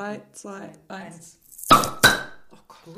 3, 0.00 0.18
2, 0.32 0.70
1. 0.88 1.36
Oh 1.72 1.76
Gut. 2.86 2.96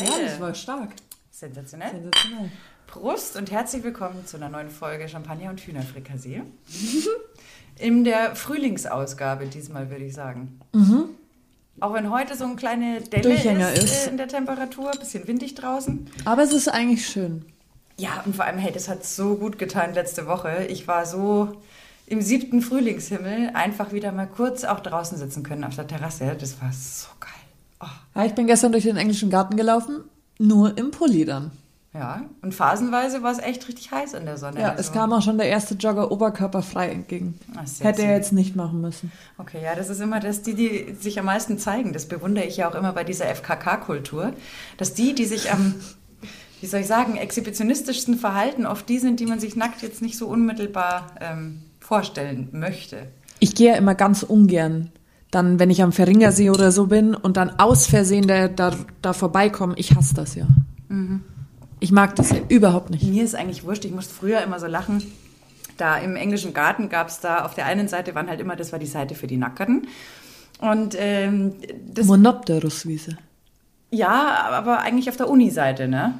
Ja, 0.00 0.06
Beide. 0.08 0.24
das 0.24 0.40
war 0.40 0.54
stark. 0.54 0.92
Sensationell. 1.30 1.90
Sensationell. 1.90 2.50
Prost 2.86 3.36
und 3.36 3.50
herzlich 3.50 3.82
willkommen 3.82 4.26
zu 4.26 4.38
einer 4.38 4.48
neuen 4.48 4.70
Folge 4.70 5.06
Champagner 5.10 5.50
und 5.50 5.60
Hühnerfrikassee. 5.60 6.40
In 7.78 8.02
der 8.04 8.34
Frühlingsausgabe 8.34 9.44
diesmal, 9.44 9.90
würde 9.90 10.06
ich 10.06 10.14
sagen. 10.14 10.58
Auch 11.80 11.92
wenn 11.92 12.10
heute 12.10 12.34
so 12.34 12.44
eine 12.44 12.56
kleine 12.56 13.02
Delle 13.02 13.34
ist, 13.34 13.44
ist. 13.44 14.06
Äh, 14.06 14.10
in 14.10 14.16
der 14.16 14.28
Temperatur, 14.28 14.90
bisschen 14.92 15.28
windig 15.28 15.54
draußen. 15.54 16.08
Aber 16.24 16.44
es 16.44 16.54
ist 16.54 16.68
eigentlich 16.68 17.06
schön. 17.06 17.44
Ja, 17.98 18.22
und 18.24 18.34
vor 18.34 18.46
allem, 18.46 18.56
hey, 18.56 18.72
das 18.72 18.88
hat 18.88 19.04
so 19.04 19.36
gut 19.36 19.58
getan 19.58 19.92
letzte 19.92 20.26
Woche. 20.26 20.64
Ich 20.70 20.88
war 20.88 21.04
so 21.04 21.60
im 22.06 22.20
siebten 22.20 22.60
Frühlingshimmel 22.60 23.50
einfach 23.54 23.92
wieder 23.92 24.12
mal 24.12 24.26
kurz 24.26 24.64
auch 24.64 24.80
draußen 24.80 25.16
sitzen 25.18 25.42
können 25.42 25.64
auf 25.64 25.74
der 25.76 25.86
Terrasse. 25.86 26.36
Das 26.38 26.60
war 26.60 26.70
so 26.72 27.08
geil. 27.20 27.30
Oh. 27.80 27.86
Ja, 28.18 28.24
ich 28.26 28.34
bin 28.34 28.46
gestern 28.46 28.72
durch 28.72 28.84
den 28.84 28.96
englischen 28.96 29.30
Garten 29.30 29.56
gelaufen, 29.56 30.04
nur 30.38 30.76
im 30.76 30.90
Pulli 30.90 31.24
dann. 31.24 31.50
Ja, 31.94 32.24
und 32.42 32.52
phasenweise 32.52 33.22
war 33.22 33.30
es 33.30 33.38
echt 33.38 33.68
richtig 33.68 33.92
heiß 33.92 34.14
in 34.14 34.24
der 34.26 34.36
Sonne. 34.36 34.60
Ja, 34.60 34.70
Also- 34.70 34.80
es 34.80 34.92
kam 34.92 35.12
auch 35.12 35.22
schon 35.22 35.38
der 35.38 35.46
erste 35.46 35.74
Jogger 35.76 36.10
oberkörperfrei 36.10 36.88
entgegen. 36.88 37.38
Hätte 37.78 38.02
er 38.02 38.16
jetzt 38.16 38.32
nicht 38.32 38.56
machen 38.56 38.80
müssen. 38.80 39.12
Okay, 39.38 39.62
ja, 39.62 39.76
das 39.76 39.90
ist 39.90 40.00
immer 40.00 40.18
das, 40.18 40.42
die, 40.42 40.54
die 40.54 40.94
sich 40.98 41.20
am 41.20 41.26
meisten 41.26 41.56
zeigen. 41.56 41.92
Das 41.92 42.06
bewundere 42.06 42.46
ich 42.46 42.56
ja 42.56 42.68
auch 42.68 42.74
immer 42.74 42.92
bei 42.92 43.04
dieser 43.04 43.26
FKK-Kultur, 43.26 44.32
dass 44.76 44.92
die, 44.94 45.14
die 45.14 45.24
sich 45.24 45.52
am, 45.52 45.76
wie 46.60 46.66
soll 46.66 46.80
ich 46.80 46.88
sagen, 46.88 47.16
exhibitionistischsten 47.16 48.18
verhalten, 48.18 48.66
oft 48.66 48.88
die 48.88 48.98
sind, 48.98 49.20
die 49.20 49.26
man 49.26 49.38
sich 49.38 49.54
nackt 49.54 49.80
jetzt 49.82 50.02
nicht 50.02 50.18
so 50.18 50.26
unmittelbar 50.26 51.12
ähm, 51.20 51.62
vorstellen 51.84 52.48
möchte. 52.52 53.08
Ich 53.40 53.54
gehe 53.54 53.72
ja 53.72 53.76
immer 53.76 53.94
ganz 53.94 54.22
ungern. 54.22 54.90
Dann, 55.30 55.58
wenn 55.58 55.70
ich 55.70 55.82
am 55.82 55.92
Verringersee 55.92 56.50
oder 56.50 56.70
so 56.72 56.86
bin 56.86 57.14
und 57.14 57.36
dann 57.36 57.58
aus 57.58 57.86
Versehen 57.86 58.26
da, 58.26 58.48
da, 58.48 58.74
da 59.02 59.12
vorbeikomme, 59.12 59.74
ich 59.76 59.94
hasse 59.94 60.14
das 60.14 60.34
ja. 60.34 60.46
Ich 61.80 61.92
mag 61.92 62.14
das 62.16 62.30
ja 62.30 62.38
überhaupt 62.48 62.90
nicht. 62.90 63.02
Mir 63.02 63.24
ist 63.24 63.34
eigentlich 63.34 63.64
wurscht, 63.64 63.84
ich 63.84 63.92
musste 63.92 64.14
früher 64.14 64.40
immer 64.42 64.60
so 64.60 64.66
lachen. 64.66 65.02
Da 65.76 65.98
im 65.98 66.14
englischen 66.14 66.54
Garten 66.54 66.88
gab 66.88 67.08
es 67.08 67.20
da, 67.20 67.44
auf 67.44 67.54
der 67.54 67.66
einen 67.66 67.88
Seite 67.88 68.14
waren 68.14 68.28
halt 68.28 68.40
immer, 68.40 68.54
das 68.54 68.70
war 68.72 68.78
die 68.78 68.86
Seite 68.86 69.14
für 69.14 69.26
die 69.26 69.36
Nackerten. 69.36 69.88
Und 70.60 70.94
ähm, 70.96 71.54
das, 71.92 72.06
Monopteruswiese. 72.06 73.18
ja, 73.90 74.46
aber 74.50 74.80
eigentlich 74.80 75.08
auf 75.08 75.16
der 75.16 75.28
Uni-Seite, 75.28 75.88
ne? 75.88 76.14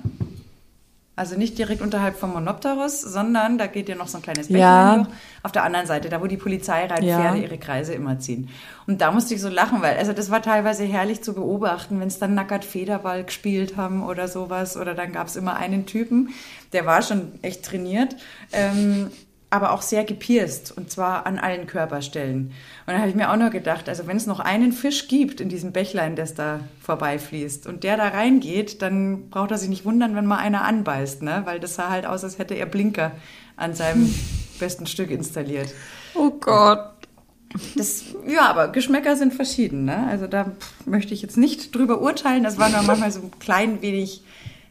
Also 1.16 1.36
nicht 1.36 1.56
direkt 1.58 1.80
unterhalb 1.80 2.16
vom 2.18 2.32
Monopterus, 2.32 3.00
sondern 3.00 3.56
da 3.56 3.68
geht 3.68 3.88
ja 3.88 3.94
noch 3.94 4.08
so 4.08 4.18
ein 4.18 4.22
kleines 4.22 4.48
Bächlein 4.48 4.60
Ja. 4.60 4.96
durch. 4.96 5.08
Auf 5.44 5.52
der 5.52 5.62
anderen 5.62 5.86
Seite, 5.86 6.08
da 6.08 6.20
wo 6.20 6.26
die 6.26 6.36
Polizeireitpferde 6.36 7.36
Ja. 7.38 7.42
ihre 7.42 7.56
Kreise 7.58 7.94
immer 7.94 8.18
ziehen. 8.18 8.48
Und 8.88 9.00
da 9.00 9.12
musste 9.12 9.34
ich 9.34 9.40
so 9.40 9.48
lachen, 9.48 9.80
weil 9.80 9.96
also 9.96 10.12
das 10.12 10.30
war 10.32 10.42
teilweise 10.42 10.82
herrlich 10.84 11.22
zu 11.22 11.32
beobachten, 11.34 12.00
wenn 12.00 12.08
es 12.08 12.18
dann 12.18 12.34
nackert 12.34 12.64
Federball 12.64 13.22
gespielt 13.22 13.76
haben 13.76 14.02
oder 14.02 14.26
sowas. 14.26 14.76
Oder 14.76 14.94
dann 14.94 15.12
gab 15.12 15.28
es 15.28 15.36
immer 15.36 15.54
einen 15.56 15.86
Typen, 15.86 16.30
der 16.72 16.84
war 16.84 17.00
schon 17.02 17.32
echt 17.42 17.64
trainiert. 17.64 18.16
Ähm, 18.52 19.10
aber 19.54 19.70
auch 19.70 19.82
sehr 19.82 20.02
gepierst 20.02 20.76
und 20.76 20.90
zwar 20.90 21.26
an 21.26 21.38
allen 21.38 21.68
Körperstellen. 21.68 22.46
Und 22.46 22.52
dann 22.86 22.98
habe 22.98 23.08
ich 23.08 23.14
mir 23.14 23.30
auch 23.30 23.36
nur 23.36 23.50
gedacht, 23.50 23.88
also 23.88 24.08
wenn 24.08 24.16
es 24.16 24.26
noch 24.26 24.40
einen 24.40 24.72
Fisch 24.72 25.06
gibt 25.06 25.40
in 25.40 25.48
diesem 25.48 25.70
Bächlein, 25.70 26.16
das 26.16 26.34
da 26.34 26.58
vorbeifließt 26.82 27.68
und 27.68 27.84
der 27.84 27.96
da 27.96 28.08
reingeht, 28.08 28.82
dann 28.82 29.30
braucht 29.30 29.52
er 29.52 29.58
sich 29.58 29.68
nicht 29.68 29.84
wundern, 29.84 30.16
wenn 30.16 30.26
mal 30.26 30.38
einer 30.38 30.64
anbeißt, 30.64 31.22
ne? 31.22 31.42
weil 31.44 31.60
das 31.60 31.76
sah 31.76 31.88
halt 31.88 32.04
aus, 32.04 32.24
als 32.24 32.38
hätte 32.38 32.54
er 32.54 32.66
Blinker 32.66 33.12
an 33.56 33.74
seinem 33.74 34.12
besten 34.58 34.86
Stück 34.86 35.12
installiert. 35.12 35.72
Oh 36.14 36.30
Gott. 36.30 36.90
Das, 37.76 38.02
ja, 38.26 38.50
aber 38.50 38.68
Geschmäcker 38.68 39.14
sind 39.14 39.32
verschieden. 39.32 39.84
Ne? 39.84 40.08
Also 40.10 40.26
da 40.26 40.50
möchte 40.84 41.14
ich 41.14 41.22
jetzt 41.22 41.36
nicht 41.36 41.72
drüber 41.72 42.00
urteilen. 42.00 42.42
Das 42.42 42.58
war 42.58 42.68
nur 42.68 42.82
manchmal 42.82 43.12
so 43.12 43.20
ein 43.20 43.30
klein 43.38 43.80
wenig 43.80 44.24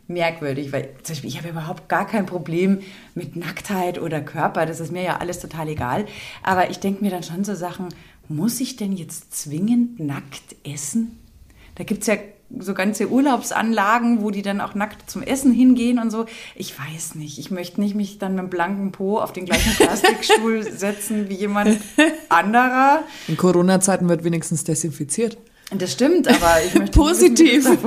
merkwürdig, 0.08 0.72
weil 0.72 0.90
zum 1.04 1.14
Beispiel 1.14 1.30
ich 1.30 1.38
habe 1.38 1.50
überhaupt 1.50 1.90
gar 1.90 2.06
kein 2.06 2.26
Problem 2.26 2.80
mit 3.16 3.36
Nacktheit 3.36 4.00
oder 4.00 4.22
Körper. 4.22 4.66
Das 4.66 4.80
ist 4.80 4.92
mir 4.92 5.04
ja 5.04 5.18
alles 5.18 5.40
total 5.40 5.70
egal. 5.70 6.06
Aber 6.44 6.70
ich 6.70 6.80
denke 6.80 7.04
mir 7.04 7.12
dann 7.12 7.24
schon 7.24 7.44
so 7.44 7.56
Sachen, 7.56 7.90
muss 8.28 8.60
ich 8.60 8.76
denn 8.76 8.94
jetzt 8.94 9.36
zwingend 9.36 10.00
nackt 10.00 10.56
essen? 10.64 11.20
Da 11.76 11.84
gibt's 11.84 12.08
ja 12.08 12.16
so 12.60 12.74
ganze 12.74 13.10
Urlaubsanlagen, 13.10 14.22
wo 14.22 14.30
die 14.30 14.44
dann 14.44 14.62
auch 14.62 14.76
nackt 14.76 15.10
zum 15.10 15.24
Essen 15.24 15.52
hingehen 15.54 15.98
und 15.98 16.12
so. 16.12 16.26
Ich 16.56 16.78
weiß 16.78 17.16
nicht. 17.16 17.40
Ich 17.40 17.50
möchte 17.50 17.82
nicht 17.82 17.96
mich 17.96 18.20
dann 18.20 18.34
mit 18.34 18.42
einem 18.42 18.50
blanken 18.50 18.92
Po 18.92 19.18
auf 19.20 19.34
den 19.34 19.46
gleichen 19.46 19.74
Plastikstuhl 19.74 20.64
setzen 20.78 21.30
wie 21.30 21.36
jemand 21.36 21.80
anderer. 22.30 23.04
In 23.28 23.38
Corona-Zeiten 23.38 24.08
wird 24.08 24.24
wenigstens 24.24 24.64
desinfiziert. 24.64 25.38
Das 25.72 25.92
stimmt, 25.94 26.28
aber 26.28 26.64
ich 26.66 26.74
möchte 26.80 27.00
Positiv. 27.00 27.66
wissen, 27.66 27.80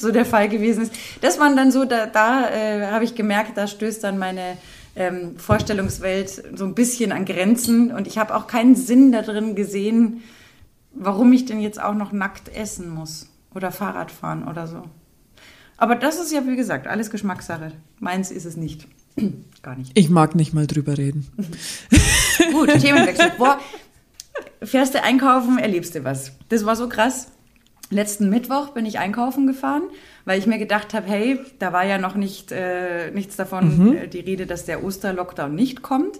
so 0.00 0.10
der 0.12 0.24
Fall 0.24 0.48
gewesen 0.48 0.82
ist. 0.82 0.92
Das 1.20 1.38
waren 1.38 1.56
dann 1.56 1.70
so, 1.70 1.84
da, 1.84 2.06
da 2.06 2.50
äh, 2.50 2.86
habe 2.86 3.04
ich 3.04 3.14
gemerkt, 3.14 3.56
da 3.56 3.66
stößt 3.66 4.02
dann 4.04 4.18
meine 4.18 4.56
ähm, 4.96 5.38
Vorstellungswelt 5.38 6.56
so 6.56 6.64
ein 6.64 6.74
bisschen 6.74 7.12
an 7.12 7.24
Grenzen 7.24 7.92
und 7.92 8.06
ich 8.06 8.18
habe 8.18 8.34
auch 8.34 8.46
keinen 8.46 8.74
Sinn 8.74 9.12
darin 9.12 9.54
gesehen, 9.54 10.22
warum 10.92 11.32
ich 11.32 11.44
denn 11.44 11.60
jetzt 11.60 11.80
auch 11.80 11.94
noch 11.94 12.12
nackt 12.12 12.48
essen 12.54 12.90
muss 12.90 13.28
oder 13.54 13.70
Fahrrad 13.70 14.10
fahren 14.10 14.46
oder 14.46 14.66
so. 14.66 14.82
Aber 15.76 15.94
das 15.94 16.18
ist 16.18 16.32
ja, 16.32 16.44
wie 16.46 16.56
gesagt, 16.56 16.88
alles 16.88 17.10
Geschmackssache. 17.10 17.72
Meins 18.00 18.32
ist 18.32 18.44
es 18.44 18.56
nicht. 18.56 18.88
Gar 19.62 19.76
nicht. 19.76 19.92
Ich 19.94 20.10
mag 20.10 20.34
nicht 20.34 20.52
mal 20.52 20.66
drüber 20.66 20.98
reden. 20.98 21.28
Gut, 22.52 22.68
Themenwechsel. 22.80 23.32
Boah, 23.38 23.60
fährst 24.62 24.94
du 24.94 25.02
einkaufen, 25.02 25.58
erlebst 25.58 25.94
du 25.94 26.02
was. 26.02 26.32
Das 26.48 26.66
war 26.66 26.74
so 26.74 26.88
krass. 26.88 27.28
Letzten 27.90 28.28
Mittwoch 28.28 28.68
bin 28.68 28.84
ich 28.84 28.98
einkaufen 28.98 29.46
gefahren, 29.46 29.82
weil 30.26 30.38
ich 30.38 30.46
mir 30.46 30.58
gedacht 30.58 30.92
habe, 30.92 31.06
hey, 31.06 31.40
da 31.58 31.72
war 31.72 31.84
ja 31.84 31.98
noch 31.98 32.14
nicht 32.16 32.52
äh, 32.52 33.10
nichts 33.12 33.36
davon 33.36 33.96
äh, 33.96 34.08
die 34.08 34.20
Rede, 34.20 34.46
dass 34.46 34.66
der 34.66 34.84
Osterlockdown 34.84 35.54
nicht 35.54 35.82
kommt. 35.82 36.18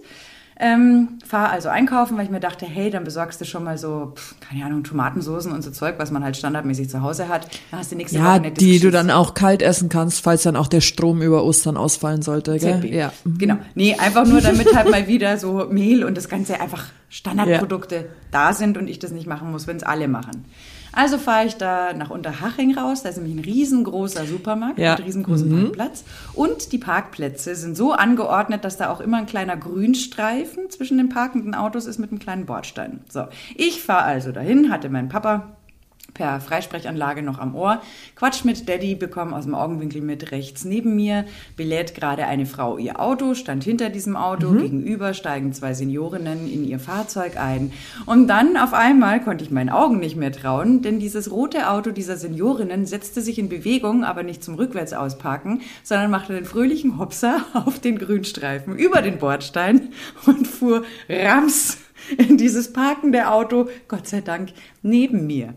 Ähm, 0.60 1.18
fahr 1.24 1.50
also 1.50 1.68
einkaufen, 1.68 2.16
weil 2.16 2.24
ich 2.24 2.30
mir 2.30 2.40
dachte, 2.40 2.66
hey, 2.66 2.90
dann 2.90 3.04
besorgst 3.04 3.40
du 3.40 3.44
schon 3.44 3.62
mal 3.62 3.78
so, 3.78 4.12
pf, 4.16 4.34
keine 4.40 4.64
Ahnung, 4.64 4.82
Tomatensoßen 4.82 5.52
und 5.52 5.62
so 5.62 5.70
Zeug, 5.70 5.94
was 5.98 6.10
man 6.10 6.24
halt 6.24 6.36
standardmäßig 6.36 6.90
zu 6.90 7.00
Hause 7.00 7.28
hat. 7.28 7.46
Dann 7.70 7.78
hast 7.78 7.92
du 7.92 7.96
nächste 7.96 8.18
Woche 8.18 8.26
Ja, 8.26 8.38
nettes 8.40 8.58
die 8.58 8.80
du 8.80 8.90
dann 8.90 9.12
auch 9.12 9.34
kalt 9.34 9.62
essen 9.62 9.88
kannst, 9.88 10.20
falls 10.20 10.42
dann 10.42 10.56
auch 10.56 10.66
der 10.66 10.80
Strom 10.80 11.22
über 11.22 11.44
Ostern 11.44 11.76
ausfallen 11.76 12.22
sollte. 12.22 12.58
Gell? 12.58 12.80
ZB. 12.80 12.92
Ja. 12.92 13.12
Genau. 13.24 13.58
Nee, 13.76 13.94
einfach 13.94 14.26
nur, 14.26 14.40
damit 14.40 14.74
halt 14.74 14.90
mal 14.90 15.06
wieder 15.06 15.38
so 15.38 15.68
Mehl 15.70 16.02
und 16.02 16.16
das 16.16 16.28
Ganze 16.28 16.60
einfach 16.60 16.86
Standardprodukte 17.08 18.06
da 18.32 18.52
sind 18.52 18.76
und 18.76 18.88
ich 18.88 18.98
das 18.98 19.12
nicht 19.12 19.28
machen 19.28 19.52
muss, 19.52 19.68
wenn 19.68 19.76
es 19.76 19.84
alle 19.84 20.08
machen. 20.08 20.44
Also 20.93 21.19
fahre 21.19 21.47
ich 21.47 21.56
da 21.56 21.93
nach 21.93 22.10
Unterhaching 22.10 22.76
raus, 22.76 23.03
da 23.03 23.10
ist 23.10 23.16
nämlich 23.16 23.37
ein 23.37 23.44
riesengroßer 23.44 24.26
Supermarkt 24.26 24.78
Ja. 24.78 24.97
mit 24.97 25.06
riesengroßem 25.06 25.50
Parkplatz. 25.62 26.04
Und 26.34 26.72
die 26.72 26.78
Parkplätze 26.78 27.54
sind 27.54 27.76
so 27.76 27.93
angeordnet, 27.93 28.65
dass 28.65 28.76
da 28.76 28.91
auch 28.91 29.00
immer 29.00 29.19
ein 29.19 29.27
kleiner 29.27 29.56
Grünstreifen 29.56 30.71
zwischen 30.71 30.98
den 30.98 31.09
parkenden 31.09 31.54
Autos 31.54 31.87
ist 31.87 31.98
mit 31.98 32.10
einem 32.10 32.19
kleinen 32.19 32.47
Bordstein. 32.47 33.00
So, 33.09 33.25
ich 33.56 33.82
fahre 33.82 34.04
also 34.04 34.32
dahin, 34.32 34.71
hatte 34.71 34.88
mein 34.88 35.09
Papa 35.09 35.48
per 36.18 36.40
Freisprechanlage 36.40 37.22
noch 37.22 37.38
am 37.38 37.54
Ohr. 37.54 37.80
Quatsch 38.16 38.44
mit 38.44 38.68
Daddy, 38.68 38.96
bekomme 38.96 39.34
aus 39.34 39.44
dem 39.44 39.54
Augenwinkel 39.54 40.02
mit 40.02 40.32
rechts 40.32 40.64
neben 40.64 40.96
mir, 40.96 41.24
belädt 41.56 41.94
gerade 41.94 42.26
eine 42.26 42.44
Frau 42.44 42.76
ihr 42.76 43.00
Auto, 43.00 43.34
stand 43.34 43.62
hinter 43.62 43.88
diesem 43.88 44.16
Auto, 44.16 44.52
gegenüber 44.52 45.14
steigen 45.14 45.52
zwei 45.52 45.74
Seniorinnen 45.74 46.52
in 46.52 46.64
ihr 46.66 46.80
Fahrzeug 46.80 47.38
ein. 47.38 47.72
Und 48.04 48.26
dann 48.26 48.56
auf 48.56 48.74
einmal 48.74 49.22
konnte 49.22 49.44
ich 49.44 49.52
meinen 49.52 49.70
Augen 49.70 50.00
nicht 50.00 50.16
mehr 50.16 50.32
trauen, 50.32 50.82
denn 50.82 50.98
dieses 50.98 51.30
rote 51.30 51.70
Auto 51.70 51.92
dieser 51.92 52.16
Seniorinnen 52.16 52.84
setzte 52.84 53.22
sich 53.22 53.38
in 53.38 53.48
Bewegung, 53.48 54.02
aber 54.04 54.24
nicht 54.24 54.42
zum 54.42 54.56
Rückwärts 54.56 54.92
ausparken, 54.92 55.60
sondern 55.84 56.10
machte 56.10 56.34
den 56.34 56.44
fröhlichen 56.44 56.98
Hopser 56.98 57.44
auf 57.54 57.78
den 57.78 57.96
Grünstreifen 57.96 58.76
über 58.76 59.02
den 59.02 59.18
Bordstein 59.18 59.90
und 60.26 60.48
fuhr 60.48 60.82
rams 61.08 61.78
in 62.16 62.36
dieses 62.38 62.72
parkende 62.72 63.28
Auto, 63.28 63.68
Gott 63.86 64.08
sei 64.08 64.20
Dank, 64.20 64.50
neben 64.82 65.26
mir. 65.26 65.54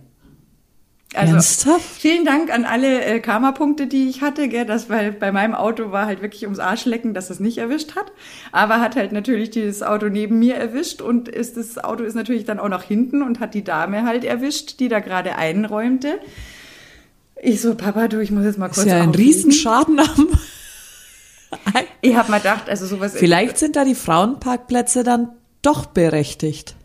Also, 1.14 1.34
Ernsthaft? 1.34 1.82
Vielen 2.00 2.24
Dank 2.24 2.54
an 2.54 2.64
alle 2.64 3.04
äh, 3.04 3.20
Karma-Punkte, 3.20 3.88
die 3.88 4.08
ich 4.08 4.22
hatte, 4.22 4.48
gell, 4.48 4.66
das, 4.66 4.90
weil 4.90 5.12
bei 5.12 5.32
meinem 5.32 5.54
Auto 5.54 5.92
war 5.92 6.06
halt 6.06 6.22
wirklich 6.22 6.44
ums 6.44 6.60
Arschlecken, 6.60 7.14
dass 7.14 7.30
es 7.30 7.42
nicht 7.42 7.58
erwischt 7.58 7.96
hat. 7.96 8.14
Aber 8.54 8.80
hat 8.80 8.96
halt 8.96 9.12
natürlich 9.12 9.50
dieses 9.50 9.84
Auto 9.84 10.08
neben 10.08 10.40
mir 10.40 10.56
erwischt 10.56 11.02
und 11.02 11.28
ist 11.28 11.58
das 11.58 11.78
Auto 11.78 12.04
ist 12.04 12.16
natürlich 12.16 12.46
dann 12.46 12.60
auch 12.60 12.70
noch 12.70 12.84
hinten 12.84 13.22
und 13.24 13.42
hat 13.42 13.54
die 13.54 13.64
Dame 13.64 14.04
halt 14.04 14.24
erwischt, 14.24 14.80
die 14.80 14.88
da 14.88 15.00
gerade 15.00 15.36
einräumte. 15.36 16.20
Ich 17.42 17.60
so, 17.60 17.76
Papa, 17.76 18.08
du, 18.08 18.20
ich 18.22 18.32
muss 18.32 18.46
jetzt 18.46 18.58
mal 18.58 18.68
kurz 18.68 18.80
ist 18.80 18.86
ja 18.86 19.02
ein. 19.02 19.10
Riesenschaden 19.10 20.00
am. 20.00 20.30
Ich 22.02 22.16
habe 22.16 22.32
mal 22.32 22.38
gedacht, 22.38 22.70
also 22.70 22.86
sowas. 22.86 23.14
Vielleicht 23.16 23.58
sind 23.58 23.76
da 23.76 23.84
die 23.84 23.96
Frauenparkplätze 23.96 25.04
dann 25.04 25.30
doch 25.62 25.86
berechtigt. 25.88 26.76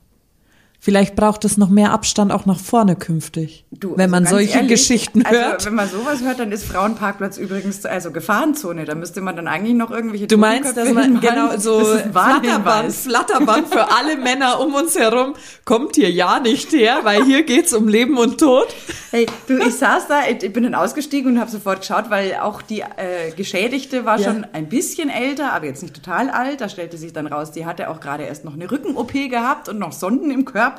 Vielleicht 0.87 1.17
braucht 1.17 1.44
es 1.44 1.56
noch 1.56 1.69
mehr 1.69 1.91
Abstand 1.91 2.31
auch 2.31 2.47
nach 2.47 2.61
vorne 2.61 2.94
künftig. 2.94 3.65
Du, 3.73 3.97
wenn 3.97 4.03
also 4.03 4.11
man 4.12 4.23
ganz 4.23 4.31
solche 4.31 4.59
ehrlich, 4.59 4.71
Geschichten 4.71 5.27
also, 5.27 5.37
hört. 5.41 5.67
Wenn 5.67 5.75
man 5.75 5.88
sowas 5.88 6.23
hört, 6.23 6.38
dann 6.38 6.53
ist 6.53 6.65
Frauenparkplatz 6.65 7.38
übrigens 7.38 7.85
also 7.85 8.12
Gefahrenzone. 8.12 8.85
Da 8.85 8.94
müsste 8.94 9.21
man 9.21 9.35
dann 9.35 9.49
eigentlich 9.49 9.75
noch 9.75 9.91
irgendwelche 9.91 10.29
Du 10.29 10.38
meinst, 10.38 10.77
dass 10.77 10.93
man 10.93 11.21
genau 11.21 11.56
so 11.56 11.85
Flatterband. 11.85 12.93
Flatterband 12.93 13.67
für 13.67 13.91
alle 13.91 14.17
Männer 14.17 14.61
um 14.61 14.77
uns 14.77 14.97
herum. 14.97 15.35
Kommt 15.65 15.97
hier 15.97 16.09
ja 16.12 16.38
nicht 16.38 16.71
her, 16.71 17.00
weil 17.03 17.25
hier 17.25 17.43
geht's 17.43 17.73
um 17.73 17.89
Leben 17.89 18.17
und 18.17 18.39
Tod. 18.39 18.69
Hey, 19.11 19.27
du, 19.49 19.59
ich 19.59 19.75
saß 19.75 20.06
da, 20.06 20.21
ich 20.29 20.53
bin 20.53 20.62
dann 20.62 20.77
ausgestiegen 20.77 21.32
und 21.32 21.41
habe 21.41 21.50
sofort 21.50 21.81
geschaut, 21.81 22.11
weil 22.11 22.37
auch 22.37 22.62
die 22.62 22.82
äh, 22.82 23.32
Geschädigte 23.37 24.05
war 24.05 24.21
Ja. 24.21 24.27
schon 24.31 24.47
ein 24.53 24.69
bisschen 24.69 25.11
älter, 25.11 25.53
aber 25.53 25.67
jetzt 25.67 25.82
nicht 25.82 25.94
total 25.94 26.31
alt. 26.31 26.61
Da 26.61 26.69
stellte 26.69 26.97
sich 26.97 27.12
dann 27.12 27.27
raus, 27.27 27.50
die 27.50 27.67
hatte 27.67 27.91
auch 27.91 27.99
gerade 27.99 28.23
erst 28.23 28.44
noch 28.44 28.55
eine 28.55 28.71
Rücken-OP 28.71 29.12
gehabt 29.29 29.69
und 29.69 29.81
noch 29.81 29.91
Sonden 29.91 30.31
im 30.31 30.44
Körper. 30.44 30.75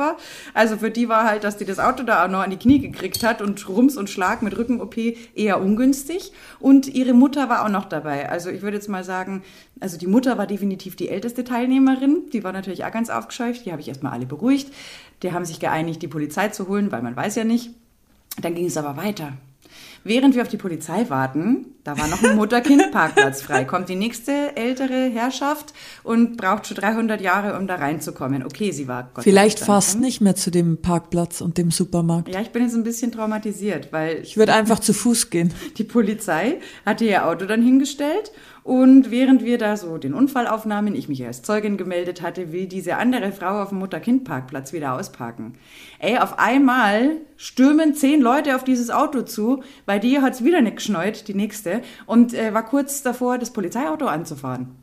Also 0.54 0.78
für 0.78 0.92
die 0.92 1.10
war 1.10 1.26
halt, 1.26 1.44
dass 1.44 1.58
die 1.58 1.66
das 1.66 1.80
Auto 1.80 2.04
da 2.04 2.26
auch 2.26 2.30
noch 2.30 2.40
an 2.40 2.50
die 2.50 2.58
Knie 2.58 2.80
gekriegt 2.80 3.24
hat 3.24 3.42
und 3.42 3.68
Rums 3.68 3.98
und 3.98 4.10
Schlag 4.10 4.42
mit 4.42 4.58
Rücken-OP 4.58 4.98
eher 5.36 5.62
ungünstig. 5.62 6.32
Und 6.60 6.88
ihre 6.88 7.14
Mutter 7.14 7.50
war 7.50 7.66
auch 7.66 7.70
noch 7.70 7.86
dabei. 7.86 8.30
Also 8.30 8.50
ich 8.50 8.62
würde 8.62 8.78
jetzt 8.78 8.90
mal 8.90 9.04
sagen, 9.04 9.44
also 9.80 9.98
die 9.98 10.08
Mutter 10.08 10.38
war 10.38 10.48
definitiv 10.48 10.96
die 10.96 11.10
älteste 11.10 11.44
Teilnehmerin. 11.44 12.30
Die 12.34 12.44
war 12.44 12.54
natürlich 12.54 12.86
auch 12.86 12.92
ganz 12.92 13.10
aufgescheucht. 13.10 13.66
Die 13.66 13.72
habe 13.72 13.82
ich 13.82 13.88
erstmal 13.88 14.14
alle 14.14 14.26
beruhigt. 14.26 14.74
Die 15.24 15.32
haben 15.32 15.46
sich 15.46 15.60
geeinigt, 15.60 16.02
die 16.02 16.08
Polizei 16.08 16.50
zu 16.50 16.68
holen, 16.68 16.92
weil 16.92 17.02
man 17.02 17.16
weiß 17.16 17.36
ja 17.36 17.44
nicht. 17.44 17.72
Dann 18.42 18.56
ging 18.56 18.66
es 18.66 18.78
aber 18.78 18.98
weiter. 18.98 19.34
Während 20.04 20.36
wir 20.36 20.42
auf 20.42 20.48
die 20.48 20.58
Polizei 20.58 21.10
warten, 21.10 21.66
da 21.84 21.98
war 21.98 22.08
noch 22.08 22.22
ein 22.22 22.36
Mutter-Kind-Parkplatz 22.36 23.42
frei. 23.44 23.64
Kommt 23.64 23.88
die 23.90 23.96
nächste 23.96 24.56
ältere 24.56 25.10
Herrschaft 25.10 25.74
und 26.04 26.38
braucht 26.38 26.68
schon 26.68 26.78
300 26.78 27.22
Jahre, 27.22 27.58
um 27.58 27.68
da 27.68 27.76
reinzukommen. 27.76 28.44
Okay, 28.44 28.72
sie 28.72 28.88
war 28.88 29.10
Gott 29.14 29.24
Vielleicht 29.24 29.60
fast 29.60 30.00
nicht 30.00 30.20
mehr 30.20 30.36
zu 30.36 30.52
dem 30.52 30.82
Parkplatz 30.82 31.42
und 31.42 31.58
dem 31.58 31.72
Supermarkt. 31.72 32.30
Ja, 32.30 32.42
ich 32.42 32.50
bin 32.50 32.64
jetzt 32.64 32.76
ein 32.76 32.84
bisschen 32.84 33.12
traumatisiert, 33.12 33.94
weil 33.94 34.20
Ich 34.22 34.38
würde 34.38 34.54
einfach 34.54 34.80
zu 34.80 34.94
Fuß 34.94 35.30
gehen. 35.30 35.54
die 35.78 35.84
Polizei 35.84 36.60
hatte 36.86 37.06
ihr 37.06 37.26
Auto 37.26 37.46
dann 37.46 37.62
hingestellt 37.62 38.32
und 38.68 39.12
während 39.12 39.46
wir 39.46 39.58
da 39.58 39.78
so 39.78 39.98
den 39.98 40.14
Unfall 40.14 40.46
aufnahmen, 40.46 40.94
ich 40.94 41.08
mich 41.08 41.26
als 41.26 41.42
Zeugin 41.42 41.78
gemeldet 41.78 42.22
hatte, 42.22 42.52
will 42.52 42.66
diese 42.66 42.98
andere 42.98 43.32
Frau 43.32 43.62
auf 43.64 43.70
dem 43.70 43.78
Mutter-Kind-Parkplatz 43.78 44.74
wieder 44.74 44.94
ausparken. 44.94 45.54
Ey, 46.00 46.18
auf 46.18 46.38
einmal 46.38 47.16
stürmen 47.38 47.94
zehn 47.94 48.20
Leute 48.20 48.58
auf 48.58 48.66
dieses 48.66 48.90
Auto 48.90 49.22
zu, 49.22 49.64
bei 49.86 50.00
dir 50.00 50.22
hat's 50.22 50.44
wieder 50.44 50.60
nicht 50.60 50.76
geschneut, 50.76 51.30
die 51.30 51.34
nächste, 51.34 51.82
und 52.08 52.34
äh, 52.34 52.54
war 52.54 52.66
kurz 52.66 53.02
davor, 53.02 53.38
das 53.38 53.54
Polizeiauto 53.54 54.06
anzufahren. 54.06 54.76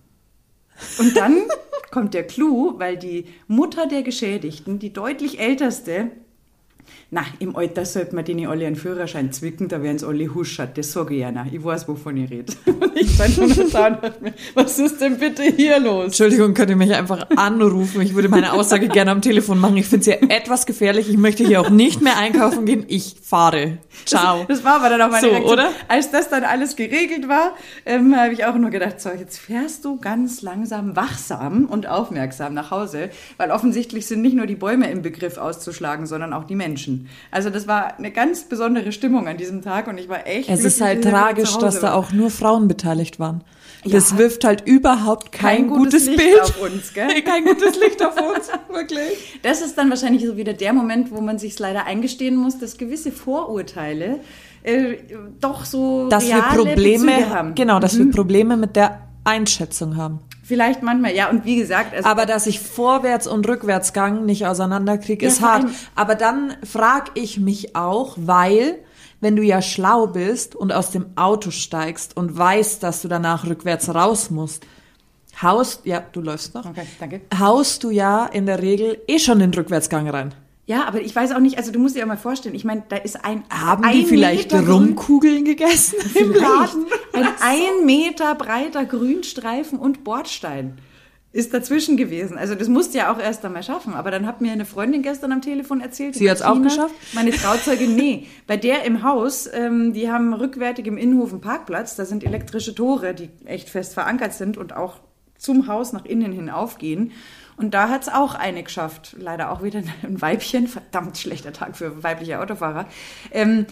Und 0.99 1.15
dann 1.15 1.43
kommt 1.91 2.15
der 2.15 2.27
Clou, 2.27 2.79
weil 2.79 2.97
die 2.97 3.27
Mutter 3.49 3.87
der 3.87 4.03
Geschädigten, 4.03 4.79
die 4.79 4.95
deutlich 4.95 5.41
älteste, 5.41 6.11
na, 7.15 7.25
im 7.39 7.55
Alter 7.55 7.85
sollte 7.85 8.13
man 8.17 8.25
denen 8.25 8.49
alle 8.49 8.67
einen 8.67 8.75
Führerschein 8.75 9.31
zwicken, 9.31 9.69
da 9.69 9.81
werden 9.85 10.01
sie 10.01 10.07
alle 10.07 10.35
huschert, 10.35 10.77
das 10.77 10.91
sage 10.91 11.15
ich 11.15 11.21
ja 11.21 11.31
noch. 11.31 11.47
Ich 11.47 11.63
weiß, 11.63 11.87
wovon 11.87 12.17
ich 12.17 12.29
rede. 12.29 12.53
Und 12.67 12.97
ich 12.97 13.09
stand 13.15 13.35
schon 13.35 13.71
da 13.71 14.01
was 14.55 14.81
ist 14.81 15.01
denn 15.01 15.17
bitte 15.19 15.45
hier 15.45 15.79
los? 15.79 16.07
Entschuldigung, 16.07 16.55
könnt 16.55 16.71
ihr 16.71 16.77
mich 16.77 16.93
einfach 16.93 17.25
anrufen? 17.37 18.01
Ich 18.01 18.17
würde 18.17 18.29
meine 18.29 18.53
Aussage 18.53 18.89
gerne 18.89 19.13
am 19.13 19.23
Telefon 19.23 19.61
machen. 19.61 19.77
Ich 19.77 19.87
finde 19.87 20.11
es 20.11 20.19
hier 20.19 20.29
etwas 20.29 20.67
gefährlich. 20.67 21.09
Ich 21.09 21.17
möchte 21.17 21.47
hier 21.47 21.61
auch 21.61 21.71
nicht 21.71 22.01
mehr 22.01 22.19
einkaufen 22.19 22.65
gehen. 22.67 22.85
Ich 22.89 23.15
fahre. 23.23 23.79
Ciao. 24.07 24.45
Das 24.49 24.65
war 24.65 24.81
aber 24.81 24.89
dann 24.89 25.03
auch 25.03 25.11
meine 25.11 25.21
So, 25.21 25.31
Reaktion. 25.31 25.53
oder? 25.53 25.71
Als 25.87 26.11
das 26.11 26.31
dann 26.31 26.43
alles 26.43 26.75
geregelt 26.75 27.29
war, 27.29 27.53
ähm, 27.87 28.17
habe 28.17 28.33
ich 28.33 28.45
auch 28.45 28.57
nur 28.57 28.71
gedacht, 28.71 29.01
so, 29.01 29.11
jetzt 29.11 29.39
fährst 29.39 29.85
du 29.85 30.01
ganz 30.01 30.43
langsam 30.43 30.97
wachsam 30.97 31.67
und 31.67 31.87
aufmerksam 31.87 32.55
nach 32.55 32.73
Hause, 32.73 33.11
weil 33.37 33.53
offensichtlich 33.53 34.07
sind 34.07 34.21
nicht 34.21 34.35
nur 34.35 34.47
die 34.47 34.57
Bäume 34.57 34.91
im 34.91 35.03
Begriff 35.03 35.39
auszuschlagen, 35.39 36.07
sondern 36.07 36.33
auch 36.33 36.43
die 36.43 36.57
Menschen. 36.57 37.04
Also 37.31 37.51
das 37.51 37.67
war 37.67 37.99
eine 37.99 38.11
ganz 38.11 38.45
besondere 38.45 38.93
Stimmung 38.93 39.29
an 39.29 39.37
diesem 39.37 39.63
Tag 39.63 39.87
und 39.89 39.99
ich 39.99 40.09
war 40.09 40.27
echt 40.27 40.49
Es 40.49 40.65
ist 40.65 40.81
halt 40.81 41.05
tragisch, 41.05 41.57
dass 41.59 41.81
da 41.81 41.95
auch 41.95 42.13
nur 42.13 42.31
Frauen 42.31 42.69
beteiligt 42.69 43.19
waren. 43.19 43.43
Ja. 43.85 43.93
Das 43.93 44.17
wirft 44.17 44.45
halt 44.45 44.67
überhaupt 44.67 45.31
kein, 45.31 45.69
gutes, 45.69 46.07
Licht 46.07 46.17
Bild. 46.17 46.41
auf 46.41 46.63
uns, 46.63 46.95
gell? 46.95 47.21
kein 47.23 47.45
gutes 47.45 47.79
Licht 47.79 48.03
auf 48.03 48.15
uns, 48.17 48.49
wirklich. 48.73 49.39
Das 49.43 49.61
ist 49.61 49.77
dann 49.77 49.91
wahrscheinlich 49.91 50.25
so 50.25 50.39
wieder 50.39 50.55
der 50.55 50.73
Moment, 50.73 51.11
wo 51.11 51.21
man 51.21 51.39
sich 51.39 51.59
leider 51.59 51.85
eingestehen 51.85 52.35
muss, 52.37 52.59
dass 52.59 52.79
gewisse 52.79 53.13
Vorurteile 53.13 54.21
äh, 54.63 54.95
doch 55.41 55.67
so 55.67 56.09
Dass 56.09 56.27
wir 56.27 56.41
Probleme, 56.41 57.07
Bezüge 57.13 57.31
haben. 57.31 57.55
genau, 57.55 57.79
dass 57.79 57.95
Mhm. 57.95 58.07
wir 58.07 58.13
Probleme 58.13 58.57
mit 58.57 58.75
der 58.77 59.03
Einschätzung 59.25 59.97
haben. 59.99 60.21
Vielleicht 60.47 60.83
manchmal, 60.83 61.15
ja. 61.15 61.31
Und 61.31 61.45
wie 61.47 61.57
gesagt, 61.57 61.95
also 61.95 62.07
Aber 62.09 62.27
dass 62.27 62.47
ich 62.47 62.61
Vorwärts- 62.61 63.27
und 63.27 63.49
Rückwärtsgang 63.49 64.27
nicht 64.27 64.47
auseinanderkriege, 64.47 65.25
Ja, 65.25 65.33
ist 65.33 65.41
hart. 65.41 65.65
Aber 65.95 66.15
dann 66.15 66.55
frage 66.63 67.13
ich 67.15 67.41
mich 67.41 67.75
auch, 67.75 68.17
weil, 68.21 68.79
wenn 69.21 69.37
du 69.37 69.43
ja 69.43 69.63
schlau 69.63 70.07
bist 70.07 70.55
und 70.55 70.71
aus 70.73 70.91
dem 70.91 71.07
Auto 71.17 71.51
steigst 71.51 72.15
und 72.17 72.37
weißt, 72.37 72.83
dass 72.83 73.01
du 73.01 73.09
danach 73.09 73.47
rückwärts 73.47 73.95
raus 73.95 74.31
musst, 74.31 74.67
haust, 75.41 75.87
ja, 75.87 76.03
du 76.13 76.21
läufst 76.21 76.55
noch, 76.55 76.67
Okay, 76.67 76.87
danke. 77.01 77.23
haust 77.39 77.83
du 77.83 77.91
ja 77.91 78.27
in 78.27 78.45
der 78.47 78.61
Regel 78.61 78.99
eh 79.09 79.19
schon 79.19 79.39
den 79.39 79.53
Rückwärtsgang 79.55 80.09
rein. 80.09 80.35
Ja, 80.67 80.87
aber 80.87 81.03
ich 81.03 81.15
weiß 81.15 81.33
auch 81.33 81.41
nicht, 81.41 81.59
also 81.59 81.73
du 81.73 81.79
musst 81.79 81.95
dir 81.95 82.01
ja 82.01 82.07
mal 82.07 82.17
vorstellen, 82.17 82.55
ich 82.55 82.65
meine, 82.65 82.85
da 82.89 82.97
ist 82.97 83.23
ein 83.23 83.45
Haben 83.51 83.85
ein 83.85 83.97
die 83.97 84.07
vielleicht 84.07 84.53
Meter 84.53 84.67
Rumkugeln 84.67 85.45
gegessen 85.45 85.97
im. 86.15 86.33
Laden? 86.33 86.87
Ein 87.13 87.27
ein 87.41 87.87
Meter 87.87 88.35
breiter 88.35 88.87
Grünstreifen 88.87 89.79
und 89.79 90.05
Bordstein 90.05 90.79
ist 91.35 91.53
dazwischen 91.53 91.97
gewesen. 91.97 92.39
Also 92.39 92.55
das 92.55 92.69
musst 92.69 92.95
du 92.95 92.99
ja 92.99 93.13
auch 93.13 93.19
erst 93.19 93.45
einmal 93.45 93.65
schaffen. 93.65 93.93
Aber 93.95 94.13
dann 94.13 94.25
hat 94.25 94.41
mir 94.41 94.53
eine 94.53 94.65
Freundin 94.65 95.03
gestern 95.03 95.33
am 95.33 95.43
Telefon 95.43 95.81
erzählt. 95.81 96.15
Sie 96.15 96.31
hat's 96.31 96.43
auch 96.43 96.55
Martina, 96.55 96.69
geschafft? 96.69 96.95
Meine 97.13 97.33
Trauzeugin, 97.33 97.97
nee. 97.97 98.29
Bei 98.47 98.57
der 98.57 98.85
im 98.85 99.03
Haus, 99.03 99.49
ähm, 99.53 99.93
die 99.93 100.11
haben 100.11 100.33
rückwärtig 100.33 100.87
im 100.87 100.97
Innenhof 100.97 101.33
einen 101.33 101.41
Parkplatz. 101.41 101.97
Da 101.97 102.05
sind 102.05 102.23
elektrische 102.23 102.73
Tore, 102.73 103.15
die 103.15 103.31
echt 103.47 103.69
fest 103.69 103.95
verankert 103.95 104.33
sind 104.33 104.57
und 104.57 104.77
auch 104.77 105.01
zum 105.37 105.67
Haus 105.67 105.93
nach 105.93 106.05
innen 106.05 106.31
hin 106.31 106.51
aufgehen. 106.51 107.11
Und 107.57 107.73
da 107.73 107.89
hat's 107.89 108.09
auch 108.09 108.35
eine 108.35 108.63
geschafft. 108.63 109.17
Leider 109.19 109.51
auch 109.51 109.63
wieder 109.63 109.83
ein 110.03 110.21
Weibchen. 110.21 110.67
Verdammt 110.67 111.19
schlechter 111.19 111.53
Tag 111.53 111.77
für 111.77 112.03
weibliche 112.03 112.41
Autofahrer. 112.41 112.87
Ähm, 113.31 113.67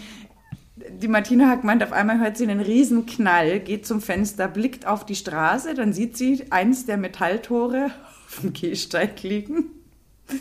die 0.75 1.09
Martina 1.09 1.49
hat 1.49 1.61
gemeint, 1.61 1.83
auf 1.83 1.93
einmal 1.93 2.19
hört 2.19 2.37
sie 2.37 2.49
einen 2.49 2.61
riesen 2.61 3.07
Knall, 3.07 3.61
geht 3.61 3.87
zum 3.87 4.01
Fenster, 4.01 4.49
blickt 4.49 4.87
auf 4.87 5.05
die 5.05 5.15
Straße, 5.15 5.75
dann 5.75 5.93
sieht 5.93 6.17
sie 6.17 6.47
eins 6.51 6.87
der 6.87 6.97
Metalltore 6.97 7.91
auf 8.27 8.41
dem 8.41 8.53
Gehsteig 8.53 9.23
liegen. 9.23 9.67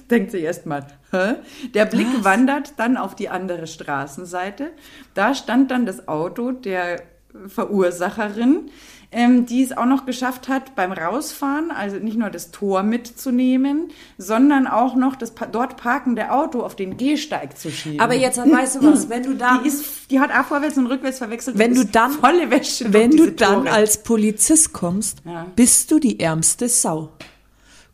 Denkt 0.10 0.32
sie 0.32 0.40
erstmal, 0.40 0.88
hä? 1.12 1.36
Der 1.74 1.86
Blick 1.86 2.24
wandert 2.24 2.74
dann 2.78 2.96
auf 2.96 3.16
die 3.16 3.28
andere 3.28 3.68
Straßenseite. 3.68 4.72
Da 5.16 5.36
stand 5.36 5.70
dann 5.70 5.86
das 5.86 6.08
Auto 6.08 6.52
der 6.54 7.02
Verursacherin, 7.48 8.70
ähm, 9.14 9.46
die 9.46 9.62
es 9.62 9.76
auch 9.76 9.86
noch 9.86 10.06
geschafft 10.06 10.48
hat, 10.48 10.74
beim 10.76 10.92
Rausfahren, 10.94 11.70
also 11.72 11.98
nicht 11.98 12.18
nur 12.18 12.30
das 12.30 12.52
Tor 12.52 12.82
mitzunehmen, 12.84 13.90
sondern 14.18 14.68
auch 14.68 14.96
noch 14.96 15.16
das 15.18 15.34
dort 15.52 15.76
parkende 15.78 16.32
Auto 16.32 16.62
auf 16.62 16.76
den 16.78 16.96
Gehsteig 16.96 17.58
zu 17.58 17.70
schieben. 17.72 18.00
Aber 18.00 18.14
jetzt 18.16 18.38
weißt 18.38 18.78
du 18.78 18.84
was, 18.92 19.10
wenn 19.10 19.24
du 19.24 19.36
dann, 19.36 19.64
Die, 19.64 19.68
ist, 19.68 19.84
die 20.12 20.20
hat 20.22 20.32
auch 20.32 20.46
vorwärts 20.46 20.78
und 20.78 20.86
rückwärts 20.88 21.18
verwechselt. 21.18 21.58
wenn 21.58 21.76
du 21.76 21.84
dann, 21.86 22.12
volle 22.12 22.50
Wäsche 22.52 22.92
wenn 22.94 23.12
du 23.12 23.32
dann 23.32 23.66
Tore. 23.66 23.72
als 23.72 24.02
Polizist 24.04 24.72
kommst, 24.72 25.18
Ja. 25.26 25.46
bist 25.56 25.92
du 25.92 26.00
die 26.00 26.20
ärmste 26.20 26.70
Sau. 26.70 27.10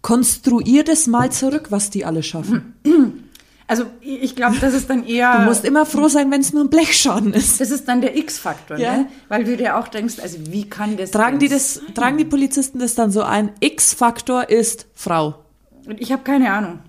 Konstruier 0.01 0.83
das 0.83 1.07
mal 1.07 1.31
zurück, 1.31 1.67
was 1.71 1.89
die 1.89 2.05
alle 2.05 2.23
schaffen. 2.23 2.73
Also 3.69 3.85
ich 3.99 4.35
glaube, 4.37 4.55
das 4.61 4.73
ist 4.73 4.89
dann 4.89 5.05
eher. 5.05 5.39
Du 5.39 5.45
musst 5.45 5.65
immer 5.65 5.85
froh 5.85 6.07
sein, 6.07 6.31
wenn 6.31 6.39
es 6.39 6.53
nur 6.53 6.63
ein 6.63 6.69
Blechschaden 6.69 7.33
ist. 7.33 7.59
das 7.59 7.69
ist 7.69 7.85
dann 7.87 7.99
der 7.99 8.15
X-Faktor, 8.17 8.77
Ja. 8.77 8.97
ne? 8.97 9.07
Weil 9.27 9.43
du 9.43 9.57
dir 9.57 9.77
auch 9.77 9.89
denkst, 9.89 10.19
also 10.21 10.37
wie 10.49 10.69
kann 10.69 10.95
das 10.95 11.11
Tragen 11.11 11.37
die 11.37 11.49
das, 11.49 11.81
tragen 11.93 12.17
die 12.17 12.23
Polizisten 12.25 12.79
das 12.79 12.95
dann 12.95 13.11
so 13.11 13.23
ein? 13.23 13.51
X-Faktor 13.59 14.49
ist 14.49 14.87
Frau. 14.95 15.43
Und 15.85 15.99
ich 15.99 16.13
habe 16.13 16.23
keine 16.23 16.51
Ahnung. 16.53 16.79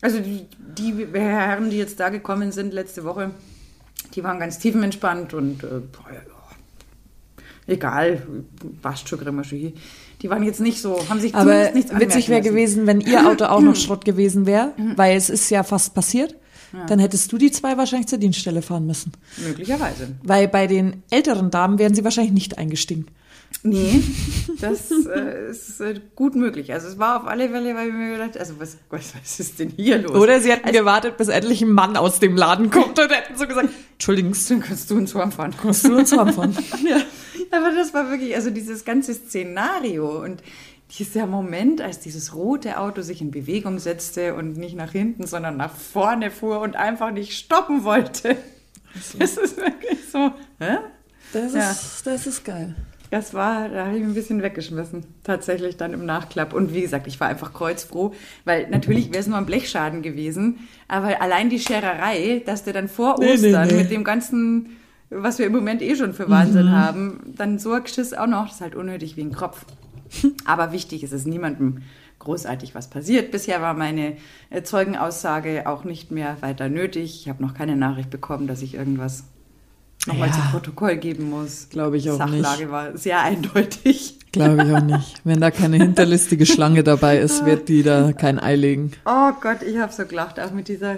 Also 0.00 0.20
die, 0.20 0.46
die 0.78 1.06
Herren, 1.12 1.68
die 1.68 1.76
jetzt 1.76 2.00
da 2.00 2.08
gekommen 2.08 2.52
sind 2.52 2.72
letzte 2.72 3.04
Woche, 3.04 3.32
die 4.14 4.24
waren 4.24 4.38
ganz 4.38 4.58
tiefenentspannt 4.58 5.34
und 5.34 5.62
äh, 5.62 5.66
boah, 5.66 6.06
egal, 7.66 8.22
passt 8.80 9.08
schon, 9.08 9.18
kriegen 9.18 9.36
wir 9.36 9.44
schon 9.44 9.58
hier. 9.58 9.72
Die 10.22 10.30
waren 10.30 10.42
jetzt 10.42 10.60
nicht 10.60 10.80
so, 10.80 10.98
haben 11.08 11.20
sich 11.20 11.34
Aber 11.34 11.50
zumindest 11.50 11.74
nichts 11.74 12.00
witzig 12.00 12.28
wäre 12.28 12.40
gewesen, 12.40 12.86
wenn 12.86 13.00
ihr 13.00 13.28
Auto 13.28 13.44
auch 13.44 13.60
noch 13.60 13.76
Schrott 13.76 14.04
gewesen 14.04 14.46
wäre, 14.46 14.72
weil 14.96 15.16
es 15.16 15.30
ist 15.30 15.48
ja 15.50 15.62
fast 15.62 15.94
passiert. 15.94 16.34
Dann 16.86 16.98
hättest 16.98 17.32
du 17.32 17.38
die 17.38 17.50
zwei 17.50 17.76
wahrscheinlich 17.78 18.08
zur 18.08 18.18
Dienststelle 18.18 18.60
fahren 18.60 18.86
müssen. 18.86 19.12
Möglicherweise. 19.46 20.08
Weil 20.22 20.48
bei 20.48 20.66
den 20.66 21.02
älteren 21.10 21.50
Damen 21.50 21.78
wären 21.78 21.94
sie 21.94 22.04
wahrscheinlich 22.04 22.34
nicht 22.34 22.58
eingestiegen. 22.58 23.06
Nee, 23.64 24.02
das 24.60 24.90
äh, 24.90 25.50
ist 25.50 25.80
äh, 25.80 26.00
gut 26.14 26.34
möglich. 26.36 26.72
Also 26.72 26.88
es 26.88 26.98
war 26.98 27.20
auf 27.20 27.26
alle 27.26 27.48
Fälle, 27.48 27.74
weil 27.74 27.88
ich 27.88 27.94
mir 27.94 28.12
gedacht, 28.12 28.38
also 28.38 28.54
was, 28.58 28.76
was, 28.90 29.14
was 29.20 29.40
ist 29.40 29.58
denn 29.58 29.70
hier 29.76 29.98
los? 29.98 30.12
Oder 30.14 30.40
sie 30.40 30.52
hätten 30.52 30.70
gewartet, 30.72 31.16
bis 31.16 31.28
endlich 31.28 31.62
ein 31.62 31.72
Mann 31.72 31.96
aus 31.96 32.20
dem 32.20 32.36
Laden 32.36 32.70
kommt 32.70 32.98
und 32.98 33.10
hätten 33.10 33.36
so 33.36 33.46
gesagt, 33.46 33.68
Entschuldigung, 33.92 34.32
Dann 34.48 34.60
kannst 34.60 34.90
du 34.90 34.96
uns 34.96 35.12
fahren. 35.12 35.54
musst 35.62 35.84
du 35.84 35.96
uns 35.96 36.12
heimfahren? 36.16 36.56
Ja, 36.88 37.58
aber 37.58 37.74
das 37.74 37.94
war 37.94 38.10
wirklich, 38.10 38.34
also 38.34 38.50
dieses 38.50 38.84
ganze 38.84 39.14
Szenario 39.14 40.22
und 40.22 40.42
dieser 40.98 41.26
Moment, 41.26 41.80
als 41.80 41.98
dieses 42.00 42.34
rote 42.34 42.78
Auto 42.78 43.02
sich 43.02 43.20
in 43.20 43.30
Bewegung 43.30 43.78
setzte 43.78 44.34
und 44.34 44.56
nicht 44.56 44.76
nach 44.76 44.92
hinten, 44.92 45.26
sondern 45.26 45.56
nach 45.56 45.74
vorne 45.74 46.30
fuhr 46.30 46.60
und 46.60 46.76
einfach 46.76 47.10
nicht 47.10 47.32
stoppen 47.36 47.84
wollte. 47.84 48.36
Das 49.18 49.36
ist 49.36 49.56
wirklich 49.56 49.98
so. 50.10 50.32
Hä? 50.58 50.78
Das, 51.32 51.52
Ja. 51.54 51.70
ist, 51.70 52.06
das 52.06 52.26
ist 52.26 52.44
geil. 52.44 52.74
Das 53.10 53.32
war, 53.32 53.68
da 53.68 53.86
habe 53.86 53.96
ich 53.96 54.00
mich 54.00 54.10
ein 54.10 54.14
bisschen 54.14 54.42
weggeschmissen, 54.42 55.04
tatsächlich 55.24 55.76
dann 55.76 55.94
im 55.94 56.04
Nachklapp. 56.04 56.52
Und 56.52 56.74
wie 56.74 56.82
gesagt, 56.82 57.06
ich 57.06 57.18
war 57.20 57.28
einfach 57.28 57.54
kreuzfroh, 57.54 58.12
weil 58.44 58.68
natürlich 58.68 59.08
wäre 59.10 59.20
es 59.20 59.26
nur 59.26 59.38
ein 59.38 59.46
Blechschaden 59.46 60.02
gewesen, 60.02 60.68
aber 60.88 61.22
allein 61.22 61.48
die 61.48 61.58
Schererei, 61.58 62.42
dass 62.44 62.64
der 62.64 62.74
dann 62.74 62.88
vor 62.88 63.16
Nee, 63.18 63.36
nee, 63.36 63.48
Ostern 63.48 63.68
nee. 63.68 63.74
mit 63.74 63.90
dem 63.90 64.04
ganzen, 64.04 64.76
was 65.08 65.38
wir 65.38 65.46
im 65.46 65.52
Moment 65.52 65.80
eh 65.80 65.96
schon 65.96 66.12
für 66.12 66.28
Wahnsinn 66.28 66.70
haben, 66.70 67.32
dann 67.36 67.58
so 67.58 67.72
ein 67.72 67.82
Geschiss 67.82 68.12
auch 68.12 68.26
noch, 68.26 68.46
das 68.46 68.56
ist 68.56 68.60
halt 68.60 68.74
unnötig 68.74 69.16
wie 69.16 69.22
ein 69.22 69.32
Kropf. 69.32 69.64
Aber 70.44 70.72
wichtig 70.72 71.02
ist 71.02 71.12
es 71.12 71.24
niemandem 71.24 71.82
großartig 72.18 72.74
was 72.74 72.90
passiert. 72.90 73.30
Bisher 73.30 73.62
war 73.62 73.74
meine 73.74 74.16
äh, 74.50 74.62
Zeugenaussage 74.62 75.66
auch 75.66 75.84
nicht 75.84 76.10
mehr 76.10 76.36
weiter 76.40 76.68
nötig. 76.68 77.20
Ich 77.22 77.28
habe 77.28 77.42
noch 77.42 77.54
keine 77.54 77.76
Nachricht 77.76 78.10
bekommen, 78.10 78.46
dass 78.46 78.60
ich 78.60 78.74
irgendwas 78.74 79.24
nochmal 80.06 80.28
Ja. 80.28 80.34
zu 80.34 80.40
Protokoll 80.52 80.96
geben 80.96 81.30
muss. 81.30 81.68
Glaube 81.70 81.96
ich 81.96 82.10
auch 82.10 82.18
Sachlage 82.18 82.70
war 82.70 82.96
sehr 82.96 83.20
eindeutig. 83.20 84.18
Glaube 84.32 84.64
ich 84.64 84.72
auch 84.74 84.80
nicht. 84.98 85.20
Wenn 85.24 85.40
da 85.40 85.50
keine 85.50 85.76
hinterlistige 85.76 86.46
Schlange 86.46 86.82
dabei 86.84 87.18
ist, 87.18 87.44
wird 87.44 87.68
die 87.68 87.82
da 87.82 88.12
kein 88.12 88.38
Ei 88.38 88.56
legen. 88.56 88.92
Oh 89.06 89.30
Gott, 89.40 89.62
ich 89.62 89.78
habe 89.78 89.92
so 89.92 90.04
gelacht, 90.04 90.38
auch 90.40 90.52
mit 90.52 90.68
dieser, 90.68 90.96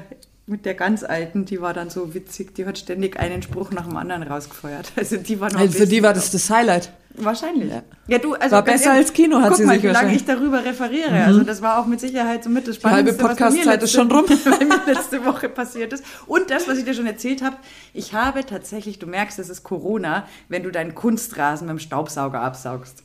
mit 0.50 0.66
der 0.66 0.74
ganz 0.74 1.04
alten, 1.04 1.44
die 1.44 1.60
war 1.60 1.72
dann 1.72 1.90
so 1.90 2.12
witzig, 2.12 2.54
die 2.54 2.66
hat 2.66 2.76
ständig 2.76 3.18
einen 3.18 3.42
Spruch 3.42 3.70
nach 3.70 3.86
dem 3.86 3.96
anderen 3.96 4.22
rausgefeuert. 4.22 4.92
Also 4.96 5.16
die 5.16 5.40
war 5.40 5.50
noch 5.50 5.60
Also 5.60 5.78
für 5.78 5.86
die 5.86 6.02
war 6.02 6.12
das 6.12 6.30
das 6.30 6.50
Highlight. 6.50 6.92
Wahrscheinlich. 7.14 7.70
Ja. 7.70 7.82
Ja, 8.06 8.18
du, 8.18 8.34
also 8.34 8.56
War 8.56 8.62
besser 8.62 8.90
ehrlich, 8.90 9.06
als 9.06 9.12
Kino, 9.12 9.40
hat 9.40 9.56
sie 9.56 9.64
mal, 9.64 9.74
sich 9.74 9.82
wie 9.82 9.88
lange 9.88 10.14
ich 10.14 10.24
darüber 10.24 10.64
referiere. 10.64 11.24
Also 11.24 11.42
das 11.42 11.60
war 11.62 11.78
auch 11.78 11.86
mit 11.86 12.00
Sicherheit 12.00 12.44
so 12.44 12.50
mit 12.50 12.68
das 12.68 12.76
Spannendste, 12.76 13.12
halbe 13.12 13.22
bei 13.22 13.28
mir 13.28 13.36
Podcast-Zeit 13.36 13.82
ist 13.82 13.92
schon 13.92 14.10
rum. 14.10 14.24
was 14.28 14.60
mir 14.60 14.94
letzte 14.94 15.24
Woche 15.24 15.48
passiert 15.48 15.92
ist. 15.92 16.04
Und 16.26 16.50
das, 16.50 16.68
was 16.68 16.78
ich 16.78 16.84
dir 16.84 16.94
schon 16.94 17.06
erzählt 17.06 17.42
habe, 17.42 17.56
ich 17.94 18.14
habe 18.14 18.44
tatsächlich, 18.44 18.98
du 18.98 19.06
merkst, 19.06 19.38
es 19.38 19.48
ist 19.48 19.64
Corona, 19.64 20.26
wenn 20.48 20.62
du 20.62 20.70
deinen 20.70 20.94
Kunstrasen 20.94 21.66
mit 21.66 21.76
dem 21.76 21.80
Staubsauger 21.80 22.40
absaugst. 22.40 23.02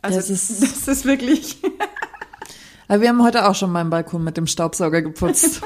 Also 0.00 0.16
Das 0.16 0.30
ist, 0.30 0.62
das 0.86 0.88
ist 0.88 1.04
wirklich... 1.04 1.58
Aber 2.88 3.00
wir 3.00 3.08
haben 3.08 3.22
heute 3.22 3.48
auch 3.48 3.54
schon 3.54 3.70
meinen 3.70 3.90
Balkon 3.90 4.24
mit 4.24 4.36
dem 4.36 4.46
Staubsauger 4.46 5.02
geputzt. 5.02 5.62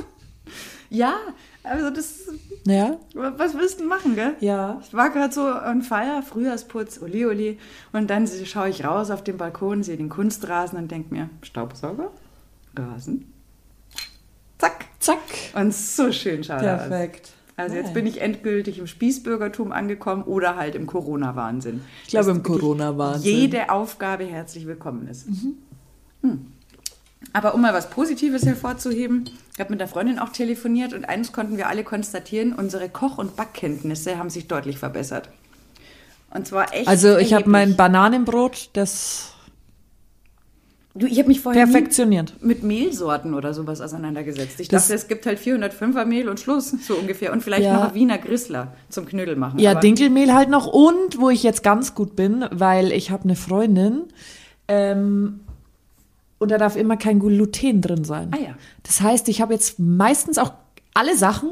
Ja, 0.91 1.17
also 1.63 1.91
das... 1.91 2.29
ja? 2.65 2.99
Was 3.15 3.55
willst 3.55 3.81
du 3.81 3.85
machen, 3.85 4.15
gell? 4.15 4.35
Ja. 4.41 4.81
Ich 4.87 4.95
war 4.95 5.11
gerade 5.11 5.33
so 5.33 5.43
on 5.43 5.83
fire, 5.83 6.23
Frühjahrsputz, 6.23 7.01
oli 7.03 7.27
oli. 7.27 7.59
Und 7.93 8.09
dann 8.09 8.27
schaue 8.27 8.69
ich 8.69 8.85
raus 8.85 9.11
auf 9.11 9.25
den 9.25 9.37
Balkon, 9.37 9.83
sehe 9.83 9.97
den 9.97 10.09
Kunstrasen 10.09 10.79
und 10.79 10.91
denke 10.91 11.13
mir, 11.15 11.31
Staubsauger, 11.43 12.11
Rasen, 12.77 13.33
zack. 14.59 14.87
Zack. 14.99 15.19
Und 15.55 15.73
so 15.73 16.11
schön 16.11 16.43
schaut 16.43 16.63
er 16.63 16.77
aus. 16.77 16.89
Perfekt. 16.89 17.33
Also 17.57 17.77
jetzt 17.77 17.87
Nein. 17.87 17.95
bin 17.95 18.07
ich 18.07 18.21
endgültig 18.21 18.79
im 18.79 18.87
Spießbürgertum 18.87 19.73
angekommen 19.73 20.25
oder 20.25 20.57
halt 20.57 20.75
im 20.75 20.87
Corona-Wahnsinn. 20.87 21.81
Ich 22.05 22.11
glaube, 22.11 22.33
im 22.33 22.43
Corona-Wahnsinn. 22.43 23.33
Jede 23.33 23.71
Aufgabe 23.71 24.25
herzlich 24.25 24.67
willkommen 24.67 25.09
ist. 25.09 25.27
Hm. 26.23 26.53
Aber 27.33 27.55
um 27.55 27.61
mal 27.63 27.73
was 27.75 27.91
Positives 27.91 28.45
hervorzuheben, 28.47 29.25
ich 29.55 29.61
habe 29.61 29.71
mit 29.71 29.81
der 29.81 29.89
Freundin 29.89 30.19
auch 30.19 30.29
telefoniert 30.31 30.93
und 30.93 31.05
eines 31.07 31.33
konnten 31.33 31.57
wir 31.57 31.69
alle 31.69 31.83
konstatieren, 31.85 32.53
unsere 32.53 32.89
Koch- 32.89 33.19
und 33.19 33.37
Backkenntnisse 33.37 34.19
haben 34.19 34.31
sich 34.31 34.49
deutlich 34.49 34.79
verbessert. 34.79 35.31
Und 36.31 36.47
zwar 36.47 36.75
echt 36.75 36.89
Also 36.89 37.17
ich 37.17 37.33
habe 37.35 37.49
mein 37.49 37.77
Bananenbrot, 37.77 38.71
das 38.75 39.33
Du, 40.95 41.07
ich 41.07 41.19
habe 41.19 41.29
mich 41.29 41.41
vorher 41.41 41.67
nie 41.67 41.73
perfektioniert. 41.73 42.33
mit 42.43 42.63
Mehlsorten 42.63 43.35
oder 43.35 43.53
sowas 43.53 43.83
auseinandergesetzt. 43.83 44.61
Ich 44.61 44.69
Das- 44.69 44.85
dachte, 44.85 44.95
es 44.95 45.09
gibt 45.09 45.27
halt 45.27 45.39
405er 45.39 46.07
Mehl 46.07 46.27
und 46.31 46.41
Schluss, 46.41 46.75
so 46.87 46.95
ungefähr. 46.95 47.33
Und 47.33 47.43
vielleicht 47.43 47.65
Ja. 47.65 47.85
noch 47.85 47.93
Wiener 47.95 48.17
Grissler 48.17 48.73
zum 48.89 49.05
Knödel 49.05 49.37
machen. 49.37 49.59
Ja, 49.59 49.75
Dinkelmehl 49.75 50.33
halt 50.33 50.49
noch 50.49 50.67
und 50.67 51.19
wo 51.21 51.29
ich 51.29 51.43
jetzt 51.43 51.63
ganz 51.63 51.95
gut 51.95 52.17
bin, 52.17 52.47
weil 52.51 52.93
ich 52.93 53.11
habe 53.11 53.25
eine 53.25 53.37
Freundin 53.37 54.05
ähm, 54.69 55.41
und 56.39 56.51
da 56.51 56.59
darf 56.59 56.77
immer 56.77 56.97
kein 56.97 57.19
Gluten 57.21 57.81
drin 57.81 58.05
sein. 58.05 58.31
Ah 58.33 58.39
ja. 58.39 58.55
Das 58.83 59.01
heißt, 59.01 59.29
ich 59.29 59.41
habe 59.41 59.55
jetzt 59.55 59.79
meistens 59.79 60.39
auch 60.39 60.53
alle 60.95 61.17
Sachen 61.17 61.51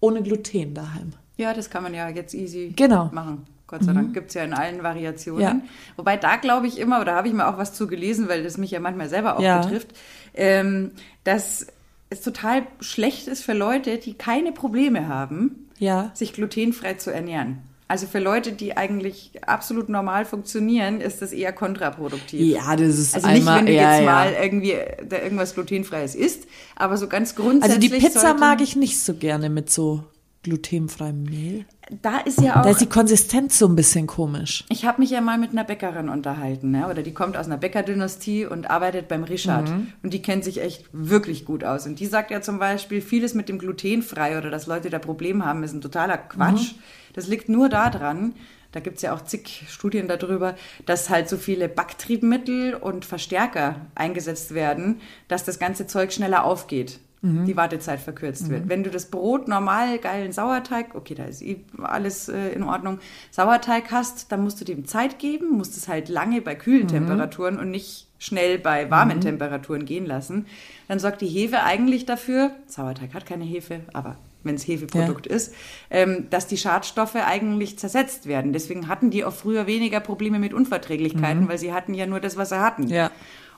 ohne 0.00 0.22
Gluten 0.22 0.74
daheim. 0.74 1.12
Ja, 1.36 1.52
das 1.54 1.70
kann 1.70 1.82
man 1.82 1.94
ja 1.94 2.08
jetzt 2.08 2.34
easy 2.34 2.72
Genau. 2.76 3.10
machen. 3.12 3.46
Gott 3.66 3.82
sei 3.82 3.92
Dank 3.92 4.12
gibt's 4.14 4.34
ja 4.34 4.44
in 4.44 4.52
allen 4.52 4.82
Variationen. 4.82 5.42
Ja. 5.42 5.60
Wobei 5.96 6.16
da 6.16 6.36
glaube 6.36 6.66
ich 6.66 6.78
immer, 6.78 7.00
oder 7.00 7.14
habe 7.14 7.26
ich 7.28 7.34
mir 7.34 7.48
auch 7.48 7.58
was 7.58 7.72
zu 7.74 7.86
gelesen, 7.86 8.28
weil 8.28 8.42
das 8.44 8.56
mich 8.58 8.70
ja 8.70 8.78
manchmal 8.78 9.08
selber 9.08 9.36
auch 9.36 9.42
Ja. 9.42 9.62
betrifft, 9.62 9.88
ähm, 10.34 10.92
dass 11.24 11.66
es 12.10 12.20
total 12.20 12.62
schlecht 12.80 13.26
ist 13.26 13.42
für 13.42 13.54
Leute, 13.54 13.96
die 13.98 14.14
keine 14.14 14.52
Probleme 14.52 15.08
haben, 15.08 15.68
Ja. 15.78 16.10
sich 16.14 16.34
glutenfrei 16.34 16.94
zu 16.94 17.10
ernähren. 17.12 17.58
Also 17.94 18.08
für 18.08 18.18
Leute, 18.18 18.50
die 18.50 18.76
eigentlich 18.76 19.30
absolut 19.46 19.88
normal 19.88 20.24
funktionieren, 20.24 21.00
ist 21.00 21.22
das 21.22 21.30
eher 21.30 21.52
kontraproduktiv. 21.52 22.40
Ja, 22.40 22.74
das 22.74 22.98
ist 22.98 23.14
Also 23.14 23.28
nicht, 23.28 23.36
einmal 23.36 23.58
wenn 23.60 23.66
du 23.66 23.72
ja, 23.72 23.92
jetzt 23.92 24.00
ja. 24.00 24.12
mal 24.12 24.32
irgendwie 24.32 24.74
da 25.08 25.18
irgendwas 25.18 25.54
glutenfreies 25.54 26.16
isst, 26.16 26.48
aber 26.74 26.96
so 26.96 27.06
ganz 27.06 27.36
grundsätzlich. 27.36 27.92
Also 27.92 28.00
die 28.00 28.04
Pizza 28.04 28.34
mag 28.34 28.60
ich 28.62 28.74
nicht 28.74 28.98
so 28.98 29.14
gerne 29.14 29.48
mit 29.48 29.70
so 29.70 30.02
glutenfreiem 30.42 31.22
Mehl. 31.22 31.66
Da 32.02 32.18
ist 32.18 32.40
ja 32.40 32.56
auch. 32.56 32.62
Da 32.62 32.70
ist 32.70 32.80
die 32.80 32.88
Konsistenz 32.88 33.60
so 33.60 33.68
ein 33.68 33.76
bisschen 33.76 34.08
komisch. 34.08 34.64
Ich 34.70 34.84
habe 34.84 35.00
mich 35.00 35.10
ja 35.10 35.20
mal 35.20 35.38
mit 35.38 35.52
einer 35.52 35.62
Bäckerin 35.62 36.08
unterhalten, 36.08 36.72
ne? 36.72 36.88
oder 36.88 37.04
die 37.04 37.14
kommt 37.14 37.36
aus 37.36 37.46
einer 37.46 37.58
Bäckerdynastie 37.58 38.44
und 38.44 38.68
arbeitet 38.68 39.06
beim 39.06 39.22
Richard. 39.22 39.68
Mhm. 39.68 39.92
Und 40.02 40.12
die 40.12 40.20
kennt 40.20 40.42
sich 40.42 40.60
echt 40.60 40.86
wirklich 40.92 41.44
gut 41.44 41.62
aus. 41.62 41.86
Und 41.86 42.00
die 42.00 42.06
sagt 42.06 42.32
ja 42.32 42.40
zum 42.40 42.58
Beispiel, 42.58 43.00
vieles 43.00 43.34
mit 43.34 43.48
dem 43.48 43.60
glutenfrei 43.60 44.36
oder 44.36 44.50
dass 44.50 44.66
Leute 44.66 44.90
da 44.90 44.98
Probleme 44.98 45.44
haben, 45.44 45.62
ist 45.62 45.74
ein 45.74 45.80
totaler 45.80 46.18
Quatsch. 46.18 46.72
Mhm. 46.72 46.78
Das 47.14 47.26
liegt 47.26 47.48
nur 47.48 47.68
daran, 47.68 48.34
da 48.74 48.80
gibt's 48.80 49.02
ja 49.02 49.14
auch 49.14 49.22
zig 49.22 49.64
Studien 49.68 50.08
darüber, 50.08 50.56
dass 50.84 51.08
halt 51.08 51.28
so 51.28 51.36
viele 51.36 51.68
Backtriebmittel 51.68 52.74
und 52.74 53.04
Verstärker 53.04 53.76
eingesetzt 53.94 54.52
werden, 54.52 55.00
dass 55.28 55.44
das 55.44 55.60
ganze 55.60 55.86
Zeug 55.86 56.12
schneller 56.12 56.44
aufgeht. 56.44 56.98
Mhm. 57.22 57.46
Die 57.46 57.56
Wartezeit 57.56 58.00
verkürzt 58.00 58.50
wird. 58.50 58.68
Wenn 58.68 58.82
du 58.82 58.90
das 58.90 59.06
Brot 59.06 59.46
normal 59.46 59.98
geilen 59.98 60.32
Sauerteig, 60.32 60.94
okay, 60.94 61.14
da 61.14 61.24
ist 61.24 61.40
eh 61.40 61.58
alles 61.82 62.28
äh, 62.28 62.48
in 62.48 62.64
Ordnung, 62.64 62.98
Sauerteig 63.30 63.92
hast, 63.92 64.32
dann 64.32 64.42
musst 64.42 64.60
du 64.60 64.64
dem 64.64 64.86
Zeit 64.86 65.20
geben, 65.20 65.56
musst 65.56 65.76
es 65.76 65.86
halt 65.86 66.08
lange 66.08 66.42
bei 66.42 66.56
kühlen 66.56 66.88
Temperaturen 66.88 67.58
und 67.58 67.70
nicht 67.70 68.08
schnell 68.18 68.58
bei 68.58 68.90
warmen 68.90 69.20
Temperaturen 69.20 69.84
gehen 69.86 70.04
lassen. 70.04 70.46
Dann 70.88 70.98
sorgt 70.98 71.20
die 71.20 71.28
Hefe 71.28 71.62
eigentlich 71.62 72.06
dafür, 72.06 72.50
Sauerteig 72.66 73.14
hat 73.14 73.24
keine 73.24 73.44
Hefe, 73.44 73.80
aber 73.92 74.16
wenn 74.44 74.54
es 74.54 74.66
Hefeprodukt 74.66 75.26
ist, 75.26 75.54
ähm, 75.90 76.26
dass 76.30 76.46
die 76.46 76.56
Schadstoffe 76.56 77.16
eigentlich 77.16 77.78
zersetzt 77.78 78.26
werden. 78.26 78.52
Deswegen 78.52 78.88
hatten 78.88 79.10
die 79.10 79.24
auch 79.24 79.32
früher 79.32 79.66
weniger 79.66 80.00
Probleme 80.00 80.38
mit 80.38 80.54
Unverträglichkeiten, 80.54 81.48
weil 81.48 81.58
sie 81.58 81.72
hatten 81.72 81.94
ja 81.94 82.06
nur 82.06 82.20
das, 82.20 82.36
was 82.36 82.50
sie 82.50 82.60
hatten. 82.60 82.88
Ja. 82.88 83.10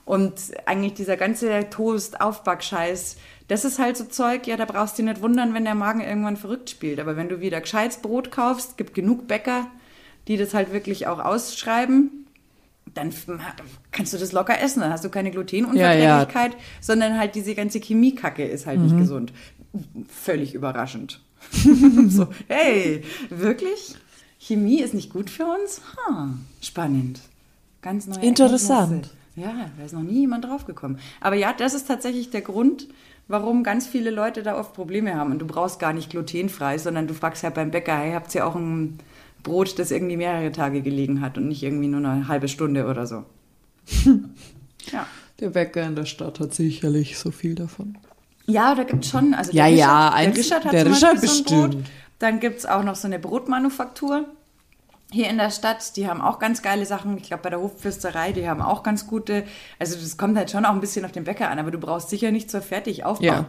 Und 0.05 0.35
eigentlich 0.65 0.93
dieser 0.93 1.17
ganze 1.17 1.69
Toast, 1.69 2.21
Aufbackscheiß, 2.21 3.17
das 3.49 3.65
ist 3.65 3.77
halt 3.77 3.97
so 3.97 4.05
Zeug, 4.05 4.47
ja, 4.47 4.55
da 4.55 4.63
brauchst 4.63 4.97
du 4.97 5.03
dich 5.03 5.11
nicht 5.11 5.21
wundern, 5.21 5.53
wenn 5.53 5.65
der 5.65 5.75
Magen 5.75 5.99
irgendwann 5.99 6.37
verrückt 6.37 6.69
spielt. 6.69 6.99
Aber 6.99 7.17
wenn 7.17 7.27
du 7.27 7.41
wieder 7.41 7.59
gescheites 7.59 7.97
Brot 7.97 8.31
kaufst, 8.31 8.77
gibt 8.77 8.93
genug 8.93 9.27
Bäcker, 9.27 9.67
die 10.29 10.37
das 10.37 10.53
halt 10.53 10.71
wirklich 10.71 11.07
auch 11.07 11.19
ausschreiben, 11.19 12.25
dann 12.93 13.13
kannst 13.91 14.13
du 14.13 14.17
das 14.17 14.31
locker 14.31 14.59
essen. 14.59 14.81
Dann 14.81 14.91
hast 14.91 15.03
du 15.03 15.09
keine 15.09 15.31
Glutenunverträglichkeit, 15.31 16.55
sondern 16.81 17.19
halt 17.19 17.35
diese 17.35 17.53
ganze 17.55 17.79
Chemiekacke 17.79 18.45
ist 18.45 18.65
halt 18.65 18.79
nicht 18.79 18.97
gesund. 18.97 19.33
Völlig 20.07 20.53
überraschend. 20.53 21.21
so, 22.07 22.27
hey, 22.47 23.03
wirklich? 23.29 23.95
Chemie 24.39 24.81
ist 24.81 24.93
nicht 24.93 25.11
gut 25.11 25.29
für 25.29 25.45
uns? 25.45 25.81
Ha, 25.97 26.29
spannend. 26.61 27.21
Ganz 27.81 28.07
neue 28.07 28.23
Interessant. 28.23 29.13
Ja, 29.35 29.69
da 29.77 29.85
ist 29.85 29.93
noch 29.93 30.01
nie 30.01 30.21
jemand 30.21 30.45
draufgekommen. 30.45 30.97
Aber 31.21 31.35
ja, 31.35 31.53
das 31.53 31.73
ist 31.73 31.87
tatsächlich 31.87 32.31
der 32.31 32.41
Grund, 32.41 32.87
warum 33.27 33.63
ganz 33.63 33.85
viele 33.85 34.09
Leute 34.09 34.41
da 34.41 34.57
oft 34.59 34.73
Probleme 34.73 35.15
haben. 35.15 35.31
Und 35.31 35.39
du 35.39 35.47
brauchst 35.47 35.79
gar 35.79 35.93
nicht 35.93 36.09
glutenfrei, 36.09 36.77
sondern 36.77 37.07
du 37.07 37.13
fragst 37.13 37.43
halt 37.43 37.53
beim 37.53 37.71
Bäcker, 37.71 37.95
hey, 37.95 38.13
habt 38.13 38.33
ihr 38.33 38.47
auch 38.47 38.55
ein 38.55 38.97
Brot, 39.43 39.77
das 39.79 39.91
irgendwie 39.91 40.17
mehrere 40.17 40.51
Tage 40.51 40.81
gelegen 40.81 41.21
hat 41.21 41.37
und 41.37 41.47
nicht 41.47 41.63
irgendwie 41.63 41.87
nur 41.87 41.99
eine 41.99 42.27
halbe 42.27 42.47
Stunde 42.47 42.87
oder 42.87 43.05
so. 43.05 43.25
ja. 44.91 45.05
Der 45.39 45.49
Bäcker 45.51 45.83
in 45.85 45.95
der 45.95 46.05
Stadt 46.05 46.39
hat 46.39 46.53
sicherlich 46.53 47.19
so 47.19 47.29
viel 47.29 47.53
davon. 47.53 47.97
Ja, 48.49 48.73
da 48.75 48.83
gibt's 48.83 49.09
schon. 49.09 49.33
Also 49.33 49.51
Ja, 49.51 49.65
der 49.67 49.75
ja, 49.75 50.07
Richard, 50.07 50.13
der 50.13 50.27
eins- 50.27 50.37
Richard 50.37 50.65
hat 50.65 50.73
der 50.73 50.85
Richard 50.85 51.21
Beispiel 51.21 51.29
so 51.29 51.43
Brot. 51.43 51.65
bestimmt. 51.69 51.89
Dann 52.19 52.39
gibt's 52.39 52.65
auch 52.65 52.83
noch 52.83 52.95
so 52.95 53.07
eine 53.07 53.19
Brotmanufaktur 53.19 54.25
hier 55.11 55.29
in 55.29 55.37
der 55.37 55.51
Stadt. 55.51 55.95
Die 55.95 56.07
haben 56.07 56.19
auch 56.21 56.39
ganz 56.39 56.61
geile 56.61 56.85
Sachen. 56.85 57.17
Ich 57.17 57.23
glaube, 57.23 57.43
bei 57.43 57.49
der 57.49 57.61
Hofpfisterei, 57.61 58.31
die 58.31 58.47
haben 58.49 58.61
auch 58.61 58.83
ganz 58.83 59.05
gute. 59.07 59.43
Also 59.79 59.95
das 59.99 60.17
kommt 60.17 60.37
halt 60.37 60.49
schon 60.51 60.65
auch 60.65 60.71
ein 60.73 60.79
bisschen 60.81 61.05
auf 61.05 61.11
den 61.11 61.25
Bäcker 61.25 61.49
an, 61.49 61.59
aber 61.59 61.71
du 61.71 61.77
brauchst 61.77 62.09
sicher 62.09 62.31
nicht 62.31 62.49
zur 62.49 62.61
fertig 62.61 63.05
Ja. 63.21 63.45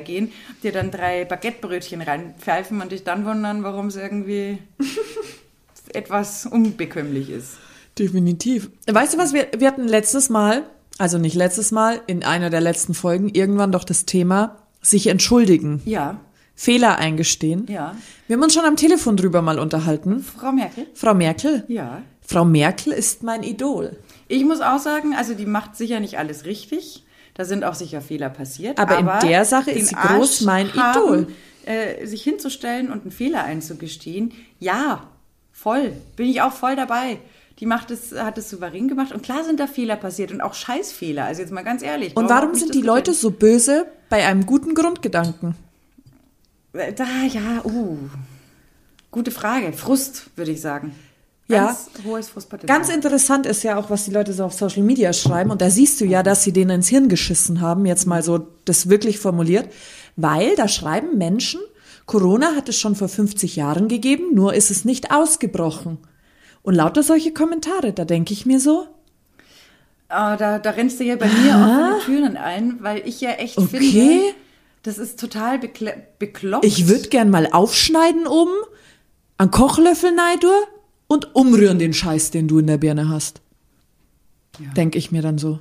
Gehen, 0.00 0.32
dir 0.62 0.72
dann 0.72 0.90
drei 0.90 1.24
Baguettebrötchen 1.24 2.00
reinpfeifen 2.00 2.80
und 2.80 2.90
dich 2.92 3.04
dann 3.04 3.24
wundern, 3.26 3.62
warum 3.64 3.86
es 3.88 3.96
irgendwie 3.96 4.58
etwas 5.92 6.46
unbekömmlich 6.46 7.30
ist. 7.30 7.58
Definitiv. 7.98 8.70
Weißt 8.86 9.14
du 9.14 9.18
was, 9.18 9.32
wir, 9.32 9.48
wir 9.56 9.68
hatten 9.68 9.86
letztes 9.86 10.28
Mal, 10.28 10.64
also 10.98 11.18
nicht 11.18 11.34
letztes 11.34 11.72
Mal, 11.72 12.00
in 12.06 12.24
einer 12.24 12.50
der 12.50 12.60
letzten 12.60 12.94
Folgen 12.94 13.28
irgendwann 13.28 13.72
doch 13.72 13.84
das 13.84 14.04
Thema 14.06 14.56
sich 14.80 15.06
entschuldigen, 15.08 15.80
Ja, 15.84 16.20
Fehler 16.54 16.98
eingestehen. 16.98 17.66
ja. 17.68 17.96
Wir 18.26 18.36
haben 18.36 18.42
uns 18.42 18.54
schon 18.54 18.64
am 18.64 18.76
Telefon 18.76 19.16
drüber 19.16 19.42
mal 19.42 19.58
unterhalten. 19.58 20.22
Frau 20.22 20.52
Merkel? 20.52 20.86
Frau 20.94 21.14
Merkel? 21.14 21.64
Ja. 21.68 22.02
Frau 22.26 22.44
Merkel 22.44 22.92
ist 22.92 23.22
mein 23.22 23.42
Idol. 23.42 23.96
Ich 24.28 24.44
muss 24.44 24.60
auch 24.60 24.78
sagen, 24.78 25.14
also 25.14 25.34
die 25.34 25.46
macht 25.46 25.76
sicher 25.76 26.00
nicht 26.00 26.16
alles 26.18 26.44
richtig. 26.44 27.04
Da 27.34 27.44
sind 27.44 27.64
auch 27.64 27.74
sicher 27.74 28.00
Fehler 28.00 28.30
passiert. 28.30 28.78
Aber 28.78 28.98
in 28.98 29.28
der 29.28 29.44
Sache 29.44 29.72
ist 29.72 29.88
sie 29.88 29.94
groß 29.96 30.06
Arsch 30.38 30.40
mein 30.42 30.72
haben, 30.74 30.98
Idol. 31.02 31.26
Äh, 31.66 32.06
sich 32.06 32.22
hinzustellen 32.22 32.90
und 32.92 33.02
einen 33.02 33.10
Fehler 33.10 33.42
einzugestehen, 33.44 34.32
ja, 34.60 35.08
voll. 35.50 35.92
Bin 36.16 36.28
ich 36.28 36.40
auch 36.42 36.52
voll 36.52 36.76
dabei. 36.76 37.18
Die 37.60 37.66
macht 37.66 37.90
es, 37.90 38.12
hat 38.12 38.36
es 38.38 38.50
souverän 38.50 38.88
gemacht. 38.88 39.12
Und 39.12 39.22
klar 39.22 39.44
sind 39.44 39.60
da 39.60 39.66
Fehler 39.66 39.96
passiert 39.96 40.32
und 40.32 40.40
auch 40.40 40.54
Scheißfehler. 40.54 41.24
Also 41.24 41.42
jetzt 41.42 41.52
mal 41.52 41.62
ganz 41.62 41.82
ehrlich. 41.82 42.16
Und 42.16 42.28
warum 42.28 42.54
sind 42.54 42.74
die. 42.74 42.82
Leute 42.82 43.14
so 43.14 43.30
böse 43.30 43.86
bei 44.08 44.26
einem 44.26 44.44
guten 44.44 44.74
Grundgedanken? 44.74 45.54
Äh, 46.72 46.92
Da, 46.92 47.04
ja, 47.28 47.64
uh. 47.64 47.98
Gute 49.10 49.30
Frage. 49.30 49.72
Frust, 49.72 50.30
würde 50.36 50.50
ich 50.50 50.60
sagen. 50.60 50.94
Ja. 51.46 51.66
Ganz 51.66 51.90
hohes 52.04 52.28
Frustpotenzial. 52.28 52.78
Ganz 52.78 52.88
interessant 52.88 53.46
ist 53.46 53.62
ja 53.62 53.76
auch, 53.76 53.90
was 53.90 54.04
die 54.06 54.10
Leute 54.10 54.32
so 54.32 54.44
auf 54.44 54.54
Social 54.54 54.82
Media 54.82 55.12
schreiben. 55.12 55.50
Und 55.50 55.60
da 55.60 55.70
siehst 55.70 56.00
du 56.00 56.04
ja, 56.04 56.22
dass 56.22 56.42
sie 56.42 56.52
denen 56.52 56.70
ins 56.70 56.88
Hirn 56.88 57.08
geschissen 57.08 57.60
haben, 57.60 57.86
jetzt 57.86 58.06
mal 58.06 58.22
so 58.22 58.48
das 58.64 58.88
wirklich 58.88 59.18
formuliert. 59.18 59.68
Weil 60.16 60.56
da 60.56 60.68
schreiben 60.68 61.18
Menschen, 61.18 61.60
Corona 62.06 62.54
hat 62.56 62.68
es 62.68 62.78
schon 62.78 62.96
vor 62.96 63.08
50 63.08 63.56
Jahren 63.56 63.88
gegeben, 63.88 64.34
nur 64.34 64.54
ist 64.54 64.70
es 64.70 64.84
nicht 64.84 65.10
ausgebrochen. 65.10 65.98
Und 66.64 66.74
lauter 66.74 67.02
solche 67.04 67.32
Kommentare, 67.32 67.92
da 67.92 68.04
denke 68.04 68.32
ich 68.32 68.44
mir 68.46 68.58
so, 68.58 68.88
Ah, 70.08 70.36
da, 70.36 70.58
da 70.58 70.70
rennst 70.70 71.00
du 71.00 71.04
ja 71.04 71.16
bei 71.16 71.26
mir 71.26 71.54
auch 71.56 71.74
von 71.74 71.90
den 71.90 72.00
Türen 72.04 72.36
ein, 72.36 72.76
weil 72.82 73.02
ich 73.06 73.20
ja 73.20 73.30
echt 73.32 73.58
Okay. 73.58 73.78
finde, 73.78 74.20
das 74.82 74.98
ist 74.98 75.18
total 75.18 75.58
bekle 75.58 75.94
bekloppt. 76.18 76.64
ich 76.64 76.88
würde 76.88 77.08
gern 77.08 77.30
mal 77.30 77.48
aufschneiden 77.50 78.26
oben, 78.26 78.52
einen 79.38 79.50
Kochlöffel 79.50 80.12
neidur 80.14 80.54
und 81.08 81.34
umrühren 81.34 81.78
den 81.78 81.94
Scheiß, 81.94 82.30
den 82.30 82.48
du 82.48 82.58
in 82.58 82.66
der 82.66 82.76
Birne 82.78 83.08
hast. 83.08 83.40
Denke 84.76 84.98
ich 84.98 85.10
mir 85.10 85.22
dann 85.22 85.38
so. 85.38 85.58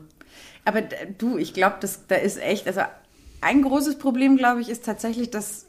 Aber 0.65 0.81
du, 1.17 1.37
ich 1.37 1.53
glaube, 1.53 1.77
da 2.07 2.15
ist 2.15 2.39
echt, 2.41 2.67
also 2.67 2.81
ein 3.41 3.61
großes 3.63 3.97
Problem, 3.97 4.37
glaube 4.37 4.61
ich, 4.61 4.69
ist 4.69 4.85
tatsächlich, 4.85 5.31
dass 5.31 5.65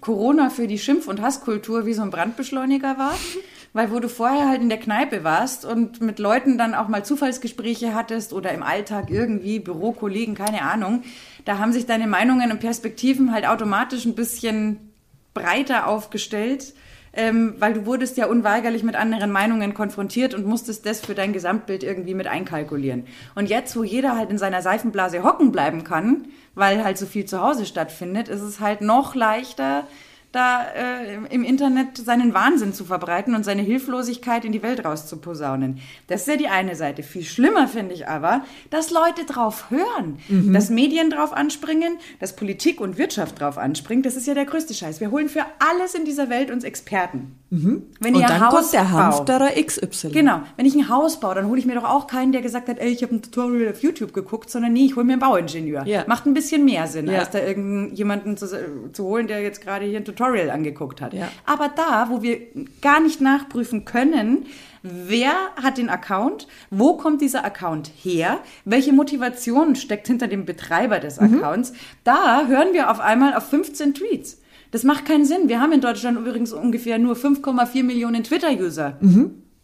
Corona 0.00 0.48
für 0.50 0.66
die 0.66 0.78
Schimpf- 0.78 1.06
und 1.06 1.20
Hasskultur 1.20 1.86
wie 1.86 1.92
so 1.94 2.02
ein 2.02 2.10
Brandbeschleuniger 2.10 2.96
war. 2.98 3.14
Weil 3.72 3.92
wo 3.92 4.00
du 4.00 4.08
vorher 4.08 4.48
halt 4.48 4.60
in 4.60 4.68
der 4.68 4.80
Kneipe 4.80 5.22
warst 5.22 5.64
und 5.64 6.00
mit 6.00 6.18
Leuten 6.18 6.58
dann 6.58 6.74
auch 6.74 6.88
mal 6.88 7.04
Zufallsgespräche 7.04 7.94
hattest 7.94 8.32
oder 8.32 8.52
im 8.52 8.64
Alltag 8.64 9.10
irgendwie 9.10 9.60
Bürokollegen, 9.60 10.34
keine 10.34 10.62
Ahnung, 10.62 11.02
da 11.44 11.58
haben 11.58 11.72
sich 11.72 11.86
deine 11.86 12.08
Meinungen 12.08 12.50
und 12.50 12.58
Perspektiven 12.58 13.32
halt 13.32 13.46
automatisch 13.46 14.06
ein 14.06 14.16
bisschen 14.16 14.90
breiter 15.34 15.86
aufgestellt, 15.86 16.74
ähm, 17.12 17.54
weil 17.58 17.74
du 17.74 17.86
wurdest 17.86 18.16
ja 18.16 18.26
unweigerlich 18.26 18.82
mit 18.82 18.94
anderen 18.94 19.32
Meinungen 19.32 19.74
konfrontiert 19.74 20.34
und 20.34 20.46
musstest 20.46 20.86
das 20.86 21.00
für 21.00 21.14
dein 21.14 21.32
Gesamtbild 21.32 21.82
irgendwie 21.82 22.14
mit 22.14 22.26
einkalkulieren. 22.26 23.06
Und 23.34 23.48
jetzt, 23.48 23.76
wo 23.76 23.82
jeder 23.82 24.16
halt 24.16 24.30
in 24.30 24.38
seiner 24.38 24.62
Seifenblase 24.62 25.22
hocken 25.22 25.50
bleiben 25.50 25.82
kann, 25.84 26.28
weil 26.54 26.84
halt 26.84 26.98
so 26.98 27.06
viel 27.06 27.24
zu 27.24 27.40
Hause 27.40 27.66
stattfindet, 27.66 28.28
ist 28.28 28.42
es 28.42 28.60
halt 28.60 28.80
noch 28.80 29.14
leichter, 29.14 29.86
da 30.32 30.62
äh, 30.76 31.14
im 31.30 31.42
Internet 31.42 31.96
seinen 31.96 32.34
Wahnsinn 32.34 32.72
zu 32.72 32.84
verbreiten 32.84 33.34
und 33.34 33.44
seine 33.44 33.62
Hilflosigkeit 33.62 34.44
in 34.44 34.52
die 34.52 34.62
Welt 34.62 34.84
rauszuposaunen. 34.84 35.78
Das 36.06 36.22
ist 36.22 36.28
ja 36.28 36.36
die 36.36 36.46
eine 36.48 36.76
Seite. 36.76 37.02
Viel 37.02 37.24
schlimmer 37.24 37.66
finde 37.66 37.94
ich 37.94 38.06
aber, 38.08 38.42
dass 38.70 38.90
Leute 38.90 39.24
drauf 39.26 39.70
hören, 39.70 40.18
Mhm. 40.28 40.52
dass 40.52 40.70
Medien 40.70 41.10
drauf 41.10 41.32
anspringen, 41.32 41.98
dass 42.20 42.36
Politik 42.36 42.80
und 42.80 42.96
Wirtschaft 42.98 43.40
drauf 43.40 43.58
anspringt. 43.58 44.06
Das 44.06 44.14
ist 44.16 44.26
ja 44.26 44.34
der 44.34 44.44
größte 44.44 44.72
Scheiß. 44.74 45.00
Wir 45.00 45.10
holen 45.10 45.28
für 45.28 45.44
alles 45.58 45.94
in 45.94 46.04
dieser 46.04 46.30
Welt 46.30 46.50
uns 46.50 46.62
Experten. 46.64 47.36
Wenn 47.52 47.58
Mhm. 47.58 47.82
Und 48.00 48.14
ihr 48.20 48.28
dann 48.28 48.40
Haus 48.46 48.54
kommt 48.54 48.72
der 48.74 48.90
Hamsterer 48.92 49.48
XY. 49.60 50.10
Genau, 50.12 50.42
wenn 50.56 50.66
ich 50.66 50.76
ein 50.76 50.88
Haus 50.88 51.18
baue, 51.18 51.34
dann 51.34 51.48
hole 51.48 51.58
ich 51.58 51.66
mir 51.66 51.74
doch 51.74 51.82
auch 51.84 52.06
keinen, 52.06 52.30
der 52.30 52.42
gesagt 52.42 52.68
hat, 52.68 52.78
ey, 52.78 52.90
ich 52.90 53.02
habe 53.02 53.16
ein 53.16 53.22
Tutorial 53.22 53.72
auf 53.72 53.82
YouTube 53.82 54.12
geguckt, 54.12 54.48
sondern 54.50 54.72
nee, 54.72 54.84
ich 54.84 54.94
hole 54.94 55.04
mir 55.04 55.14
einen 55.14 55.20
Bauingenieur. 55.20 55.84
Ja. 55.84 56.04
Macht 56.06 56.26
ein 56.26 56.34
bisschen 56.34 56.64
mehr 56.64 56.86
Sinn, 56.86 57.08
Ja. 57.10 57.18
als 57.18 57.30
da 57.30 57.40
irgendjemanden 57.40 58.36
zu, 58.36 58.46
zu 58.92 59.04
holen, 59.04 59.26
der 59.26 59.40
jetzt 59.42 59.60
gerade 59.62 59.84
hier 59.84 59.96
ein 59.98 60.04
Tutorial 60.04 60.19
angeguckt 60.50 61.00
hat. 61.00 61.12
Ja. 61.14 61.28
Aber 61.46 61.68
da, 61.74 62.08
wo 62.10 62.22
wir 62.22 62.38
gar 62.80 63.00
nicht 63.00 63.20
nachprüfen 63.20 63.84
können, 63.84 64.46
wer 64.82 65.32
hat 65.62 65.78
den 65.78 65.88
Account, 65.88 66.46
wo 66.70 66.96
kommt 66.96 67.20
dieser 67.20 67.44
Account 67.44 67.90
her, 68.02 68.38
welche 68.64 68.92
Motivation 68.92 69.76
steckt 69.76 70.06
hinter 70.06 70.26
dem 70.28 70.44
Betreiber 70.44 70.98
des 71.00 71.20
Mhm. 71.20 71.36
Accounts, 71.42 71.72
da 72.04 72.46
hören 72.46 72.72
wir 72.72 72.90
auf 72.90 73.00
einmal 73.00 73.34
auf 73.34 73.48
15 73.48 73.94
Tweets. 73.94 74.40
Das 74.70 74.84
macht 74.84 75.04
keinen 75.04 75.24
Sinn. 75.24 75.48
Wir 75.48 75.60
haben 75.60 75.72
in 75.72 75.80
Deutschland 75.80 76.16
übrigens 76.18 76.52
ungefähr 76.52 76.98
nur 76.98 77.16
5,4 77.16 77.82
Millionen 77.82 78.22
Twitter-User. 78.22 78.96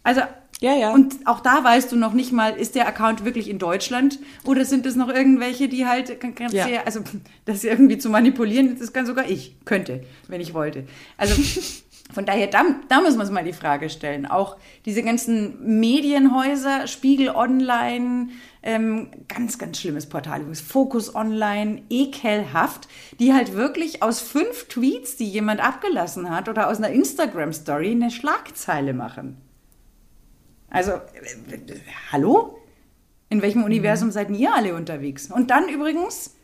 Also 0.02 0.20
Mhm. 0.20 0.26
Ja, 0.60 0.74
ja. 0.74 0.94
und 0.94 1.26
auch 1.26 1.40
da 1.40 1.62
weißt 1.62 1.92
du 1.92 1.96
noch 1.96 2.14
nicht 2.14 2.32
mal, 2.32 2.56
ist 2.56 2.74
der 2.74 2.88
Account 2.88 3.24
wirklich 3.24 3.50
in 3.50 3.58
Deutschland 3.58 4.18
oder 4.44 4.64
sind 4.64 4.86
es 4.86 4.96
noch 4.96 5.08
irgendwelche, 5.08 5.68
die 5.68 5.86
halt 5.86 6.18
ganz 6.20 6.52
Ja. 6.52 6.64
sehr, 6.64 6.86
also 6.86 7.00
das 7.44 7.62
irgendwie 7.64 7.98
zu 7.98 8.08
manipulieren, 8.08 8.78
das 8.78 8.92
kann 8.92 9.04
sogar 9.04 9.28
ich, 9.28 9.56
könnte, 9.64 10.04
wenn 10.28 10.40
ich 10.40 10.54
wollte. 10.54 10.84
Also 11.18 11.34
von 12.12 12.24
daher, 12.24 12.46
da, 12.46 12.64
da 12.88 13.00
müssen 13.00 13.18
wir 13.18 13.22
uns 13.22 13.30
mal 13.30 13.44
die 13.44 13.52
Frage 13.52 13.90
stellen. 13.90 14.26
Auch 14.26 14.56
diese 14.86 15.02
ganzen 15.02 15.78
Medienhäuser, 15.78 16.86
Spiegel 16.86 17.30
Online, 17.30 18.28
ähm, 18.62 19.10
ganz, 19.28 19.58
ganz 19.58 19.78
schlimmes 19.78 20.06
Portal, 20.06 20.40
übrigens 20.40 20.60
Focus 20.60 21.14
Online, 21.14 21.82
ekelhaft, 21.90 22.88
die 23.20 23.34
halt 23.34 23.54
wirklich 23.54 24.02
aus 24.02 24.20
fünf 24.20 24.68
Tweets, 24.68 25.16
die 25.16 25.28
jemand 25.28 25.60
abgelassen 25.60 26.30
hat 26.30 26.48
oder 26.48 26.70
aus 26.70 26.78
einer 26.78 26.90
Instagram-Story 26.90 27.90
eine 27.90 28.10
Schlagzeile 28.10 28.94
machen. 28.94 29.36
Also, 30.76 30.92
äh, 30.92 31.54
äh, 31.54 31.80
hallo? 32.12 32.58
In 33.30 33.40
welchem 33.40 33.64
Universum 33.64 34.10
seid 34.10 34.30
ihr 34.30 34.54
alle 34.54 34.74
unterwegs? 34.74 35.30
Und 35.30 35.50
dann 35.50 35.70
übrigens, 35.70 36.34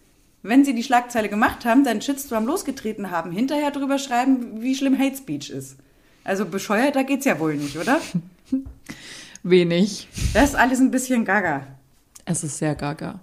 wenn 0.43 0.65
sie 0.65 0.75
die 0.75 0.83
Schlagzeile 0.83 1.29
gemacht 1.29 1.67
haben, 1.67 1.85
dann 1.85 2.01
Shitstorm 2.01 2.47
losgetreten 2.47 3.11
haben, 3.11 3.31
hinterher 3.31 3.71
drüber 3.71 3.99
schreiben, 3.99 4.63
wie 4.63 4.75
schlimm 4.75 4.99
Hate 4.99 5.19
Speech 5.19 5.51
ist. 5.51 5.77
Also 6.25 6.47
bescheuerter 6.47 7.05
geht's 7.05 7.27
ja 7.27 7.39
wohl 7.39 7.57
nicht, 7.57 7.77
oder? 7.77 8.01
Wenig. 9.43 10.09
Das 10.33 10.51
ist 10.51 10.55
alles 10.55 10.81
ein 10.81 10.91
bisschen 10.91 11.27
gaga. 11.27 11.67
Es 12.25 12.43
ist 12.43 12.57
sehr 12.57 12.75
gaga. 12.75 13.21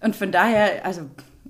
Und 0.00 0.16
von 0.16 0.32
daher, 0.32 0.84
also 0.84 1.02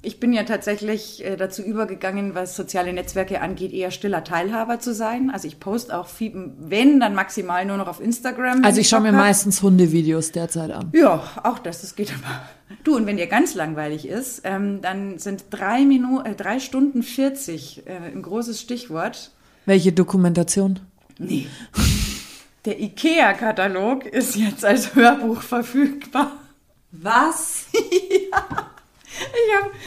ich 0.02 0.18
bin 0.18 0.32
ja 0.32 0.44
tatsächlich 0.44 1.24
äh, 1.24 1.36
dazu 1.36 1.62
übergegangen, 1.62 2.34
was 2.34 2.56
soziale 2.56 2.92
Netzwerke 2.92 3.40
angeht, 3.40 3.72
eher 3.72 3.90
stiller 3.90 4.24
Teilhaber 4.24 4.80
zu 4.80 4.94
sein. 4.94 5.30
Also 5.30 5.46
ich 5.46 5.60
poste 5.60 5.96
auch 5.98 6.08
viel, 6.08 6.52
wenn, 6.58 7.00
dann 7.00 7.14
maximal 7.14 7.64
nur 7.66 7.76
noch 7.76 7.88
auf 7.88 8.00
Instagram. 8.00 8.64
Also 8.64 8.80
ich 8.80 8.88
schaue 8.88 9.00
mir 9.00 9.08
hab. 9.08 9.16
meistens 9.16 9.62
Hundevideos 9.62 10.32
derzeit 10.32 10.70
an. 10.70 10.90
Ja, 10.94 11.22
auch 11.42 11.58
das, 11.58 11.82
das 11.82 11.96
geht 11.96 12.12
aber. 12.12 12.48
Du, 12.84 12.96
und 12.96 13.06
wenn 13.06 13.18
dir 13.18 13.26
ganz 13.26 13.54
langweilig 13.54 14.08
ist, 14.08 14.42
ähm, 14.44 14.80
dann 14.80 15.18
sind 15.18 15.44
drei, 15.50 15.84
Minu 15.84 16.20
äh, 16.20 16.34
drei 16.34 16.60
Stunden 16.60 17.02
40 17.02 17.86
äh, 17.86 17.90
ein 18.14 18.22
großes 18.22 18.60
Stichwort. 18.60 19.32
Welche 19.66 19.92
Dokumentation? 19.92 20.80
Nee. 21.18 21.46
Der 22.64 22.80
IKEA-Katalog 22.80 24.06
ist 24.06 24.36
jetzt 24.36 24.64
als 24.64 24.94
Hörbuch 24.94 25.42
verfügbar. 25.42 26.32
Was? 26.90 27.66
Ich 27.82 28.30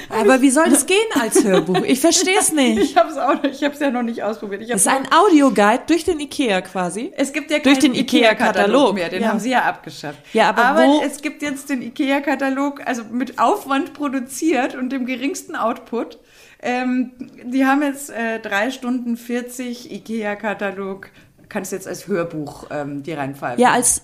habe 0.09 0.21
Aber 0.21 0.41
wie 0.41 0.49
soll 0.49 0.69
das 0.69 0.85
gehen 0.85 0.97
als 1.19 1.43
Hörbuch? 1.43 1.81
Ich 1.85 1.99
verstehe 1.99 2.37
es 2.39 2.51
nicht. 2.53 2.77
ich 2.77 2.91
ich 2.95 3.63
hab's 3.63 3.79
ja 3.79 3.89
noch 3.91 4.03
nicht 4.03 4.21
ausprobiert. 4.23 4.61
Ich 4.61 4.69
Das 4.69 4.81
ist 4.81 4.87
ein 4.87 5.07
Audioguide 5.11 5.83
durch 5.87 6.03
den 6.03 6.19
Ikea 6.19 6.61
quasi. 6.61 7.11
Es 7.15 7.31
gibt 7.33 7.49
ja 7.51 7.59
Durch 7.59 7.79
den 7.79 7.95
IKEA-Katalog. 7.95 8.93
mehr, 8.95 9.09
den 9.09 9.23
Ja. 9.23 9.29
haben 9.29 9.39
sie 9.39 9.51
ja 9.51 9.63
abgeschafft. 9.63 10.19
Ja, 10.33 10.49
aber 10.53 10.81
wo- 10.81 11.01
es 11.05 11.21
gibt 11.21 11.41
jetzt 11.41 11.69
den 11.69 11.81
IKEA-Katalog, 11.81 12.81
also 12.85 13.03
mit 13.11 13.39
Aufwand 13.39 13.93
produziert 13.93 14.75
und 14.75 14.89
dem 14.91 15.05
geringsten 15.05 15.55
Output. 15.55 16.19
Ähm, 16.61 17.11
die 17.43 17.65
haben 17.65 17.81
jetzt 17.81 18.09
äh, 18.09 18.39
drei 18.39 18.71
Stunden 18.71 19.17
40 19.17 19.91
IKEA-Katalog, 19.91 21.09
kannst 21.49 21.71
jetzt 21.71 21.87
als 21.87 22.07
Hörbuch 22.07 22.67
ähm, 22.71 23.03
dir 23.03 23.17
reinfallen. 23.17 23.59
Ja, 23.59 23.71
als 23.71 24.03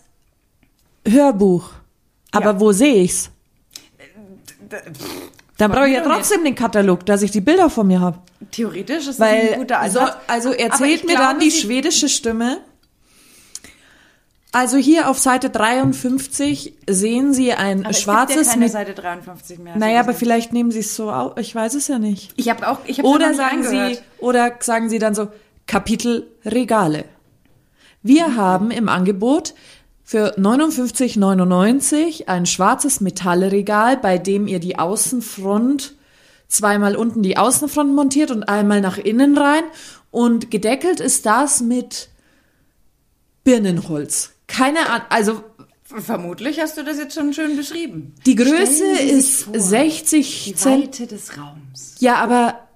Hörbuch. 1.08 1.72
Aber 2.32 2.52
Ja. 2.52 2.60
wo 2.60 2.72
sehe 2.72 2.96
ich's? 3.04 3.32
Dann 5.58 5.72
brauche 5.72 5.88
ich 5.88 5.94
ja 5.94 6.02
trotzdem 6.02 6.44
den 6.44 6.56
Katalog, 6.56 7.06
dass 7.06 7.22
ich 7.22 7.32
die 7.32 7.42
Bilder 7.42 7.70
vor 7.70 7.84
mir 7.84 8.00
habe. 8.00 8.20
Theoretisch 8.52 9.08
ist 9.08 9.20
das 9.20 9.20
Weil, 9.20 9.54
ein 9.54 9.60
guter 9.60 9.76
so, 9.90 10.00
Ansatz. 10.00 10.18
also 10.28 10.50
Aber 10.50 10.60
erzählt 10.60 11.04
mir 11.06 11.16
glaube, 11.16 11.24
dann 11.24 11.40
die 11.40 11.52
schwedische 11.52 12.08
Stimme. 12.08 12.60
Also 14.52 14.78
hier 14.78 15.10
auf 15.10 15.20
Seite 15.20 15.50
53 15.52 16.74
sehen 16.88 17.34
Sie 17.34 17.54
ein 17.54 17.82
Aber 17.82 17.92
es 17.92 18.02
schwarzes 18.02 18.36
gibt 18.36 18.46
ja 18.48 18.54
keine. 18.54 18.70
Seite 18.70 18.94
53 18.94 19.60
mehr. 19.60 19.78
Naja, 19.78 20.02
so 20.02 20.10
aber 20.10 20.18
vielleicht 20.18 20.54
nehmen 20.54 20.72
Sie 20.72 20.80
es 20.80 20.96
so 20.96 21.12
auf. 21.12 21.38
Ich 21.38 21.54
weiß 21.54 21.76
es 21.76 21.88
ja 21.88 22.00
nicht. 22.00 22.34
Ich 22.36 22.50
habe 22.50 22.68
auch, 22.68 22.80
ich 22.86 22.98
habe 23.00 23.08
Oder 23.08 23.34
sagen 23.36 23.64
Sie, 23.64 24.00
oder 24.18 24.56
sagen 24.62 24.90
Sie 24.90 24.98
dann 24.98 25.14
so 25.14 25.28
Kapitel 25.68 26.26
Regale. 26.46 27.06
Wir 28.02 28.36
haben 28.38 28.72
im 28.72 28.90
Angebot 28.90 29.54
für 30.10 30.36
59,99 30.40 32.26
ein 32.28 32.48
schwarzes 32.48 33.00
Metallregal, 33.00 33.96
bei 33.96 34.18
dem 34.18 34.48
ihr 34.48 34.58
die 34.58 34.80
Außenfront 34.80 35.94
zweimal 36.48 36.96
unten 36.96 37.22
die 37.22 37.38
Außenfront 37.38 37.94
montiert 37.94 38.32
und 38.32 38.42
einmal 38.46 38.82
nach 38.82 38.98
innen 38.98 39.38
rein. 39.38 39.62
Und 40.10 40.50
gedeckelt 40.50 41.00
ist 41.00 41.28
das 41.28 41.62
mit 41.62 42.10
Birnenholz. 43.44 44.32
Keine 44.48 44.90
Ahnung, 44.90 45.06
also 45.10 45.44
Vermutlich 45.84 46.60
hast 46.60 46.80
du 46.80 46.84
das 46.84 46.98
jetzt 46.98 47.14
schon 47.14 47.32
schön 47.32 47.56
beschrieben. 47.56 48.16
die 48.26 48.36
Größe 48.36 48.86
ist 49.12 49.44
vor, 49.44 49.60
60 49.60 50.56
Die. 50.58 50.66
Weite 50.66 51.06
des 51.06 51.38
Raums. 51.38 51.98
Ja, 52.00 52.16
aber 52.16 52.68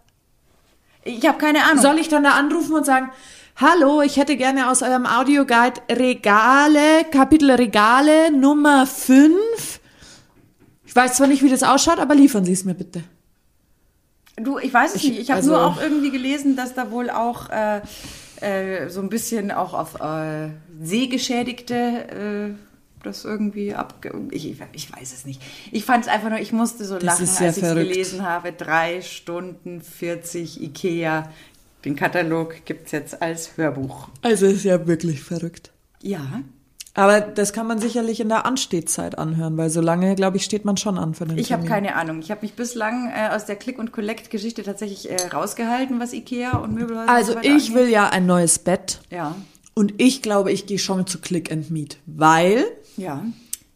Ich 1.04 1.28
habe 1.28 1.40
keine 1.40 1.64
Ahnung. 1.64 1.82
soll 1.82 1.98
ich 1.98 2.10
dann 2.10 2.24
da 2.24 2.34
anrufen 2.34 2.74
und 2.76 2.86
sagen, 2.86 3.10
hallo, 3.56 4.02
ich 4.02 4.18
hätte 4.18 4.36
gerne 4.38 4.70
aus 4.70 4.82
eurem 4.82 5.06
Audioguide 5.06 5.82
Regale, 5.90 7.06
Kapitel 7.12 7.52
Regale 7.52 8.32
Nummer 8.32 8.86
5. 8.88 9.80
Ich 10.86 10.96
weiß 10.96 11.16
zwar 11.18 11.28
nicht, 11.28 11.44
wie 11.44 11.50
das 11.50 11.64
ausschaut, 11.64 12.00
aber 12.00 12.16
liefern 12.16 12.46
Sie 12.46 12.54
es 12.54 12.66
mir 12.66 12.74
bitte. 12.76 13.04
Du, 14.36 14.58
ich 14.58 14.74
weiß 14.74 14.96
es 14.96 15.04
Ich- 15.04 15.10
nicht. 15.10 15.20
Ich 15.22 15.30
habe 15.30 15.38
also- 15.38 15.52
nur 15.52 15.66
auch 15.66 15.82
irgendwie 15.82 16.12
gelesen, 16.12 16.56
dass 16.56 16.74
da 16.74 16.92
wohl 16.92 17.10
auch 17.10 17.50
äh, 17.50 17.82
äh, 18.42 18.90
so 18.90 19.00
ein 19.02 19.10
bisschen 19.10 19.52
auch 19.52 19.74
auf 19.74 20.00
äh, 20.02 20.50
Sehgeschädigte 20.82 21.76
äh, 21.76 22.54
das 23.04 23.26
irgendwie 23.26 23.76
abge... 23.76 24.14
Ich, 24.32 24.50
ich, 24.72 24.94
weiß 24.94 25.14
es 25.14 25.26
nicht. 25.26 25.42
Ich 25.72 25.84
fand 25.84 26.06
es 26.06 26.10
einfach 26.10 26.30
nur, 26.30 26.40
ich 26.40 26.54
musste 26.54 26.86
so 26.86 26.98
lachen, 26.98 27.26
ist 27.26 27.36
sehr 27.36 27.48
als 27.48 27.58
ich 27.58 27.64
es 27.64 27.74
gelesen 27.76 28.26
habe. 28.28 28.54
Drei 28.54 29.02
Stunden 29.02 29.82
40 29.82 30.62
Ikea. 30.64 31.30
Den 31.86 31.96
Katalog 31.96 32.66
gibt's 32.66 32.92
jetzt 32.92 33.22
als 33.22 33.58
Hörbuch. 33.58 34.08
Also 34.22 34.46
ist 34.46 34.64
ja 34.64 34.88
wirklich 34.88 35.22
verrückt. 35.24 35.72
Ja. 36.02 36.42
Aber 36.96 37.22
das 37.22 37.54
kann 37.54 37.66
man 37.66 37.80
sicherlich 37.80 38.20
in 38.20 38.30
der 38.30 38.46
Anstehzeit 38.46 39.18
anhören, 39.18 39.58
weil 39.58 39.70
so 39.72 39.82
lange, 39.82 40.14
glaube 40.16 40.38
ich, 40.38 40.44
steht 40.46 40.64
man 40.64 40.78
schon 40.78 41.00
an 41.00 41.16
für 41.16 41.26
den 41.26 41.40
Ich 41.40 41.52
habe 41.52 41.66
keine 41.66 41.96
Ahnung. 41.96 42.20
Ich 42.20 42.30
habe 42.30 42.42
mich 42.44 42.54
bislang 42.54 43.10
äh, 43.12 43.30
aus 43.36 43.46
der 43.46 43.56
Click- 43.56 43.80
und 43.80 43.92
Collect-Geschichte 43.92 44.62
tatsächlich 44.62 45.10
äh, 45.10 45.16
rausgehalten, 45.34 46.00
was 46.00 46.14
Ikea 46.14 46.58
und 46.58 46.76
Möbelhäuser 46.76 47.04
und 47.04 47.10
Also 47.10 47.34
so 47.34 47.40
ich 47.40 47.50
angeht. 47.50 47.74
will 47.76 47.90
ja 47.90 48.10
ein 48.10 48.28
neues 48.28 48.60
Bett 48.60 49.02
Ja. 49.10 49.36
und 49.74 49.96
ich 49.98 50.22
glaube, 50.22 50.52
ich 50.52 50.68
gehe 50.68 50.78
schon 50.78 51.08
zu 51.08 51.18
Click 51.20 51.52
and 51.52 51.72
Meet, 51.72 51.98
weil 52.06 52.64
Ja. 52.96 53.26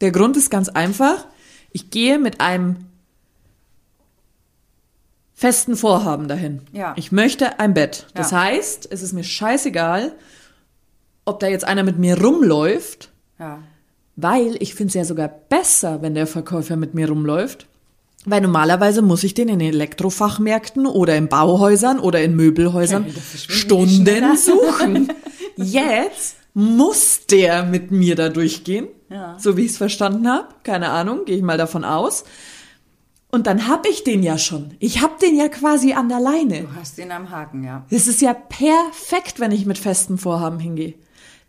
der 0.02 0.12
Grund 0.12 0.38
ist 0.38 0.52
ganz 0.52 0.70
einfach. 0.70 1.26
Ich 1.72 1.90
gehe 1.90 2.20
mit 2.20 2.40
einem 2.40 2.76
festen 5.40 5.76
Vorhaben 5.76 6.28
dahin. 6.28 6.62
Ja. 6.74 6.94
Ich 6.98 7.12
möchte 7.12 7.60
ein 7.60 7.76
Bett. 7.76 8.08
Das 8.16 8.32
Ja. 8.32 8.42
heißt, 8.42 8.88
es 8.92 9.04
ist 9.04 9.14
mir 9.14 9.24
scheißegal, 9.24 10.14
ob 11.26 11.40
da 11.40 11.48
jetzt 11.48 11.64
einer 11.64 11.84
mit 11.84 12.00
mir 12.00 12.20
rumläuft, 12.20 13.12
Ja. 13.40 13.60
weil 14.16 14.56
ich 14.60 14.74
finde 14.74 14.90
es 14.90 14.94
ja 14.96 15.06
sogar 15.06 15.28
besser, 15.28 16.02
wenn 16.02 16.16
der 16.16 16.26
Verkäufer 16.26 16.76
mit 16.76 16.96
mir 16.96 17.08
rumläuft. 17.10 17.68
Weil 18.26 18.42
normalerweise 18.42 19.04
muss 19.04 19.24
ich 19.24 19.36
den 19.36 19.48
in 19.48 19.62
Elektrofachmärkten 19.62 20.88
oder 20.88 21.16
in 21.16 21.28
Bauhäusern 21.30 22.00
oder 22.00 22.20
in 22.22 22.36
Möbelhäusern. 22.36 23.06
Stunden 23.48 24.36
suchen. 24.38 25.14
Jetzt 25.56 26.36
muss 26.56 27.28
der 27.30 27.64
mit 27.64 27.92
mir 27.92 28.16
da 28.16 28.30
durchgehen, 28.30 28.88
Ja. 29.10 29.38
so 29.40 29.56
wie 29.56 29.66
ich 29.66 29.72
es 29.74 29.78
verstanden 29.78 30.28
habe. 30.28 30.48
Keine 30.64 30.90
Ahnung, 30.90 31.26
gehe 31.26 31.38
ich 31.38 31.44
mal 31.44 31.60
davon 31.60 31.86
aus. 31.86 32.24
Und 33.30 33.46
dann 33.46 33.68
hab 33.68 33.86
ich 33.86 34.04
den 34.04 34.24
ja 34.24 34.38
schon. 34.38 34.76
Ich 34.80 35.02
hab 35.02 35.20
den 35.20 35.36
ja 35.38 35.50
quasi 35.50 35.94
an 35.94 36.08
der 36.08 36.20
Leine. 36.22 36.62
Du 36.62 36.76
hast 36.76 36.98
ihn 36.98 37.12
am 37.12 37.30
Haken, 37.30 37.64
ja. 37.64 37.86
Es 37.90 38.08
ist 38.08 38.22
ja 38.22 38.34
perfekt, 38.34 39.40
wenn 39.40 39.52
ich 39.52 39.66
mit 39.66 39.78
festen 39.78 40.18
Vorhaben 40.18 40.60
hingehe. 40.60 40.94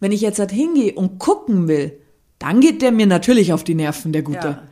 Wenn 0.00 0.10
ich 0.12 0.20
jetzt 0.20 0.38
halt 0.40 0.50
hingehe 0.50 0.92
und 0.94 1.18
gucken 1.18 1.68
will, 1.68 2.00
dann 2.38 2.60
geht 2.60 2.82
der 2.82 2.92
mir 2.92 3.06
natürlich 3.06 3.52
auf 3.52 3.62
die 3.64 3.74
Nerven, 3.74 4.12
der 4.12 4.22
Gute. 4.22 4.48
Ja. 4.48 4.62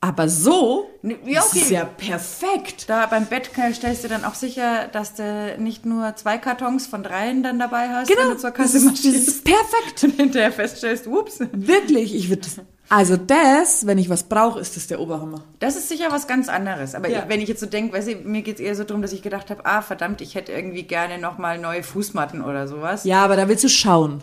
Aber 0.00 0.28
so 0.28 0.86
ja, 1.02 1.40
ist 1.40 1.52
okay. 1.52 1.60
es 1.62 1.70
ja 1.70 1.84
perfekt. 1.86 2.90
Da 2.90 3.06
beim 3.06 3.24
Bett 3.24 3.50
stellst 3.72 4.04
du 4.04 4.08
dann 4.08 4.24
auch 4.24 4.34
sicher, 4.34 4.88
dass 4.88 5.14
du 5.14 5.56
nicht 5.58 5.86
nur 5.86 6.14
zwei 6.16 6.36
Kartons 6.36 6.86
von 6.86 7.02
dreien 7.02 7.42
dann 7.42 7.58
dabei 7.58 7.88
hast, 7.88 8.10
wenn 8.10 8.16
Genau, 8.16 8.30
du 8.32 8.36
zur 8.38 8.50
das 8.50 8.58
Kasse 8.58 8.76
ist, 8.76 8.84
das 8.86 8.92
marschierst. 8.92 9.28
ist 9.28 9.44
perfekt. 9.44 10.04
Und 10.04 10.16
hinterher 10.16 10.52
feststellst, 10.52 11.06
ups. 11.06 11.38
Wirklich, 11.52 12.14
ich 12.14 12.28
würde 12.28 12.42
Also 12.90 13.16
das, 13.16 13.86
wenn 13.86 13.96
ich 13.98 14.10
was 14.10 14.24
brauche, 14.24 14.60
ist 14.60 14.76
das 14.76 14.86
der 14.86 15.00
Oberhammer. 15.00 15.40
Das 15.58 15.74
ist 15.74 15.88
sicher 15.88 16.08
was 16.10 16.26
ganz 16.26 16.48
anderes. 16.50 16.94
Aber 16.94 17.08
Ja. 17.08 17.24
wenn 17.28 17.40
ich 17.40 17.48
jetzt 17.48 17.60
so 17.60 17.66
denke, 17.66 17.96
weißt 17.96 18.08
du, 18.08 18.14
mir 18.28 18.42
geht's 18.42 18.60
eher 18.60 18.74
so 18.76 18.84
darum, 18.84 19.00
dass 19.00 19.12
ich 19.12 19.22
gedacht 19.22 19.48
habe, 19.50 19.64
ah, 19.64 19.80
verdammt, 19.80 20.20
ich 20.20 20.34
hätte 20.34 20.52
irgendwie 20.52 20.82
gerne 20.82 21.18
nochmal 21.18 21.58
neue 21.58 21.82
Fußmatten 21.82 22.42
oder 22.44 22.68
sowas. 22.68 23.04
Ja, 23.04 23.24
aber 23.24 23.36
da 23.36 23.48
willst 23.48 23.64
du 23.64 23.68
schauen. 23.68 24.22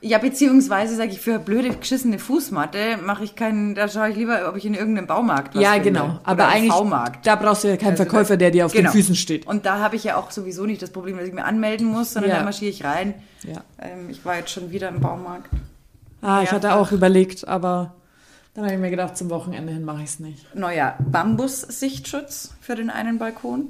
Ja, 0.00 0.18
beziehungsweise 0.18 0.96
sage 0.96 1.10
ich, 1.12 1.20
für 1.20 1.38
blöde, 1.38 1.70
geschissene 1.76 2.18
Fußmatte 2.18 2.98
mache 3.04 3.24
ich 3.24 3.36
keinen, 3.36 3.74
da 3.74 3.86
schaue 3.88 4.10
ich 4.10 4.16
lieber, 4.16 4.48
ob 4.48 4.56
ich 4.56 4.66
in 4.66 4.74
irgendeinem 4.74 5.06
Baumarkt 5.06 5.54
was 5.54 5.62
ja, 5.62 5.72
finde. 5.74 5.92
genau. 5.92 6.18
Aber 6.24 6.48
eigentlich, 6.48 6.72
V-Markt. 6.72 7.26
da 7.26 7.36
brauchst 7.36 7.64
du 7.64 7.68
ja 7.68 7.76
keinen 7.76 7.92
Also, 7.92 8.04
Verkäufer, 8.04 8.36
der 8.36 8.50
dir 8.50 8.66
auf 8.66 8.72
genau. 8.72 8.90
den 8.90 8.92
Füßen 8.98 9.14
steht. 9.14 9.46
Und 9.46 9.66
da 9.66 9.78
habe 9.78 9.96
ich 9.96 10.04
ja 10.04 10.16
auch 10.16 10.30
sowieso 10.30 10.64
nicht 10.66 10.82
das 10.82 10.90
Problem, 10.90 11.16
dass 11.18 11.26
ich 11.28 11.32
mir 11.34 11.44
anmelden 11.44 11.86
muss, 11.86 12.12
sondern 12.12 12.32
Ja. 12.32 12.38
da 12.38 12.44
marschiere 12.44 12.70
ich 12.70 12.84
rein. 12.84 13.14
Ja. 13.44 13.62
Ähm, 13.80 14.08
ich 14.10 14.24
war 14.24 14.36
jetzt 14.36 14.50
schon 14.50 14.70
wieder 14.72 14.88
im 14.88 15.00
Baumarkt. 15.00 15.50
Ah, 16.24 16.42
ich 16.42 16.52
hatte 16.52 16.74
auch 16.74 16.90
überlegt, 16.90 17.46
aber 17.46 17.94
dann 18.54 18.64
habe 18.64 18.74
ich 18.74 18.80
mir 18.80 18.90
gedacht, 18.90 19.16
zum 19.16 19.30
Wochenende 19.30 19.72
hin 19.72 19.84
mache 19.84 19.98
ich 19.98 20.10
es 20.10 20.20
nicht. 20.20 20.54
Neuer 20.54 20.96
Bambus-Sichtschutz 21.00 22.54
für 22.60 22.76
den 22.76 22.88
einen 22.88 23.18
Balkon. 23.18 23.66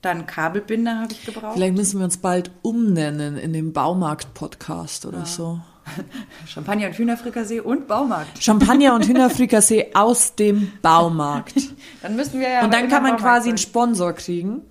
Dann 0.00 0.26
Kabelbinder 0.26 1.00
habe 1.00 1.12
ich 1.12 1.26
gebraucht. 1.26 1.54
Vielleicht 1.54 1.74
müssen 1.74 1.98
wir 1.98 2.04
uns 2.04 2.18
bald 2.18 2.50
umnennen 2.62 3.36
in 3.36 3.52
den 3.52 3.72
Baumarkt-Podcast 3.72 5.06
oder 5.06 5.26
so. 5.26 5.60
Champagner 6.46 6.86
und 6.86 6.96
Hühnerfrikassee 6.96 7.60
und 7.60 7.88
Baumarkt. 7.88 8.42
Champagner 8.42 8.94
und 8.94 9.04
Hühnerfrikassee 9.08 9.90
aus 9.94 10.34
dem 10.34 10.72
Baumarkt. 10.82 11.56
Dann 12.00 12.16
müssen 12.16 12.40
wir 12.40 12.48
ja. 12.48 12.64
Und 12.64 12.72
dann 12.72 12.88
kann 12.88 13.02
man 13.02 13.16
quasi 13.16 13.48
einen 13.48 13.58
sein. 13.58 13.68
Sponsor 13.68 14.12
kriegen. 14.12 14.62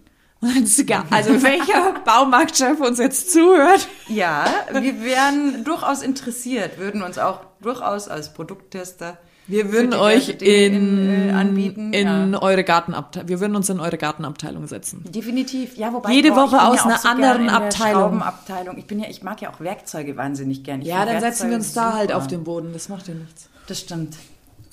Also 1.11 1.41
welcher 1.43 1.93
Baumarktchef 2.05 2.79
uns 2.79 2.99
jetzt 2.99 3.31
zuhört. 3.31 3.87
Ja, 4.07 4.45
wir 4.71 5.03
wären 5.03 5.63
durchaus 5.63 6.01
interessiert, 6.01 6.77
würden 6.77 7.01
uns 7.01 7.17
auch 7.17 7.41
durchaus 7.61 8.07
als 8.07 8.33
Produkttester. 8.33 9.17
Wir 9.47 9.71
würden 9.71 9.93
euch 9.93 10.29
in, 10.29 10.39
in, 10.41 11.29
äh, 11.29 11.31
anbieten. 11.31 11.93
in 11.93 12.33
ja. 12.33 12.41
eure 12.41 12.63
Gartenabteilung, 12.63 13.29
wir 13.29 13.39
würden 13.39 13.55
uns 13.55 13.69
in 13.69 13.79
eure 13.79 13.97
Gartenabteilung 13.97 14.65
setzen. 14.65 15.03
Definitiv, 15.07 15.77
ja, 15.77 15.93
wobei 15.93 16.11
Jede 16.11 16.31
boah, 16.31 16.47
Woche 16.47 16.63
aus 16.63 16.77
ja 16.77 16.85
einer 16.85 16.97
so 16.97 17.07
anderen 17.07 17.49
Abteilung. 17.49 18.01
Schraubenabteilung. 18.01 18.77
Ich 18.79 18.87
bin 18.87 18.99
ja, 18.99 19.07
ich 19.07 19.21
mag 19.21 19.41
ja 19.41 19.51
auch 19.51 19.59
Werkzeuge 19.59 20.17
wahnsinnig 20.17 20.63
gern. 20.63 20.81
Ich 20.81 20.87
Ja, 20.87 21.05
dann 21.05 21.19
setzen 21.19 21.49
wir 21.49 21.51
Werkzeuge 21.51 21.55
uns 21.55 21.73
da 21.73 21.93
halt 21.93 22.11
auf 22.11 22.25
den 22.25 22.43
Boden. 22.43 22.73
Das 22.73 22.89
macht 22.89 23.07
ja 23.07 23.13
nichts. 23.13 23.49
Das 23.67 23.79
stimmt. 23.79 24.15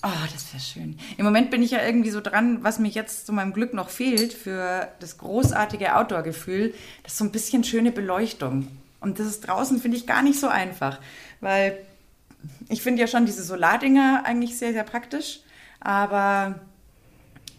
Oh, 0.04 0.26
das 0.32 0.52
wäre 0.52 0.62
schön. 0.62 0.98
Im 1.16 1.24
Moment 1.24 1.50
bin 1.50 1.62
ich 1.62 1.70
ja 1.70 1.84
irgendwie 1.84 2.10
so 2.10 2.20
dran, 2.20 2.64
was 2.64 2.80
mir 2.80 2.88
jetzt 2.88 3.24
zu 3.24 3.32
meinem 3.32 3.52
Glück 3.52 3.72
noch 3.72 3.88
fehlt 3.88 4.32
für 4.32 4.88
das 4.98 5.18
großartige 5.18 5.94
Outdoor-Gefühl, 5.94 6.74
das 7.04 7.12
ist 7.12 7.18
so 7.18 7.24
ein 7.24 7.30
bisschen 7.30 7.62
schöne 7.62 7.92
Beleuchtung. 7.92 8.66
Und 9.00 9.20
das 9.20 9.26
ist 9.26 9.42
draußen, 9.42 9.80
finde 9.80 9.96
ich, 9.96 10.06
gar 10.06 10.22
nicht 10.22 10.40
so 10.40 10.48
einfach, 10.48 10.98
weil 11.40 11.78
ich 12.68 12.82
finde 12.82 13.00
ja 13.00 13.06
schon 13.06 13.26
diese 13.26 13.44
Solardinger 13.44 14.22
eigentlich 14.24 14.58
sehr, 14.58 14.72
sehr 14.72 14.84
praktisch, 14.84 15.40
aber 15.78 16.56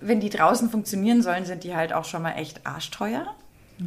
wenn 0.01 0.19
die 0.19 0.29
draußen 0.29 0.69
funktionieren 0.69 1.21
sollen, 1.21 1.45
sind 1.45 1.63
die 1.63 1.75
halt 1.75 1.93
auch 1.93 2.03
schon 2.03 2.23
mal 2.23 2.33
echt 2.33 2.65
arschteuer. 2.65 3.33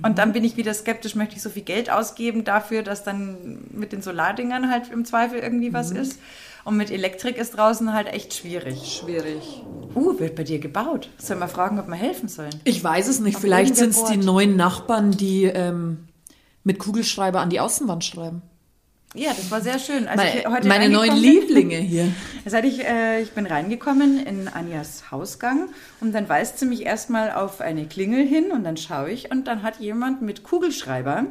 Und 0.02 0.18
dann 0.18 0.32
bin 0.32 0.44
ich 0.44 0.56
wieder 0.56 0.74
skeptisch, 0.74 1.14
möchte 1.14 1.36
ich 1.36 1.42
so 1.42 1.48
viel 1.48 1.62
Geld 1.62 1.90
ausgeben 1.90 2.44
dafür, 2.44 2.82
dass 2.82 3.04
dann 3.04 3.58
mit 3.70 3.92
den 3.92 4.02
Solardingern 4.02 4.70
halt 4.70 4.90
im 4.90 5.04
Zweifel 5.04 5.38
irgendwie 5.38 5.72
was 5.72 5.90
ist. 5.90 6.18
Und 6.66 6.76
mit 6.76 6.90
Elektrik 6.90 7.36
ist 7.36 7.56
draußen 7.56 7.92
halt 7.92 8.08
echt 8.08 8.34
schwierig. 8.34 9.00
Schwierig. 9.00 9.62
Uh, 9.94 10.18
wird 10.18 10.34
bei 10.34 10.42
dir 10.42 10.58
gebaut. 10.58 11.08
Sollen 11.16 11.38
wir 11.38 11.46
fragen, 11.46 11.78
ob 11.78 11.86
wir 11.86 11.94
helfen 11.94 12.28
sollen? 12.28 12.50
Ich 12.64 12.82
weiß 12.82 13.06
es 13.06 13.20
nicht. 13.20 13.36
Auf 13.36 13.40
Vielleicht 13.40 13.76
sind 13.76 13.90
es 13.90 14.02
die 14.06 14.16
neuen 14.16 14.56
Nachbarn, 14.56 15.12
die 15.12 15.44
ähm, 15.44 16.08
mit 16.64 16.80
Kugelschreiber 16.80 17.38
an 17.38 17.50
die 17.50 17.60
Außenwand 17.60 18.04
schreiben. 18.04 18.42
Ja, 19.14 19.28
das 19.28 19.48
war 19.52 19.60
sehr 19.60 19.78
schön. 19.78 20.08
Als 20.08 20.16
Meine, 20.16 20.66
meine 20.66 20.88
neuen 20.88 21.16
Lieblinge 21.16 21.76
hier. 21.76 22.12
Seit 22.44 22.64
ich, 22.64 22.84
äh, 22.84 23.22
ich 23.22 23.30
bin 23.30 23.46
reingekommen 23.46 24.26
in 24.26 24.48
Anjas 24.48 25.12
Hausgang 25.12 25.68
und 26.00 26.12
dann 26.12 26.28
weist 26.28 26.58
sie 26.58 26.66
mich 26.66 26.84
erstmal 26.84 27.30
auf 27.30 27.60
eine 27.60 27.86
Klingel 27.86 28.26
hin 28.26 28.50
und 28.50 28.64
dann 28.64 28.76
schaue 28.76 29.12
ich 29.12 29.30
und 29.30 29.46
dann 29.46 29.62
hat 29.62 29.78
jemand 29.78 30.20
mit 30.20 30.42
Kugelschreiber 30.42 31.26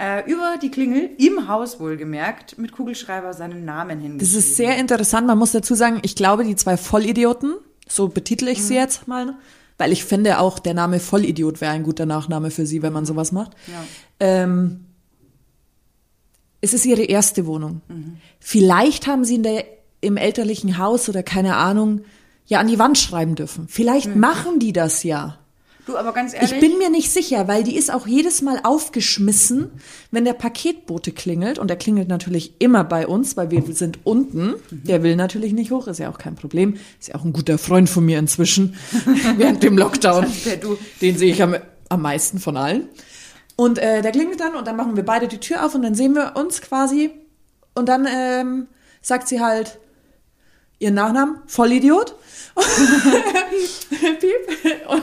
äh, 0.00 0.28
über 0.30 0.54
die 0.60 0.70
Klingel, 0.70 1.10
im 1.18 1.46
Haus 1.48 1.78
wohlgemerkt, 1.78 2.56
mit 2.58 2.72
Kugelschreiber 2.72 3.34
seinen 3.34 3.64
Namen 3.64 4.00
hingeschrieben. 4.00 4.18
Das 4.18 4.34
ist 4.34 4.56
sehr 4.56 4.76
interessant. 4.78 5.26
Man 5.26 5.38
muss 5.38 5.52
dazu 5.52 5.74
sagen, 5.74 5.98
ich 6.02 6.16
glaube, 6.16 6.44
die 6.44 6.56
zwei 6.56 6.76
Vollidioten, 6.76 7.54
so 7.88 8.08
betitel 8.08 8.48
ich 8.48 8.58
Mhm. 8.58 8.62
sie 8.62 8.74
jetzt 8.76 9.06
mal, 9.08 9.34
weil 9.78 9.92
ich 9.92 10.04
finde 10.04 10.38
auch, 10.38 10.58
der 10.58 10.74
Name 10.74 11.00
Vollidiot 11.00 11.60
wäre 11.60 11.72
ein 11.72 11.82
guter 11.82 12.06
Nachname 12.06 12.50
für 12.50 12.66
sie, 12.66 12.82
wenn 12.82 12.92
man 12.92 13.04
sowas 13.06 13.30
macht. 13.32 13.52
Ja. 13.66 13.84
Ähm, 14.20 14.86
es 16.60 16.72
ist 16.74 16.84
ihre 16.86 17.02
erste 17.02 17.46
Wohnung. 17.46 17.80
Mhm. 17.88 18.16
Vielleicht 18.38 19.06
haben 19.06 19.24
sie 19.24 19.36
in 19.36 19.42
der, 19.42 19.64
im 20.00 20.16
elterlichen 20.16 20.78
Haus 20.78 21.08
oder 21.08 21.22
keine 21.22 21.56
Ahnung, 21.56 22.02
ja 22.46 22.58
an 22.60 22.68
die 22.68 22.78
Wand 22.78 22.98
schreiben 22.98 23.34
dürfen. 23.34 23.68
Vielleicht 23.68 24.14
Mhm. 24.14 24.20
machen 24.20 24.58
die 24.58 24.72
das 24.72 25.02
ja. 25.02 25.38
Du, 25.90 25.96
aber 25.96 26.12
ganz 26.12 26.34
ehrlich. 26.34 26.52
Ich 26.52 26.60
bin 26.60 26.78
mir 26.78 26.88
nicht 26.88 27.10
sicher, 27.10 27.48
weil 27.48 27.64
die 27.64 27.76
ist 27.76 27.92
auch 27.92 28.06
jedes 28.06 28.42
Mal 28.42 28.60
aufgeschmissen, 28.62 29.70
wenn 30.10 30.24
der 30.24 30.34
Paketbote 30.34 31.10
klingelt. 31.10 31.58
Und 31.58 31.68
der 31.68 31.76
klingelt 31.76 32.08
natürlich 32.08 32.54
immer 32.60 32.84
bei 32.84 33.06
uns, 33.06 33.36
weil 33.36 33.50
wir 33.50 33.62
sind 33.74 33.98
unten. 34.04 34.54
Der 34.70 35.02
will 35.02 35.16
natürlich 35.16 35.52
nicht 35.52 35.72
hoch, 35.72 35.88
ist 35.88 35.98
ja 35.98 36.10
auch 36.10 36.18
kein 36.18 36.36
Problem. 36.36 36.76
Ist 37.00 37.08
ja 37.08 37.16
auch 37.16 37.24
ein 37.24 37.32
guter 37.32 37.58
Freund 37.58 37.88
von 37.88 38.04
mir 38.04 38.18
inzwischen, 38.18 38.76
während 39.36 39.62
dem 39.62 39.76
Lockdown. 39.76 40.26
Den 41.00 41.18
sehe 41.18 41.32
ich 41.32 41.42
am, 41.42 41.56
am 41.88 42.02
meisten 42.02 42.38
von 42.38 42.56
allen. 42.56 42.88
Und 43.56 43.78
äh, 43.78 44.00
der 44.00 44.12
klingelt 44.12 44.40
dann 44.40 44.54
und 44.54 44.66
dann 44.66 44.76
machen 44.76 44.96
wir 44.96 45.04
beide 45.04 45.28
die 45.28 45.38
Tür 45.38 45.66
auf 45.66 45.74
und 45.74 45.82
dann 45.82 45.94
sehen 45.94 46.14
wir 46.14 46.34
uns 46.36 46.62
quasi. 46.62 47.10
Und 47.74 47.88
dann 47.90 48.06
ähm, 48.10 48.68
sagt 49.02 49.28
sie 49.28 49.40
halt 49.40 49.78
ihren 50.78 50.94
Nachnamen, 50.94 51.40
Vollidiot. 51.46 52.14
Piep. 54.20 54.88
Und 54.88 55.02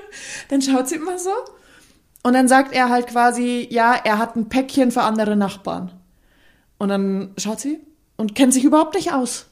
dann 0.48 0.62
schaut 0.62 0.88
sie 0.88 0.96
immer 0.96 1.18
so. 1.18 1.30
Und 2.22 2.34
dann 2.34 2.48
sagt 2.48 2.72
er 2.72 2.88
halt 2.88 3.08
quasi, 3.08 3.66
ja, 3.70 3.94
er 3.94 4.18
hat 4.18 4.36
ein 4.36 4.48
Päckchen 4.48 4.92
für 4.92 5.02
andere 5.02 5.36
Nachbarn. 5.36 5.90
Und 6.78 6.88
dann 6.88 7.32
schaut 7.36 7.60
sie 7.60 7.80
und 8.16 8.34
kennt 8.34 8.54
sich 8.54 8.64
überhaupt 8.64 8.94
nicht 8.94 9.12
aus. 9.12 9.46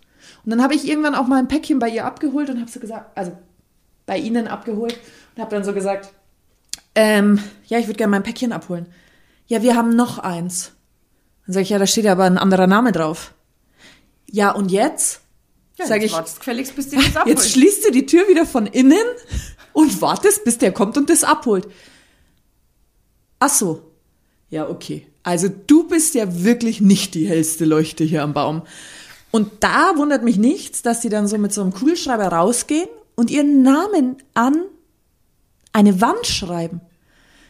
Und 0.45 0.51
dann 0.51 0.63
habe 0.63 0.75
ich 0.75 0.89
irgendwann 0.89 1.15
auch 1.15 1.27
mal 1.27 1.39
ein 1.39 1.49
Päckchen 1.49 1.79
bei 1.79 1.89
ihr 1.89 2.05
abgeholt 2.05 2.49
und 2.49 2.61
habe 2.61 2.71
so 2.71 2.81
gesagt, 2.81 3.17
also 3.17 3.33
bei 4.07 4.19
ihnen 4.19 4.49
abgeholt 4.49 4.99
und 5.35 5.43
habe 5.43 5.55
dann 5.55 5.65
so 5.65 5.73
gesagt, 5.73 6.13
ähm, 6.95 7.43
ja, 7.67 7.79
ich 7.79 7.87
würde 7.87 7.99
gerne 7.99 8.11
mein 8.11 8.23
Päckchen 8.23 8.53
abholen. 8.53 8.87
Ja, 9.47 9.63
wir 9.63 9.77
haben 9.77 9.95
noch 9.95 10.19
eins. 10.19 10.73
Dann 11.47 11.55
sage 11.55 11.63
ich, 11.63 11.71
ja, 11.71 11.79
da 11.79 11.87
steht 11.87 12.05
ja 12.05 12.13
aber 12.13 12.25
ein 12.25 12.39
anderer 12.39 12.67
Name 12.67 12.93
drauf. 12.93 13.35
Ja, 14.27 14.53
und 14.53 14.71
jetzt? 14.71 15.21
Ja, 15.77 15.87
sag 15.87 15.97
jetzt 15.97 16.11
ich, 16.11 16.13
wartest 16.13 16.39
gefälligst, 16.39 16.77
bis 16.77 16.89
die 16.89 16.97
das 16.97 17.07
abholen. 17.17 17.37
Jetzt 17.37 17.51
schließt 17.51 17.87
du 17.87 17.91
die 17.91 18.07
Tür 18.07 18.29
wieder 18.29 18.47
von 18.47 18.67
innen 18.67 19.05
und 19.81 20.01
wartest, 20.03 20.45
bis 20.45 20.59
der 20.59 20.73
kommt 20.73 20.97
und 20.97 21.11
das 21.11 21.25
abholt. 21.25 21.67
Ach 23.39 23.51
so. 23.51 23.83
Ja, 24.51 24.69
okay. 24.69 25.07
Also 25.23 25.49
du 25.49 25.87
bist 25.87 26.15
ja 26.15 26.43
wirklich 26.45 26.81
nicht 26.81 27.15
die 27.15 27.27
hellste 27.29 27.65
Leuchte 27.65 28.05
hier 28.05 28.23
am 28.23 28.33
Baum. 28.33 28.63
Und 29.31 29.51
da 29.61 29.97
wundert 29.97 30.25
mich 30.25 30.39
nichts, 30.39 30.83
dass 30.83 31.01
die 31.01 31.09
dann 31.09 31.29
so 31.29 31.39
mit 31.39 31.53
so 31.53 31.61
einem 31.61 31.73
Kugelschreiber 31.73 32.27
rausgehen 32.29 32.89
und 33.15 33.31
ihren 33.31 33.63
Namen 33.63 34.17
an 34.35 34.63
eine 35.73 36.01
Wand 36.01 36.27
schreiben. 36.27 36.81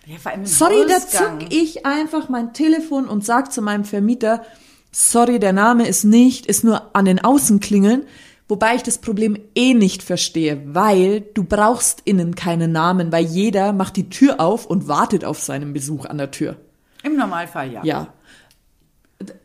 ja, 0.06 0.16
Sorry, 0.44 0.84
da 0.86 0.96
Hausgang. 0.96 1.40
zuck 1.40 1.52
ich 1.52 1.86
einfach 1.86 2.28
mein 2.28 2.52
Telefon 2.52 3.08
und 3.08 3.24
sag 3.24 3.50
zu 3.50 3.62
meinem 3.62 3.84
Vermieter, 3.84 4.44
sorry, 4.92 5.38
der 5.38 5.52
Name 5.52 5.86
ist 5.86 6.04
nicht, 6.04 6.46
ist 6.46 6.64
nur 6.64 6.94
an 6.94 7.06
den 7.06 7.18
Außenklingeln, 7.18 8.04
wobei 8.50 8.74
ich 8.74 8.82
das 8.82 8.98
Problem 8.98 9.38
eh 9.54 9.74
nicht 9.74 10.02
verstehe, 10.02 10.60
weil 10.66 11.20
du 11.20 11.44
brauchst 11.44 12.02
innen 12.04 12.34
keinen 12.34 12.72
Namen, 12.72 13.12
weil 13.12 13.24
jeder 13.24 13.72
macht 13.72 13.96
die 13.96 14.10
Tür 14.10 14.40
auf 14.40 14.66
und 14.66 14.88
wartet 14.88 15.24
auf 15.24 15.40
seinen 15.40 15.72
Besuch 15.72 16.04
an 16.04 16.18
der 16.18 16.30
Tür. 16.30 16.56
Im 17.02 17.16
Normalfall 17.16 17.72
ja. 17.72 17.84
Ja. 17.84 18.12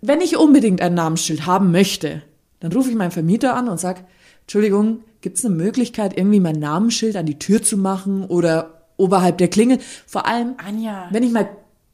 Wenn 0.02 0.22
ich 0.22 0.38
unbedingt 0.38 0.82
ein 0.82 0.94
Namensschild 0.94 1.46
haben 1.46 1.72
möchte, 1.72 2.24
dann 2.60 2.72
rufe 2.72 2.90
ich 2.90 2.96
meinen 2.96 3.12
Vermieter 3.12 3.56
an 3.56 3.70
und 3.70 3.80
sag, 3.80 4.04
Entschuldigung, 4.42 5.02
gibt 5.22 5.38
es 5.38 5.46
eine 5.46 5.56
Möglichkeit, 5.56 6.18
irgendwie 6.18 6.40
mein 6.40 6.60
Namensschild 6.60 7.16
an 7.16 7.26
die 7.26 7.40
Tür 7.40 7.62
zu 7.62 7.78
machen 7.78 8.26
oder 8.26 8.88
oberhalb 8.98 9.38
der 9.38 9.50
Klingel? 9.50 9.80
Vor 10.06 10.26
allem, 10.26 10.56
Anja, 10.58 11.08
wenn 11.12 11.24
ich 11.24 11.32
mal 11.32 11.50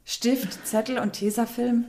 Stift, 0.06 0.66
Zettel 0.66 1.00
und 1.00 1.14
Tesafilm, 1.14 1.86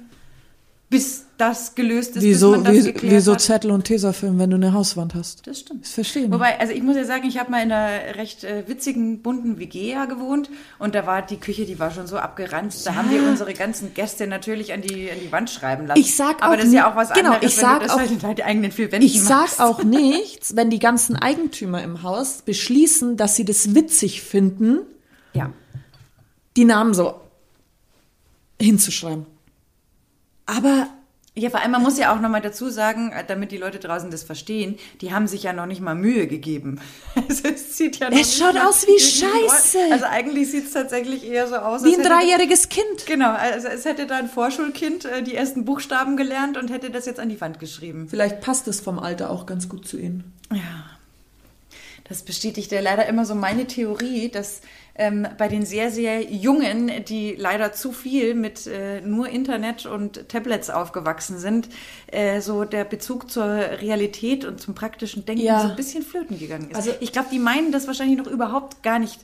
bis 0.93 1.25
das 1.39 1.75
gelöst 1.75 2.15
ist, 2.17 2.23
Wieso, 2.23 2.53
bis 2.53 2.61
man 2.63 2.65
das 2.77 2.85
wie, 2.85 2.93
geklärt 2.93 3.15
wieso 3.17 3.33
hat. 3.33 3.41
Zettel 3.41 3.71
und 3.73 3.83
Tesafilm, 3.85 4.39
wenn 4.39 4.51
du 4.51 4.57
eine 4.57 4.73
Hauswand 4.73 5.15
hast? 5.17 5.45
Das 5.49 5.59
stimmt. 5.59 5.85
Das 5.85 5.91
verstehe 5.93 6.23
ich 6.23 6.29
nicht. 6.29 6.35
Wobei, 6.39 6.61
also 6.61 6.73
ich 6.73 6.83
muss 6.85 6.95
ja 6.95 7.05
sagen, 7.05 7.27
ich 7.27 7.39
habe 7.39 7.51
mal 7.51 7.63
in 7.65 7.73
einer 7.73 8.15
recht 8.17 8.45
äh, 8.45 8.63
witzigen, 8.69 9.23
bunten 9.23 9.59
WG 9.59 9.91
ja 9.91 10.05
gewohnt 10.05 10.51
und 10.79 10.95
da 10.95 11.05
war 11.05 11.23
die 11.23 11.39
Küche, 11.39 11.65
die 11.67 11.81
war 11.81 11.91
schon 11.91 12.07
so 12.07 12.17
abgeranzt. 12.19 12.87
Da 12.87 12.95
haben 12.95 13.11
wir 13.11 13.23
unsere 13.29 13.55
ganzen 13.55 13.93
Gäste 13.95 14.29
natürlich 14.29 14.73
an 14.73 14.83
die, 14.83 15.11
an 15.11 15.17
die 15.21 15.33
Wand 15.33 15.51
schreiben 15.51 15.87
lassen. 15.89 15.99
Ich 16.01 16.15
sag 16.15 16.41
Aber 16.43 16.53
auch 16.53 16.57
das 16.57 16.67
ist 16.67 16.75
ja 16.75 16.89
auch 16.93 16.95
was 16.95 17.13
genau, 17.13 17.33
anderes, 17.33 17.51
ich 17.53 17.57
wenn 17.59 17.63
sag 17.65 17.81
du 17.81 17.87
das 17.87 17.95
auch- 17.95 17.99
halt 17.99 18.11
in 18.13 18.19
deinen 18.21 18.41
eigenen 18.43 18.71
vier 18.71 18.93
Wänden 18.93 19.07
Ich 19.07 19.25
machst. 19.25 19.57
sag 19.57 19.67
auch 19.67 19.83
nichts, 19.85 20.55
wenn 20.55 20.71
die 20.71 20.79
ganzen 20.79 21.17
Eigentümer 21.17 21.83
im 21.83 22.05
Haus 22.05 22.43
beschließen, 22.43 23.17
dass 23.17 23.35
sie 23.35 23.45
das 23.45 23.75
witzig 23.75 24.23
finden, 24.23 24.79
Ja. 25.33 25.51
die 26.57 26.65
Namen 26.67 26.95
so 26.95 27.15
hinzuschreiben. 28.61 29.27
Aber 30.57 30.89
Ja, 31.35 31.49
vor 31.49 31.61
allem, 31.61 31.71
man 31.71 31.83
muss 31.83 31.97
ja 31.97 32.15
auch 32.15 32.21
nochmal 32.21 32.43
dazu 32.43 32.69
sagen, 32.69 33.11
äh, 33.11 33.25
damit 33.27 33.53
die 33.53 33.57
Leute 33.57 33.79
draußen 33.79 34.11
das 34.11 34.23
verstehen, 34.23 34.79
die 35.01 35.15
haben 35.15 35.27
sich 35.27 35.45
ja 35.45 35.55
noch 35.55 35.65
nicht 35.65 35.81
mal 35.81 35.95
Mühe 35.95 36.27
gegeben. 36.27 36.79
Also 37.15 37.49
es 37.55 37.79
sieht 37.79 37.99
ja 38.01 38.11
noch 38.11 38.19
Es 38.19 38.29
nicht 38.29 38.39
schaut 38.39 38.57
aus 38.61 38.87
wie 38.87 39.01
Scheiße. 39.01 39.79
Also 39.93 40.05
eigentlich 40.05 40.51
sieht 40.51 40.67
es 40.67 40.73
tatsächlich 40.73 41.25
eher 41.25 41.49
so 41.49 41.57
aus, 41.57 41.85
wie 41.85 41.97
ein 41.97 42.03
dreijähriges 42.03 42.69
Kind. 42.69 43.07
Genau, 43.07 43.33
also 43.33 43.69
es 43.69 43.87
hätte 43.87 44.07
da 44.07 44.17
ein 44.17 44.29
Vorschulkind 44.29 45.07
äh, 45.07 45.23
die 45.23 45.35
ersten 45.35 45.65
Buchstaben 45.65 46.19
gelernt 46.19 46.59
und 46.59 46.71
hätte 46.71 46.91
das 46.91 47.07
jetzt 47.07 47.19
an 47.19 47.31
die 47.31 47.41
Wand 47.41 47.59
geschrieben. 47.59 48.09
Vielleicht 48.11 48.43
passt 48.43 48.69
es 48.69 48.81
vom 48.83 48.99
Alter 48.99 49.31
auch 49.31 49.47
ganz 49.47 49.71
gut 49.71 49.89
zu 49.89 49.97
ihnen. 49.99 50.35
Ja. 50.53 50.85
Das 52.05 52.25
bestätigt 52.25 52.71
ja 52.73 52.83
leider 52.83 53.07
immer 53.07 53.25
so 53.25 53.35
meine 53.35 53.67
Theorie, 53.67 54.29
dass 54.29 54.61
ähm, 54.95 55.27
bei 55.39 55.49
den 55.49 55.65
sehr, 55.65 55.91
sehr 55.91 56.23
Jungen, 56.31 56.91
die 57.09 57.35
leider 57.39 57.73
zu 57.73 57.93
viel 57.93 58.35
mit 58.35 58.67
äh, 58.67 59.01
nur 59.01 59.29
Internet 59.29 59.87
und 59.87 60.29
Tablets 60.29 60.69
aufgewachsen 60.71 61.39
sind, 61.39 61.69
äh, 62.09 62.41
so 62.41 62.65
der 62.65 62.85
Bezug 62.85 63.31
zur 63.31 63.45
Realität 63.47 64.45
und 64.45 64.61
zum 64.61 64.75
praktischen 64.75 65.25
Denken 65.25 65.45
Ja. 65.45 65.61
so 65.63 65.69
ein 65.69 65.77
bisschen 65.77 66.03
flöten 66.03 66.39
gegangen 66.39 66.71
ist. 66.71 66.77
Also- 66.77 66.93
ich 67.01 67.13
glaube, 67.13 67.29
die 67.33 67.39
meinen 67.39 67.73
das 67.73 67.87
wahrscheinlich 67.87 68.19
noch 68.19 68.27
überhaupt 68.27 68.83
gar 68.83 68.99
nicht 68.99 69.21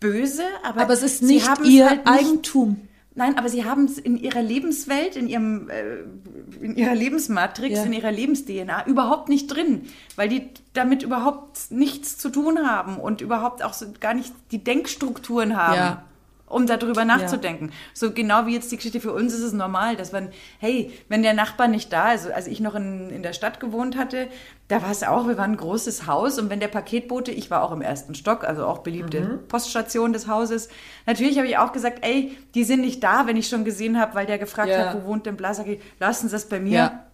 böse, 0.00 0.42
aber, 0.62 0.82
Aber 0.82 0.92
es 0.92 1.02
ist 1.02 1.20
sie 1.20 1.26
nicht 1.36 1.48
ihr 1.64 1.88
halt 1.88 2.04
nicht 2.04 2.08
Eigentum. 2.20 2.86
Nein, 3.16 3.38
aber 3.38 3.48
sie 3.48 3.64
haben 3.64 3.86
es 3.86 3.98
in 3.98 4.18
ihrer 4.18 4.42
Lebenswelt, 4.42 5.16
in 5.16 5.26
ihrem, 5.26 5.70
äh, 5.70 6.64
in 6.64 6.76
ihrer 6.76 6.94
Lebensmatrix, 6.94 7.78
Ja. 7.78 7.84
in 7.84 7.94
ihrer 7.94 8.12
Lebens-DNA 8.12 8.86
überhaupt 8.86 9.30
nicht 9.30 9.46
drin, 9.48 9.86
weil 10.16 10.28
die 10.28 10.48
damit 10.74 11.02
überhaupt 11.02 11.70
nichts 11.70 12.18
zu 12.18 12.28
tun 12.28 12.58
haben 12.68 12.98
und 12.98 13.22
überhaupt 13.22 13.64
auch 13.64 13.72
so 13.72 13.86
gar 14.00 14.12
nicht 14.12 14.32
die 14.52 14.62
Denkstrukturen 14.62 15.56
haben. 15.56 15.74
Ja. 15.76 16.02
Um 16.48 16.66
darüber 16.66 17.04
nachzudenken. 17.04 17.72
So 17.92 18.12
genau 18.12 18.46
wie 18.46 18.54
jetzt 18.54 18.70
die 18.70 18.76
Geschichte 18.76 19.00
für 19.00 19.12
uns 19.12 19.34
ist 19.34 19.42
es 19.42 19.52
normal, 19.52 19.96
dass 19.96 20.12
man, 20.12 20.28
hey, 20.60 20.92
wenn 21.08 21.22
der 21.24 21.34
Nachbar 21.34 21.66
nicht 21.66 21.92
da 21.92 22.12
ist, 22.12 22.30
als 22.30 22.46
ich 22.46 22.60
noch 22.60 22.76
in, 22.76 23.10
in 23.10 23.24
der 23.24 23.32
Stadt 23.32 23.58
gewohnt 23.58 23.96
hatte, 23.96 24.28
da 24.68 24.80
war 24.80 24.92
es 24.92 25.02
auch, 25.02 25.26
wir 25.26 25.38
waren 25.38 25.52
ein 25.52 25.56
großes 25.56 26.06
Haus 26.06 26.38
und 26.38 26.48
wenn 26.48 26.60
der 26.60 26.68
Paketbote, 26.68 27.32
ich 27.32 27.50
war 27.50 27.62
auch 27.64 27.72
im 27.72 27.82
ersten 27.82 28.14
Stock, 28.14 28.44
also 28.44 28.64
auch 28.64 28.78
beliebte 28.78 29.20
Mhm. 29.22 29.48
Poststation 29.48 30.12
des 30.12 30.28
Hauses, 30.28 30.68
natürlich 31.04 31.36
habe 31.38 31.48
ich 31.48 31.58
auch 31.58 31.72
gesagt, 31.72 31.98
ey, 32.02 32.36
die 32.54 32.62
sind 32.64 32.80
nicht 32.80 33.02
da, 33.02 33.26
wenn 33.26 33.36
ich 33.36 33.48
schon 33.48 33.64
gesehen 33.64 33.98
habe, 34.00 34.14
weil 34.14 34.26
der 34.26 34.38
gefragt 34.38 34.70
Ja. 34.70 34.90
hat, 34.90 34.94
wo 34.96 35.04
wohnt 35.06 35.26
denn 35.26 35.36
Blasaki, 35.36 35.80
lassen 35.98 36.28
Sie 36.28 36.32
das 36.32 36.48
bei 36.48 36.60
mir. 36.60 36.72
Ja. 36.78 37.05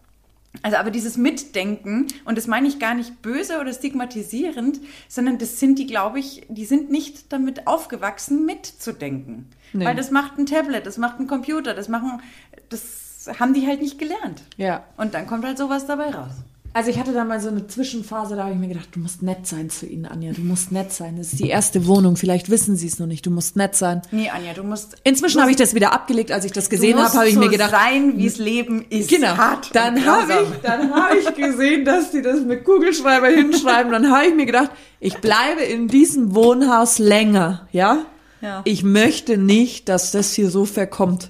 Also 0.61 0.77
aber 0.77 0.91
dieses 0.91 1.17
Mitdenken, 1.17 2.09
und 2.27 2.37
das 2.37 2.47
meine 2.47 2.69
ich 2.69 2.79
gar 2.79 2.95
nicht 2.95 3.23
böse 3.23 3.59
oder 3.59 3.73
stigmatisierend, 3.73 4.81
sondern 5.09 5.39
das 5.39 5.59
sind 5.59 5.79
die, 5.79 5.87
glaube 5.87 6.19
ich, 6.19 6.47
die 6.49 6.67
sind 6.67 6.91
nicht 6.91 7.33
damit 7.33 7.67
aufgewachsen, 7.67 8.45
mitzudenken. 8.45 9.49
Nee. 9.73 9.87
Weil 9.87 9.97
das 9.97 10.11
macht 10.11 10.39
ein 10.39 10.45
Tablet, 10.45 10.85
das 10.85 10.99
macht 10.99 11.19
ein 11.19 11.27
Computer, 11.27 11.73
das 11.73 11.89
machen, 11.89 12.21
das 12.69 13.31
haben 13.41 13.55
die 13.55 13.67
halt 13.67 13.81
nicht 13.81 13.99
gelernt. 13.99 14.43
Ja. 14.59 14.85
Und 14.99 15.15
dann 15.15 15.27
kommt 15.27 15.45
halt 15.45 15.57
sowas 15.57 15.87
dabei 15.87 16.11
raus. 16.11 16.35
Also 16.75 16.91
ich 16.91 16.99
hatte 16.99 17.13
da 17.13 17.25
mal 17.25 17.39
so 17.39 17.49
eine 17.49 17.67
Zwischenphase, 17.67 18.35
da 18.35 18.45
habe 18.45 18.55
ich 18.55 18.59
mir 18.59 18.69
gedacht, 18.69 18.89
du 18.93 19.01
musst 19.01 19.23
nett 19.23 19.47
sein 19.47 19.69
zu 19.69 19.87
ihnen, 19.87 20.07
Anja. 20.07 20.33
Du 20.33 20.41
musst 20.41 20.73
nett 20.73 20.91
sein. 20.93 21.17
Das 21.19 21.33
ist 21.33 21.41
die 21.41 21.49
erste 21.49 21.87
Wohnung. 21.87 22.17
Vielleicht 22.17 22.49
wissen 22.49 22.77
sie 22.77 22.87
es 22.87 22.99
noch 22.99 23.07
nicht. 23.07 23.27
Du 23.27 23.31
musst 23.31 23.57
nett 23.57 23.77
sein. 23.77 24.01
Nee, 24.11 24.31
Anja, 24.31 24.55
du 24.55 24.63
musst. 24.63 24.97
Inzwischen 25.05 25.41
habe 25.43 25.51
ich 25.51 25.59
das 25.59 25.75
wieder 25.75 25.93
abgelegt. 25.93 26.33
Als 26.33 26.47
ich 26.47 26.53
das 26.53 26.71
gesehen 26.71 26.97
habe, 26.99 27.13
habe 27.13 27.29
ich 27.29 27.35
so 27.35 27.41
mir 27.41 27.51
gedacht, 27.51 27.73
sein, 27.73 28.17
wie 28.17 28.27
es 28.27 28.39
Leben 28.39 28.87
ist. 28.89 29.11
Genau. 29.11 29.37
Hart 29.37 29.75
Dann 29.75 30.05
habe 30.07 30.33
ich, 30.33 30.61
dann 30.63 30.95
habe 30.95 31.19
ich 31.19 31.35
gesehen, 31.35 31.85
dass 31.85 32.11
die 32.11 32.23
das 32.23 32.41
mit 32.41 32.65
Kugelschreiber 32.65 33.29
hinschreiben. 33.29 33.93
Dann 33.93 34.11
habe 34.11 34.29
ich 34.29 34.35
mir 34.35 34.47
gedacht, 34.47 34.71
ich 34.99 35.19
bleibe 35.19 35.63
in 35.63 35.89
diesem 35.89 36.35
Wohnhaus 36.35 36.99
länger, 36.99 37.69
ja? 37.73 38.07
Ja. 38.41 38.63
Ich 38.65 38.83
möchte 38.83 39.37
nicht, 39.37 39.89
dass 39.89 40.11
das 40.11 40.33
hier 40.33 40.51
so 40.51 40.65
verkommt. 40.65 41.29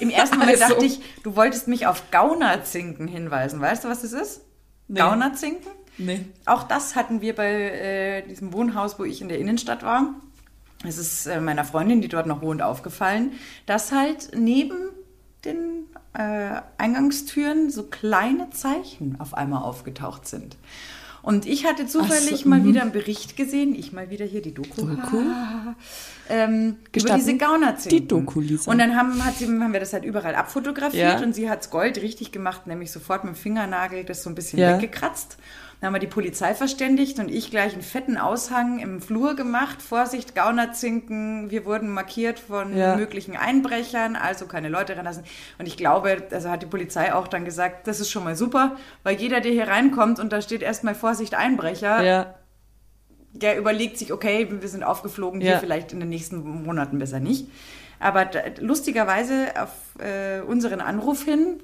Im 0.00 0.10
ersten 0.10 0.38
Moment 0.38 0.58
Also- 0.62 0.74
dachte 0.74 0.86
ich, 0.86 1.00
du 1.22 1.36
wolltest 1.36 1.68
mich 1.68 1.86
auf 1.86 2.10
Gaunerzinken 2.10 3.08
hinweisen. 3.08 3.60
Weißt 3.60 3.84
du, 3.84 3.88
was 3.88 4.02
das 4.02 4.12
ist? 4.12 4.40
Nee. 4.88 5.00
Gaunerzinken? 5.00 5.70
Nee. 5.98 6.26
Auch 6.44 6.64
das 6.64 6.94
hatten 6.94 7.20
wir 7.20 7.34
bei 7.34 7.50
äh, 7.50 8.22
diesem 8.28 8.52
Wohnhaus, 8.52 8.98
wo 8.98 9.04
ich 9.04 9.20
in 9.22 9.28
der 9.28 9.38
Innenstadt 9.38 9.82
war. 9.82 10.14
Es 10.84 10.98
ist 10.98 11.26
äh, 11.26 11.40
meiner 11.40 11.64
Freundin, 11.64 12.00
die 12.02 12.08
dort 12.08 12.26
noch 12.26 12.42
wohnt, 12.42 12.60
aufgefallen, 12.62 13.32
dass 13.64 13.92
halt 13.92 14.30
neben 14.36 14.76
den 15.44 15.86
äh, 16.12 16.60
Eingangstüren 16.78 17.70
so 17.70 17.84
kleine 17.84 18.50
Zeichen 18.50 19.16
auf 19.20 19.34
einmal 19.34 19.62
aufgetaucht 19.62 20.26
sind. 20.28 20.56
Und 21.26 21.44
ich 21.44 21.66
hatte 21.66 21.88
zufällig 21.88 22.42
so, 22.44 22.48
mal 22.48 22.60
mhm. 22.60 22.66
wieder 22.66 22.82
einen 22.82 22.92
Bericht 22.92 23.36
gesehen, 23.36 23.74
ich 23.74 23.92
mal 23.92 24.10
wieder 24.10 24.24
hier 24.24 24.40
die 24.42 24.54
Doku, 24.54 24.82
Doku? 24.82 25.24
ähm, 26.30 26.76
über 26.94 27.16
diese 27.16 27.36
Gaunerzinken. 27.36 27.98
Die 27.98 28.06
Doku, 28.06 28.40
Lisa. 28.40 28.70
Und 28.70 28.78
dann 28.78 28.94
haben, 28.94 29.24
hat 29.24 29.34
sie, 29.34 29.46
haben 29.46 29.72
wir 29.72 29.80
das 29.80 29.92
halt 29.92 30.04
überall 30.04 30.36
abfotografiert 30.36 31.18
Ja. 31.18 31.26
und 31.26 31.34
sie 31.34 31.50
hat's 31.50 31.68
Gold 31.70 32.00
richtig 32.00 32.30
gemacht, 32.30 32.68
nämlich 32.68 32.92
sofort 32.92 33.24
mit 33.24 33.34
dem 33.34 33.36
Fingernagel 33.36 34.04
das 34.04 34.22
so 34.22 34.30
ein 34.30 34.36
bisschen 34.36 34.60
Ja. 34.60 34.76
weggekratzt. 34.76 35.36
Dann 35.86 35.94
haben 35.94 36.02
wir 36.02 36.08
die 36.08 36.12
Polizei 36.12 36.52
verständigt 36.52 37.20
und 37.20 37.30
ich 37.30 37.48
gleich 37.52 37.72
einen 37.72 37.80
fetten 37.82 38.16
Aushang 38.16 38.80
im 38.80 39.00
Flur 39.00 39.36
gemacht. 39.36 39.80
Vorsicht, 39.80 40.34
Gaunerzinken, 40.34 41.48
wir 41.52 41.64
wurden 41.64 41.90
markiert 41.90 42.40
von 42.40 42.76
Ja. 42.76 42.96
möglichen 42.96 43.36
Einbrechern, 43.36 44.16
also 44.16 44.46
keine 44.46 44.68
Leute 44.68 44.96
reinlassen. 44.96 45.22
Und 45.60 45.68
ich 45.68 45.76
glaube, 45.76 46.24
also 46.32 46.50
hat 46.50 46.62
die 46.62 46.66
Polizei 46.66 47.14
auch 47.14 47.28
dann 47.28 47.44
gesagt, 47.44 47.86
das 47.86 48.00
ist 48.00 48.10
schon 48.10 48.24
mal 48.24 48.34
super, 48.34 48.74
weil 49.04 49.14
jeder, 49.20 49.40
der 49.40 49.52
hier 49.52 49.68
reinkommt 49.68 50.18
und 50.18 50.32
da 50.32 50.42
steht 50.42 50.60
erstmal 50.62 50.96
Vorsicht, 50.96 51.34
Einbrecher, 51.36 52.02
Ja. 52.02 52.34
der 53.32 53.56
überlegt 53.56 53.96
sich, 53.96 54.12
okay, 54.12 54.48
wir 54.60 54.68
sind 54.68 54.82
aufgeflogen, 54.82 55.40
hier 55.40 55.52
Ja. 55.52 55.58
vielleicht 55.60 55.92
in 55.92 56.00
den 56.00 56.08
nächsten 56.08 56.64
Monaten 56.64 56.98
besser 56.98 57.20
nicht. 57.20 57.46
Aber 58.00 58.24
d- 58.24 58.40
lustigerweise 58.58 59.50
auf 59.56 59.70
äh, 60.04 60.40
unseren 60.40 60.80
Anruf 60.80 61.22
hin 61.22 61.60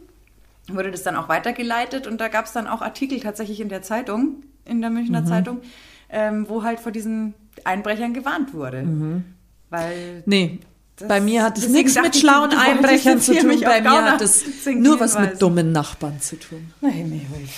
wurde 0.69 0.91
das 0.91 1.03
dann 1.03 1.17
auch 1.17 1.29
weitergeleitet 1.29 2.07
und 2.07 2.21
da 2.21 2.29
gab 2.29 2.47
es 2.47 2.53
dann 2.53 2.67
auch 2.67 2.83
Artikel 2.83 3.21
tatsächlich 3.21 3.61
in 3.61 3.69
der 3.69 3.83
Zeitung, 3.83 4.43
in 4.65 4.81
der 4.81 4.91
Münchner 4.91 5.25
Zeitung, 5.25 5.61
ähm, 6.09 6.49
wo 6.49 6.63
halt 6.63 6.79
vor 6.81 6.93
diesen 6.93 7.35
Einbrechern 7.65 8.15
gewarnt 8.15 8.55
wurde. 8.55 9.23
Weil 9.71 10.23
Nee. 10.27 10.61
Das- 10.97 11.09
bei 11.09 11.21
mir 11.21 11.43
hat 11.43 11.57
es 11.59 11.69
nichts 11.69 11.95
mit 11.97 12.15
ich, 12.15 12.21
schlauen 12.21 12.51
wolltest 12.51 12.61
Einbrechern 12.69 13.21
zu 13.21 13.35
tun. 13.35 13.61
Bei 13.65 13.81
mir 13.81 14.05
hat 14.13 14.21
es 14.21 14.45
nur 14.67 15.01
was 15.01 15.19
mit 15.19 15.41
dummen 15.41 15.73
Nachbarn 15.73 16.21
zu 16.21 16.37
tun. 16.39 16.73
Na, 16.81 16.89
Himmelhilf. 16.91 17.51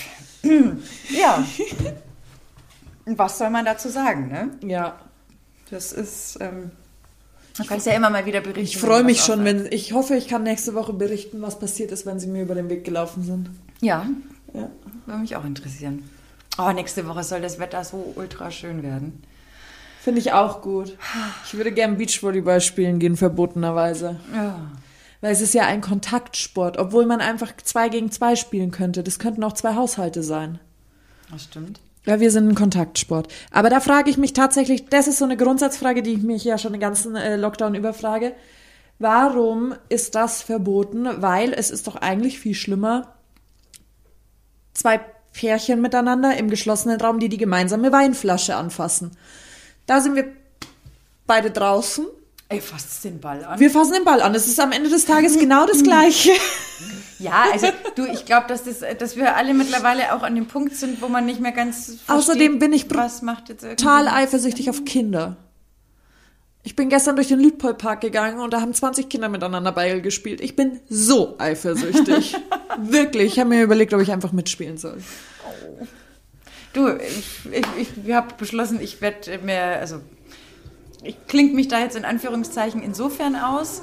ja. 1.11 1.45
Was 3.07 3.39
soll 3.39 3.51
man 3.51 3.65
dazu 3.67 3.89
sagen, 3.91 4.29
ne? 4.29 4.51
Ja. 4.67 4.99
Das 5.71 5.93
ist. 5.93 6.39
Ähm, 6.41 6.71
du 7.57 7.65
kannst 7.65 7.87
ja 7.87 7.93
immer 7.95 8.11
mal 8.11 8.27
wieder 8.27 8.41
berichten. 8.41 8.61
Ich 8.63 8.79
freue 8.79 9.03
mich 9.05 9.21
schon, 9.21 9.45
wenn 9.45 9.67
ich 9.71 9.93
hoffe, 9.93 10.15
ich 10.17 10.29
kann 10.29 10.43
nächste 10.43 10.75
Woche 10.75 10.93
berichten, 10.93 11.43
was 11.43 11.59
passiert 11.59 11.93
ist, 11.93 12.07
wenn 12.07 12.19
sie 12.21 12.27
mir 12.27 12.43
über 12.43 12.55
den 12.55 12.69
Weg 12.71 12.85
gelaufen 12.85 13.23
sind. 13.25 13.51
Ja, 13.81 14.07
Ja. 14.53 14.71
würde 15.07 15.21
mich 15.21 15.37
auch 15.37 15.45
interessieren. 15.45 16.09
Oh, 16.59 16.71
nächste 16.71 17.07
Woche 17.09 17.25
soll 17.25 17.41
das 17.41 17.59
Wetter 17.59 17.83
so 17.85 18.13
ultra 18.17 18.51
schön 18.51 18.83
werden. 18.83 19.23
Finde 20.01 20.21
ich 20.21 20.33
auch 20.33 20.61
gut. 20.63 20.97
Ich 21.47 21.55
würde 21.55 21.73
gern 21.73 21.97
Beachvolleyball 21.97 22.61
spielen 22.61 22.99
gehen, 22.99 23.17
verbotenerweise. 23.17 24.21
Ja. 24.35 24.71
Weil 25.21 25.33
es 25.33 25.41
ist 25.41 25.55
ja 25.55 25.63
ein 25.67 25.81
Kontaktsport, 25.81 26.77
obwohl 26.77 27.07
man 27.07 27.21
einfach 27.23 27.53
zwei 27.65 27.89
gegen 27.89 28.11
zwei 28.13 28.37
spielen 28.37 28.71
könnte. 28.71 29.03
Das 29.03 29.19
könnten 29.19 29.43
auch 29.43 29.55
zwei 29.55 29.75
Haushalte 29.75 30.23
sein. 30.23 30.59
Das 31.33 31.45
stimmt. 31.45 31.81
Ja, 32.07 32.21
wir 32.21 32.31
sind 32.31 32.49
ein 32.49 32.55
Kontaktsport. 32.55 33.29
Aber 33.51 33.71
da 33.71 33.81
frage 33.81 34.11
ich 34.11 34.19
mich 34.19 34.35
tatsächlich, 34.35 34.87
das 34.87 35.09
ist 35.09 35.19
so 35.19 35.25
eine 35.25 35.37
Grundsatzfrage, 35.37 36.03
die 36.03 36.13
ich 36.13 36.23
mich 36.23 36.45
ja 36.45 36.59
schon 36.59 36.73
den 36.73 36.81
ganzen 36.81 37.17
äh, 37.17 37.37
Lockdown 37.37 37.75
überfrage. 37.75 38.35
Warum 38.99 39.75
ist 39.89 40.15
das 40.15 40.43
verboten? 40.43 41.09
Weil 41.23 41.53
es 41.53 41.71
ist 41.71 41.87
doch 41.87 41.97
eigentlich 41.97 42.39
viel 42.39 42.55
schlimmer, 42.55 43.15
zwei 44.75 45.01
Pärchen 45.33 45.81
miteinander 45.81 46.37
im 46.37 46.49
geschlossenen 46.49 47.01
Raum, 47.01 47.19
die 47.19 47.29
die 47.29 47.39
gemeinsame 47.39 47.91
Weinflasche 47.91 48.55
anfassen. 48.55 49.13
Da 49.87 50.01
sind 50.01 50.15
wir 50.15 50.27
beide 51.27 51.51
draußen. 51.51 52.07
Ey, 52.49 52.61
fasst 52.61 53.03
den 53.05 53.21
Ball 53.21 53.45
an. 53.45 53.59
Wir 53.59 53.71
fassen 53.71 53.95
den 53.95 54.05
Ball 54.05 54.21
an. 54.21 54.35
Es 54.35 54.47
ist 54.47 54.61
am 54.61 54.73
Ende 54.73 54.91
des 54.91 55.07
Tages 55.07 55.39
genau 55.39 55.67
das 55.67 55.83
Gleiche. 55.83 56.33
ja, 57.25 57.45
also 57.53 57.69
du, 57.97 58.07
ich 58.07 58.25
glaube, 58.25 58.47
dass, 58.49 58.65
das, 58.65 58.81
dass 58.99 59.17
wir 59.17 59.37
alle 59.37 59.55
mittlerweile 59.55 60.15
auch 60.15 60.23
an 60.23 60.35
dem 60.35 60.47
Punkt 60.47 60.77
sind, 60.77 61.03
wo 61.03 61.09
man 61.09 61.27
nicht 61.27 61.41
mehr 61.41 61.53
ganz 61.53 61.87
versteht, 61.87 62.09
Außerdem 62.11 62.59
bin 62.59 62.73
ich 62.73 62.87
was 62.91 63.23
macht 63.23 63.49
jetzt 63.49 63.63
irgendwie. 63.63 63.77
total 63.83 64.09
eifersüchtig 64.09 64.71
auf 64.71 64.85
Kinder. 64.85 65.37
Ich 66.67 66.77
bin 66.77 66.89
gestern 66.89 67.17
durch 67.17 67.29
den 67.29 67.41
Lüdpolpark 67.41 68.01
gegangen 68.01 68.41
und 68.41 68.53
da 68.53 68.61
haben 68.63 68.73
20 68.73 69.11
Kinder 69.11 69.29
miteinander 69.29 69.71
Beil 69.73 70.01
gespielt. 70.01 70.41
Ich 70.41 70.57
bin 70.57 70.81
so 70.89 71.35
eifersüchtig. 71.39 72.37
Wirklich. 72.79 73.33
Ich 73.35 73.39
habe 73.39 73.51
mir 73.51 73.63
überlegt, 73.63 73.93
ob 73.93 74.01
ich 74.01 74.11
einfach 74.11 74.33
mitspielen 74.33 74.79
soll. 74.79 74.99
Du, 76.73 76.89
ich, 76.89 77.53
ich, 77.53 77.89
ich 78.07 78.13
habe 78.13 78.35
beschlossen, 78.39 78.81
ich 78.81 79.01
werde 79.03 79.39
mir, 79.45 79.61
also 79.79 80.01
ich 81.03 81.27
klinge 81.27 81.53
mich 81.53 81.69
da 81.69 81.81
jetzt 81.81 81.97
in 81.97 82.05
Anführungszeichen 82.07 82.83
insofern 82.83 83.37
aus. 83.37 83.83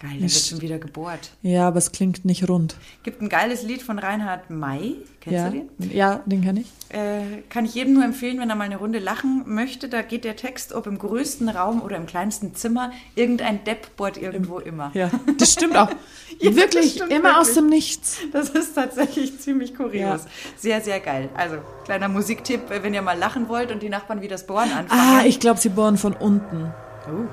Geil, 0.00 0.10
da 0.14 0.20
wird 0.20 0.30
schon 0.32 0.60
wieder 0.60 0.78
gebohrt. 0.78 1.30
Ja, 1.42 1.66
aber 1.66 1.78
es 1.78 1.90
klingt 1.90 2.24
nicht 2.24 2.48
rund. 2.48 2.76
Gibt 3.02 3.20
ein 3.20 3.28
geiles 3.28 3.64
Lied 3.64 3.82
von 3.82 3.98
Reinhard 3.98 4.48
May. 4.48 4.94
Kennst 5.20 5.36
Ja, 5.36 5.50
du 5.50 5.66
den? 5.78 5.90
ja, 5.90 6.20
den 6.24 6.44
kann 6.44 6.56
ich. 6.56 6.66
Äh, 6.90 7.42
kann 7.50 7.64
ich 7.64 7.74
jedem 7.74 7.94
nur 7.94 8.04
empfehlen, 8.04 8.38
wenn 8.38 8.48
er 8.48 8.54
mal 8.54 8.62
eine 8.62 8.76
Runde 8.76 9.00
lachen 9.00 9.42
möchte. 9.46 9.88
Da 9.88 10.02
geht 10.02 10.22
der 10.24 10.36
Text, 10.36 10.72
ob 10.72 10.86
im 10.86 10.98
größten 10.98 11.48
Raum 11.48 11.82
oder 11.82 11.96
im 11.96 12.06
kleinsten 12.06 12.54
Zimmer, 12.54 12.92
irgendein 13.16 13.64
Depp 13.64 13.96
bohrt 13.96 14.16
irgendwo 14.18 14.60
immer. 14.60 14.92
Ja, 14.94 15.10
das 15.36 15.52
stimmt 15.54 15.76
auch. 15.76 15.90
Ja, 16.40 16.54
wirklich, 16.54 16.92
stimmt 16.92 17.10
immer 17.10 17.40
aus 17.40 17.48
wirklich. 17.48 17.54
dem 17.56 17.68
Nichts. 17.70 18.18
Das 18.32 18.50
ist 18.50 18.74
tatsächlich 18.74 19.40
ziemlich 19.40 19.74
kurios. 19.74 20.24
Ja. 20.24 20.30
Sehr, 20.56 20.80
sehr 20.80 21.00
geil. 21.00 21.28
Also, 21.34 21.56
kleiner 21.84 22.06
Musiktipp, 22.06 22.70
äh, 22.70 22.84
wenn 22.84 22.94
ihr 22.94 23.02
mal 23.02 23.18
lachen 23.18 23.48
wollt 23.48 23.72
und 23.72 23.82
die 23.82 23.88
Nachbarn 23.88 24.20
wie 24.22 24.28
das 24.28 24.46
Bohren 24.46 24.70
Ah, 24.72 24.78
anfangen. 24.80 25.26
ich 25.26 25.40
glaube, 25.40 25.58
sie 25.58 25.70
bohren 25.70 25.96
von 25.98 26.12
unten. 26.12 26.72
Oh, 27.08 27.24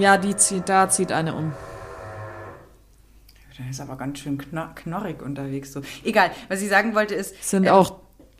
Ja, 0.00 0.16
die 0.18 0.36
zieht, 0.36 0.68
da 0.68 0.88
zieht 0.88 1.10
eine 1.10 1.34
um. 1.34 1.52
Der 3.58 3.70
ist 3.70 3.80
aber 3.80 3.96
ganz 3.96 4.18
schön 4.20 4.38
knor 4.38 4.72
knorrig 4.74 5.22
unterwegs. 5.22 5.72
So. 5.72 5.82
Egal, 6.04 6.30
was 6.48 6.62
ich 6.62 6.68
sagen 6.68 6.94
wollte 6.94 7.14
ist... 7.14 7.34
Sind 7.42 7.64
ähm, 7.64 7.72
auch 7.72 7.96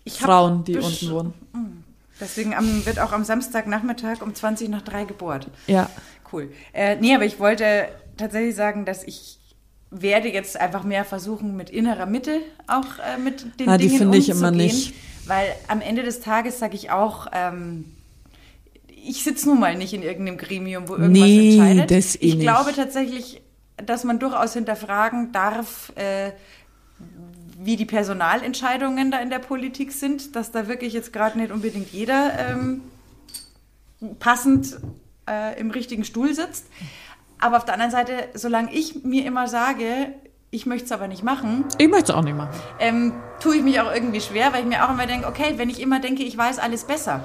Frauen, 0.08 0.64
die 0.64 0.76
unten 0.76 1.10
wohnen. 1.10 1.34
Deswegen 2.20 2.54
am, 2.54 2.84
wird 2.86 2.98
auch 2.98 3.12
am 3.12 3.24
Samstagnachmittag 3.24 4.22
um 4.22 4.34
20 4.34 4.68
nach 4.68 4.82
3 4.82 5.04
gebohrt. 5.04 5.48
Ja. 5.66 5.88
Cool. 6.32 6.50
Äh, 6.72 6.96
nee, 6.96 7.14
aber 7.14 7.24
ich 7.24 7.38
wollte 7.38 7.88
tatsächlich 8.16 8.54
sagen, 8.54 8.84
dass 8.84 9.04
ich 9.04 9.38
werde 9.90 10.28
jetzt 10.28 10.60
einfach 10.60 10.84
mehr 10.84 11.04
versuchen, 11.04 11.56
mit 11.56 11.70
innerer 11.70 12.06
Mitte 12.06 12.40
auch 12.66 12.84
äh, 12.98 13.18
mit 13.18 13.58
den 13.58 13.68
Ah, 13.68 13.78
die 13.78 13.86
Dingen 13.86 13.98
finde 13.98 14.18
ich 14.18 14.28
immer 14.28 14.50
nicht. 14.50 14.94
Weil 15.26 15.46
am 15.68 15.80
Ende 15.80 16.02
des 16.02 16.20
Tages 16.20 16.58
sage 16.58 16.74
ich 16.74 16.90
auch, 16.90 17.28
ähm, 17.32 17.84
ich 18.86 19.22
sitze 19.24 19.48
nun 19.48 19.60
mal 19.60 19.74
nicht 19.76 19.92
in 19.94 20.02
irgendeinem 20.02 20.38
Gremium, 20.38 20.88
wo 20.88 20.94
irgendwas 20.94 21.22
Nee, 21.22 21.56
entscheidet. 21.58 21.90
das 21.90 22.16
eh 22.16 22.18
ich 22.20 22.34
nicht. 22.34 22.40
glaube 22.42 22.72
tatsächlich, 22.74 23.40
dass 23.84 24.04
man 24.04 24.18
durchaus 24.18 24.54
hinterfragen 24.54 25.32
darf, 25.32 25.92
äh, 25.96 26.32
wie 27.60 27.76
die 27.76 27.86
Personalentscheidungen 27.86 29.10
da 29.10 29.18
in 29.18 29.30
der 29.30 29.38
Politik 29.40 29.92
sind, 29.92 30.36
dass 30.36 30.50
da 30.52 30.68
wirklich 30.68 30.92
jetzt 30.92 31.12
gerade 31.12 31.38
nicht 31.38 31.50
unbedingt 31.50 31.90
jeder 31.92 32.32
ähm, 32.38 32.82
passend 34.20 34.78
äh, 35.28 35.58
im 35.58 35.70
richtigen 35.70 36.04
Stuhl 36.04 36.34
sitzt. 36.34 36.66
Aber 37.40 37.56
auf 37.56 37.64
der 37.64 37.74
anderen 37.74 37.92
Seite, 37.92 38.28
solange 38.34 38.72
ich 38.72 39.04
mir 39.04 39.24
immer 39.24 39.48
sage, 39.48 40.12
ich 40.50 40.66
möchte 40.66 40.86
es 40.86 40.92
aber 40.92 41.08
nicht 41.08 41.22
machen, 41.22 41.64
Ich 41.78 41.88
möchte 41.88 42.12
es 42.12 42.18
auch 42.18 42.22
nicht 42.22 42.36
machen. 42.36 42.58
ähm, 42.80 43.12
tue 43.40 43.56
ich 43.56 43.62
mich 43.62 43.80
auch 43.80 43.92
irgendwie 43.92 44.20
schwer, 44.20 44.52
weil 44.52 44.62
ich 44.62 44.66
mir 44.68 44.84
auch 44.84 44.90
immer 44.90 45.06
denke, 45.06 45.26
okay, 45.26 45.54
wenn 45.56 45.68
ich 45.68 45.80
immer 45.80 46.00
denke, 46.00 46.22
ich 46.22 46.36
weiß 46.36 46.58
alles 46.58 46.84
besser, 46.84 47.22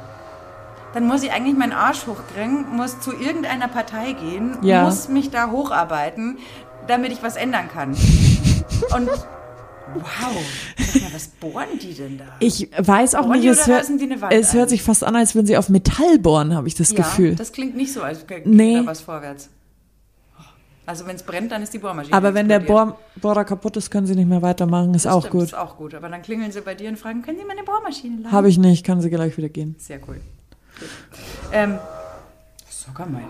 dann 0.94 1.08
muss 1.08 1.24
ich 1.24 1.32
eigentlich 1.32 1.58
meinen 1.58 1.72
Arsch 1.74 2.06
hochkriegen, 2.08 2.76
muss 2.76 3.00
zu 3.00 3.14
irgendeiner 3.14 3.68
Partei 3.68 4.14
gehen, 4.14 4.58
Ja. 4.62 4.84
muss 4.84 5.08
mich 5.10 5.30
da 5.32 5.50
hocharbeiten, 5.52 6.38
damit 6.88 7.12
ich 7.12 7.24
was 7.24 7.36
ändern 7.36 7.68
kann. 7.70 7.92
Und 8.96 9.10
wow, 9.96 10.34
mal, 11.02 11.14
was 11.14 11.28
bohren 11.28 11.80
die 11.82 11.94
denn 11.94 12.18
da? 12.18 12.26
Ich 12.40 12.70
weiß 12.78 13.16
auch 13.16 13.24
Bohren 13.26 13.40
nicht, 13.40 13.50
es, 13.50 13.68
hört, 13.68 13.86
es 14.32 14.54
hört 14.54 14.70
sich 14.70 14.82
fast 14.84 15.04
an, 15.04 15.16
als 15.16 15.36
würden 15.36 15.48
sie 15.48 15.58
auf 15.58 15.70
Metall 15.70 16.18
bohren, 16.20 16.56
habe 16.56 16.68
ich 16.68 16.76
das 16.76 16.92
ja, 16.92 16.98
Gefühl. 16.98 17.36
das 17.36 17.52
klingt 17.52 17.76
nicht 17.76 17.94
so, 17.94 18.02
als 18.02 18.26
geht 18.28 18.46
Nee. 18.46 18.78
da 18.78 18.86
was 18.86 19.02
vorwärts. 19.02 19.50
Also 20.86 21.08
wenn 21.08 21.16
es 21.16 21.24
brennt, 21.24 21.50
dann 21.54 21.62
ist 21.64 21.74
die 21.74 21.78
Bohrmaschine 21.78 22.14
Aber 22.16 22.34
wenn 22.34 22.50
der 22.50 22.58
explodiert. 22.58 22.98
Bohr, 22.98 23.00
Bohrer 23.22 23.46
kaputt 23.46 23.78
ist, 23.78 23.90
können 23.90 24.06
sie 24.06 24.16
nicht 24.16 24.28
mehr 24.28 24.42
weitermachen. 24.42 24.94
Ist 24.94 25.06
Das 25.06 25.14
auch 25.14 25.22
stimmt, 25.22 25.32
gut. 25.32 25.44
Ist 25.44 25.54
auch 25.56 25.78
gut. 25.78 25.94
Aber 25.96 26.10
dann 26.10 26.22
klingeln 26.22 26.52
sie 26.52 26.60
bei 26.60 26.76
dir 26.76 26.90
und 26.90 27.00
fragen, 27.00 27.22
können 27.22 27.38
Sie 27.40 27.46
meine 27.46 27.64
Bohrmaschine 27.64 28.18
laden? 28.18 28.32
Habe 28.34 28.50
ich 28.50 28.58
nicht, 28.58 28.86
kann 28.86 29.00
sie 29.00 29.10
gleich 29.10 29.38
wieder 29.38 29.48
gehen. 29.48 29.76
Sehr 29.80 30.00
cool. 30.10 30.20
Ähm, 31.52 31.80
sag 32.70 33.00
mal. 33.12 33.24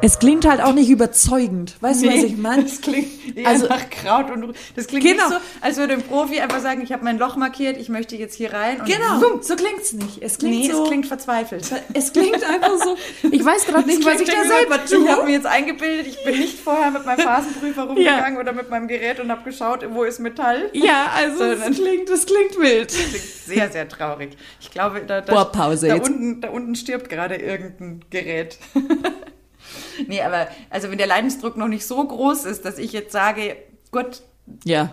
Es 0.00 0.20
klingt 0.20 0.46
halt 0.46 0.60
auch 0.60 0.74
nicht 0.74 0.90
überzeugend. 0.90 1.74
Weißt 1.80 2.04
du, 2.04 2.08
was 2.08 2.22
ich 2.22 2.36
meine? 2.36 2.62
Das 2.62 2.80
klingt 2.80 3.36
eher 3.36 3.48
Also- 3.48 3.66
nach 3.66 3.90
Kraut 3.90 4.30
und 4.30 4.54
das 4.76 4.86
klingt 4.86 5.04
Genau. 5.04 5.28
nicht 5.28 5.38
so, 5.40 5.44
als 5.60 5.76
würde 5.76 5.94
ein 5.94 6.02
Profi 6.02 6.38
einfach 6.40 6.60
sagen, 6.60 6.82
ich 6.82 6.92
habe 6.92 7.02
mein 7.04 7.18
Loch 7.18 7.34
markiert, 7.34 7.76
ich 7.78 7.88
möchte 7.88 8.14
jetzt 8.14 8.34
hier 8.36 8.52
rein. 8.52 8.80
Genau, 8.86 9.20
wumm. 9.20 9.42
so 9.42 9.56
klingt's 9.56 9.92
nicht. 9.94 10.22
Es 10.22 10.38
klingt 10.38 10.54
Nee, 10.56 10.70
so. 10.70 10.82
es 10.84 10.88
klingt 10.88 11.06
verzweifelt. 11.06 11.68
es 11.94 12.12
klingt 12.12 12.44
einfach 12.44 12.78
so. 12.78 12.96
Ich 13.28 13.44
weiß 13.44 13.66
gerade 13.66 13.86
nicht, 13.88 14.04
was 14.04 14.20
ich 14.20 14.28
da 14.28 14.44
selber 14.44 14.78
so, 14.84 15.02
Ich 15.02 15.08
habe 15.08 15.16
tue. 15.22 15.24
mir 15.26 15.32
jetzt 15.32 15.46
eingebildet, 15.46 16.06
ich 16.06 16.24
bin 16.24 16.38
nicht 16.38 16.58
vorher 16.60 16.92
mit 16.92 17.04
meinem 17.04 17.18
Phasenprüfer 17.20 17.82
rumgegangen 17.88 18.38
oder 18.38 18.52
mit 18.52 18.70
meinem 18.70 18.86
Gerät 18.86 19.18
und 19.18 19.30
habe 19.32 19.42
geschaut, 19.42 19.84
wo 19.90 20.04
ist 20.04 20.20
Metall. 20.20 20.70
Ja, 20.74 21.10
also 21.16 21.38
So, 21.38 21.44
es 21.44 21.76
klingt, 21.76 22.08
es 22.08 22.24
klingt 22.24 22.56
wild. 22.58 22.90
Das 22.92 22.96
klingt 23.08 23.24
sehr, 23.24 23.70
sehr 23.72 23.88
traurig. 23.88 24.36
Ich 24.60 24.70
glaube, 24.70 25.00
da, 25.06 25.20
da, 25.22 25.32
Bohrpause 25.34 25.88
da, 25.88 25.96
jetzt. 25.96 26.08
unten, 26.08 26.40
da 26.40 26.50
unten 26.50 26.76
stirbt 26.76 27.08
gerade 27.08 27.34
irgendein 27.34 28.04
Gerät. 28.10 28.58
nee, 30.06 30.22
aber 30.22 30.48
also 30.70 30.90
wenn 30.90 30.98
der 30.98 31.06
Leidensdruck 31.06 31.56
noch 31.56 31.68
nicht 31.68 31.86
so 31.86 32.02
groß 32.06 32.44
ist, 32.44 32.64
dass 32.64 32.78
ich 32.78 32.92
jetzt 32.92 33.12
sage, 33.12 33.56
gut, 33.90 34.22
Ja. 34.64 34.92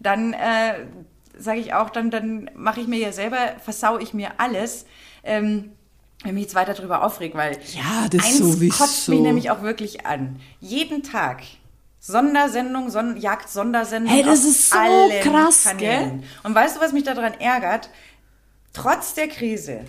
dann 0.00 0.32
äh, 0.32 0.86
sage 1.38 1.60
ich 1.60 1.74
auch, 1.74 1.90
dann, 1.90 2.10
dann 2.10 2.50
mache 2.54 2.80
ich 2.80 2.86
mir 2.88 2.98
ja 2.98 3.12
selber, 3.12 3.38
versau 3.64 3.98
ich 3.98 4.12
mir 4.14 4.32
alles. 4.38 4.86
Ähm, 5.24 5.72
wenn 6.22 6.30
ich 6.30 6.34
mich 6.34 6.42
jetzt 6.44 6.54
weiter 6.56 6.74
darüber 6.74 7.04
aufreg, 7.04 7.34
weil 7.36 7.56
Ja, 7.74 8.08
das 8.10 8.24
eins 8.24 8.38
sowieso. 8.38 8.76
kotzt 8.82 9.08
mich 9.08 9.20
nämlich 9.20 9.50
auch 9.52 9.62
wirklich 9.62 10.04
an. 10.04 10.40
Jeden 10.60 11.04
Tag 11.04 11.42
Sondersendung, 12.00 12.90
Son 12.90 13.16
Jagd 13.16 13.48
Sondersendung. 13.48 14.12
Hey, 14.12 14.22
das 14.22 14.44
ist 14.44 14.70
so 14.70 14.76
krass, 15.22 15.64
Kanälen. 15.64 16.20
gell? 16.20 16.28
Und 16.42 16.54
weißt 16.54 16.76
du, 16.76 16.80
was 16.80 16.92
mich 16.92 17.04
daran 17.04 17.34
ärgert? 17.34 17.90
Trotz 18.72 19.14
der 19.14 19.28
Krise 19.28 19.84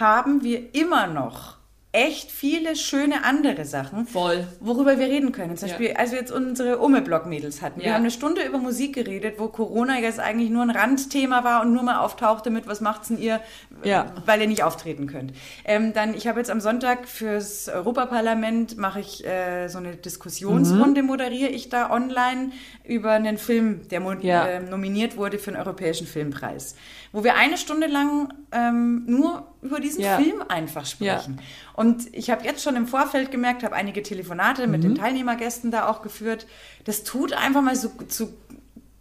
haben 0.00 0.42
wir 0.42 0.74
immer 0.74 1.06
noch 1.06 1.56
echt 1.94 2.30
viele 2.30 2.74
schöne 2.74 3.22
andere 3.24 3.66
Sachen, 3.66 4.06
Voll. 4.06 4.46
worüber 4.60 4.98
wir 4.98 5.08
reden 5.08 5.30
können. 5.30 5.58
Zum 5.58 5.68
Beispiel, 5.68 5.92
als 5.92 6.10
wir 6.12 6.18
jetzt 6.18 6.32
unsere 6.32 6.78
Umme-Blog-Mädels 6.78 7.60
hatten. 7.60 7.80
Wir 7.80 7.88
Ja. 7.88 7.92
haben 7.92 8.00
eine 8.00 8.10
Stunde 8.10 8.42
über 8.46 8.56
Musik 8.56 8.94
geredet, 8.94 9.34
wo 9.38 9.48
Corona 9.48 9.98
jetzt 10.00 10.18
eigentlich 10.18 10.48
nur 10.48 10.62
ein 10.62 10.70
Randthema 10.70 11.44
war 11.44 11.60
und 11.60 11.74
nur 11.74 11.82
mal 11.82 11.98
auftauchte 11.98 12.48
mit, 12.48 12.66
was 12.66 12.80
macht's 12.80 13.08
denn 13.08 13.18
ihr, 13.18 13.40
Ja. 13.84 14.10
weil 14.24 14.40
ihr 14.40 14.46
nicht 14.48 14.62
auftreten 14.62 15.06
könnt. 15.06 15.34
Ähm, 15.66 15.92
dann, 15.92 16.14
ich 16.14 16.26
habe 16.26 16.38
jetzt 16.40 16.50
am 16.50 16.62
Sonntag 16.62 17.06
fürs 17.06 17.68
Europaparlament 17.68 18.78
mache 18.78 19.00
ich 19.00 19.26
äh, 19.26 19.68
so 19.68 19.76
eine 19.76 19.94
Diskussionsrunde, 19.96 21.02
moderiere 21.02 21.50
ich 21.50 21.68
da 21.68 21.90
online 21.90 22.52
über 22.84 23.10
einen 23.12 23.36
Film, 23.36 23.86
der 23.90 24.00
Ja. 24.22 24.48
ähm, 24.48 24.70
nominiert 24.70 25.18
wurde 25.18 25.38
für 25.38 25.50
den 25.50 25.60
Europäischen 25.60 26.06
Filmpreis. 26.06 26.74
Wo 27.12 27.22
wir 27.24 27.34
eine 27.36 27.58
Stunde 27.58 27.86
lang 27.88 28.32
ähm, 28.52 29.04
nur 29.06 29.46
über 29.60 29.80
diesen 29.80 30.00
Ja. 30.02 30.16
Film 30.18 30.42
einfach 30.48 30.86
sprechen. 30.86 31.38
Und 31.74 32.06
ich 32.14 32.30
habe 32.30 32.44
jetzt 32.44 32.62
schon 32.62 32.74
im 32.76 32.86
Vorfeld 32.86 33.30
gemerkt, 33.30 33.62
habe 33.64 33.74
einige 33.74 34.02
Telefonate 34.02 34.66
mit 34.66 34.80
Mhm. 34.82 34.88
den 34.88 34.94
Teilnehmergästen 34.96 35.70
da 35.70 35.88
auch 35.88 36.00
geführt. 36.02 36.46
Das 36.84 37.04
tut 37.04 37.32
einfach 37.34 37.60
mal 37.62 37.76
so 37.76 37.90
zu, 38.08 38.32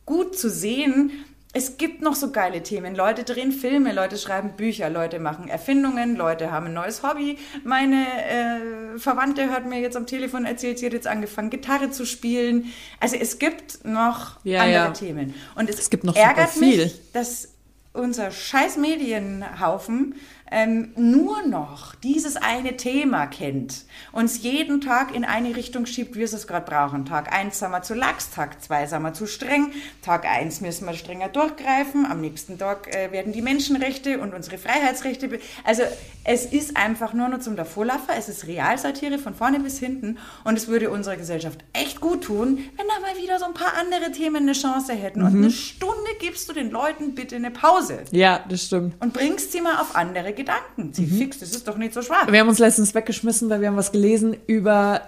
gut 0.06 0.38
zu 0.38 0.50
sehen. 0.50 1.12
Es 1.54 1.78
gibt 1.78 2.02
noch 2.02 2.16
so 2.16 2.32
geile 2.32 2.64
Themen. 2.64 2.96
Leute 2.96 3.26
drehen 3.26 3.52
Filme, 3.52 3.92
Leute 3.92 4.18
schreiben 4.18 4.52
Bücher, 4.56 4.90
Leute 4.90 5.20
machen 5.20 5.50
Erfindungen, 5.50 6.16
Leute 6.16 6.50
haben 6.52 6.68
ein 6.68 6.74
neues 6.74 7.04
Hobby. 7.04 7.38
Meine 7.66 8.06
äh, 8.08 8.98
Verwandte 9.00 9.50
hat 9.50 9.66
mir 9.66 9.80
jetzt 9.82 9.98
am 9.98 10.06
Telefon 10.06 10.46
erzählt, 10.46 10.80
sie 10.80 10.86
hat 10.86 10.94
jetzt 10.94 11.08
angefangen, 11.08 11.50
Gitarre 11.50 11.92
zu 11.92 12.06
spielen. 12.06 12.72
Also 13.02 13.18
es 13.18 13.38
gibt 13.38 13.84
noch 13.84 14.38
Ja, 14.46 14.62
andere 14.62 14.74
ja. 14.74 14.92
Themen. 14.92 15.34
Und 15.56 15.70
es, 15.70 15.78
Es 15.80 15.90
gibt 15.90 16.06
noch 16.06 16.16
ärgert 16.16 16.56
mich, 16.58 16.94
dass 17.12 17.50
unser 17.94 18.32
scheiß 18.32 18.78
Medienhaufen 18.78 20.16
ähm, 20.50 20.92
nur 20.96 21.46
noch 21.48 21.96
dieses 21.96 22.36
eine 22.38 22.78
Thema 22.78 23.28
kennt, 23.28 23.86
uns 24.12 24.42
jeden 24.44 24.82
Tag 24.82 25.16
in 25.16 25.24
eine 25.26 25.56
Richtung 25.56 25.86
schiebt, 25.86 26.16
wie 26.16 26.20
wir 26.20 26.26
es 26.26 26.48
gerade 26.48 26.66
brauchen. 26.70 27.06
Tag 27.06 27.34
eins 27.34 27.60
sind 27.60 27.72
wir 27.72 27.82
zu 27.82 27.94
lax, 27.94 28.30
Tag 28.32 28.62
zwei 28.64 28.86
sind 28.88 29.02
wir 29.02 29.14
zu 29.14 29.28
streng, 29.28 29.72
Tag 30.02 30.26
eins 30.26 30.62
müssen 30.62 30.86
wir 30.86 30.94
strenger 30.94 31.30
durchgreifen, 31.30 32.06
am 32.06 32.22
nächsten 32.22 32.58
Tag 32.58 32.94
äh, 32.94 33.12
werden 33.12 33.34
die 33.34 33.42
Menschenrechte 33.42 34.20
und 34.20 34.34
unsere 34.34 34.58
Freiheitsrechte. 34.58 35.40
Also 35.64 35.84
es 36.24 36.46
ist 36.46 36.78
einfach 36.78 37.14
nur 37.14 37.28
noch 37.30 37.40
zum 37.40 37.56
Davorlaffer, 37.56 38.14
es 38.18 38.30
ist 38.30 38.48
Realsatire 38.48 39.18
von 39.18 39.34
vorne 39.36 39.60
bis 39.60 39.80
hinten 39.80 40.18
und 40.44 40.56
es 40.58 40.68
würde 40.68 40.90
unserer 40.90 41.18
Gesellschaft 41.18 41.60
echt 41.74 42.00
gut 42.00 42.24
tun, 42.26 42.60
wenn 42.78 42.86
da 42.88 43.00
mal 43.02 43.22
wieder 43.22 43.40
so 43.40 43.46
ein 43.46 43.54
paar 43.54 43.74
andere 43.80 44.12
Themen 44.12 44.44
eine 44.44 44.54
Chance 44.54 44.94
hätten. 44.94 45.22
Und 45.22 45.36
eine 45.36 45.52
Stunde 45.52 45.96
gibst 46.20 46.48
du 46.50 46.54
den 46.54 46.70
Leuten 46.72 47.16
bitte 47.16 47.36
eine 47.36 47.52
Pause 47.52 48.04
Ja, 48.12 48.44
das 48.48 48.66
stimmt. 48.66 48.96
und 49.00 49.14
bringst 49.14 49.52
sie 49.52 49.62
mal 49.62 49.80
auf 49.82 49.96
andere 49.96 50.34
Gedanken. 50.34 50.94
Sie 50.94 51.06
fix, 51.08 51.40
das 51.40 51.52
ist 51.52 51.68
doch 51.68 51.78
nicht 51.78 51.94
so 51.94 52.02
schwach. 52.02 52.32
Wir 52.32 52.40
haben 52.40 52.50
uns 52.50 52.60
letztens 52.60 52.94
weggeschmissen, 52.94 53.50
weil 53.50 53.62
wir 53.62 53.68
haben 53.70 53.78
was 53.78 53.91
gelesen 53.92 54.36
über 54.48 55.02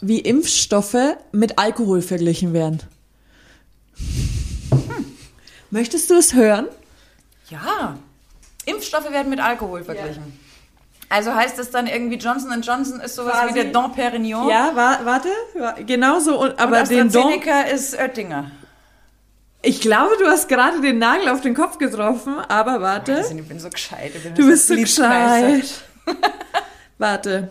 wie 0.00 0.18
Impfstoffe 0.18 0.96
mit 1.32 1.58
Alkohol 1.58 2.02
verglichen 2.02 2.52
werden. 2.52 2.80
Möchtest 5.70 6.10
du 6.10 6.14
es 6.14 6.34
hören? 6.34 6.66
Ja, 7.48 7.96
Impfstoffe 8.66 9.10
werden 9.10 9.30
mit 9.30 9.40
Alkohol 9.40 9.84
verglichen. 9.84 10.38
Also 11.08 11.34
heißt 11.34 11.58
das 11.58 11.70
dann 11.70 11.86
irgendwie 11.86 12.16
Johnson 12.16 12.62
Johnson 12.62 13.00
ist 13.00 13.14
sowas 13.16 13.34
Quasi. 13.34 13.50
wie 13.50 13.62
der 13.62 13.72
Dom 13.72 13.92
Perignon 13.92 14.48
Ja, 14.48 14.72
wa 14.74 14.98
warte, 15.04 15.28
wa- 15.54 15.76
genau 15.86 16.20
so. 16.20 16.40
Und, 16.40 16.58
aber 16.58 16.80
und 16.80 16.90
den 16.90 17.10
Don, 17.12 17.32
ist 17.70 17.94
Oettinger. 17.98 18.50
ich 19.60 19.82
glaube, 19.82 20.12
du 20.18 20.26
hast 20.26 20.48
gerade 20.48 20.80
den 20.80 20.98
Nagel 20.98 21.28
auf 21.28 21.42
den 21.42 21.54
Kopf 21.54 21.76
getroffen, 21.76 22.36
aber 22.48 22.80
warte. 22.80 23.16
Also, 23.16 23.36
ich 23.36 23.46
bin 23.46 23.58
so 23.60 23.68
gescheit. 23.68 24.12
Bin 24.22 24.34
Du 24.34 24.46
bist 24.46 24.68
so 24.68 24.74
gescheit. 24.74 25.64
Warte. 26.98 27.50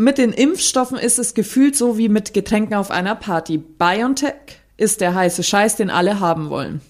Mit 0.00 0.16
den 0.16 0.32
Impfstoffen 0.32 0.96
ist 0.96 1.18
es 1.18 1.34
gefühlt 1.34 1.76
so 1.76 1.98
wie 1.98 2.08
mit 2.08 2.32
Getränken 2.32 2.74
auf 2.74 2.90
einer 2.90 3.14
Party. 3.14 3.58
BioNTech 3.58 4.62
ist 4.78 5.02
der 5.02 5.14
heiße 5.14 5.42
Scheiß, 5.42 5.76
den 5.76 5.90
alle 5.90 6.20
haben 6.20 6.48
wollen. 6.48 6.80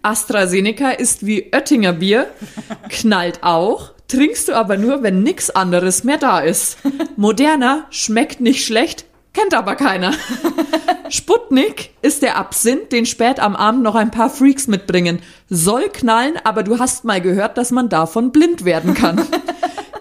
AstraZeneca 0.00 0.88
ist 0.92 1.26
wie 1.26 1.50
Oettinger 1.52 1.92
Bier, 1.92 2.28
knallt 2.88 3.42
auch, 3.42 3.92
trinkst 4.08 4.48
du 4.48 4.54
aber 4.54 4.78
nur, 4.78 5.02
wenn 5.02 5.22
nix 5.22 5.50
anderes 5.50 6.02
mehr 6.02 6.16
da 6.16 6.40
ist. 6.40 6.78
Moderna 7.16 7.84
schmeckt 7.90 8.40
nicht 8.40 8.64
schlecht, 8.64 9.04
kennt 9.34 9.52
aber 9.52 9.74
keiner. 9.74 10.14
Sputnik 11.10 11.90
ist 12.00 12.22
der 12.22 12.38
Absinth, 12.38 12.90
den 12.90 13.04
spät 13.04 13.38
am 13.38 13.54
Abend 13.54 13.82
noch 13.82 13.96
ein 13.96 14.10
paar 14.10 14.30
Freaks 14.30 14.66
mitbringen. 14.66 15.20
Soll 15.50 15.90
knallen, 15.90 16.38
aber 16.42 16.62
du 16.62 16.78
hast 16.78 17.04
mal 17.04 17.20
gehört, 17.20 17.58
dass 17.58 17.70
man 17.70 17.90
davon 17.90 18.32
blind 18.32 18.64
werden 18.64 18.94
kann. 18.94 19.26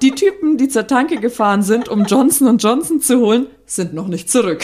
Die 0.02 0.12
Typen, 0.12 0.58
die 0.58 0.68
zur 0.68 0.88
Tanke 0.88 1.18
gefahren 1.18 1.64
sind, 1.64 1.90
um 1.90 2.06
Johnson 2.06 2.48
Johnson 2.62 3.02
zu 3.02 3.20
holen, 3.20 3.48
sind 3.66 3.94
noch 3.94 4.08
nicht 4.08 4.30
zurück. 4.30 4.62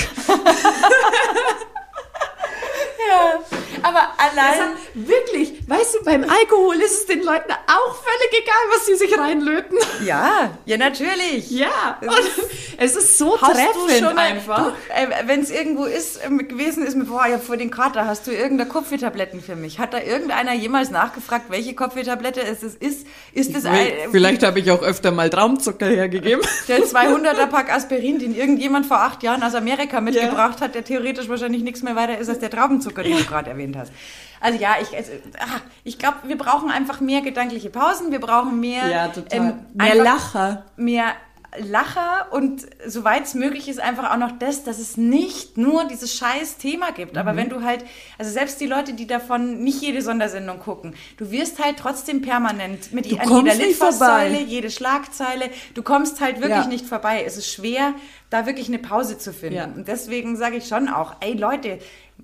Aber 3.84 4.07
allein. 4.17 4.75
Wirklich, 4.93 5.53
weißt 5.67 5.95
du, 5.95 6.03
beim 6.03 6.23
Alkohol 6.23 6.75
ist 6.75 7.01
es 7.01 7.05
den 7.05 7.23
Leuten 7.23 7.51
auch 7.51 7.95
völlig 7.95 8.43
egal, 8.43 8.55
was 8.75 8.86
sie 8.86 8.95
sich 8.95 9.17
reinlöten. 9.17 9.77
Ja, 10.05 10.51
ja, 10.65 10.77
natürlich. 10.77 11.49
Ja, 11.51 11.97
und 12.01 12.11
es 12.77 12.95
ist 12.95 13.17
so 13.17 13.38
treffend 13.38 14.17
einfach. 14.17 14.73
Äh, 14.89 15.27
wenn 15.27 15.41
es 15.41 15.49
irgendwo 15.51 15.86
ist, 15.86 16.19
ähm, 16.25 16.47
gewesen 16.47 16.86
ist 16.86 16.95
mit, 16.95 17.07
boah, 17.07 17.25
ich 17.27 17.34
hab 17.34 17.43
vor 17.43 17.57
den 17.57 17.71
Kater, 17.71 18.05
hast 18.05 18.27
du 18.27 18.32
irgendeine 18.32 18.69
Kopfwehtabletten 18.69 19.41
für 19.41 19.55
mich? 19.55 19.79
Hat 19.79 19.93
da 19.93 19.99
irgendeiner 19.99 20.53
jemals 20.53 20.89
nachgefragt, 20.91 21.45
welche 21.49 21.73
Kopfwehtablette 21.73 22.41
es 22.41 22.63
ist? 22.63 22.82
Ist, 22.82 23.07
ist 23.34 23.55
es 23.55 23.65
ein, 23.65 23.88
Vielleicht 24.11 24.43
habe 24.43 24.59
ich 24.59 24.71
auch 24.71 24.82
öfter 24.82 25.11
mal 25.11 25.29
Traumzucker 25.29 25.88
hergegeben. 25.88 26.41
der 26.67 26.79
200er 26.86 27.47
Pack 27.47 27.71
Aspirin, 27.71 28.19
den 28.19 28.36
irgendjemand 28.36 28.86
vor 28.86 28.97
acht 28.97 29.23
Jahren 29.23 29.43
aus 29.43 29.55
Amerika 29.55 30.01
mitgebracht 30.01 30.61
hat, 30.61 30.75
der 30.75 30.84
theoretisch 30.84 31.29
wahrscheinlich 31.29 31.63
nichts 31.63 31.84
mehr 31.84 31.95
weiter 31.95 32.17
ist 32.17 32.29
als 32.29 32.39
der 32.39 32.49
Traubenzucker, 32.49 33.03
den 33.03 33.17
du 33.17 33.23
gerade 33.23 33.49
erwähnt 33.49 33.70
hast. 33.78 33.91
Also 34.39 34.57
ja, 34.59 34.76
ich, 34.82 34.95
also, 34.95 35.11
ah, 35.39 35.59
ich 35.84 35.99
glaube, 35.99 36.17
wir 36.26 36.38
brauchen 36.38 36.72
einfach 36.72 36.99
mehr 36.99 37.22
gedankliche 37.22 37.69
Pausen, 37.69 38.11
wir 38.11 38.19
brauchen 38.19 38.59
mehr, 38.59 38.88
Ja, 38.89 39.07
total. 39.09 39.39
ähm, 39.39 39.53
Mehr 39.74 39.95
Lacher. 39.95 40.65
mehr 40.78 41.13
Lacher 41.59 42.28
und 42.32 42.65
soweit 42.88 43.26
es 43.26 43.34
möglich 43.34 43.67
ist, 43.67 43.82
einfach 43.82 44.09
auch 44.11 44.17
noch 44.17 44.32
das, 44.39 44.63
dass 44.63 44.80
es 44.80 44.95
nicht 44.95 45.57
nur 45.57 45.84
dieses 45.84 46.15
scheiß 46.15 46.57
Thema 46.57 46.91
gibt. 46.93 47.13
Mhm. 47.13 47.19
Aber 47.19 47.36
wenn 47.36 47.49
du 47.49 47.61
halt, 47.61 47.84
also 48.17 48.32
selbst 48.32 48.61
die 48.61 48.67
Leute, 48.67 48.93
die 48.93 49.05
davon 49.05 49.61
nicht 49.61 49.82
jede 49.82 50.01
Sondersendung 50.01 50.59
gucken, 50.59 50.95
du 51.17 51.30
wirst 51.30 51.61
halt 51.61 51.76
trotzdem 51.78 52.22
permanent 52.22 52.93
mit 52.93 53.11
Du 53.11 53.17
an 53.17 53.28
jeder. 53.45 53.53
Litfaßsäule, 53.55 54.39
jede 54.41 54.72
Schlagzeile, 54.72 55.49
du 55.74 55.84
kommst 55.84 56.22
halt 56.22 56.38
wirklich 56.39 56.51
Ja. 56.61 56.67
nicht 56.67 56.86
vorbei. 56.86 57.24
Es 57.28 57.36
ist 57.36 57.51
schwer, 57.51 57.95
da 58.32 58.45
wirklich 58.47 58.69
eine 58.69 58.79
Pause 58.79 59.19
zu 59.19 59.32
finden. 59.34 59.55
Ja. 59.55 59.65
Und 59.65 59.88
deswegen 59.88 60.36
sage 60.36 60.55
ich 60.55 60.67
schon 60.67 60.88
auch, 60.88 61.17
ey 61.19 61.34
Leute, 61.34 61.77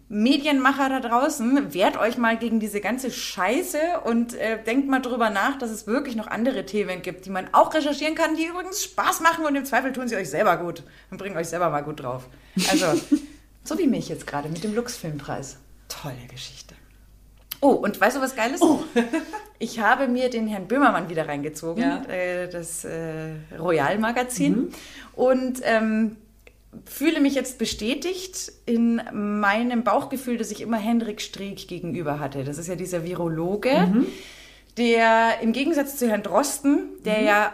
Medienmacher 0.10 0.90
da 0.90 1.00
draußen, 1.02 1.74
wehrt 1.74 1.98
euch 1.98 2.18
mal 2.18 2.38
gegen 2.38 2.60
diese 2.62 2.80
ganze 2.80 3.12
Scheiße 3.12 3.78
und 4.06 4.34
äh, 4.36 4.64
denkt 4.64 4.88
mal 4.88 5.02
drüber 5.02 5.30
nach, 5.30 5.58
dass 5.58 5.70
es 5.70 5.86
wirklich 5.86 6.16
noch 6.16 6.28
andere 6.28 6.66
Themen 6.66 7.02
gibt, 7.02 7.26
die 7.26 7.30
man 7.30 7.54
auch 7.54 7.74
recherchieren 7.74 8.16
kann, 8.16 8.38
die 8.38 8.46
übrigens 8.46 8.84
Spaß 8.84 9.20
machen 9.20 9.46
und 9.46 9.56
im 9.56 9.66
Zweifel 9.66 9.92
tun 9.92 10.08
sie 10.08 10.16
euch 10.16 10.30
selber 10.30 10.56
gut 10.58 10.84
und 11.12 11.18
bringen 11.18 11.36
euch 11.36 11.50
selber 11.50 11.70
mal 11.70 11.82
gut 11.82 12.02
drauf. 12.02 12.28
Also, 12.72 12.86
so 13.64 13.78
wie 13.78 13.88
mich 13.88 14.08
jetzt 14.08 14.26
gerade 14.26 14.48
mit 14.48 14.64
dem 14.64 14.74
Lux-Filmpreis. 14.76 15.58
Tolle 15.90 16.16
Geschichte. 16.32 16.67
Oh, 17.68 17.72
und 17.74 18.00
weißt 18.00 18.18
du, 18.18 18.22
was 18.22 18.36
Geiles? 18.36 18.62
Ich 19.60 19.80
habe 19.80 20.08
mir 20.08 20.30
den 20.30 20.46
Herrn 20.48 20.68
Böhmermann 20.68 21.10
wieder 21.10 21.28
reingezogen, 21.28 21.82
Ja. 21.82 22.04
äh, 22.08 22.48
das 22.48 22.86
äh, 22.86 23.32
Royal-Magazin. 23.60 24.70
Und 25.16 25.62
ähm, 25.64 26.16
fühle 26.86 27.20
mich 27.22 27.34
jetzt 27.34 27.58
bestätigt 27.58 28.52
in 28.68 29.02
meinem 29.14 29.84
Bauchgefühl, 29.84 30.38
das 30.38 30.52
ich 30.52 30.62
immer 30.62 30.78
Hendrik 30.78 31.22
Streeck 31.22 31.68
gegenüber 31.68 32.20
hatte. 32.20 32.44
Das 32.44 32.60
ist 32.60 32.68
ja 32.68 32.76
dieser 32.76 33.04
Virologe, 33.04 33.72
der 34.78 35.40
im 35.42 35.54
Gegensatz 35.54 35.98
zu 35.98 36.08
Herrn 36.08 36.22
Drosten, 36.22 36.90
der 37.04 37.22
ja 37.24 37.54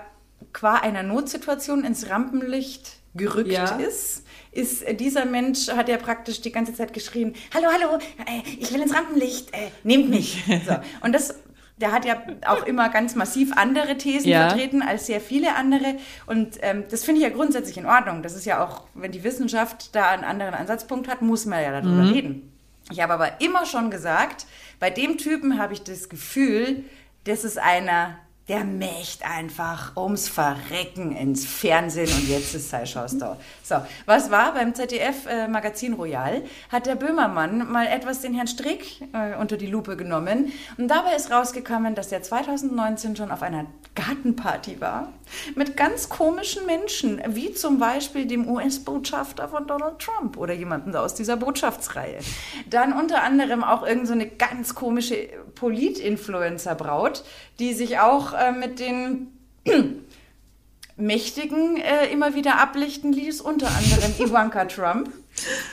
qua 0.52 0.76
einer 0.76 1.04
Notsituation 1.04 1.86
ins 1.86 2.10
Rampenlicht 2.10 2.98
gerückt 3.16 3.50
Ja. 3.52 3.78
ist, 3.78 4.23
ist 4.54 4.84
äh, 4.84 4.94
dieser 4.96 5.26
Mensch, 5.26 5.68
hat 5.70 5.90
ja 5.90 5.98
praktisch 5.98 6.42
die 6.42 6.52
ganze 6.52 6.74
Zeit 6.74 6.94
geschrien, 6.94 7.34
hallo, 7.54 7.68
hallo, 7.72 7.98
äh, 8.26 8.42
ich 8.60 8.72
will 8.74 8.82
ins 8.82 8.94
Rampenlicht, 8.96 9.54
äh, 9.54 9.70
nehmt 9.84 10.10
mich. 10.10 10.44
So. 10.68 10.76
Und 11.02 11.14
das, 11.14 11.36
der 11.78 11.92
hat 11.92 12.06
ja 12.06 12.22
auch 12.46 12.66
immer 12.66 12.90
ganz 12.90 13.16
massiv 13.16 13.52
andere 13.58 13.98
Thesen 13.98 14.30
Ja. 14.30 14.48
vertreten 14.50 14.82
als 14.82 15.08
sehr 15.08 15.20
viele 15.20 15.56
andere. 15.56 15.96
Und 16.28 16.58
ähm, 16.62 16.84
das 16.90 17.04
finde 17.04 17.22
ich 17.22 17.28
ja 17.28 17.34
grundsätzlich 17.34 17.78
in 17.78 17.86
Ordnung. 17.86 18.22
Das 18.24 18.36
ist 18.36 18.46
ja 18.46 18.64
auch, 18.64 18.84
wenn 18.94 19.12
die 19.12 19.24
Wissenschaft 19.24 19.96
da 19.96 20.10
einen 20.10 20.24
anderen 20.24 20.54
Ansatzpunkt 20.54 21.08
hat, 21.10 21.22
muss 21.22 21.46
man 21.46 21.62
ja 21.62 21.82
darüber 21.82 22.14
reden. 22.14 22.52
Ich 22.92 23.02
habe 23.02 23.14
aber 23.14 23.42
immer 23.42 23.66
schon 23.66 23.90
gesagt, 23.90 24.46
bei 24.80 24.90
dem 24.90 25.18
Typen 25.18 25.58
habe 25.58 25.74
ich 25.74 25.84
das 25.84 26.10
Gefühl, 26.10 26.84
das 27.24 27.44
ist 27.44 27.58
einer, 27.58 28.20
der 28.50 28.66
mächt 28.66 29.26
einfach 29.26 29.96
ums 29.96 30.28
Verrecken 30.28 31.16
ins 31.16 31.46
Fernsehen 31.46 32.12
und 32.12 32.28
jetzt 32.28 32.54
ist 32.54 32.70
sei 32.70 32.86
Schaus 32.86 33.18
da. 33.18 33.38
So, 33.64 33.76
was 34.06 34.32
war 34.32 34.54
beim 34.54 34.76
ZDF 34.76 35.26
äh, 35.28 35.48
Royal? 35.94 36.44
Hat 36.70 36.86
der 36.86 36.96
Böhmermann 36.96 37.72
mal 37.72 37.88
etwas 37.88 38.22
den 38.22 38.34
Herrn 38.34 38.48
Strick 38.48 39.02
äh, 39.14 39.38
unter 39.40 39.56
die 39.56 39.68
Lupe 39.68 39.96
genommen 39.96 40.52
und 40.78 40.90
dabei 40.90 41.16
ist 41.16 41.32
rausgekommen, 41.32 41.96
dass 41.96 42.12
er 42.12 42.22
2019 42.22 43.16
schon 43.16 43.32
auf 43.32 43.42
einer 43.42 43.66
Gartenparty 43.96 44.82
war 44.82 45.14
mit 45.56 45.78
ganz 45.78 46.10
komischen 46.10 46.66
Menschen, 46.66 47.22
wie 47.28 47.54
zum 47.54 47.80
Beispiel 47.80 48.26
dem 48.26 48.48
US-Botschafter 48.50 49.48
von 49.48 49.68
Donald 49.68 50.00
Trump 50.00 50.38
oder 50.38 50.54
jemanden 50.54 50.96
aus 50.96 51.14
dieser 51.14 51.38
Botschaftsreihe. 51.38 52.20
Dann 52.70 52.94
unter 52.94 53.24
anderem 53.24 53.64
auch 53.64 53.86
irgendeine 53.86 54.26
so 54.26 54.32
ganz 54.38 54.76
komische 54.76 55.30
Polit-Influencer-Braut, 55.56 57.24
die 57.60 57.74
sich 57.74 58.00
auch 58.00 58.34
äh, 58.34 58.52
mit 58.52 58.80
den 58.80 59.38
Mächtigen 60.96 61.78
äh, 61.78 62.08
immer 62.08 62.36
wieder 62.36 62.60
ablichten 62.60 63.14
ließ, 63.14 63.42
unter 63.42 63.68
anderem 63.68 64.14
Ivanka 64.20 64.66
Trump. 64.66 65.12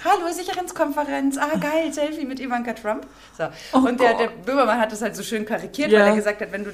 Hallo, 0.05 0.33
Sicherheitskonferenz. 0.33 1.37
Ah, 1.37 1.57
geil, 1.61 1.93
Selfie 1.93 2.25
mit 2.25 2.41
Ivanka 2.41 2.73
Trump. 2.73 3.07
So. 3.37 3.45
Oh 3.73 3.87
und 3.87 4.01
der, 4.01 4.14
der 4.14 4.29
Böhmermann 4.29 4.79
hat 4.79 4.93
das 4.93 5.03
halt 5.03 5.14
so 5.16 5.23
schön 5.23 5.45
karikiert, 5.45 5.91
ja. 5.91 6.01
weil 6.01 6.09
er 6.09 6.16
gesagt 6.16 6.41
hat, 6.41 6.53
wenn 6.53 6.64
du 6.64 6.73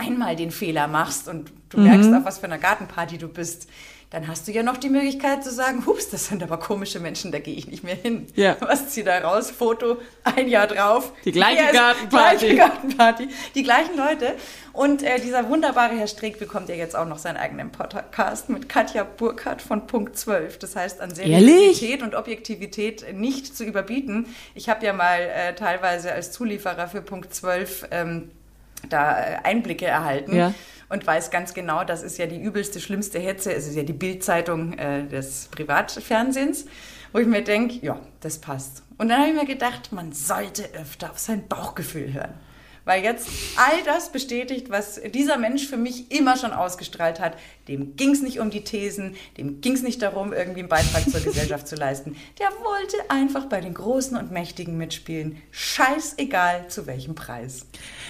einmal 0.00 0.36
den 0.36 0.50
Fehler 0.50 0.88
machst 0.88 1.28
und 1.28 1.52
du 1.68 1.78
mhm. 1.78 1.84
merkst, 1.84 2.12
auf 2.14 2.24
was 2.24 2.38
für 2.38 2.46
einer 2.46 2.58
Gartenparty 2.58 3.18
du 3.18 3.28
bist, 3.28 3.68
dann 4.10 4.26
hast 4.26 4.48
du 4.48 4.52
ja 4.52 4.64
noch 4.64 4.76
die 4.76 4.88
Möglichkeit 4.88 5.44
zu 5.44 5.52
sagen, 5.52 5.86
hups, 5.86 6.10
das 6.10 6.26
sind 6.26 6.42
aber 6.42 6.58
komische 6.58 6.98
Menschen, 6.98 7.30
da 7.30 7.38
gehe 7.38 7.54
ich 7.54 7.68
nicht 7.68 7.84
mehr 7.84 7.94
hin. 7.94 8.26
Ja. 8.34 8.56
Was 8.58 8.88
zieh 8.88 9.04
da 9.04 9.18
raus? 9.20 9.52
Foto, 9.52 9.98
ein 10.24 10.48
Jahr 10.48 10.66
drauf. 10.66 11.12
Die 11.24 11.30
gleiche 11.30 11.72
Gartenparty. 11.72 12.38
Gleiche 12.38 12.56
Gartenparty. 12.56 13.28
Die 13.54 13.62
gleichen 13.62 13.96
Leute. 13.96 14.34
Und 14.72 15.04
äh, 15.04 15.20
dieser 15.20 15.48
wunderbare 15.48 15.94
Herr 15.94 16.08
Streeck 16.08 16.40
bekommt 16.40 16.68
ja 16.68 16.74
jetzt 16.74 16.96
auch 16.96 17.06
noch 17.06 17.18
seinen 17.18 17.36
eigenen 17.36 17.70
Podcast 17.70 18.48
mit 18.48 18.68
Katja 18.68 19.04
Burkhardt 19.04 19.62
von 19.62 19.86
Punkt 19.86 20.18
12. 20.18 20.58
Das 20.58 20.74
heißt, 20.74 21.00
an 21.00 21.14
Seriosität 21.14 22.02
und 22.02 22.16
Objektivität 22.16 23.14
nicht 23.14 23.56
zu 23.56 23.62
überbieten. 23.62 24.26
Ich 24.56 24.68
habe 24.68 24.84
ja 24.84 24.92
mal 24.92 25.20
äh, 25.20 25.54
teilweise 25.54 26.10
als 26.12 26.32
Zulieferer 26.32 26.88
für 26.88 27.00
Punkt 27.00 27.32
12 27.32 27.86
ähm, 27.92 28.30
da 28.88 29.18
äh, 29.18 29.36
Einblicke 29.44 29.86
erhalten. 29.86 30.34
Ja 30.34 30.54
und 30.90 31.06
weiß 31.06 31.30
ganz 31.30 31.54
genau, 31.54 31.84
das 31.84 32.02
ist 32.02 32.18
ja 32.18 32.26
die 32.26 32.40
übelste, 32.40 32.80
schlimmste 32.80 33.18
Hetze. 33.18 33.54
Es 33.54 33.66
ist 33.66 33.76
ja 33.76 33.84
die 33.84 33.92
Bildzeitung 33.92 34.72
äh, 34.74 35.06
des 35.06 35.48
Privatfernsehens, 35.52 36.66
wo 37.12 37.20
ich 37.20 37.26
mir 37.26 37.42
denke, 37.42 37.74
ja, 37.86 38.00
das 38.20 38.38
passt. 38.38 38.82
Und 38.98 39.08
dann 39.08 39.20
habe 39.20 39.30
ich 39.30 39.36
mir 39.36 39.46
gedacht, 39.46 39.92
man 39.92 40.12
sollte 40.12 40.64
öfter 40.74 41.12
auf 41.12 41.18
sein 41.18 41.46
Bauchgefühl 41.48 42.12
hören. 42.12 42.34
Weil 42.84 43.04
jetzt 43.04 43.28
all 43.56 43.82
das 43.84 44.10
bestätigt, 44.12 44.70
was 44.70 45.00
dieser 45.14 45.38
Mensch 45.38 45.66
für 45.66 45.76
mich 45.76 46.10
immer 46.10 46.36
schon 46.36 46.52
ausgestrahlt 46.52 47.20
hat. 47.20 47.36
Dem 47.68 47.96
ging 47.96 48.10
es 48.10 48.22
nicht 48.22 48.40
um 48.40 48.50
die 48.50 48.64
Thesen, 48.64 49.16
dem 49.36 49.60
ging 49.60 49.74
es 49.74 49.82
nicht 49.82 50.02
darum, 50.02 50.32
irgendwie 50.32 50.60
einen 50.60 50.68
Beitrag 50.68 51.08
zur 51.10 51.20
Gesellschaft 51.24 51.68
zu 51.68 51.76
leisten. 51.76 52.16
Der 52.38 52.48
wollte 52.48 52.96
einfach 53.10 53.46
bei 53.46 53.60
den 53.60 53.74
Großen 53.74 54.16
und 54.16 54.30
Mächtigen 54.30 54.76
mitspielen. 54.76 55.40
Scheißegal 55.50 56.68
zu 56.68 56.86
welchem 56.86 57.14
Preis. 57.14 57.66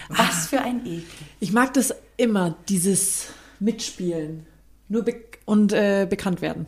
Was 0.08 0.18
ah, 0.18 0.46
für 0.48 0.60
ein 0.60 0.86
Ekel. 0.86 1.04
Ich 1.40 1.52
mag 1.52 1.74
das 1.74 1.94
immer, 2.16 2.56
dieses 2.68 3.28
Mitspielen. 3.58 4.46
Nur 4.88 5.04
be 5.04 5.16
und 5.46 5.72
äh, 5.72 6.06
bekannt 6.08 6.42
werden. 6.42 6.66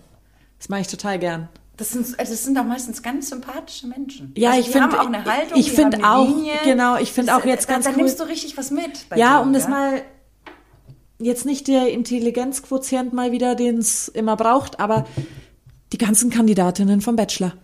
Das 0.58 0.68
mache 0.68 0.80
ich 0.80 0.88
total 0.88 1.18
gern. 1.18 1.48
Das 1.82 1.90
sind, 1.90 2.16
also 2.16 2.30
das 2.30 2.44
sind 2.44 2.56
auch 2.56 2.64
meistens 2.64 3.02
ganz 3.02 3.30
sympathische 3.30 3.88
Menschen. 3.88 4.32
Ja, 4.36 4.50
also 4.50 4.60
ich 4.60 4.68
finde 4.68 5.00
auch 5.00 5.06
eine 5.08 5.24
Haltung. 5.24 5.58
Ich 5.58 5.72
finde 5.72 6.08
auch, 6.08 6.28
Linie. 6.28 6.52
genau, 6.62 6.96
ich 6.96 7.10
finde 7.10 7.34
auch 7.34 7.44
jetzt 7.44 7.66
ganz 7.66 7.86
da, 7.86 7.90
da 7.90 7.96
cool. 7.96 8.04
nimmst 8.04 8.20
du 8.20 8.22
richtig 8.22 8.56
was 8.56 8.70
mit. 8.70 9.06
ja, 9.16 9.38
dir, 9.38 9.42
um 9.42 9.52
ja? 9.52 9.58
das 9.58 9.68
mal 9.68 10.02
jetzt 11.18 11.44
nicht 11.44 11.66
der 11.66 11.90
Intelligenzquotient 11.90 13.12
mal 13.12 13.32
wieder, 13.32 13.56
den 13.56 13.78
es 13.78 14.06
immer 14.06 14.36
braucht, 14.36 14.78
aber 14.78 15.08
die 15.92 15.98
ganzen 15.98 16.30
Kandidatinnen 16.30 17.00
vom 17.00 17.16
Bachelor. 17.16 17.54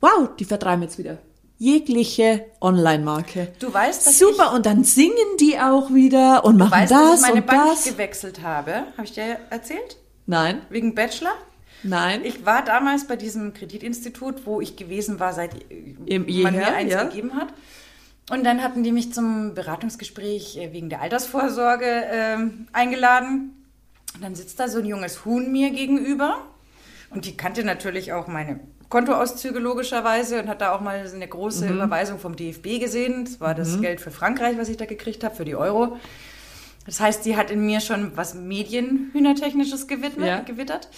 Wow, 0.00 0.28
die 0.38 0.44
vertreiben 0.44 0.82
jetzt 0.82 0.98
wieder 0.98 1.18
jegliche 1.58 2.46
Online-Marke. 2.60 3.48
Du 3.58 3.74
weißt, 3.74 4.06
dass 4.06 4.16
super 4.16 4.52
und 4.52 4.64
dann 4.64 4.84
singen 4.84 5.16
die 5.40 5.58
auch 5.58 5.92
wieder 5.92 6.44
und 6.44 6.56
machen 6.56 6.70
weißt, 6.70 6.92
das 6.92 7.00
dass 7.00 7.14
ich 7.16 7.20
meine 7.22 7.40
und 7.40 7.46
Bank 7.46 7.70
das. 7.70 7.84
gewechselt 7.84 8.42
habe. 8.42 8.84
Habe 8.96 9.02
ich 9.02 9.12
dir 9.12 9.38
erzählt? 9.50 9.96
Nein. 10.26 10.62
Wegen 10.68 10.94
Bachelor? 10.94 11.32
Nein. 11.84 12.24
Ich 12.24 12.44
war 12.46 12.64
damals 12.64 13.06
bei 13.06 13.16
diesem 13.16 13.52
Kreditinstitut, 13.52 14.46
wo 14.46 14.60
ich 14.60 14.74
gewesen 14.74 15.20
war, 15.20 15.32
seit 15.32 15.50
Im 16.06 16.26
man 16.42 16.56
mir 16.56 16.74
eins 16.74 16.92
ja. 16.92 17.04
gegeben 17.04 17.34
hat. 17.36 17.48
Und 18.30 18.44
dann 18.44 18.62
hatten 18.62 18.82
die 18.82 18.90
mich 18.92 19.12
zum 19.12 19.54
Beratungsgespräch 19.54 20.56
äh, 20.56 20.72
wegen 20.72 20.88
der 20.88 21.02
Altersvorsorge 21.02 21.84
äh, 21.84 22.38
eingeladen. 22.72 23.64
Und 24.14 24.24
dann 24.24 24.34
sitzt 24.34 24.58
da 24.58 24.68
so 24.68 24.78
ein 24.78 24.86
junges 24.86 25.26
Huhn 25.26 25.52
mir 25.52 25.70
gegenüber. 25.70 26.38
Und 27.10 27.26
die 27.26 27.36
kannte 27.36 27.64
natürlich 27.64 28.14
auch 28.14 28.26
meine 28.26 28.60
Kontoauszüge 28.88 29.58
logischerweise 29.58 30.40
und 30.40 30.48
hat 30.48 30.62
da 30.62 30.74
auch 30.74 30.80
mal 30.80 31.06
eine 31.12 31.28
große 31.28 31.66
mhm. 31.66 31.74
Überweisung 31.74 32.18
vom 32.18 32.34
DFB 32.34 32.80
gesehen. 32.80 33.26
Das 33.26 33.40
war 33.40 33.54
das 33.54 33.76
mhm. 33.76 33.82
Geld 33.82 34.00
für 34.00 34.10
Frankreich, 34.10 34.56
was 34.56 34.70
ich 34.70 34.78
da 34.78 34.86
gekriegt 34.86 35.22
habe, 35.22 35.34
für 35.34 35.44
die 35.44 35.54
Euro. 35.54 35.98
Das 36.86 37.00
heißt, 37.00 37.24
die 37.24 37.36
hat 37.36 37.50
in 37.50 37.64
mir 37.64 37.80
schon 37.80 38.16
was 38.16 38.34
Medienhühnertechnisches 38.34 39.86
gewidmet, 39.86 40.28
ja. 40.28 40.40
gewittert 40.40 40.88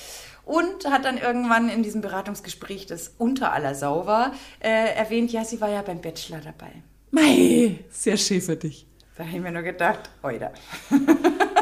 und 0.47 0.86
hat 0.88 1.05
dann 1.05 1.18
irgendwann 1.18 1.68
in 1.68 1.82
diesem 1.82 2.01
Beratungsgespräch, 2.01 2.86
das 2.86 3.12
unter 3.18 3.53
aller 3.53 3.74
Sau 3.74 4.07
war, 4.07 4.32
äh, 4.61 4.94
erwähnt, 4.94 5.32
ja, 5.32 5.44
sie 5.44 5.61
war 5.61 5.68
ja 5.68 5.82
beim 5.82 6.01
Bachelor 6.01 6.40
dabei. 6.40 6.70
Mei, 7.11 7.80
sehr 7.90 8.16
schön 8.16 8.40
für 8.40 8.57
dich. 8.57 8.86
Da 9.16 9.24
habe 9.24 9.36
ich 9.36 9.42
mir 9.42 9.53
nur 9.53 9.62
gedacht, 9.62 10.09
oida. 10.22 10.53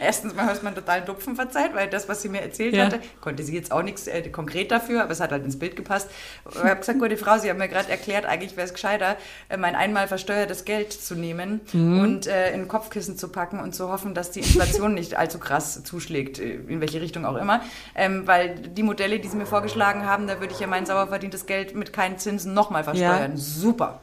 Erstens 0.00 0.34
mal 0.34 0.46
hast 0.46 0.62
man 0.62 0.74
total 0.74 1.02
Dupfen 1.02 1.36
verzeiht, 1.36 1.74
weil 1.74 1.88
das, 1.88 2.08
was 2.08 2.22
sie 2.22 2.30
mir 2.30 2.40
erzählt 2.40 2.74
ja. 2.74 2.86
hatte, 2.86 3.00
konnte 3.20 3.42
sie 3.42 3.54
jetzt 3.54 3.70
auch 3.70 3.82
nichts 3.82 4.06
äh, 4.06 4.22
konkret 4.30 4.70
dafür, 4.70 5.02
aber 5.02 5.12
es 5.12 5.20
hat 5.20 5.30
halt 5.30 5.44
ins 5.44 5.58
Bild 5.58 5.76
gepasst. 5.76 6.08
Ich 6.50 6.58
habe 6.58 6.76
gesagt, 6.76 6.98
gute 6.98 7.16
Frau, 7.18 7.38
Sie 7.38 7.50
haben 7.50 7.58
mir 7.58 7.68
gerade 7.68 7.90
erklärt, 7.90 8.24
eigentlich 8.24 8.56
wäre 8.56 8.66
es 8.66 8.72
gescheiter, 8.72 9.16
äh, 9.50 9.58
mein 9.58 9.74
einmal 9.74 10.08
versteuertes 10.08 10.64
Geld 10.64 10.92
zu 10.92 11.14
nehmen 11.14 11.60
mhm. 11.72 12.00
und 12.00 12.26
äh, 12.26 12.52
in 12.54 12.66
Kopfkissen 12.66 13.18
zu 13.18 13.28
packen 13.28 13.60
und 13.60 13.74
zu 13.74 13.90
hoffen, 13.90 14.14
dass 14.14 14.30
die 14.30 14.40
Inflation 14.40 14.94
nicht 14.94 15.16
allzu 15.16 15.38
krass 15.38 15.84
zuschlägt, 15.84 16.38
äh, 16.38 16.54
in 16.54 16.80
welche 16.80 17.02
Richtung 17.02 17.26
auch 17.26 17.36
immer. 17.36 17.60
Ähm, 17.94 18.26
weil 18.26 18.54
die 18.54 18.82
Modelle, 18.82 19.18
die 19.18 19.28
Sie 19.28 19.36
mir 19.36 19.46
vorgeschlagen 19.46 20.06
haben, 20.06 20.26
da 20.26 20.40
würde 20.40 20.54
ich 20.54 20.60
ja 20.60 20.66
mein 20.66 20.86
sauer 20.86 21.08
verdientes 21.08 21.44
Geld 21.44 21.74
mit 21.74 21.92
keinen 21.92 22.18
Zinsen 22.18 22.54
nochmal 22.54 22.84
versteuern. 22.84 23.32
Ja. 23.32 23.36
Super. 23.36 24.00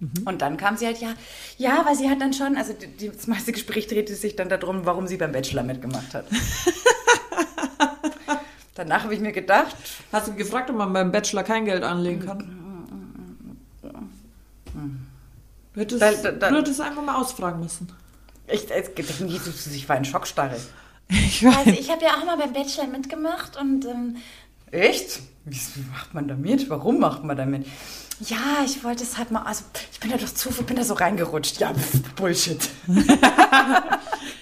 Mhm. 0.00 0.22
Und 0.24 0.42
dann 0.42 0.56
kam 0.56 0.76
sie 0.76 0.86
halt, 0.86 0.98
ja, 0.98 1.14
ja, 1.58 1.82
weil 1.84 1.94
sie 1.94 2.08
hat 2.10 2.20
dann 2.20 2.32
schon, 2.32 2.56
also 2.56 2.72
die, 2.72 3.10
das 3.10 3.26
meiste 3.26 3.52
Gespräch 3.52 3.86
drehte 3.86 4.14
sich 4.14 4.34
dann 4.34 4.48
darum, 4.48 4.86
warum 4.86 5.06
sie 5.06 5.18
beim 5.18 5.32
Bachelor 5.32 5.62
mitgemacht 5.62 6.14
hat. 6.14 6.24
Danach 8.74 9.04
habe 9.04 9.14
ich 9.14 9.20
mir 9.20 9.32
gedacht. 9.32 9.76
Hast 10.10 10.28
du 10.28 10.34
gefragt, 10.34 10.70
ob 10.70 10.76
man 10.76 10.92
beim 10.92 11.12
Bachelor 11.12 11.42
kein 11.42 11.66
Geld 11.66 11.82
anlegen 11.82 12.24
kann? 12.24 12.56
Du 15.74 15.80
hättest, 15.80 16.02
da, 16.02 16.12
da, 16.12 16.32
da, 16.32 16.50
du 16.50 16.56
hättest 16.56 16.80
einfach 16.80 17.02
mal 17.02 17.16
ausfragen 17.20 17.60
müssen. 17.60 17.92
Ich, 18.48 18.66
ich, 18.70 19.74
ich 19.74 19.88
war 19.88 19.96
in 19.96 20.04
Schockstarre. 20.04 20.56
Ich, 21.08 21.46
also 21.46 21.70
ich 21.70 21.90
habe 21.90 22.02
ja 22.02 22.14
auch 22.16 22.24
mal 22.24 22.36
beim 22.36 22.52
Bachelor 22.52 22.86
mitgemacht 22.86 23.56
und 23.56 23.84
ähm, 23.84 24.16
Echt? 24.70 25.20
Wie 25.44 25.82
macht 25.90 26.14
man 26.14 26.28
damit? 26.28 26.70
Warum 26.70 27.00
macht 27.00 27.24
man 27.24 27.36
damit? 27.36 27.66
Ja, 28.26 28.62
ich 28.64 28.84
wollte 28.84 29.02
es 29.02 29.16
halt 29.16 29.30
mal, 29.30 29.42
also 29.42 29.64
ich 29.92 29.98
bin 30.00 30.10
da 30.10 30.18
doch 30.18 30.32
zu, 30.32 30.50
bin 30.64 30.76
da 30.76 30.84
so 30.84 30.94
reingerutscht. 30.94 31.58
Ja, 31.58 31.72
pff, 31.72 32.02
Bullshit. 32.16 32.68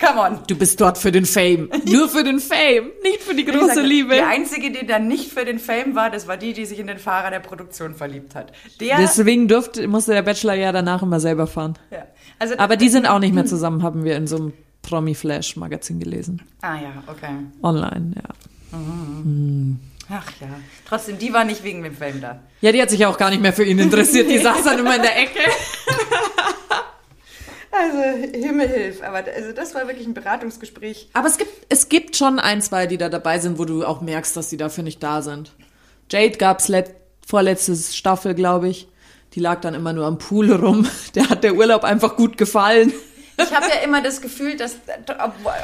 Come 0.00 0.20
on. 0.20 0.38
Du 0.46 0.56
bist 0.56 0.80
dort 0.80 0.98
für 0.98 1.12
den 1.12 1.26
Fame. 1.26 1.68
Nur 1.86 2.08
für 2.08 2.24
den 2.24 2.40
Fame, 2.40 2.90
nicht 3.02 3.22
für 3.22 3.34
die 3.34 3.44
große 3.44 3.74
sage, 3.74 3.80
Liebe. 3.82 4.14
Die 4.14 4.20
einzige, 4.20 4.70
die 4.70 4.86
da 4.86 4.98
nicht 4.98 5.32
für 5.32 5.44
den 5.44 5.58
Fame 5.58 5.94
war, 5.94 6.10
das 6.10 6.26
war 6.26 6.36
die, 6.36 6.52
die 6.52 6.66
sich 6.66 6.78
in 6.78 6.86
den 6.86 6.98
Fahrer 6.98 7.30
der 7.30 7.40
Produktion 7.40 7.94
verliebt 7.94 8.34
hat. 8.34 8.52
Der, 8.80 8.96
Deswegen 8.98 9.48
durfte, 9.48 9.86
musste 9.86 10.12
der 10.12 10.22
Bachelor 10.22 10.54
ja 10.54 10.72
danach 10.72 11.02
immer 11.02 11.20
selber 11.20 11.46
fahren. 11.46 11.74
Ja. 11.90 12.06
Also, 12.38 12.56
Aber 12.58 12.76
die 12.76 12.88
sind 12.88 13.06
auch 13.06 13.18
nicht 13.18 13.34
mehr 13.34 13.46
zusammen, 13.46 13.82
haben 13.82 14.04
wir 14.04 14.16
in 14.16 14.26
so 14.26 14.36
einem 14.36 14.52
Promi-Flash-Magazin 14.82 15.98
gelesen. 16.00 16.42
Ah 16.62 16.76
ja, 16.76 17.02
okay. 17.06 17.30
Online, 17.62 18.12
ja. 18.16 18.78
Mhm. 18.78 19.22
Mhm. 19.24 19.80
Ach 20.10 20.30
ja. 20.40 20.48
Trotzdem, 20.86 21.18
die 21.18 21.32
war 21.32 21.44
nicht 21.44 21.62
wegen 21.64 21.82
dem 21.82 21.94
Film 21.94 22.20
da. 22.20 22.40
Ja, 22.60 22.72
die 22.72 22.80
hat 22.80 22.90
sich 22.90 23.04
auch 23.04 23.18
gar 23.18 23.30
nicht 23.30 23.42
mehr 23.42 23.52
für 23.52 23.64
ihn 23.64 23.78
interessiert. 23.78 24.30
Die 24.30 24.38
saß 24.38 24.64
dann 24.64 24.78
immer 24.78 24.96
in 24.96 25.02
der 25.02 25.16
Ecke. 25.18 25.40
Also, 27.70 27.98
Himmelhilf. 28.36 29.02
Aber 29.02 29.18
also 29.18 29.52
das 29.52 29.74
war 29.74 29.86
wirklich 29.86 30.06
ein 30.06 30.14
Beratungsgespräch. 30.14 31.10
Aber 31.12 31.28
es 31.28 31.36
gibt, 31.36 31.50
es 31.68 31.88
gibt 31.88 32.16
schon 32.16 32.38
ein, 32.38 32.62
zwei, 32.62 32.86
die 32.86 32.96
da 32.96 33.08
dabei 33.08 33.38
sind, 33.38 33.58
wo 33.58 33.66
du 33.66 33.84
auch 33.84 34.00
merkst, 34.00 34.36
dass 34.36 34.48
die 34.48 34.56
dafür 34.56 34.82
nicht 34.82 35.02
da 35.02 35.22
sind. 35.22 35.52
Jade 36.10 36.38
gab's 36.38 36.68
let, 36.68 36.94
vorletzte 37.24 37.76
Staffel, 37.76 38.34
glaube 38.34 38.68
ich. 38.68 38.88
Die 39.34 39.40
lag 39.40 39.60
dann 39.60 39.74
immer 39.74 39.92
nur 39.92 40.06
am 40.06 40.18
Pool 40.18 40.50
rum. 40.50 40.88
Der 41.14 41.28
hat 41.28 41.44
der 41.44 41.54
Urlaub 41.54 41.84
einfach 41.84 42.16
gut 42.16 42.38
gefallen. 42.38 42.92
Ich 43.40 43.54
habe 43.54 43.66
ja 43.68 43.80
immer 43.84 44.02
das 44.02 44.20
Gefühl, 44.20 44.56
dass, 44.56 44.76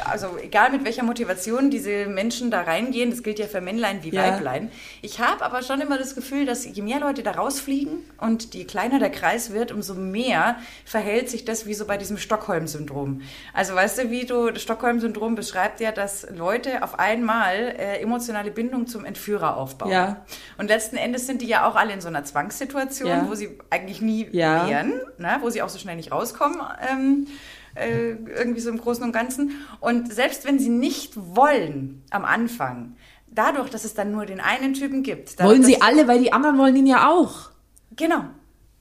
also 0.05 0.37
egal 0.41 0.71
mit 0.71 0.85
welcher 0.85 1.03
Motivation 1.03 1.69
diese 1.69 2.05
Menschen 2.07 2.49
da 2.51 2.61
reingehen, 2.61 3.09
das 3.09 3.21
gilt 3.21 3.37
ja 3.39 3.47
für 3.47 3.61
Männlein 3.61 4.03
wie 4.03 4.09
Ja. 4.09 4.23
Weiblein. 4.23 4.71
Ich 5.01 5.19
habe 5.19 5.43
aber 5.43 5.61
schon 5.61 5.81
immer 5.81 5.97
das 5.97 6.15
Gefühl, 6.15 6.45
dass 6.45 6.65
je 6.65 6.81
mehr 6.81 6.99
Leute 6.99 7.21
da 7.23 7.31
rausfliegen 7.31 8.03
und 8.19 8.53
je 8.53 8.63
kleiner 8.65 8.99
der 8.99 9.09
Kreis 9.09 9.51
wird, 9.51 9.71
umso 9.71 9.93
mehr 9.93 10.57
verhält 10.85 11.29
sich 11.29 11.43
das 11.45 11.65
wie 11.65 11.73
so 11.73 11.85
bei 11.85 11.97
diesem 11.97 12.17
Stockholm-Syndrom. 12.17 13.21
Also 13.53 13.75
weißt 13.75 13.97
du, 13.99 14.09
wie 14.09 14.25
du, 14.25 14.51
das 14.51 14.61
Stockholm-Syndrom 14.63 15.35
beschreibt 15.35 15.79
ja, 15.81 15.91
dass 15.91 16.27
Leute 16.35 16.81
auf 16.83 16.97
einmal 16.99 17.55
äh, 17.77 17.99
emotionale 18.01 18.51
Bindung 18.51 18.87
zum 18.87 19.03
Entführer 19.05 19.57
aufbauen. 19.57 19.91
Ja. 19.91 20.25
Und 20.57 20.67
letzten 20.67 20.95
Endes 20.97 21.27
sind 21.27 21.41
die 21.41 21.47
ja 21.47 21.67
auch 21.67 21.75
alle 21.75 21.91
in 21.93 22.01
so 22.01 22.07
einer 22.07 22.23
Zwangssituation, 22.23 23.07
Ja. 23.09 23.25
wo 23.29 23.35
sie 23.35 23.57
eigentlich 23.69 24.01
nie 24.01 24.31
wären, 24.31 24.93
ne? 25.17 25.37
wo 25.41 25.49
sie 25.49 25.61
auch 25.61 25.69
so 25.69 25.77
schnell 25.79 25.95
nicht 25.97 26.11
rauskommen. 26.11 26.61
Ähm, 26.89 27.27
äh, 27.75 28.11
irgendwie 28.11 28.61
so 28.61 28.69
im 28.69 28.77
Großen 28.77 29.03
und 29.03 29.11
Ganzen. 29.11 29.51
Und 29.79 30.11
selbst 30.13 30.45
wenn 30.45 30.59
sie 30.59 30.69
nicht 30.69 31.13
wollen 31.15 32.03
am 32.09 32.25
Anfang, 32.25 32.95
dadurch, 33.27 33.69
dass 33.69 33.83
es 33.83 33.93
dann 33.93 34.11
nur 34.11 34.25
den 34.25 34.39
einen 34.39 34.73
Typen 34.73 35.03
gibt. 35.03 35.41
Wollen 35.41 35.63
sie 35.63 35.81
alle, 35.81 36.07
weil 36.07 36.19
die 36.19 36.33
anderen 36.33 36.57
wollen 36.57 36.75
ihn 36.75 36.87
ja 36.87 37.09
auch. 37.09 37.51
Genau. 37.95 38.25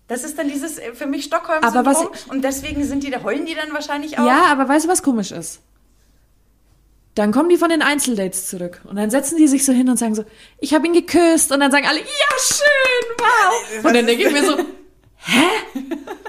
Das 0.07 0.22
ist 0.22 0.38
dann 0.38 0.49
dieses 0.49 0.78
äh, 0.78 0.92
für 0.92 1.07
mich 1.07 1.24
stockholm 1.24 1.62
Aber 1.62 1.84
was- 1.86 2.26
und 2.28 2.45
deswegen 2.45 2.84
sind 2.84 3.03
die, 3.05 3.11
da 3.11 3.22
heulen 3.22 3.47
die 3.47 3.55
dann 3.55 3.72
wahrscheinlich 3.72 4.18
auch. 4.18 4.26
Ja, 4.26 4.45
aber 4.47 4.68
weißt 4.68 4.84
du, 4.84 4.88
was 4.88 5.03
komisch 5.03 5.32
ist? 5.32 5.61
Dann 7.14 7.30
kommen 7.32 7.49
die 7.49 7.57
von 7.57 7.68
den 7.68 7.80
Einzeldates 7.80 8.49
zurück 8.49 8.80
und 8.84 8.97
dann 8.97 9.09
setzen 9.09 9.36
die 9.36 9.47
sich 9.47 9.64
so 9.64 9.72
hin 9.72 9.88
und 9.88 9.99
sagen 9.99 10.14
so, 10.14 10.24
ich 10.59 10.74
habe 10.74 10.86
ihn 10.86 10.92
geküsst 10.92 11.53
und 11.53 11.61
dann 11.61 11.70
sagen 11.70 11.86
alle, 11.86 12.01
ja 12.01 12.38
schön, 12.38 13.16
wow. 13.18 13.84
Und 13.84 13.95
dann 13.95 14.07
denke 14.07 14.26
ich 14.26 14.32
mir 14.32 14.45
so, 14.45 14.57
hä? 15.26 15.80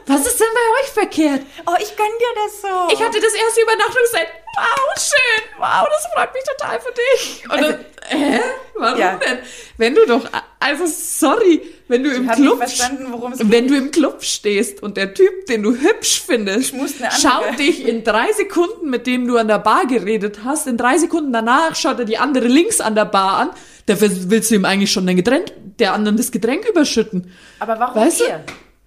Was 0.08 0.26
ist 0.28 0.40
denn 0.40 0.48
bei 0.54 0.82
euch 0.84 0.92
verkehrt? 0.92 1.42
Oh, 1.66 1.74
ich 1.82 1.96
gönn 1.96 2.06
dir 2.20 2.44
das 2.46 2.62
so. 2.62 2.94
Ich 2.94 3.02
hatte 3.02 3.20
das 3.20 3.34
erste 3.34 3.62
Übernachtungszeit. 3.62 4.28
Wow, 4.56 4.96
schön. 4.98 5.44
Wow, 5.60 5.88
das 5.92 6.08
freut 6.14 6.34
mich 6.34 6.44
total 6.44 6.80
für 6.80 6.94
dich. 6.94 7.44
Und 7.52 7.62
dann, 7.62 7.86
hä? 8.08 8.40
Warum 8.78 9.00
Ja. 9.00 9.16
denn? 9.16 9.40
Wenn 9.78 9.96
du 9.96 10.06
doch, 10.06 10.22
also 10.60 10.86
sorry, 10.86 11.62
wenn 11.88 12.04
du 12.04 12.12
im 12.12 12.30
hab 12.30 12.38
nicht 12.38 12.48
Club, 12.48 13.50
wenn 13.50 13.68
du 13.68 13.76
im 13.76 13.92
Club 13.92 14.24
stehst 14.24 14.82
und 14.84 14.96
der 14.96 15.14
Typ, 15.14 15.48
den 15.48 15.64
du 15.64 15.76
hübsch 15.76 16.22
findest, 16.26 16.74
schaut 17.22 17.58
dich 17.60 17.88
in 17.88 18.04
drei 18.04 18.32
Sekunden, 18.34 18.90
mit 18.90 19.08
dem 19.08 19.28
du 19.28 19.38
an 19.38 19.48
der 19.48 19.60
Bar 19.60 19.88
geredet 19.88 20.40
hast, 20.46 20.68
in 20.68 20.78
drei 20.78 20.98
Sekunden 20.98 21.34
danach 21.34 21.76
schaut 21.76 22.00
er 22.00 22.06
die 22.06 22.18
andere 22.18 22.48
links 22.48 22.80
an 22.80 22.96
der 22.96 23.06
Bar 23.06 23.38
an, 23.38 23.50
dafür 23.88 24.10
willst 24.30 24.52
du 24.52 24.56
ihm 24.56 24.66
eigentlich 24.66 24.92
schon 24.92 25.06
dein 25.08 25.16
Getränk, 25.18 25.48
der 25.80 25.94
anderen 25.94 26.16
das 26.16 26.32
Getränk 26.32 26.68
überschütten. 26.70 27.34
Aber 27.60 27.78
warum 27.80 28.02
Weißt 28.02 28.22
du? 28.22 28.26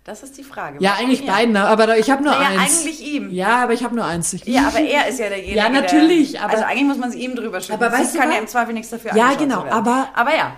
Das 0.08 0.22
ist 0.22 0.38
die 0.38 0.42
Frage. 0.42 0.78
Ja, 0.80 0.94
eigentlich 0.98 1.20
ihr? 1.20 1.30
beiden, 1.30 1.52
ne? 1.52 1.64
aber 1.66 1.98
ich 1.98 2.10
habe 2.10 2.22
nur 2.22 2.32
Naja, 2.32 2.60
eins. 2.60 2.78
eigentlich 2.80 3.06
ihm. 3.06 3.30
Ja, 3.30 3.62
aber 3.64 3.74
ich 3.74 3.84
habe 3.84 3.94
nur 3.94 4.06
eins. 4.06 4.32
Ich- 4.32 4.46
Ja, 4.46 4.68
aber 4.68 4.78
er 4.80 5.06
ist 5.06 5.18
ja 5.18 5.28
derjenige. 5.28 5.54
Ja, 5.58 5.68
natürlich, 5.68 6.32
Der, 6.32 6.44
aber- 6.44 6.52
also 6.54 6.64
eigentlich 6.64 6.84
muss 6.86 6.96
man 6.96 7.10
es 7.10 7.14
ihm 7.14 7.34
drüber 7.36 7.60
schütten. 7.60 7.74
Aber 7.74 7.92
weißt 7.92 8.14
du 8.14 8.18
kann 8.18 8.28
was? 8.30 8.34
ja 8.36 8.40
im 8.40 8.48
Zweifel 8.48 8.72
nichts 8.72 8.88
dafür 8.88 9.14
Ja, 9.14 9.34
genau, 9.34 9.66
aber- 9.68 10.08
Aber 10.14 10.34
ja. 10.34 10.56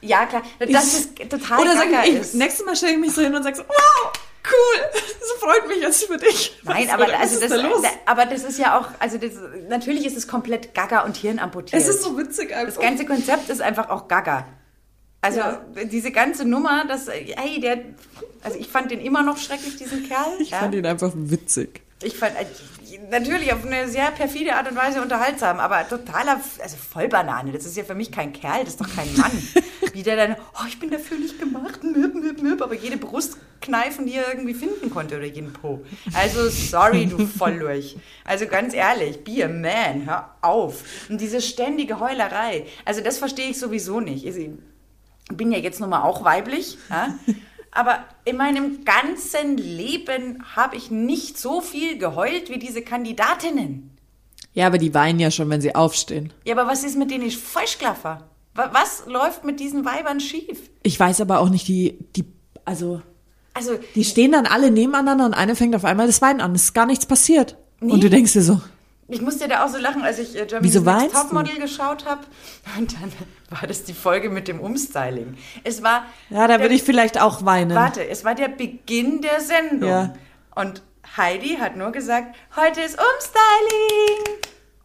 Ja, 0.00 0.26
klar. 0.26 0.42
Das 0.58 0.84
ist 0.92 1.16
total 1.30 1.60
Oder 1.60 1.76
sag 1.76 1.86
ich, 2.04 2.14
ist. 2.14 2.34
nächstes 2.34 2.66
Mal 2.66 2.74
stelle 2.74 2.94
ich 2.94 2.98
mich 2.98 3.12
so 3.12 3.22
hin 3.22 3.32
und 3.32 3.44
sag 3.44 3.54
so, 3.54 3.62
wow, 3.68 4.12
cool, 4.50 4.82
das 4.92 5.30
freut 5.38 5.68
mich 5.68 5.78
jetzt 5.82 6.04
für 6.06 6.16
dich. 6.16 6.58
Nein, 6.64 6.86
Was- 6.88 6.94
aber, 6.94 7.04
oder 7.04 7.12
was 7.12 7.20
also 7.20 7.34
ist 7.44 7.50
das, 7.52 7.82
da- 7.82 7.88
aber 8.10 8.26
das 8.26 8.42
ist 8.42 8.58
ja 8.58 8.76
auch, 8.76 8.88
also 8.98 9.18
das, 9.18 9.34
natürlich 9.68 10.04
ist 10.04 10.16
es 10.16 10.26
komplett 10.26 10.74
gaga 10.74 11.02
und 11.02 11.16
hirnamputiert. 11.16 11.80
Es 11.80 11.86
ist 11.86 12.02
so 12.02 12.18
witzig 12.18 12.52
einfach. 12.52 12.74
Das 12.74 12.82
ganze 12.82 13.06
Konzept 13.06 13.50
ist 13.50 13.62
einfach 13.62 13.88
auch 13.88 14.08
gaga. 14.08 14.46
Also 15.22 15.40
Ja. 15.40 15.60
diese 15.84 16.12
ganze 16.12 16.44
Nummer, 16.44 16.86
dass, 16.86 17.08
hey, 17.08 17.60
der, 17.60 17.78
also 18.42 18.58
ich 18.58 18.68
fand 18.68 18.90
den 18.90 19.00
immer 19.00 19.22
noch 19.22 19.36
schrecklich, 19.36 19.76
diesen 19.76 20.08
Kerl. 20.08 20.32
ich 20.40 20.50
ja. 20.50 20.58
fand 20.60 20.74
ihn 20.74 20.86
einfach 20.86 21.12
witzig. 21.14 21.82
Ich 22.02 22.16
fand 22.16 22.34
äh, 22.36 22.46
natürlich 23.10 23.52
auf 23.52 23.64
eine 23.66 23.86
sehr 23.88 24.10
perfide 24.10 24.54
Art 24.54 24.70
und 24.70 24.76
Weise 24.76 25.02
unterhaltsam, 25.02 25.60
aber 25.60 25.86
totaler, 25.86 26.40
also 26.62 26.76
Vollbanane. 26.76 27.52
Das 27.52 27.66
ist 27.66 27.76
ja 27.76 27.84
für 27.84 27.94
mich 27.94 28.10
kein 28.10 28.32
Kerl, 28.32 28.60
das 28.60 28.70
ist 28.70 28.80
doch 28.80 28.88
kein 28.94 29.14
Mann. 29.16 29.30
Wie 29.92 30.02
der 30.02 30.16
dann, 30.16 30.36
oh, 30.54 30.64
ich 30.66 30.78
bin 30.78 30.90
dafür 30.90 31.18
nicht 31.18 31.38
gemacht, 31.38 31.82
möp, 31.82 32.14
möp, 32.14 32.40
möp, 32.40 32.62
aber 32.62 32.74
jede 32.74 32.96
Brust 32.96 33.36
kneifen, 33.60 34.06
die 34.06 34.14
er 34.14 34.28
irgendwie 34.28 34.54
finden 34.54 34.88
konnte 34.88 35.16
oder 35.16 35.26
jeden 35.26 35.52
Po. 35.52 35.84
Also 36.14 36.48
sorry, 36.48 37.06
du 37.06 37.26
Volllurch. 37.38 37.96
Also 38.24 38.46
ganz 38.46 38.72
ehrlich, 38.72 39.22
be 39.22 39.44
a 39.44 39.48
man, 39.48 40.06
hör 40.06 40.34
auf. 40.40 40.82
Und 41.10 41.20
diese 41.20 41.42
ständige 41.42 42.00
Heulerei, 42.00 42.66
also 42.86 43.02
das 43.02 43.18
verstehe 43.18 43.50
ich 43.50 43.58
sowieso 43.58 44.00
nicht. 44.00 44.24
Ich 45.30 45.36
bin 45.36 45.52
ja 45.52 45.58
jetzt 45.58 45.80
nun 45.80 45.90
mal 45.90 46.02
auch 46.02 46.24
weiblich, 46.24 46.76
ja? 46.90 47.14
aber 47.72 48.04
in 48.24 48.36
meinem 48.36 48.84
ganzen 48.84 49.56
Leben 49.56 50.42
habe 50.56 50.76
ich 50.76 50.90
nicht 50.90 51.38
so 51.38 51.60
viel 51.60 51.98
geheult 51.98 52.50
wie 52.50 52.58
diese 52.58 52.82
Kandidatinnen. 52.82 53.90
Ja, 54.52 54.66
aber 54.66 54.78
die 54.78 54.92
weinen 54.94 55.20
ja 55.20 55.30
schon, 55.30 55.48
wenn 55.50 55.60
sie 55.60 55.74
aufstehen. 55.76 56.32
Ja, 56.44 56.56
aber 56.58 56.68
was 56.70 56.82
ist 56.82 56.98
mit 56.98 57.10
denen 57.12 57.30
Falschklaffer? 57.30 58.28
Wa- 58.54 58.70
Was 58.72 59.04
läuft 59.06 59.44
mit 59.44 59.60
diesen 59.60 59.84
Weibern 59.84 60.18
schief? 60.18 60.70
Ich 60.82 60.98
weiß 60.98 61.20
aber 61.20 61.38
auch 61.38 61.48
nicht, 61.50 61.68
die, 61.68 61.96
die, 62.16 62.24
also, 62.64 63.00
Also, 63.54 63.78
die 63.94 64.04
stehen 64.04 64.32
dann 64.32 64.46
alle 64.46 64.72
nebeneinander 64.72 65.24
und 65.26 65.34
eine 65.34 65.54
fängt 65.54 65.76
auf 65.76 65.84
einmal 65.84 66.08
das 66.08 66.20
Weinen 66.20 66.40
an. 66.40 66.52
Es 66.56 66.64
ist 66.64 66.74
gar 66.74 66.86
nichts 66.86 67.06
passiert. 67.06 67.56
Nee. 67.80 67.92
Und 67.92 68.02
du 68.02 68.10
denkst 68.10 68.32
dir 68.32 68.42
so, 68.42 68.60
ich 69.10 69.20
musste 69.20 69.48
da 69.48 69.64
auch 69.64 69.68
so 69.68 69.78
lachen, 69.78 70.02
als 70.02 70.18
ich 70.18 70.36
äh, 70.36 70.46
Germany's 70.46 70.74
Next 70.74 70.86
weinst 70.86 71.14
du? 71.14 71.18
Topmodel 71.20 71.58
geschaut 71.58 72.06
habe. 72.06 72.22
Und 72.78 72.94
dann 72.94 73.12
war 73.50 73.66
das 73.66 73.84
die 73.84 73.94
Folge 73.94 74.30
mit 74.30 74.48
dem 74.48 74.60
Umstyling. 74.60 75.36
Es 75.64 75.82
war. 75.82 76.06
ja, 76.30 76.46
da 76.46 76.60
würde 76.60 76.74
ich 76.74 76.82
vielleicht 76.82 77.20
auch 77.20 77.44
weinen. 77.44 77.74
Warte, 77.74 78.06
es 78.06 78.24
war 78.24 78.34
der 78.34 78.48
Beginn 78.48 79.20
der 79.20 79.40
Sendung. 79.40 79.88
Ja. 79.90 80.14
Und 80.54 80.82
Heidi 81.16 81.56
hat 81.60 81.76
nur 81.76 81.90
gesagt, 81.90 82.36
heute 82.56 82.80
ist 82.80 82.98
Umstyling. 82.98 84.38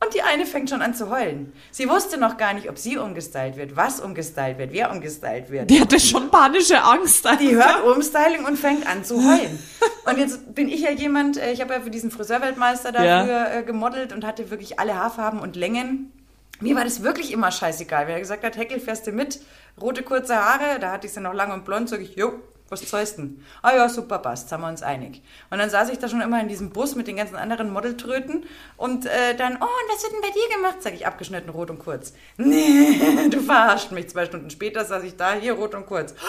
Und 0.03 0.13
die 0.13 0.21
eine 0.21 0.45
fängt 0.45 0.69
schon 0.69 0.81
an 0.81 0.93
zu 0.93 1.09
heulen. 1.09 1.53
Sie 1.71 1.89
wusste 1.89 2.17
noch 2.17 2.37
gar 2.37 2.53
nicht, 2.53 2.69
ob 2.69 2.77
sie 2.77 2.97
umgestylt 2.97 3.55
wird, 3.55 3.75
was 3.75 3.99
umgestylt 4.01 4.57
wird, 4.57 4.71
wer 4.73 4.91
umgestylt 4.91 5.49
wird. 5.49 5.69
Die 5.69 5.79
hatte 5.81 5.99
schon 5.99 6.29
panische 6.29 6.83
Angst. 6.83 7.25
Die 7.39 7.55
hört 7.55 7.83
Umstyling 7.83 8.45
und 8.45 8.57
fängt 8.57 8.85
an 8.87 9.03
zu 9.03 9.15
heulen. 9.17 9.57
Und 10.05 10.19
jetzt 10.19 10.53
bin 10.53 10.69
ich 10.69 10.81
ja 10.81 10.91
jemand, 10.91 11.37
äh, 11.37 11.51
ich 11.51 11.61
habe 11.61 11.73
ja 11.73 11.79
für 11.79 11.89
diesen 11.89 12.11
Friseurweltmeister 12.11 12.91
da 12.91 13.03
Ja. 13.03 13.47
äh, 13.57 13.63
gemodelt 13.63 14.13
und 14.13 14.23
hatte 14.23 14.51
wirklich 14.51 14.77
alle 14.79 14.93
Haarfarben 14.95 15.39
und 15.39 15.55
Längen. 15.55 16.11
Mir 16.59 16.75
war 16.75 16.83
das 16.83 17.01
wirklich 17.01 17.31
immer 17.31 17.51
scheißegal. 17.51 18.05
Wenn 18.05 18.13
er 18.13 18.19
gesagt 18.19 18.43
hat, 18.43 18.55
Heckel, 18.55 18.79
fährst 18.79 19.07
du 19.07 19.11
mit? 19.11 19.39
Rote, 19.81 20.03
kurze 20.03 20.35
Haare, 20.35 20.79
da 20.79 20.91
hatte 20.91 21.07
ich 21.07 21.13
sie 21.13 21.21
noch 21.21 21.33
lang 21.33 21.51
und 21.51 21.65
blond, 21.65 21.89
sag 21.89 22.01
ich, 22.01 22.15
jo, 22.15 22.33
was 22.70 22.86
zahlst 22.88 23.18
denn? 23.18 23.43
Ah 23.61 23.76
ja, 23.76 23.89
super, 23.89 24.20
passt, 24.20 24.49
sind 24.49 24.61
wir 24.61 24.68
uns 24.68 24.82
einig. 24.82 25.22
Und 25.49 25.59
dann 25.59 25.70
saß 25.70 25.89
ich 25.89 25.99
da 25.99 26.09
schon 26.09 26.22
immer 26.22 26.41
in 26.41 26.47
diesem 26.47 26.72
Bus 26.72 26.95
mit 26.95 27.07
den 27.07 27.18
ganzen 27.18 27.36
anderen 27.36 27.72
Modeltröten 27.72 28.45
und 28.78 29.05
äh, 29.05 29.36
dann, 29.36 29.57
oh, 29.61 29.66
und 29.66 29.93
was 29.93 30.03
wird 30.03 30.13
denn 30.13 30.22
bei 30.22 30.32
dir 30.32 30.55
gemacht? 30.55 30.78
Sag 30.82 30.93
ich, 30.93 31.05
abgeschnitten, 31.05 31.49
rot 31.49 31.70
und 31.70 31.80
kurz. 31.80 32.13
Nee, 32.38 33.30
du 33.30 33.41
verarscht 33.41 33.91
mich. 33.91 34.09
Zwei 34.09 34.26
Stunden 34.26 34.49
später 34.49 34.86
saß 34.86 35.03
ich 35.03 35.16
da, 35.16 35.34
hier, 35.34 35.53
rot 35.53 35.76
und 35.76 35.86
kurz. 35.86 36.13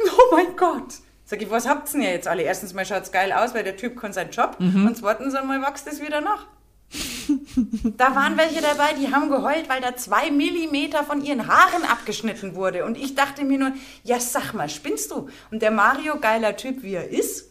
Oh 0.00 0.34
mein 0.34 0.56
Gott. 0.56 0.94
Sag 1.24 1.42
ich, 1.42 1.50
was 1.50 1.68
habt's 1.68 1.92
denn 1.92 2.02
jetzt 2.02 2.28
alle? 2.28 2.42
Erstens 2.42 2.74
mal 2.74 2.84
schaut's 2.84 3.12
geil 3.12 3.32
aus, 3.32 3.54
weil 3.54 3.64
der 3.64 3.76
Typ 3.76 3.98
kann 4.00 4.12
seinen 4.12 4.30
Job. 4.30 4.56
Und 4.86 4.96
zweitens 4.96 5.34
einmal 5.34 5.60
wächst 5.62 5.86
es 5.86 6.00
wieder 6.00 6.20
nach. 6.20 6.46
Da 7.96 8.14
waren 8.14 8.36
welche 8.36 8.60
dabei, 8.60 8.92
die 8.94 9.12
haben 9.12 9.28
geheult, 9.30 9.68
weil 9.68 9.80
da 9.80 9.96
zwei 9.96 10.30
Millimeter 10.30 11.04
von 11.04 11.24
ihren 11.24 11.46
Haaren 11.46 11.84
abgeschnitten 11.84 12.54
wurde. 12.54 12.84
Und 12.84 12.96
ich 12.96 13.14
dachte 13.14 13.44
mir 13.44 13.58
nur, 13.58 13.72
ja 14.04 14.20
sag 14.20 14.52
mal, 14.52 14.68
spinnst 14.68 15.10
du? 15.10 15.28
Und 15.50 15.62
der 15.62 15.70
Mario, 15.70 16.18
geiler 16.18 16.56
Typ 16.56 16.82
wie 16.82 16.94
er 16.94 17.08
ist, 17.08 17.48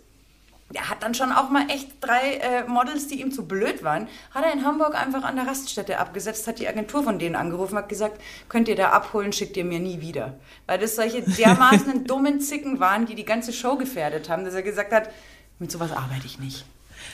der 0.74 0.90
hat 0.90 1.02
dann 1.02 1.14
schon 1.14 1.32
auch 1.32 1.50
mal 1.50 1.70
echt 1.70 1.92
drei 2.02 2.36
äh, 2.36 2.64
Models, 2.68 3.08
die 3.08 3.22
ihm 3.22 3.32
zu 3.32 3.48
blöd 3.48 3.84
waren, 3.84 4.08
hat 4.32 4.44
er 4.44 4.52
in 4.52 4.66
Hamburg 4.66 4.96
einfach 4.96 5.24
an 5.24 5.38
der 5.38 5.48
Raststätte 5.48 5.98
abgesetzt, 5.98 6.46
hat 6.46 6.60
die 6.60 6.68
Agentur 6.68 7.04
von 7.04 7.20
denen 7.20 7.36
angerufen, 7.38 7.78
hat 7.78 7.88
gesagt, 7.88 8.22
könnt 8.50 8.68
ihr 8.68 8.76
da 8.76 8.90
abholen, 8.90 9.32
schickt 9.32 9.56
ihr 9.56 9.64
mir 9.64 9.80
nie 9.80 10.02
wieder. 10.02 10.38
Weil 10.66 10.80
das 10.80 10.98
solche 10.98 11.22
dermaßen 11.22 12.04
dummen 12.08 12.42
Zicken 12.42 12.82
waren, 12.82 13.06
die 13.06 13.16
die 13.16 13.26
ganze 13.26 13.54
Show 13.54 13.78
gefährdet 13.78 14.30
haben, 14.30 14.44
dass 14.44 14.56
er 14.56 14.64
gesagt 14.64 14.92
hat, 14.92 15.10
mit 15.60 15.72
sowas 15.72 15.92
arbeite 15.92 16.26
ich 16.26 16.38
nicht. 16.38 16.66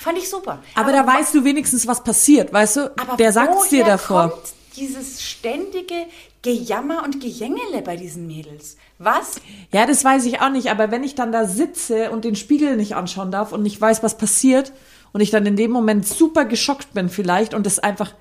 Fand 0.04 0.18
ich 0.18 0.30
super. 0.30 0.62
Aber 0.76 0.91
da 0.91 1.08
weißt 1.08 1.34
du 1.34 1.45
wenigstens, 1.45 1.88
was 1.88 2.04
passiert, 2.04 2.51
weißt 2.51 2.76
du? 2.76 2.91
Aber 2.99 3.16
Der 3.16 3.32
sagt's 3.32 3.70
dir 3.70 3.84
woher 3.84 3.93
davor. 3.93 4.30
kommt 4.32 4.43
dieses 4.76 5.22
ständige 5.22 6.08
Gejammer 6.41 7.04
und 7.06 7.22
Gejängele 7.22 7.82
bei 7.86 7.95
diesen 7.95 8.28
Mädels? 8.28 8.76
Was? 8.97 9.36
Ja, 9.72 9.86
das 9.86 10.04
weiß 10.04 10.26
ich 10.26 10.41
auch 10.41 10.49
nicht, 10.49 10.70
aber 10.70 10.91
wenn 10.91 11.04
ich 11.06 11.16
dann 11.16 11.32
da 11.32 11.45
sitze 11.45 12.12
und 12.12 12.26
den 12.26 12.36
Spiegel 12.36 12.76
nicht 12.76 12.95
anschauen 12.95 13.32
darf 13.32 13.54
und 13.54 13.64
nicht 13.64 13.80
weiß, 13.80 14.04
was 14.04 14.18
passiert 14.18 14.74
und 15.14 15.22
ich 15.22 15.32
dann 15.32 15.45
in 15.45 15.56
dem 15.56 15.72
Moment 15.72 16.06
super 16.06 16.43
geschockt 16.43 16.93
bin 16.93 17.08
vielleicht 17.08 17.54
und 17.54 17.66
das 17.66 17.80
einfach 17.80 18.14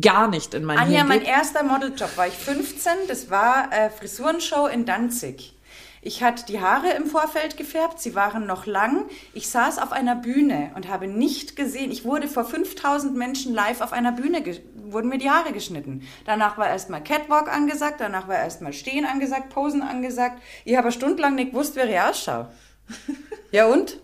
gar 0.00 0.28
nicht 0.28 0.54
in 0.54 0.64
mein 0.64 0.78
Anja, 0.78 0.98
Hirn 0.98 1.08
mein 1.08 1.18
geht. 1.20 1.28
erster 1.28 1.64
Modeljob 1.64 2.16
war 2.16 2.28
ich 2.28 2.34
15. 2.34 2.92
Das 3.08 3.28
war 3.28 3.70
äh, 3.72 3.90
Frisurenshow 3.90 4.68
in 4.68 4.86
Danzig. 4.86 5.54
Ich 6.02 6.22
hatte 6.22 6.46
die 6.46 6.60
Haare 6.60 6.92
im 6.92 7.04
Vorfeld 7.04 7.58
gefärbt, 7.58 8.00
sie 8.00 8.14
waren 8.14 8.46
noch 8.46 8.64
lang. 8.64 9.06
Ich 9.34 9.50
saß 9.50 9.78
auf 9.78 9.92
einer 9.92 10.16
Bühne 10.16 10.70
und 10.74 10.88
habe 10.88 11.06
nicht 11.06 11.56
gesehen, 11.56 11.90
ich 11.90 12.06
wurde 12.06 12.26
vor 12.26 12.44
5000 12.44 13.14
Menschen 13.14 13.52
live 13.52 13.82
auf 13.82 13.92
einer 13.92 14.12
Bühne, 14.12 14.42
wurden 14.76 15.10
mir 15.10 15.18
die 15.18 15.28
Haare 15.28 15.52
geschnitten. 15.52 16.08
Danach 16.24 16.56
war 16.56 16.68
erstmal 16.68 17.04
Catwalk 17.04 17.52
angesagt, 17.52 18.00
danach 18.00 18.28
war 18.28 18.36
erstmal 18.36 18.72
Stehen 18.72 19.04
angesagt, 19.04 19.50
Posen 19.50 19.82
angesagt. 19.82 20.40
Ich 20.64 20.74
habe 20.76 20.90
stundenlang 20.90 21.34
nicht 21.34 21.50
gewusst, 21.50 21.76
wer 21.76 21.88
ich 21.88 22.00
ausschaue. 22.00 22.50
Ja 23.52 23.66
und? 23.66 23.98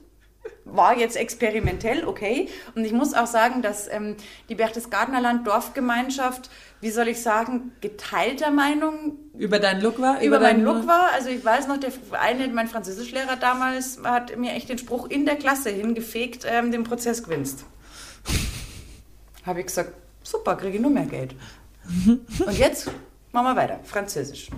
war 0.66 0.98
jetzt 0.98 1.16
experimentell, 1.16 2.04
okay. 2.04 2.48
Und 2.74 2.84
ich 2.84 2.92
muss 2.92 3.14
auch 3.14 3.26
sagen, 3.26 3.62
dass 3.62 3.88
ähm, 3.88 4.16
die 4.48 4.56
Berchtesgadener 4.56 5.20
Land 5.20 5.46
Dorfgemeinschaft, 5.46 6.50
wie 6.80 6.90
soll 6.90 7.08
ich 7.08 7.20
sagen, 7.22 7.72
geteilter 7.80 8.50
Meinung 8.50 9.18
Über 9.38 9.58
deinen 9.58 9.80
Look 9.82 10.00
war? 10.00 10.20
über 10.22 10.38
meinen 10.40 10.64
deinen- 10.64 10.64
Look 10.64 10.86
war. 10.86 11.10
Also 11.12 11.28
ich 11.30 11.44
weiß 11.44 11.68
noch, 11.68 11.78
der 11.78 11.90
eine, 12.20 12.48
mein 12.48 12.68
Französischlehrer 12.68 13.36
damals 13.36 13.98
hat 14.04 14.36
mir 14.36 14.52
echt 14.52 14.68
den 14.68 14.78
Spruch 14.78 15.08
in 15.08 15.24
der 15.26 15.36
Klasse 15.36 15.70
hingefegt, 15.70 16.44
ähm, 16.46 16.70
den 16.72 16.84
Prozess 16.84 17.22
gewinnst. 17.22 17.64
Habe 19.44 19.60
ich 19.60 19.66
gesagt, 19.66 19.92
super, 20.22 20.56
kriege 20.56 20.76
ich 20.76 20.82
nur 20.82 20.90
mehr 20.90 21.06
Geld. 21.06 21.34
Und 22.06 22.58
jetzt 22.58 22.90
machen 23.32 23.44
wir 23.46 23.56
weiter, 23.56 23.80
Französisch. 23.84 24.48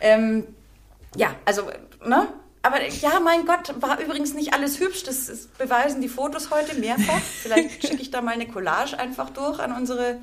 Ähm, 0.00 0.46
ja, 1.16 1.34
also, 1.44 1.62
ne? 2.06 2.28
Aber 2.62 2.86
ja, 2.86 3.20
mein 3.20 3.46
Gott, 3.46 3.74
war 3.80 4.00
übrigens 4.00 4.34
nicht 4.34 4.52
alles 4.52 4.80
hübsch. 4.80 5.02
Das 5.04 5.28
ist, 5.28 5.56
beweisen 5.56 6.02
die 6.02 6.08
Fotos 6.08 6.50
heute 6.50 6.76
mehrfach. 6.76 7.20
Vielleicht 7.20 7.82
schicke 7.86 8.02
ich 8.02 8.10
da 8.10 8.20
mal 8.20 8.34
eine 8.34 8.46
Collage 8.46 8.98
einfach 8.98 9.30
durch 9.30 9.60
an 9.60 9.72
unsere, 9.72 10.18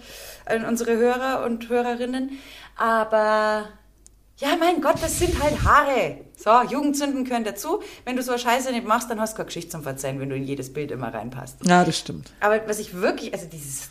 an 0.45 0.65
unsere 0.65 0.97
Hörer 0.97 1.43
und 1.45 1.67
Hörerinnen. 1.69 2.37
Aber 2.75 3.69
ja, 4.37 4.55
mein 4.59 4.81
Gott, 4.81 5.01
das 5.01 5.17
sind 5.17 5.41
halt 5.41 5.63
Haare. 5.63 6.19
So, 6.37 6.51
Jugendzünden 6.69 7.25
gehören 7.25 7.43
dazu. 7.43 7.81
Wenn 8.05 8.15
du 8.15 8.21
so 8.21 8.31
eine 8.33 8.39
Scheiße 8.39 8.71
nicht 8.71 8.85
machst, 8.85 9.09
dann 9.09 9.19
hast 9.19 9.33
du 9.33 9.37
keine 9.37 9.47
Geschichte 9.47 9.71
zum 9.71 9.81
Verzeihen, 9.81 10.19
wenn 10.19 10.29
du 10.29 10.35
in 10.35 10.43
jedes 10.43 10.71
Bild 10.71 10.91
immer 10.91 11.11
reinpasst. 11.11 11.57
Ja, 11.65 11.83
das 11.83 11.97
stimmt. 11.97 12.31
Aber 12.39 12.61
was 12.67 12.77
ich 12.77 12.93
wirklich, 12.93 13.33
also 13.33 13.47
dieses 13.47 13.89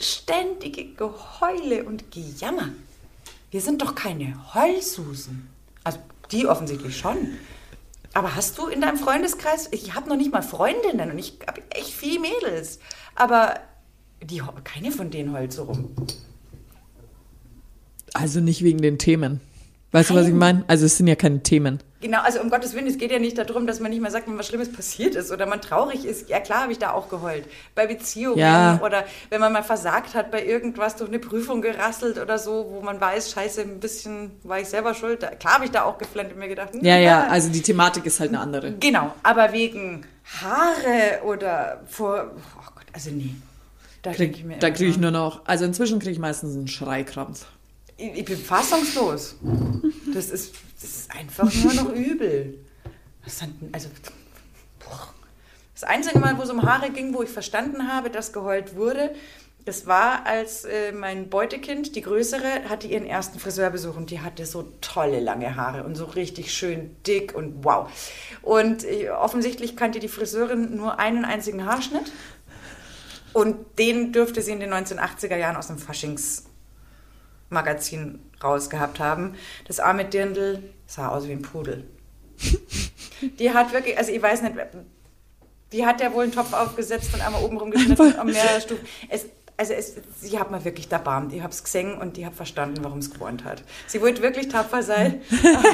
ständige 0.00 0.84
Geheule 0.92 1.84
und 1.84 2.12
Gejammer. 2.12 2.68
Wir 3.50 3.60
sind 3.60 3.82
doch 3.82 3.94
keine 3.94 4.54
Heulsusen. 4.54 5.48
Also 5.82 5.98
die 6.30 6.46
offensichtlich 6.46 6.96
schon. 6.96 7.38
Aber 8.14 8.34
hast 8.34 8.58
du 8.58 8.66
in 8.68 8.80
deinem 8.80 8.96
Freundeskreis, 8.96 9.68
ich 9.70 9.94
habe 9.94 10.08
noch 10.08 10.16
nicht 10.16 10.32
mal 10.32 10.42
Freundinnen 10.42 11.10
und 11.10 11.18
ich 11.18 11.38
habe 11.46 11.62
echt 11.70 11.90
viele 11.90 12.20
Mädels, 12.20 12.78
aber 13.14 13.54
die, 14.22 14.42
keine 14.64 14.90
von 14.90 15.10
denen 15.10 15.32
heult 15.32 15.52
so 15.52 15.64
rum. 15.64 15.94
Also 18.14 18.40
nicht 18.40 18.62
wegen 18.64 18.80
den 18.80 18.98
Themen. 18.98 19.40
Weißt 19.92 20.10
du, 20.10 20.14
was 20.14 20.24
ich 20.24 20.30
Nein. 20.30 20.38
meine? 20.38 20.64
Also 20.66 20.86
es 20.86 20.96
sind 20.96 21.06
ja 21.06 21.14
keine 21.14 21.42
Themen. 21.42 21.78
Genau, 22.00 22.20
also 22.20 22.40
um 22.40 22.48
Gottes 22.48 22.74
Willen, 22.74 22.86
es 22.86 22.96
geht 22.96 23.10
ja 23.10 23.18
nicht 23.18 23.36
darum, 23.38 23.66
dass 23.66 23.80
man 23.80 23.90
nicht 23.90 24.00
mehr 24.00 24.10
sagt, 24.12 24.28
wenn 24.28 24.38
was 24.38 24.46
Schlimmes 24.46 24.70
passiert 24.72 25.16
ist 25.16 25.32
oder 25.32 25.46
man 25.46 25.60
traurig 25.60 26.04
ist. 26.04 26.28
Ja 26.28 26.38
klar, 26.38 26.62
habe 26.62 26.70
ich 26.72 26.78
da 26.78 26.92
auch 26.92 27.08
geheult. 27.08 27.44
Bei 27.74 27.88
Beziehungen 27.88 28.38
Ja. 28.38 28.80
oder 28.84 29.04
wenn 29.30 29.40
man 29.40 29.52
mal 29.52 29.64
versagt 29.64 30.14
hat 30.14 30.30
bei 30.30 30.44
irgendwas, 30.44 30.94
durch 30.94 31.08
eine 31.10 31.18
Prüfung 31.18 31.60
gerasselt 31.60 32.18
oder 32.18 32.38
so, 32.38 32.68
wo 32.70 32.80
man 32.82 33.00
weiß, 33.00 33.32
scheiße, 33.32 33.62
ein 33.62 33.80
bisschen 33.80 34.30
war 34.44 34.60
ich 34.60 34.68
selber 34.68 34.94
schuld. 34.94 35.26
Klar 35.40 35.54
habe 35.54 35.64
ich 35.64 35.72
da 35.72 35.82
auch 35.82 35.98
geflennt 35.98 36.32
und 36.32 36.38
mir 36.38 36.46
gedacht, 36.48 36.70
Ja, 36.82 36.98
ja, 36.98 37.26
also 37.26 37.48
die 37.50 37.62
Thematik 37.62 38.06
ist 38.06 38.20
halt 38.20 38.30
eine 38.30 38.40
andere. 38.40 38.72
Genau, 38.74 39.12
aber 39.24 39.52
wegen 39.52 40.04
Haare 40.40 41.24
oder 41.24 41.82
vor, 41.88 42.30
oh 42.36 42.70
Gott, 42.76 42.86
also 42.92 43.10
nee. 43.10 43.34
Da 44.02 44.12
denke 44.12 44.36
ich 44.38 44.44
mir 44.44 44.58
Da 44.58 44.70
kriege 44.70 44.90
ich 44.90 44.98
nur 44.98 45.10
noch, 45.10 45.44
also 45.46 45.64
inzwischen 45.64 45.98
kriege 45.98 46.12
ich 46.12 46.18
meistens 46.20 46.54
einen 46.54 46.68
Schreikrampf. 46.68 47.46
ich, 47.96 48.18
ich 48.18 48.24
bin 48.24 48.38
fassungslos. 48.38 49.34
Das 50.14 50.30
ist, 50.30 50.54
das 50.80 50.90
ist 50.90 51.10
einfach 51.10 51.52
nur 51.52 51.74
noch 51.74 51.92
übel. 51.92 52.58
Was 53.24 53.38
denn- 53.38 53.70
also. 53.72 53.88
Das 55.74 55.84
einzige 55.84 56.18
Mal, 56.18 56.36
wo 56.38 56.42
es 56.42 56.50
um 56.50 56.62
Haare 56.62 56.90
ging, 56.90 57.14
wo 57.14 57.22
ich 57.22 57.28
verstanden 57.30 57.86
habe, 57.86 58.10
dass 58.10 58.32
geheult 58.32 58.74
wurde, 58.74 59.14
das 59.64 59.86
war, 59.86 60.24
als 60.26 60.64
äh, 60.64 60.92
mein 60.92 61.28
Beutekind, 61.28 61.94
die 61.94 62.00
Größere, 62.00 62.68
hatte 62.68 62.86
ihren 62.86 63.04
ersten 63.04 63.38
Friseurbesuch 63.38 63.96
und 63.96 64.10
die 64.10 64.20
hatte 64.20 64.46
so 64.46 64.72
tolle 64.80 65.20
lange 65.20 65.56
Haare 65.56 65.84
und 65.84 65.94
so 65.94 66.06
richtig 66.06 66.52
schön 66.54 66.96
dick 67.06 67.34
und 67.34 67.64
wow. 67.64 67.88
Und 68.42 68.82
äh, 68.84 69.10
offensichtlich 69.10 69.76
kannte 69.76 70.00
die 70.00 70.08
Friseurin 70.08 70.74
nur 70.74 70.98
einen 70.98 71.24
einzigen 71.24 71.66
Haarschnitt 71.66 72.10
und 73.34 73.78
den 73.78 74.12
dürfte 74.12 74.40
sie 74.40 74.52
in 74.52 74.60
den 74.60 74.72
1980er 74.72 75.36
Jahren 75.36 75.56
aus 75.56 75.66
dem 75.66 75.78
Faschingsmagazin 77.48 78.20
rausgehabt 78.42 79.00
haben. 79.00 79.34
Das 79.66 79.80
arme 79.80 80.04
Dirndl 80.04 80.62
sah 80.86 81.08
aus 81.08 81.26
wie 81.26 81.32
ein 81.32 81.42
Pudel. 81.42 81.84
Die 83.38 83.52
hat 83.52 83.72
wirklich, 83.72 83.98
also 83.98 84.12
ich 84.12 84.22
weiß 84.22 84.42
nicht, 84.42 84.54
die 85.72 85.84
hat 85.84 86.00
ja 86.00 86.12
wohl 86.14 86.22
einen 86.22 86.32
Topf 86.32 86.52
aufgesetzt 86.52 87.12
und 87.12 87.20
einmal 87.20 87.42
oben 87.42 87.58
rumgeschnitten 87.58 88.14
um 88.14 88.26
mehrere 88.26 88.60
Stufen. 88.60 88.86
Es, 89.08 89.26
also 89.56 89.72
es, 89.74 89.96
sie 90.20 90.38
hat 90.38 90.52
mir 90.52 90.64
wirklich 90.64 90.90
erbarmt. 90.90 91.32
Ich 91.32 91.42
habe 91.42 91.52
es 91.52 91.64
gesehen 91.64 91.98
und 91.98 92.16
ich 92.16 92.24
habe 92.24 92.34
verstanden, 92.34 92.84
warum 92.84 93.00
es 93.00 93.10
gewohnt 93.10 93.44
hat. 93.44 93.64
Sie 93.88 94.00
wollte 94.00 94.22
wirklich 94.22 94.48
tapfer 94.48 94.84
sein, 94.84 95.20
aber, 95.42 95.68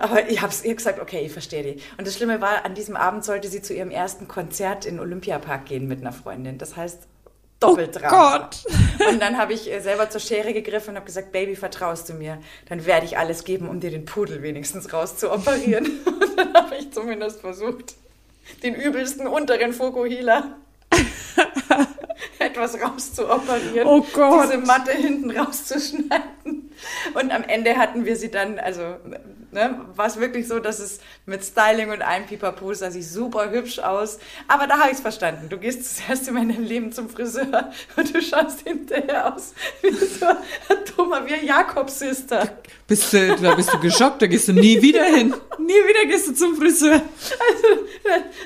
aber 0.00 0.28
ich 0.28 0.42
habe 0.42 0.52
ihr 0.64 0.74
gesagt, 0.74 1.00
okay, 1.00 1.20
ich 1.20 1.32
verstehe 1.32 1.62
die. 1.62 1.82
Und 1.96 2.06
das 2.06 2.16
Schlimme 2.16 2.40
war, 2.40 2.64
an 2.64 2.74
diesem 2.74 2.96
Abend 2.96 3.24
sollte 3.24 3.48
sie 3.48 3.62
zu 3.62 3.72
ihrem 3.72 3.90
ersten 3.90 4.26
Konzert 4.26 4.84
in 4.84 4.96
den 4.96 5.00
Olympiapark 5.00 5.64
gehen 5.64 5.86
mit 5.86 6.00
einer 6.00 6.12
Freundin. 6.12 6.58
Das 6.58 6.76
heißt, 6.76 7.06
doppelt 7.60 7.96
Oh 7.96 7.98
Drama. 8.00 8.38
Gott. 8.38 8.64
Und 9.08 9.20
dann 9.20 9.38
habe 9.38 9.52
ich 9.52 9.70
äh, 9.70 9.80
selber 9.80 10.10
zur 10.10 10.20
Schere 10.20 10.52
gegriffen 10.52 10.90
und 10.90 10.96
habe 10.96 11.06
gesagt, 11.06 11.32
Baby, 11.32 11.56
vertraust 11.56 12.08
du 12.08 12.14
mir? 12.14 12.38
Dann 12.68 12.84
werde 12.86 13.06
ich 13.06 13.18
alles 13.18 13.44
geben, 13.44 13.68
um 13.68 13.80
dir 13.80 13.90
den 13.90 14.04
Pudel 14.04 14.42
wenigstens 14.42 14.92
rauszuoperieren. 14.92 15.86
Und 16.04 16.38
dann 16.38 16.52
habe 16.54 16.76
ich 16.76 16.92
zumindest 16.92 17.40
versucht, 17.40 17.94
den 18.62 18.74
übelsten 18.74 19.26
unteren 19.26 19.72
Fokuhila 19.72 20.56
etwas 22.38 22.80
rauszuoperieren. 22.80 23.86
Oh 23.86 24.04
Gott. 24.12 24.44
Diese 24.44 24.58
Matte 24.58 24.92
hinten 24.92 25.30
rauszuschneiden. 25.30 26.70
Und 27.14 27.30
am 27.30 27.42
Ende 27.44 27.76
hatten 27.76 28.04
wir 28.04 28.16
sie 28.16 28.30
dann, 28.30 28.58
also 28.58 28.96
ne, 29.52 29.80
war 29.94 30.06
es 30.06 30.18
wirklich 30.18 30.48
so, 30.48 30.58
dass 30.58 30.78
es 30.78 31.00
mit 31.26 31.44
Styling 31.44 31.90
und 31.90 32.02
allem 32.02 32.26
Pipapo 32.26 32.72
sah 32.72 32.90
sie 32.90 33.02
super 33.02 33.50
hübsch 33.50 33.78
aus. 33.78 34.18
Aber 34.48 34.66
da 34.66 34.78
habe 34.78 34.90
ich 34.90 34.96
es 34.96 35.00
verstanden. 35.00 35.48
Du 35.48 35.58
gehst 35.58 35.80
das 35.80 36.08
erste 36.08 36.32
Mal 36.32 36.42
in 36.42 36.48
deinem 36.50 36.64
Leben 36.64 36.92
zum 36.92 37.08
Friseur 37.08 37.72
und 37.96 38.14
du 38.14 38.22
schaust 38.22 38.60
hinterher 38.60 39.34
aus 39.34 39.54
wie 39.82 39.90
so 39.90 40.26
ein 40.26 40.36
dummer, 40.96 41.26
wie 41.26 41.34
ein 41.34 41.44
Jakob-Sister. 41.44 42.58
Bist 42.86 43.12
du, 43.12 43.36
da 43.36 43.54
bist 43.54 43.72
du 43.72 43.78
geschockt, 43.78 44.22
da 44.22 44.26
gehst 44.26 44.48
du 44.48 44.52
nie 44.52 44.80
wieder 44.80 45.04
hin. 45.04 45.34
Nie 45.58 45.74
wieder 45.74 46.06
gehst 46.06 46.26
du 46.26 46.32
zum 46.32 46.56
Friseur. 46.56 47.02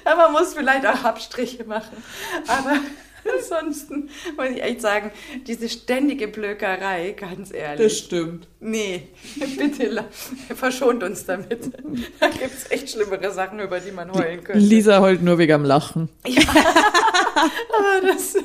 Aber 0.04 0.22
man 0.24 0.32
muss 0.32 0.52
vielleicht 0.52 0.84
auch 0.84 1.04
Abstriche 1.04 1.64
machen. 1.64 2.02
Aber 2.48 2.80
ansonsten 3.34 4.08
muss 4.36 4.48
ich 4.50 4.62
echt 4.62 4.80
sagen, 4.80 5.10
diese 5.46 5.68
ständige 5.68 6.28
Blökerei, 6.28 7.12
ganz 7.12 7.52
ehrlich. 7.52 7.86
Das 7.86 7.98
stimmt. 7.98 8.48
Nee, 8.60 9.08
bitte 9.58 10.04
verschont 10.54 11.02
uns 11.02 11.26
damit. 11.26 11.70
Da 12.20 12.28
gibt 12.28 12.54
es 12.54 12.70
echt 12.70 12.90
schlimmere 12.90 13.30
Sachen, 13.32 13.60
über 13.60 13.80
die 13.80 13.90
man 13.92 14.12
heulen 14.12 14.42
könnte. 14.44 14.60
Lisa 14.60 15.00
heult 15.00 15.22
nur 15.22 15.38
wegen 15.38 15.52
am 15.52 15.64
Lachen. 15.64 16.08
Aber 16.24 18.06
das, 18.06 18.32
das, 18.32 18.42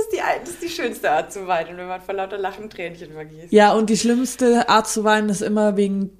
ist 0.00 0.12
die, 0.12 0.20
das 0.40 0.50
ist 0.50 0.62
die 0.62 0.68
schönste 0.68 1.10
Art 1.10 1.32
zu 1.32 1.46
weinen, 1.46 1.76
wenn 1.76 1.88
man 1.88 2.00
vor 2.00 2.14
lauter 2.14 2.38
Lachen 2.38 2.70
Tränchen 2.70 3.12
vergießt. 3.12 3.52
Ja, 3.52 3.72
und 3.72 3.90
die 3.90 3.96
schlimmste 3.96 4.68
Art 4.68 4.88
zu 4.88 5.04
weinen 5.04 5.28
ist 5.28 5.42
immer 5.42 5.76
wegen 5.76 6.10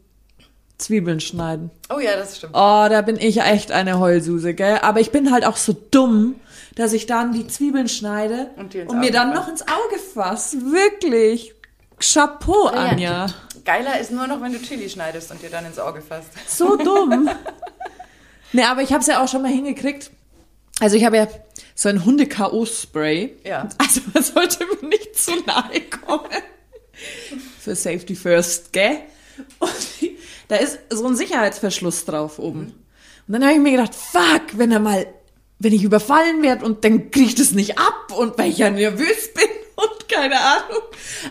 Zwiebeln 0.82 1.20
schneiden. 1.20 1.70
Oh 1.94 1.98
ja, 1.98 2.16
das 2.16 2.36
stimmt. 2.38 2.54
Oh, 2.54 2.86
da 2.88 3.02
bin 3.02 3.16
ich 3.16 3.40
echt 3.40 3.72
eine 3.72 3.98
Heulsuse, 3.98 4.54
gell? 4.54 4.78
Aber 4.82 5.00
ich 5.00 5.10
bin 5.10 5.32
halt 5.32 5.44
auch 5.44 5.56
so 5.56 5.74
dumm, 5.90 6.34
dass 6.74 6.92
ich 6.92 7.06
dann 7.06 7.32
die 7.32 7.46
Zwiebeln 7.46 7.88
schneide 7.88 8.50
Und 8.56 8.74
und, 8.74 9.00
mir 9.00 9.10
dann 9.10 9.34
noch 9.34 9.48
ins 9.48 9.62
Auge 9.62 9.98
fass. 10.14 10.56
Wirklich. 10.60 11.54
Chapeau, 11.98 12.66
Anja. 12.66 13.26
Geiler 13.64 14.00
ist 14.00 14.10
nur 14.10 14.26
noch, 14.26 14.40
wenn 14.40 14.52
du 14.52 14.60
Chili 14.60 14.88
schneidest 14.88 15.30
und 15.30 15.40
dir 15.42 15.50
dann 15.50 15.64
ins 15.66 15.78
Auge 15.78 16.02
fasst. 16.02 16.30
So 16.48 16.76
dumm. 16.76 17.30
ne, 18.52 18.68
aber 18.68 18.82
ich 18.82 18.92
habe 18.92 19.00
es 19.00 19.06
ja 19.06 19.22
auch 19.22 19.28
schon 19.28 19.42
mal 19.42 19.52
hingekriegt. 19.52 20.10
Also 20.80 20.96
ich 20.96 21.04
habe 21.04 21.16
ja 21.16 21.28
so 21.74 21.88
ein 21.88 22.04
Hunde-K.O.-Spray. 22.04 23.30
Ja. 23.44 23.68
Also 23.78 24.00
man 24.12 24.22
sollte 24.22 24.66
mir 24.66 24.88
nicht 24.88 25.16
zu 25.16 25.32
nahe 25.46 25.80
kommen. 25.82 26.30
Für 27.60 27.76
Safety 27.76 28.14
First, 28.14 28.72
gell? 28.72 28.98
Und 29.58 29.70
da 30.48 30.56
ist 30.56 30.78
so 30.90 31.06
ein 31.06 31.16
Sicherheitsverschluss 31.16 32.04
drauf 32.04 32.38
oben. 32.38 32.74
Und 33.28 33.34
dann 33.34 33.44
habe 33.44 33.54
ich 33.54 33.60
mir 33.60 33.72
gedacht, 33.72 33.94
fuck, 33.94 34.58
wenn 34.58 34.72
er 34.72 34.80
mal, 34.80 35.06
wenn 35.62 35.72
ich 35.72 35.84
überfallen 35.84 36.42
werde 36.42 36.64
und 36.64 36.84
dann 36.84 37.10
kriege 37.10 37.26
ich 37.26 37.34
das 37.34 37.52
nicht 37.52 37.78
ab 37.78 38.12
und 38.16 38.36
weil 38.36 38.50
ich 38.50 38.58
ja 38.58 38.70
nervös 38.70 39.32
bin 39.32 39.46
und 39.76 40.08
keine 40.08 40.38
Ahnung. 40.40 40.82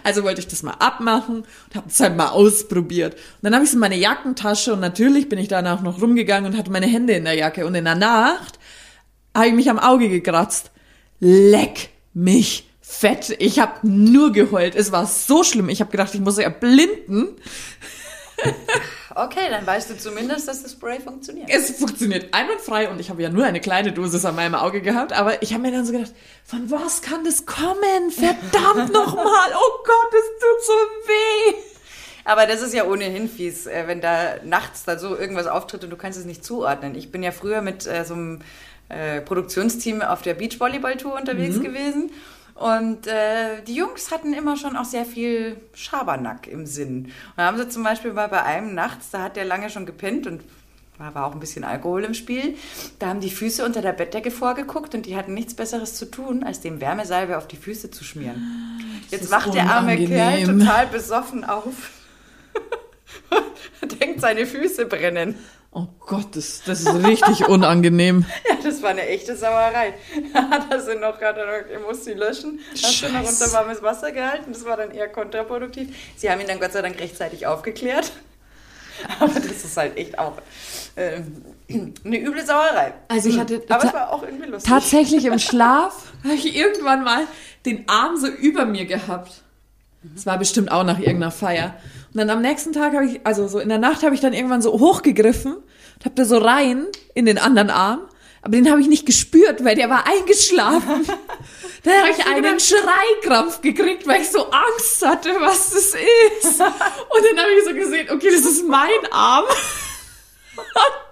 Also 0.04 0.24
wollte 0.24 0.40
ich 0.40 0.48
das 0.48 0.64
mal 0.64 0.76
abmachen 0.80 1.44
und 1.44 1.76
habe 1.76 1.90
es 1.90 2.00
halt 2.00 2.16
mal 2.16 2.30
ausprobiert. 2.30 3.16
Und 3.16 3.44
dann 3.44 3.54
habe 3.54 3.64
ich 3.64 3.70
es 3.70 3.74
in 3.74 3.80
meine 3.80 3.98
Jackentasche 3.98 4.74
und 4.74 4.80
natürlich 4.80 5.28
bin 5.28 5.38
ich 5.38 5.50
danach 5.50 5.82
noch 5.82 6.02
rumgegangen 6.02 6.52
und 6.52 6.58
hatte 6.58 6.72
meine 6.72 6.88
Hände 6.88 7.14
in 7.14 7.26
der 7.26 7.36
Jacke. 7.36 7.66
Und 7.66 7.76
in 7.76 7.84
der 7.84 7.96
Nacht 7.96 8.58
habe 9.36 9.48
ich 9.48 9.54
mich 9.54 9.70
am 9.70 9.80
Auge 9.80 10.08
gekratzt. 10.08 10.72
Leck 11.20 11.90
mich 12.14 12.70
fett. 12.82 13.36
Ich 13.40 13.60
habe 13.60 13.86
nur 13.88 14.32
geheult. 14.32 14.76
Es 14.76 14.92
war 14.92 15.06
so 15.06 15.44
schlimm. 15.44 15.70
Ich 15.70 15.82
habe 15.82 15.92
gedacht, 15.92 16.14
ich 16.16 16.22
muss 16.22 16.38
erblinden. 16.38 17.36
Okay, 19.16 19.50
dann 19.50 19.66
weißt 19.66 19.90
du 19.90 19.98
zumindest, 19.98 20.48
dass 20.48 20.64
das 20.64 20.72
Spray 20.74 21.00
funktioniert. 21.00 21.50
Es 21.50 21.72
funktioniert 21.72 22.34
einwandfrei 22.34 22.90
und 22.90 23.00
ich 23.00 23.10
habe 23.10 23.22
ja 23.22 23.30
nur 23.30 23.46
eine 23.46 23.60
kleine 23.60 23.92
Dosis 23.92 24.24
an 24.26 24.36
meinem 24.36 24.56
Auge 24.56 24.82
gehabt, 24.82 25.14
aber 25.14 25.42
ich 25.44 25.54
habe 25.54 25.64
mir 25.64 25.72
dann 25.72 25.86
so 25.86 25.92
gedacht, 25.92 26.12
von 26.46 26.70
was 26.72 27.02
kann 27.02 27.24
das 27.24 27.46
kommen? 27.46 28.12
Verdammt 28.12 28.94
nochmal, 28.94 29.52
oh 29.56 29.84
Gott, 29.86 30.14
es 30.14 30.40
tut 30.40 30.66
so 30.66 30.74
weh. 31.08 31.56
Aber 32.24 32.46
das 32.46 32.62
ist 32.62 32.74
ja 32.74 32.86
ohnehin 32.86 33.28
fies, 33.28 33.66
äh, 33.66 33.84
wenn 33.88 34.00
da 34.00 34.36
nachts 34.44 34.84
da 34.84 34.98
so 35.00 35.18
irgendwas 35.18 35.48
auftritt 35.48 35.84
und 35.84 35.90
du 35.90 35.98
kannst 35.98 36.20
es 36.20 36.26
nicht 36.26 36.46
zuordnen. 36.46 36.96
Ich 36.96 37.12
bin 37.12 37.24
ja 37.24 37.32
früher 37.32 37.62
mit 37.62 37.88
äh, 37.88 38.06
so 38.06 38.14
einem 38.14 38.40
äh, 38.90 39.22
Produktionsteam 39.22 40.02
auf 40.02 40.22
der 40.22 40.36
Beachvolleyball-Tour 40.36 41.16
unterwegs 41.16 41.56
Mhm. 41.56 41.64
gewesen. 41.64 42.12
Und 42.56 43.08
äh, 43.08 43.62
die 43.68 43.76
Jungs 43.76 44.12
hatten 44.12 44.34
immer 44.34 44.58
schon 44.58 44.76
auch 44.76 44.86
sehr 44.86 45.06
viel 45.06 45.58
Schabernack 45.74 46.48
im 46.48 46.66
Sinn. 46.66 47.06
Und 47.06 47.14
da 47.38 47.46
haben 47.46 47.58
sie 47.58 47.70
zum 47.70 47.84
Beispiel 47.84 48.14
mal 48.14 48.28
bei 48.28 48.44
einem 48.44 48.76
nachts, 48.76 49.10
da 49.12 49.24
hat 49.24 49.36
der 49.36 49.46
lange 49.46 49.70
schon 49.70 49.86
gepennt 49.86 50.28
und 50.28 50.42
war, 51.02 51.16
war 51.16 51.26
auch 51.26 51.34
ein 51.34 51.40
bisschen 51.40 51.64
Alkohol 51.64 52.04
im 52.04 52.14
Spiel. 52.14 52.56
Da 53.00 53.08
haben 53.08 53.20
die 53.20 53.32
Füße 53.32 53.66
unter 53.66 53.82
der 53.82 53.94
Bettdecke 53.94 54.32
vorgeguckt 54.32 54.94
und 54.96 55.06
die 55.06 55.16
hatten 55.16 55.34
nichts 55.34 55.54
Besseres 55.54 55.96
zu 55.96 56.10
tun, 56.10 56.44
als 56.44 56.62
dem 56.62 56.80
Wärmesalbe 56.80 57.38
auf 57.38 57.48
die 57.48 57.58
Füße 57.58 57.92
zu 57.92 58.04
schmieren. 58.04 58.80
Jetzt 59.10 59.24
ist 59.24 59.32
wacht 59.32 59.54
der 59.54 59.70
arme 59.70 59.98
Kerl 59.98 60.44
total 60.46 60.88
besoffen 60.88 61.44
auf. 61.44 61.92
Denkt, 64.00 64.22
seine 64.22 64.46
Füße 64.46 64.86
brennen. 64.86 65.36
Oh 65.74 65.88
Gott, 66.06 66.36
das, 66.36 66.64
das 66.66 66.82
ist 66.82 66.94
richtig 67.06 67.48
unangenehm. 67.48 68.26
Ja, 68.48 68.56
das 68.62 68.82
war 68.84 68.90
eine 68.90 69.08
echte 69.08 69.36
Sauerei. 69.38 69.94
Er 70.70 70.82
sie 70.82 70.96
noch, 70.96 71.20
er 71.20 71.34
noch, 71.34 71.70
er 71.70 71.80
musste 71.80 72.06
sie 72.06 72.14
löschen, 72.14 72.60
hat 72.72 72.78
sie 72.92 73.08
noch 73.10 73.28
unter 73.28 73.52
warmes 73.54 73.82
Wasser 73.82 74.12
gehalten. 74.12 74.52
Das 74.52 74.66
war 74.66 74.76
dann 74.78 74.92
eher 74.92 75.08
kontraproduktiv. 75.08 75.96
Sie 76.18 76.30
haben 76.30 76.42
ihn 76.42 76.48
dann 76.48 76.60
Gott 76.60 76.74
sei 76.74 76.82
Dank 76.82 77.00
rechtzeitig 77.00 77.48
aufgeklärt. 77.48 78.12
Aber 79.20 79.34
das 79.34 79.64
ist 79.64 79.78
halt 79.78 79.98
echt 79.98 80.20
auch 80.20 80.34
ähm, 80.98 81.44
eine 82.06 82.20
üble 82.20 82.46
Sauerei. 82.46 82.94
Also 83.08 83.30
ich 83.30 83.40
hatte 83.40 83.64
Aber 83.70 83.86
es 83.86 83.94
war 83.94 84.12
auch 84.12 84.24
irgendwie 84.24 84.48
lustig. 84.48 84.70
tatsächlich 84.70 85.26
im 85.26 85.40
Schlaf 85.40 86.12
habe 86.24 86.34
ich 86.36 86.56
irgendwann 86.56 87.04
mal 87.04 87.24
den 87.66 87.88
Arm 87.88 88.18
so 88.18 88.28
über 88.28 88.66
mir 88.66 88.86
gehabt. 88.86 89.42
Das 90.04 90.26
war 90.26 90.38
bestimmt 90.38 90.72
auch 90.72 90.84
nach 90.84 91.00
irgendeiner 91.00 91.32
Feier. 91.32 91.76
Und 92.14 92.18
dann 92.18 92.30
am 92.30 92.42
nächsten 92.42 92.74
Tag 92.74 92.94
habe 92.94 93.06
ich, 93.06 93.22
also 93.26 93.48
so 93.48 93.60
in 93.60 93.70
der 93.70 93.78
Nacht 93.78 94.04
habe 94.04 94.14
ich 94.14 94.22
dann 94.22 94.34
irgendwann 94.34 94.62
so 94.62 94.74
hochgegriffen 94.74 95.56
und 95.56 96.06
habe 96.06 96.16
da 96.16 96.26
so 96.26 96.38
rein 96.38 96.88
in 97.14 97.26
den 97.26 97.38
anderen 97.38 97.70
Arm. 97.70 98.02
Aber 98.42 98.52
den 98.54 98.70
habe 98.70 98.82
ich 98.82 98.88
nicht 98.88 99.06
gespürt, 99.06 99.64
weil 99.64 99.76
der 99.76 99.90
war 99.90 100.08
eingeschlafen. 100.08 101.06
Dann 101.84 101.94
habe 101.96 102.10
ich 102.10 102.26
einen 102.26 102.60
Schreikrampf 102.60 103.62
gekriegt, 103.62 104.08
weil 104.08 104.22
ich 104.22 104.30
so 104.30 104.50
Angst 104.50 105.06
hatte, 105.06 105.30
was 105.40 105.70
das 105.72 105.94
ist. 105.94 106.60
Und 106.60 106.60
dann 106.60 107.40
habe 107.40 107.52
ich 107.58 107.66
so 107.66 107.74
gesehen, 107.74 108.08
okay, 108.12 108.30
das 108.32 108.46
ist 108.46 108.68
mein 108.68 108.90
Arm. 109.12 109.46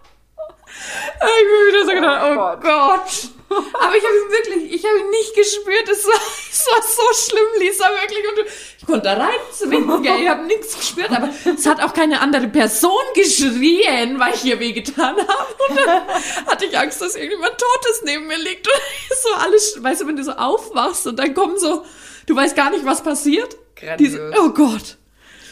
Habe 1.19 1.31
ich 1.39 1.45
mir 1.45 1.67
wieder 1.67 1.85
so 1.85 1.91
gedacht, 1.93 2.21
oh, 2.23 2.35
Gott. 2.35 2.61
Gott. 2.61 3.29
Aber 3.49 3.95
ich 3.95 4.03
habe 4.03 4.15
ihn 4.15 4.31
wirklich, 4.31 4.73
ich 4.73 4.85
habe 4.85 5.09
nicht 5.09 5.35
gespürt. 5.35 5.89
Es 5.89 6.05
war, 6.05 6.21
es 6.51 6.67
war 6.67 6.83
so 6.83 7.01
schlimm, 7.29 7.47
Lisa, 7.59 7.85
wirklich. 7.89 8.27
Und 8.27 8.45
ich 8.77 8.85
konnte 8.85 9.01
da 9.01 9.13
reinzwingen, 9.13 10.03
gell. 10.03 10.21
Ich 10.21 10.29
habe 10.29 10.43
nichts 10.43 10.77
gespürt. 10.77 11.09
Aber 11.11 11.29
es 11.45 11.65
hat 11.65 11.81
auch 11.81 11.93
keine 11.93 12.21
andere 12.21 12.47
Person 12.47 13.01
geschrien, 13.15 14.19
weil 14.19 14.35
ich 14.35 14.45
ihr 14.45 14.59
wehgetan 14.59 15.15
habe. 15.17 15.55
Und 15.69 15.77
dann 15.77 16.07
hatte 16.45 16.65
ich 16.65 16.77
Angst, 16.77 17.01
dass 17.01 17.15
irgendjemand 17.15 17.57
Totes 17.57 18.03
neben 18.03 18.27
mir 18.27 18.37
liegt. 18.37 18.67
Und 18.67 19.17
so 19.23 19.33
alles, 19.33 19.81
weißt 19.81 20.01
du, 20.01 20.07
wenn 20.07 20.15
du 20.15 20.23
so 20.23 20.33
aufwachst 20.33 21.07
und 21.07 21.17
dann 21.17 21.33
kommen 21.33 21.57
so, 21.57 21.85
du 22.27 22.35
weißt 22.35 22.55
gar 22.55 22.69
nicht, 22.69 22.85
was 22.85 23.01
passiert. 23.01 23.57
Grandios. 23.75 24.11
Diese, 24.11 24.31
oh 24.39 24.49
Gott. 24.49 24.97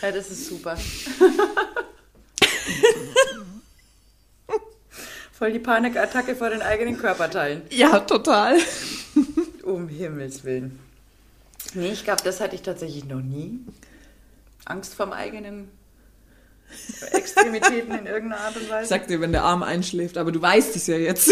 Ja, 0.03 0.11
das 0.11 0.29
ist 0.29 0.47
super. 0.49 0.77
Voll 5.37 5.51
die 5.53 5.59
Panikattacke 5.59 6.35
vor 6.35 6.49
den 6.49 6.61
eigenen 6.61 6.97
Körperteilen. 6.97 7.61
Ja, 7.69 7.99
total. 7.99 8.57
Um 9.63 9.87
Himmels 9.89 10.43
Willen. 10.45 10.79
Nee, 11.73 11.89
ich 11.89 12.03
glaube, 12.05 12.23
das 12.23 12.39
hatte 12.39 12.55
ich 12.55 12.61
tatsächlich 12.61 13.05
noch 13.05 13.19
nie. 13.21 13.59
Angst 14.65 14.95
vorm 14.95 15.11
eigenen 15.11 15.69
Extremitäten 17.11 17.93
in 17.97 18.05
irgendeiner 18.05 18.41
Art 18.41 18.55
und 18.55 18.63
Ich 18.63 18.69
Weise. 18.69 18.89
sag 18.89 19.07
dir, 19.07 19.19
wenn 19.21 19.31
der 19.31 19.43
Arm 19.43 19.63
einschläft, 19.63 20.17
aber 20.17 20.31
du 20.31 20.41
weißt 20.41 20.75
es 20.75 20.87
ja 20.87 20.97
jetzt. 20.97 21.31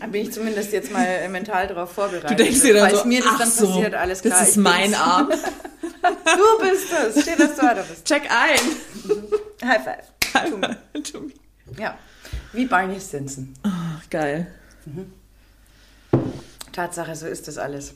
Da 0.00 0.06
bin 0.06 0.22
ich 0.22 0.32
zumindest 0.32 0.72
jetzt 0.72 0.90
mal 0.90 1.04
äh, 1.04 1.28
mental 1.28 1.68
darauf 1.68 1.92
vorbereitet. 1.92 2.30
Du 2.30 2.34
denkst 2.42 2.62
dir 2.62 2.74
dann 2.74 2.88
Falls 2.88 3.02
so, 3.02 3.08
mir 3.08 3.22
das 3.22 3.38
dann 3.38 3.50
so, 3.50 3.66
passiert, 3.68 3.94
alles 3.94 4.22
klar. 4.22 4.38
das 4.38 4.48
ist 4.48 4.56
ich 4.56 4.62
mein 4.62 4.82
bin's. 4.90 4.98
Arm. 5.00 5.28
Du 6.02 6.64
bist 6.68 6.86
es. 6.90 7.22
Steht, 7.22 7.38
dass 7.38 7.54
du 7.54 7.60
da 7.62 7.74
bist. 7.74 8.04
Check 8.04 8.22
ein. 8.28 8.58
High 9.64 9.84
five. 9.84 10.48
Tu 10.50 10.56
mir. 10.56 10.76
Tommy. 11.04 11.34
Ja. 11.78 11.96
Wie 12.52 12.66
Barney 12.66 13.00
Stinson. 13.00 13.54
Ach, 13.62 14.08
geil. 14.10 14.46
Tatsache, 16.72 17.14
so 17.16 17.26
ist 17.26 17.48
das 17.48 17.58
alles. 17.58 17.94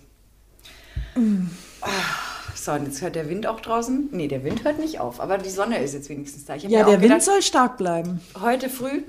Mm. 1.14 1.46
Ah, 1.82 1.88
So, 2.54 2.72
und 2.72 2.86
jetzt 2.86 3.02
hört 3.02 3.14
der 3.16 3.28
Wind 3.28 3.46
auch 3.46 3.60
draußen. 3.60 4.08
Nee, 4.12 4.28
der 4.28 4.42
Wind 4.44 4.64
hört 4.64 4.78
nicht 4.78 4.98
auf, 5.00 5.20
aber 5.20 5.38
die 5.38 5.50
Sonne 5.50 5.78
ist 5.82 5.92
jetzt 5.94 6.08
wenigstens 6.08 6.44
da. 6.46 6.54
Ja, 6.54 6.84
der 6.84 7.00
Wind 7.00 7.02
gedacht, 7.02 7.22
soll 7.22 7.42
stark 7.42 7.76
bleiben. 7.76 8.20
heute 8.40 8.68
früh, 8.70 9.02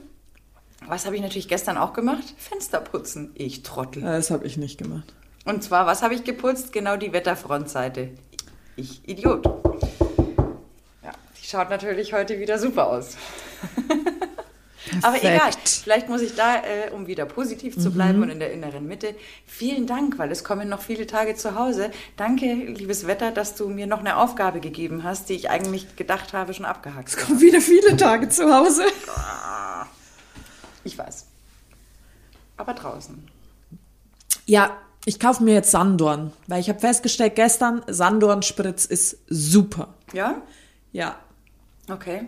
was 0.85 1.05
habe 1.05 1.15
ich 1.15 1.21
natürlich 1.21 1.47
gestern 1.47 1.77
auch 1.77 1.93
gemacht? 1.93 2.33
Fenster 2.37 2.81
putzen. 2.81 3.31
Ich 3.35 3.63
Trottel. 3.63 4.03
Ja, 4.03 4.15
Das 4.17 4.31
habe 4.31 4.45
ich 4.45 4.57
nicht 4.57 4.77
gemacht. 4.77 5.13
Und 5.45 5.63
zwar, 5.63 5.85
was 5.85 6.01
habe 6.01 6.13
ich 6.13 6.23
geputzt? 6.25 6.73
Genau 6.73 6.97
die 6.97 7.13
Wetterfrontseite. 7.13 8.09
Ich 8.75 9.07
Idiot. 9.07 9.45
Ja, 11.03 11.11
die 11.41 11.45
schaut 11.47 11.69
natürlich 11.69 12.13
heute 12.13 12.37
wieder 12.39 12.59
super 12.59 12.87
aus. 12.87 13.15
Aber 15.01 15.17
egal, 15.17 15.51
vielleicht 15.63 16.09
muss 16.09 16.21
ich 16.21 16.35
da, 16.35 16.57
äh, 16.57 16.91
um 16.93 17.07
wieder 17.07 17.25
positiv 17.25 17.77
zu 17.77 17.91
bleiben 17.91 18.21
und 18.21 18.29
in 18.29 18.39
der 18.39 18.51
inneren 18.51 18.87
Mitte, 18.87 19.15
vielen 19.45 19.87
Dank, 19.87 20.17
weil 20.17 20.31
es 20.31 20.43
kommen 20.43 20.69
noch 20.69 20.81
viele 20.81 21.07
Tage 21.07 21.35
zu 21.35 21.55
Hause. 21.55 21.91
Danke, 22.15 22.45
liebes 22.53 23.07
Wetter, 23.07 23.31
dass 23.31 23.55
du 23.55 23.69
mir 23.69 23.87
noch 23.87 23.99
eine 23.99 24.17
Aufgabe 24.17 24.59
gegeben 24.59 25.03
hast, 25.03 25.29
die 25.29 25.33
ich 25.33 25.49
eigentlich 25.49 25.95
gedacht 25.95 26.33
habe, 26.33 26.53
schon 26.53 26.65
abgehakt. 26.65 27.15
haben. 27.17 27.33
Und 27.33 27.41
wieder 27.41 27.61
viele 27.61 27.95
Tage 27.97 28.29
zu 28.29 28.53
Hause. 28.53 28.83
Ich 30.83 30.97
weiß. 30.97 31.25
Aber 32.57 32.73
draußen. 32.73 33.27
Ja, 34.45 34.77
ich 35.05 35.19
kaufe 35.19 35.43
mir 35.43 35.53
jetzt 35.53 35.71
Sanddorn, 35.71 36.33
weil 36.47 36.59
ich 36.59 36.69
habe 36.69 36.79
festgestellt 36.79 37.35
gestern, 37.35 37.83
Sanddornspritz 37.87 38.85
ist 38.85 39.17
super. 39.27 39.93
Ja? 40.13 40.41
Ja, 40.91 41.17
Okay. 41.89 42.27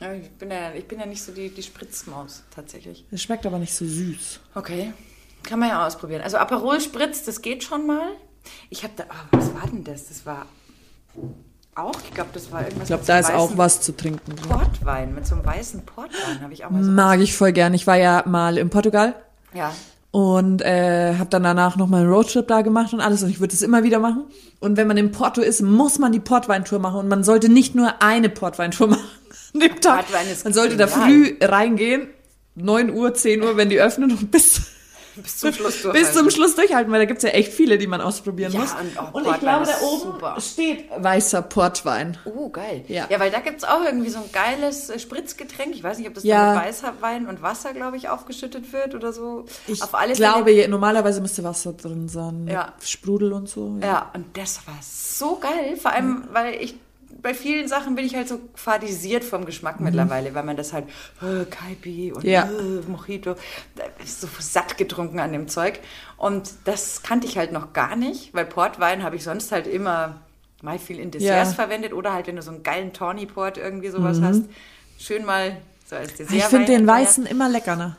Ich 0.00 0.30
bin 0.32 0.50
ja, 0.50 0.72
ich 0.74 0.86
bin 0.86 0.98
ja 1.00 1.06
nicht 1.06 1.22
so 1.22 1.32
die, 1.32 1.48
die 1.50 1.62
Spritzmaus, 1.62 2.42
tatsächlich. 2.54 3.04
es 3.10 3.22
schmeckt 3.22 3.46
aber 3.46 3.58
nicht 3.58 3.74
so 3.74 3.86
süß. 3.86 4.40
Okay. 4.54 4.92
Kann 5.44 5.58
man 5.60 5.68
ja 5.68 5.86
ausprobieren. 5.86 6.22
Also 6.22 6.38
Aperol 6.38 6.80
Spritz, 6.80 7.22
das 7.24 7.42
geht 7.42 7.62
schon 7.64 7.86
mal. 7.86 8.08
Ich 8.70 8.82
habe 8.82 8.92
da, 8.96 9.04
oh, 9.08 9.36
was 9.38 9.54
war 9.54 9.66
denn 9.68 9.84
das? 9.84 10.08
Das 10.08 10.26
war 10.26 10.46
auch, 11.74 11.94
ich 12.04 12.14
glaube, 12.14 12.30
das 12.32 12.50
war 12.50 12.62
irgendwas 12.62 12.82
Ich 12.82 12.88
glaube, 12.88 13.04
da 13.06 13.22
so 13.22 13.28
ist 13.28 13.34
auch 13.34 13.56
was 13.56 13.80
zu 13.80 13.96
trinken. 13.96 14.34
Portwein, 14.36 15.14
mit 15.14 15.26
so 15.26 15.34
einem 15.36 15.44
weißen 15.44 15.84
Portwein 15.84 16.40
habe 16.42 16.52
ich 16.52 16.64
auch 16.64 16.70
mal 16.70 16.82
so. 16.84 16.90
Mag 16.90 17.20
ich 17.20 17.36
voll 17.36 17.52
gern. 17.52 17.74
Ich 17.74 17.86
war 17.86 17.96
ja 17.96 18.22
mal 18.26 18.58
in 18.58 18.70
Portugal 18.70 19.14
Ja. 19.54 19.72
und 20.10 20.62
äh, 20.62 21.14
habe 21.18 21.30
dann 21.30 21.42
danach 21.42 21.76
noch 21.76 21.88
mal 21.88 22.02
einen 22.02 22.10
Roadtrip 22.10 22.46
da 22.48 22.62
gemacht 22.62 22.92
und 22.92 23.00
alles 23.00 23.22
und 23.22 23.30
ich 23.30 23.40
würde 23.40 23.54
es 23.54 23.62
immer 23.62 23.82
wieder 23.82 23.98
machen. 23.98 24.24
Und 24.60 24.76
wenn 24.76 24.86
man 24.86 24.96
in 24.96 25.10
Porto 25.12 25.40
ist, 25.40 25.62
muss 25.62 25.98
man 25.98 26.12
die 26.12 26.20
Portweintour 26.20 26.78
machen 26.78 27.00
und 27.00 27.08
man 27.08 27.24
sollte 27.24 27.48
nicht 27.48 27.74
nur 27.74 28.02
eine 28.02 28.28
Portweintour 28.28 28.86
machen 28.88 29.04
an 29.54 29.60
dem 29.60 29.80
Tag. 29.80 30.04
Man 30.44 30.52
sollte 30.52 30.76
da 30.76 30.86
früh 30.86 31.36
reingehen, 31.40 32.08
9 32.56 32.90
Uhr, 32.90 33.14
10 33.14 33.42
Uhr, 33.42 33.56
wenn 33.56 33.68
die 33.70 33.80
öffnen 33.80 34.10
und 34.12 34.30
bis 34.30 34.60
Bis 35.16 35.38
zum 35.38 35.52
Schluss 35.52 35.74
bis 35.74 35.82
durchhalten. 35.82 36.12
zum 36.12 36.30
Schluss 36.30 36.56
durchhalten, 36.56 36.90
weil 36.92 36.98
da 36.98 37.04
gibt's 37.04 37.22
ja 37.22 37.28
echt 37.30 37.52
viele, 37.52 37.78
die 37.78 37.86
man 37.86 38.00
ausprobieren 38.00 38.50
Ja, 38.52 38.58
muss. 38.58 38.72
und 38.72 38.98
auch 38.98 39.06
ich 39.06 39.12
Portwein 39.12 39.38
glaube, 39.38 39.66
da 39.66 39.86
oben 39.86 40.00
super. 40.02 40.36
steht 40.40 40.84
weißer 40.96 41.42
Portwein. 41.42 42.18
Oh, 42.24 42.48
geil. 42.48 42.84
Ja. 42.88 43.06
ja, 43.08 43.20
weil 43.20 43.30
da 43.30 43.38
gibt 43.38 43.58
es 43.58 43.62
auch 43.64 43.84
irgendwie 43.84 44.10
so 44.10 44.18
ein 44.18 44.24
geiles 44.32 44.90
äh, 44.90 44.98
Spritzgetränk. 44.98 45.72
Ich 45.72 45.84
weiß 45.84 45.98
nicht, 45.98 46.08
ob 46.08 46.14
das 46.14 46.24
Ja. 46.24 46.54
mit 46.54 46.64
Weißwein 46.64 47.28
und 47.28 47.42
Wasser, 47.42 47.72
glaube 47.74 47.96
ich, 47.96 48.08
aufgeschüttet 48.08 48.72
wird 48.72 48.96
oder 48.96 49.12
so. 49.12 49.44
Ich 49.68 49.84
Auf 49.84 49.94
alle 49.94 50.14
glaube, 50.14 50.50
Fälle. 50.50 50.68
normalerweise 50.68 51.20
müsste 51.20 51.44
Wasser 51.44 51.74
drin 51.74 52.08
sein. 52.08 52.48
Ja. 52.50 52.72
Sprudel 52.84 53.32
und 53.34 53.48
so. 53.48 53.78
Ja, 53.84 54.10
und 54.14 54.36
das 54.36 54.66
war 54.66 54.78
so 54.82 55.36
geil. 55.36 55.76
Vor 55.80 55.92
allem, 55.92 56.24
weil 56.32 56.54
ich 56.60 56.74
bei 57.24 57.34
vielen 57.34 57.66
Sachen 57.66 57.96
bin 57.96 58.04
ich 58.04 58.14
halt 58.14 58.28
so 58.28 58.38
fadisiert 58.54 59.24
vom 59.24 59.46
Geschmack 59.46 59.80
mittlerweile, 59.80 60.34
weil 60.34 60.44
man 60.44 60.56
das 60.56 60.72
halt 60.72 60.84
äh, 61.22 61.44
Kaipi 61.46 62.12
und 62.12 62.22
Mhm. 62.22 62.30
Ja. 62.30 62.44
äh, 62.44 62.88
Mojito 62.88 63.34
ist 64.04 64.20
so 64.20 64.28
satt 64.38 64.78
getrunken 64.78 65.18
an 65.18 65.32
dem 65.32 65.48
Zeug. 65.48 65.80
Und 66.16 66.50
das 66.64 67.02
kannte 67.02 67.26
ich 67.26 67.36
halt 67.38 67.50
noch 67.50 67.72
gar 67.72 67.96
nicht, 67.96 68.32
weil 68.34 68.44
Portwein 68.44 69.02
habe 69.02 69.16
ich 69.16 69.24
sonst 69.24 69.50
halt 69.50 69.66
immer 69.66 70.20
mal 70.62 70.78
viel 70.78 70.98
in 71.00 71.10
Desserts 71.10 71.50
Ja. 71.50 71.54
verwendet 71.56 71.92
oder 71.92 72.12
halt, 72.12 72.26
wenn 72.28 72.36
du 72.36 72.42
so 72.42 72.50
einen 72.52 72.62
geilen 72.62 72.92
Tawny 72.92 73.26
Port 73.26 73.58
irgendwie 73.58 73.88
sowas 73.88 74.20
hast, 74.22 74.42
schön 74.98 75.24
mal 75.24 75.56
so 75.86 75.96
als 75.96 76.12
Dessert. 76.14 76.30
Mhm. 76.30 76.36
Ich 76.38 76.44
finde 76.44 76.66
den 76.66 76.86
weißen 76.86 77.26
immer 77.26 77.48
lecker, 77.48 77.74
ne? 77.76 77.96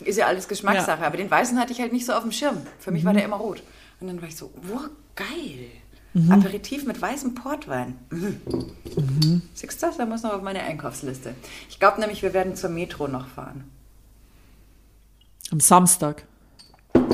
Ist 0.00 0.18
ja 0.18 0.26
alles 0.26 0.48
Geschmackssache, 0.48 0.90
Ja. 0.90 0.96
Mhm. 0.96 1.04
aber 1.04 1.16
den 1.16 1.30
weißen 1.30 1.58
hatte 1.58 1.72
ich 1.72 1.80
halt 1.80 1.92
nicht 1.92 2.04
so 2.06 2.12
auf 2.12 2.22
dem 2.22 2.32
Schirm. 2.32 2.58
Für 2.80 2.90
mich 2.90 3.04
war 3.04 3.12
der 3.14 3.24
immer 3.24 3.36
rot. 3.36 3.62
Und 4.00 4.08
dann 4.08 4.20
war 4.20 4.28
ich 4.28 4.36
so, 4.36 4.50
wow, 4.62 4.82
geil. 5.14 5.70
Mhm. 6.14 6.30
Aperitif 6.30 6.86
mit 6.86 7.00
weißem 7.02 7.34
Portwein. 7.34 7.98
Mhm. 8.10 8.40
Mhm. 8.96 9.42
Siehst 9.52 9.82
du, 9.82 9.86
da 9.98 10.06
muss 10.06 10.22
noch 10.22 10.32
auf 10.32 10.42
meine 10.42 10.62
Einkaufsliste. 10.62 11.34
Ich 11.68 11.80
glaube 11.80 12.00
nämlich, 12.00 12.22
wir 12.22 12.32
werden 12.32 12.54
zur 12.54 12.70
Metro 12.70 13.08
noch 13.08 13.26
fahren. 13.26 13.64
Am 15.50 15.60
Samstag. 15.60 16.24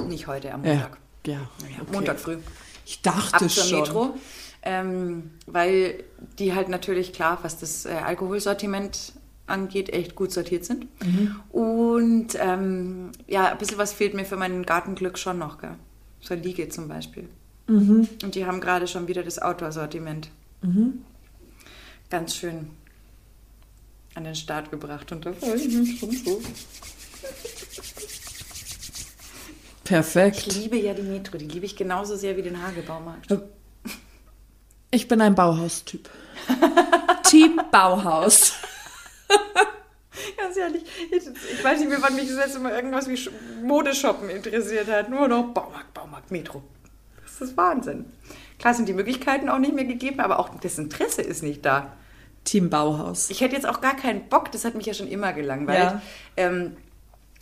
Nicht 0.06 0.26
heute, 0.26 0.52
am. 0.52 0.62
Montag. 0.62 0.98
ja. 1.26 1.32
Ja, 1.32 1.40
okay. 1.60 1.92
Montag 1.92 2.20
früh. 2.20 2.36
Ich 2.86 3.02
dachte 3.02 3.44
Ab 3.44 3.50
zur 3.50 3.64
schon. 3.64 3.80
Metro. 3.80 4.14
ähm, 4.62 5.30
weil 5.46 6.04
die 6.38 6.54
halt 6.54 6.68
natürlich 6.68 7.12
klar, 7.12 7.38
was 7.42 7.58
das 7.58 7.86
äh, 7.86 7.90
Alkoholsortiment 7.90 9.12
angeht, 9.46 9.90
echt 9.90 10.14
gut 10.14 10.30
sortiert 10.32 10.64
sind. 10.64 10.86
Und 11.50 12.28
ähm, 12.38 13.10
ja, 13.26 13.50
ein 13.50 13.58
bisschen 13.58 13.78
was 13.78 13.92
fehlt 13.92 14.14
mir 14.14 14.24
für 14.24 14.36
mein 14.36 14.64
Gartenglück 14.64 15.18
schon 15.18 15.38
noch, 15.38 15.58
gell? 15.58 15.74
So 16.20 16.34
Liege 16.34 16.68
zum 16.68 16.86
Beispiel. 16.88 17.28
Und 17.70 18.34
die 18.34 18.46
haben 18.46 18.60
gerade 18.60 18.88
schon 18.88 19.06
wieder 19.06 19.22
das 19.22 19.40
Outdoor-Sortiment. 19.40 20.30
Ganz 22.10 22.34
schön 22.34 22.70
an 24.16 24.24
den 24.24 24.34
Start 24.34 24.72
gebracht 24.72 25.12
und 25.12 25.24
da 25.24 25.32
freue 25.32 25.54
ich 25.54 25.72
mich 25.72 26.00
schon 26.00 26.10
so. 26.10 26.42
Ich 29.82 29.84
Perfekt. 29.84 30.46
liebe 30.54 30.76
ja 30.78 30.94
die 30.94 31.02
Metro, 31.02 31.38
die 31.38 31.46
liebe 31.46 31.64
ich 31.66 31.76
genauso 31.76 32.16
sehr 32.16 32.36
wie 32.36 32.42
den 32.42 32.60
Hagebaumarkt. 32.60 33.28
Ich 34.90 35.06
bin 35.06 35.20
ein 35.20 35.36
Bauhaustyp. 35.36 36.10
Team 37.24 37.60
Bauhaus. 37.70 38.54
Ganz 40.36 40.56
ehrlich, 40.56 40.82
ich, 41.10 41.22
ich 41.26 41.64
weiß 41.64 41.78
nicht 41.78 41.88
mehr, 41.88 42.02
wann 42.02 42.16
mich 42.16 42.26
das 42.26 42.36
letzte 42.36 42.58
Mal 42.58 42.72
irgendwas 42.72 43.08
wie 43.08 43.16
Modeshoppen 43.64 44.28
interessiert 44.28 44.88
hat. 44.88 45.08
Nur 45.08 45.28
noch 45.28 45.54
Baumarkt, 45.54 45.94
Baumarkt, 45.94 46.32
Metro. 46.32 46.64
Das 47.40 47.48
ist 47.48 47.56
Wahnsinn. 47.56 48.04
Klar 48.58 48.74
sind 48.74 48.88
die 48.88 48.92
Möglichkeiten 48.92 49.48
auch 49.48 49.58
nicht 49.58 49.74
mehr 49.74 49.86
gegeben, 49.86 50.20
aber 50.20 50.38
auch 50.38 50.50
das 50.60 50.78
Interesse 50.78 51.22
ist 51.22 51.42
nicht 51.42 51.64
da. 51.64 51.92
Team 52.44 52.70
Bauhaus. 52.70 53.30
Ich 53.30 53.40
hätte 53.40 53.54
jetzt 53.54 53.66
auch 53.66 53.80
gar 53.80 53.96
keinen 53.96 54.28
Bock, 54.28 54.52
das 54.52 54.64
hat 54.64 54.74
mich 54.74 54.86
ja 54.86 54.94
schon 54.94 55.08
immer 55.08 55.32
gelangweilt. 55.32 55.78
Ja. 55.78 56.02
Ähm, 56.36 56.76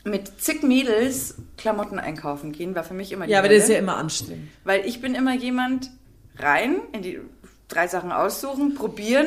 mit 0.05 0.41
zig 0.41 0.63
Mädels 0.63 1.35
Klamotten 1.57 1.99
einkaufen 1.99 2.53
gehen, 2.53 2.75
war 2.75 2.85
für 2.85 2.95
mich 2.95 3.11
immer 3.13 3.27
die 3.27 3.33
Ja, 3.33 3.41
aber 3.41 3.49
das 3.49 3.65
ist 3.65 3.71
ja 3.71 3.79
immer 3.79 3.97
anstrengend. 3.97 4.49
Weil 4.65 4.87
ich 4.87 5.01
bin 5.01 5.15
immer 5.15 5.35
jemand, 5.35 5.91
rein, 6.39 6.77
in 6.93 7.03
die 7.03 7.19
drei 7.67 7.89
Sachen 7.89 8.13
aussuchen, 8.13 8.75
probieren, 8.75 9.27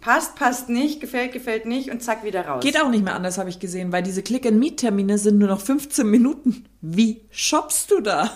passt, 0.00 0.36
passt 0.36 0.70
nicht, 0.70 1.00
gefällt, 1.00 1.32
gefällt 1.32 1.66
nicht 1.66 1.90
und 1.90 2.02
zack, 2.02 2.24
wieder 2.24 2.46
raus. 2.46 2.62
Geht 2.62 2.80
auch 2.80 2.88
nicht 2.88 3.04
mehr 3.04 3.14
anders, 3.14 3.36
habe 3.36 3.50
ich 3.50 3.60
gesehen, 3.60 3.92
weil 3.92 4.02
diese 4.02 4.22
Click-and-Meet-Termine 4.22 5.18
sind 5.18 5.38
nur 5.38 5.48
noch 5.48 5.60
15 5.60 6.06
Minuten. 6.06 6.64
Wie 6.80 7.20
shoppst 7.30 7.90
du 7.90 8.00
da? 8.00 8.30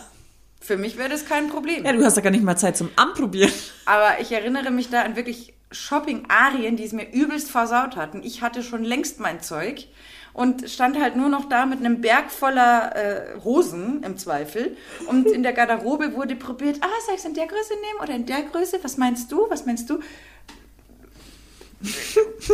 Für 0.66 0.76
mich 0.76 0.98
wäre 0.98 1.08
das 1.08 1.24
kein 1.26 1.48
Problem. 1.48 1.84
Ja, 1.84 1.92
du 1.92 2.04
hast 2.04 2.16
ja 2.16 2.22
gar 2.22 2.30
nicht 2.30 2.42
mal 2.42 2.56
Zeit 2.56 2.76
zum 2.76 2.90
Anprobieren. 2.96 3.52
Aber 3.84 4.20
ich 4.20 4.32
erinnere 4.32 4.72
mich 4.72 4.90
da 4.90 5.02
an 5.02 5.14
wirklich 5.14 5.54
Shopping-Arien, 5.70 6.76
die 6.76 6.82
es 6.82 6.92
mir 6.92 7.08
übelst 7.12 7.50
versaut 7.50 7.94
hatten. 7.94 8.22
Ich 8.24 8.42
hatte 8.42 8.64
schon 8.64 8.82
längst 8.82 9.20
mein 9.20 9.40
Zeug 9.40 9.86
und 10.32 10.68
stand 10.68 11.00
halt 11.00 11.14
nur 11.14 11.28
noch 11.28 11.48
da 11.48 11.66
mit 11.66 11.78
einem 11.78 12.00
Berg 12.00 12.32
voller 12.32 12.96
äh, 12.96 13.40
Hosen 13.44 14.02
im 14.02 14.18
Zweifel. 14.18 14.76
Und 15.06 15.28
in 15.28 15.44
der 15.44 15.52
Garderobe 15.52 16.14
wurde 16.14 16.34
probiert, 16.34 16.78
ah, 16.80 16.88
soll 17.06 17.14
ich 17.14 17.20
es 17.20 17.26
in 17.26 17.34
der 17.34 17.46
Größe 17.46 17.74
nehmen 17.74 18.00
oder 18.02 18.14
in 18.14 18.26
der 18.26 18.42
Größe? 18.42 18.80
Was 18.82 18.96
meinst 18.96 19.30
du? 19.30 19.48
Was 19.48 19.66
meinst 19.66 19.88
du? 19.88 20.00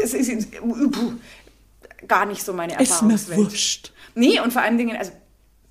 es 0.02 0.12
ist 0.12 0.60
puh, 0.60 1.12
gar 2.06 2.26
nicht 2.26 2.42
so 2.42 2.52
meine 2.52 2.78
Ist 2.78 3.02
mir 3.02 3.18
wurscht. 3.36 3.92
Nee, 4.14 4.38
und 4.40 4.52
vor 4.52 4.60
allen 4.60 4.76
Dingen, 4.76 4.98
also 4.98 5.12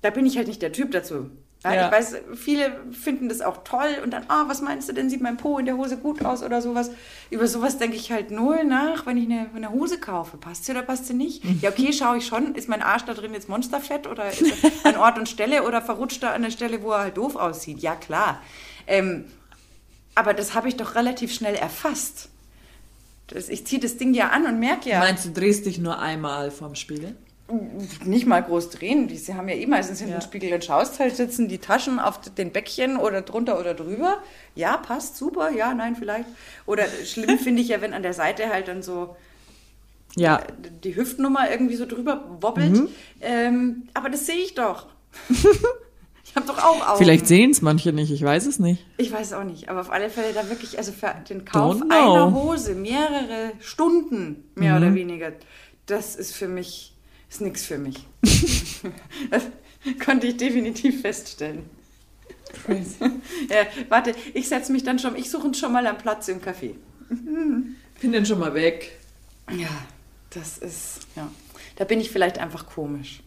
da 0.00 0.10
bin 0.10 0.26
ich 0.26 0.36
halt 0.36 0.48
nicht 0.48 0.60
der 0.60 0.72
Typ 0.72 0.90
dazu. 0.90 1.30
Ja, 1.64 1.74
Ja. 1.74 1.86
Ich 1.86 1.92
weiß, 1.92 2.16
viele 2.34 2.72
finden 2.92 3.28
das 3.28 3.40
auch 3.40 3.62
toll 3.64 4.00
und 4.02 4.10
dann, 4.10 4.24
ah, 4.28 4.44
was 4.48 4.62
meinst 4.62 4.88
du 4.88 4.92
denn, 4.92 5.08
sieht 5.08 5.20
mein 5.20 5.36
Po 5.36 5.58
in 5.58 5.66
der 5.66 5.76
Hose 5.76 5.96
gut 5.96 6.24
aus 6.24 6.42
oder 6.42 6.60
sowas. 6.60 6.90
Über 7.30 7.46
sowas 7.46 7.78
denke 7.78 7.96
ich 7.96 8.10
halt 8.10 8.30
null 8.30 8.64
nach, 8.64 9.06
wenn 9.06 9.16
ich 9.16 9.26
eine, 9.26 9.48
eine 9.54 9.70
Hose 9.70 9.98
kaufe. 10.00 10.36
Passt 10.38 10.64
sie 10.64 10.72
oder 10.72 10.82
passt 10.82 11.06
sie 11.06 11.14
nicht? 11.14 11.44
Ja, 11.62 11.70
okay, 11.70 11.92
schaue 11.92 12.18
ich 12.18 12.26
schon. 12.26 12.54
Ist 12.54 12.68
mein 12.68 12.82
Arsch 12.82 13.04
da 13.04 13.14
drin 13.14 13.32
jetzt 13.32 13.48
monsterfett 13.48 14.06
oder 14.06 14.30
ist 14.30 14.42
er 14.42 14.70
an 14.94 14.96
Ort 14.96 15.18
und 15.18 15.28
Stelle 15.28 15.62
oder 15.62 15.80
verrutscht 15.82 16.22
er 16.22 16.34
an 16.34 16.42
der 16.42 16.50
Stelle, 16.50 16.82
wo 16.82 16.90
er 16.90 17.00
halt 17.00 17.16
doof 17.16 17.36
aussieht? 17.36 17.78
Ja, 17.78 17.94
klar. 17.94 18.40
Ähm, 18.86 19.24
aber 20.14 20.34
das 20.34 20.54
habe 20.54 20.68
ich 20.68 20.76
doch 20.76 20.94
relativ 20.94 21.32
schnell 21.32 21.54
erfasst. 21.54 22.28
Das, 23.28 23.48
ich 23.48 23.66
ziehe 23.66 23.80
das 23.80 23.96
Ding 23.96 24.12
ja 24.14 24.28
an 24.28 24.46
und 24.46 24.58
merke 24.58 24.90
ja. 24.90 24.98
Meinst 24.98 25.24
du, 25.24 25.30
drehst 25.30 25.64
dich 25.64 25.78
nur 25.78 25.98
einmal 25.98 26.50
vorm 26.50 26.74
Spiegel? 26.74 27.16
Nicht 28.04 28.26
mal 28.26 28.40
groß 28.42 28.70
drehen. 28.70 29.08
Die 29.08 29.16
sie 29.16 29.34
haben 29.34 29.48
ja 29.48 29.54
eh 29.54 29.66
meistens 29.66 29.98
hinten 30.00 30.14
Ja. 30.14 30.20
Spiegel 30.20 30.52
und 30.52 30.64
schaust 30.64 30.98
halt 31.00 31.16
sitzen, 31.16 31.48
die 31.48 31.58
Taschen 31.58 31.98
auf 31.98 32.20
den 32.20 32.50
Bäckchen 32.52 32.96
oder 32.96 33.22
drunter 33.22 33.58
oder 33.60 33.74
drüber. 33.74 34.18
Ja, 34.54 34.76
passt, 34.76 35.16
super, 35.16 35.50
ja, 35.50 35.74
nein, 35.74 35.96
vielleicht. 35.96 36.26
Oder 36.66 36.84
schlimm 37.04 37.38
finde 37.38 37.62
ich 37.62 37.68
ja, 37.68 37.80
wenn 37.80 37.92
an 37.94 38.02
der 38.02 38.14
Seite 38.14 38.48
halt 38.50 38.68
dann 38.68 38.82
so 38.82 39.16
Ja. 40.16 40.42
die 40.84 40.94
Hüftnummer 40.96 41.50
irgendwie 41.50 41.76
so 41.76 41.86
drüber 41.86 42.24
wobbelt. 42.40 42.88
Ähm, 43.20 43.88
aber 43.94 44.08
das 44.10 44.26
sehe 44.26 44.36
ich 44.36 44.54
doch. 44.54 44.86
ich 46.24 46.36
habe 46.36 46.46
doch 46.46 46.58
auch 46.58 46.88
Augen. 46.88 46.98
Vielleicht 46.98 47.26
sehen 47.26 47.50
es 47.50 47.60
manche 47.62 47.92
nicht, 47.92 48.10
ich 48.10 48.22
weiß 48.22 48.46
es 48.46 48.58
nicht. 48.58 48.84
Ich 48.96 49.12
weiß 49.12 49.32
auch 49.34 49.44
nicht, 49.44 49.68
aber 49.68 49.80
auf 49.80 49.90
alle 49.90 50.08
Fälle 50.10 50.32
da 50.32 50.48
wirklich, 50.48 50.78
also 50.78 50.92
für 50.92 51.14
den 51.28 51.44
Kauf 51.44 51.80
einer 51.88 52.32
Hose 52.34 52.74
mehrere 52.74 53.52
Stunden, 53.60 54.44
mehr 54.54 54.76
oder 54.76 54.94
weniger, 54.94 55.32
das 55.86 56.14
ist 56.16 56.34
für 56.34 56.48
mich, 56.48 56.91
ist 57.32 57.40
nichts 57.40 57.64
für 57.64 57.78
mich. 57.78 58.06
das 59.30 59.44
konnte 60.04 60.26
ich 60.26 60.36
definitiv 60.36 61.00
feststellen. 61.00 61.64
Ja, 63.48 63.66
warte, 63.88 64.14
ich 64.34 64.48
setze 64.48 64.72
mich 64.72 64.84
dann 64.84 64.98
schon, 64.98 65.16
ich 65.16 65.30
suche 65.30 65.46
uns 65.46 65.58
schon 65.58 65.72
mal 65.72 65.86
einen 65.86 65.96
Platz 65.96 66.28
im 66.28 66.40
Café. 66.40 66.74
Bin 67.08 68.12
denn 68.12 68.26
schon 68.26 68.38
mal 68.38 68.52
weg. 68.52 68.98
Ja, 69.50 69.70
das 70.30 70.58
ist, 70.58 71.00
ja, 71.16 71.30
da 71.76 71.84
bin 71.84 72.00
ich 72.00 72.10
vielleicht 72.10 72.38
einfach 72.38 72.66
komisch. 72.66 73.22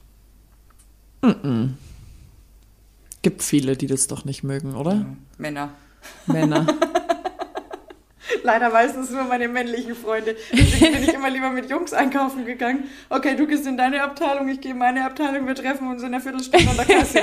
Gibt 3.23 3.41
viele, 3.41 3.75
die 3.75 3.87
das 3.87 4.07
doch 4.07 4.25
nicht 4.25 4.43
mögen, 4.43 4.75
oder? 4.75 5.05
Männer. 5.37 5.73
Männer. 6.27 6.67
Leider 8.43 8.69
meistens 8.69 9.09
nur 9.11 9.23
meine 9.25 9.47
männlichen 9.47 9.95
Freunde. 9.95 10.35
Deswegen 10.51 10.93
bin 10.93 11.03
ich 11.03 11.13
immer 11.13 11.29
lieber 11.29 11.49
mit 11.49 11.69
Jungs 11.69 11.93
einkaufen 11.93 12.45
gegangen. 12.45 12.85
Okay, 13.09 13.35
du 13.35 13.45
gehst 13.47 13.65
in 13.67 13.77
deine 13.77 14.03
Abteilung, 14.03 14.47
ich 14.49 14.61
gehe 14.61 14.71
in 14.71 14.77
meine 14.77 15.05
Abteilung, 15.05 15.47
wir 15.47 15.55
treffen 15.55 15.89
uns 15.89 16.01
in 16.01 16.07
einer 16.09 16.21
Viertelstunde 16.21 16.69
an 16.69 16.77
der 16.77 16.85
Kasse. 16.85 17.19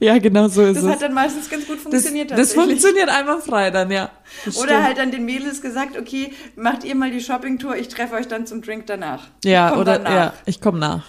Ja, 0.00 0.18
genau 0.18 0.48
so 0.48 0.62
ist 0.62 0.76
Das 0.76 0.84
es. 0.84 0.90
hat 0.90 1.02
dann 1.02 1.14
meistens 1.14 1.48
ganz 1.48 1.66
gut 1.66 1.76
das, 1.76 1.82
funktioniert 1.84 2.30
das 2.30 2.38
tatsächlich. 2.38 2.64
funktioniert 2.80 3.08
einmal 3.08 3.40
frei 3.40 3.70
dann, 3.70 3.90
ja. 3.92 4.10
Das 4.44 4.56
Oder 4.56 4.70
stimmt. 4.70 4.82
halt 4.84 4.98
dann 4.98 5.10
den 5.12 5.24
Mädels 5.24 5.62
gesagt, 5.62 5.96
okay, 5.96 6.32
macht 6.56 6.82
ihr 6.84 6.94
mal 6.96 7.10
die 7.12 7.20
Shoppingtour, 7.20 7.76
ich 7.76 7.88
treffe 7.88 8.14
euch 8.16 8.26
dann 8.26 8.44
zum 8.46 8.60
Drink 8.60 8.86
danach. 8.86 9.28
Ja, 9.44 9.76
oder 9.76 9.98
danach. 9.98 10.10
ja, 10.10 10.34
ich 10.46 10.60
komme 10.60 10.78
nach. 10.80 11.04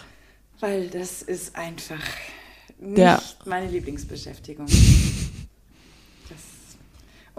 Weil 0.59 0.87
das 0.89 1.23
ist 1.23 1.55
einfach 1.55 1.95
nicht 2.77 2.99
Ja. 2.99 3.19
meine 3.45 3.67
Lieblingsbeschäftigung. 3.69 4.67
Das, 6.29 6.37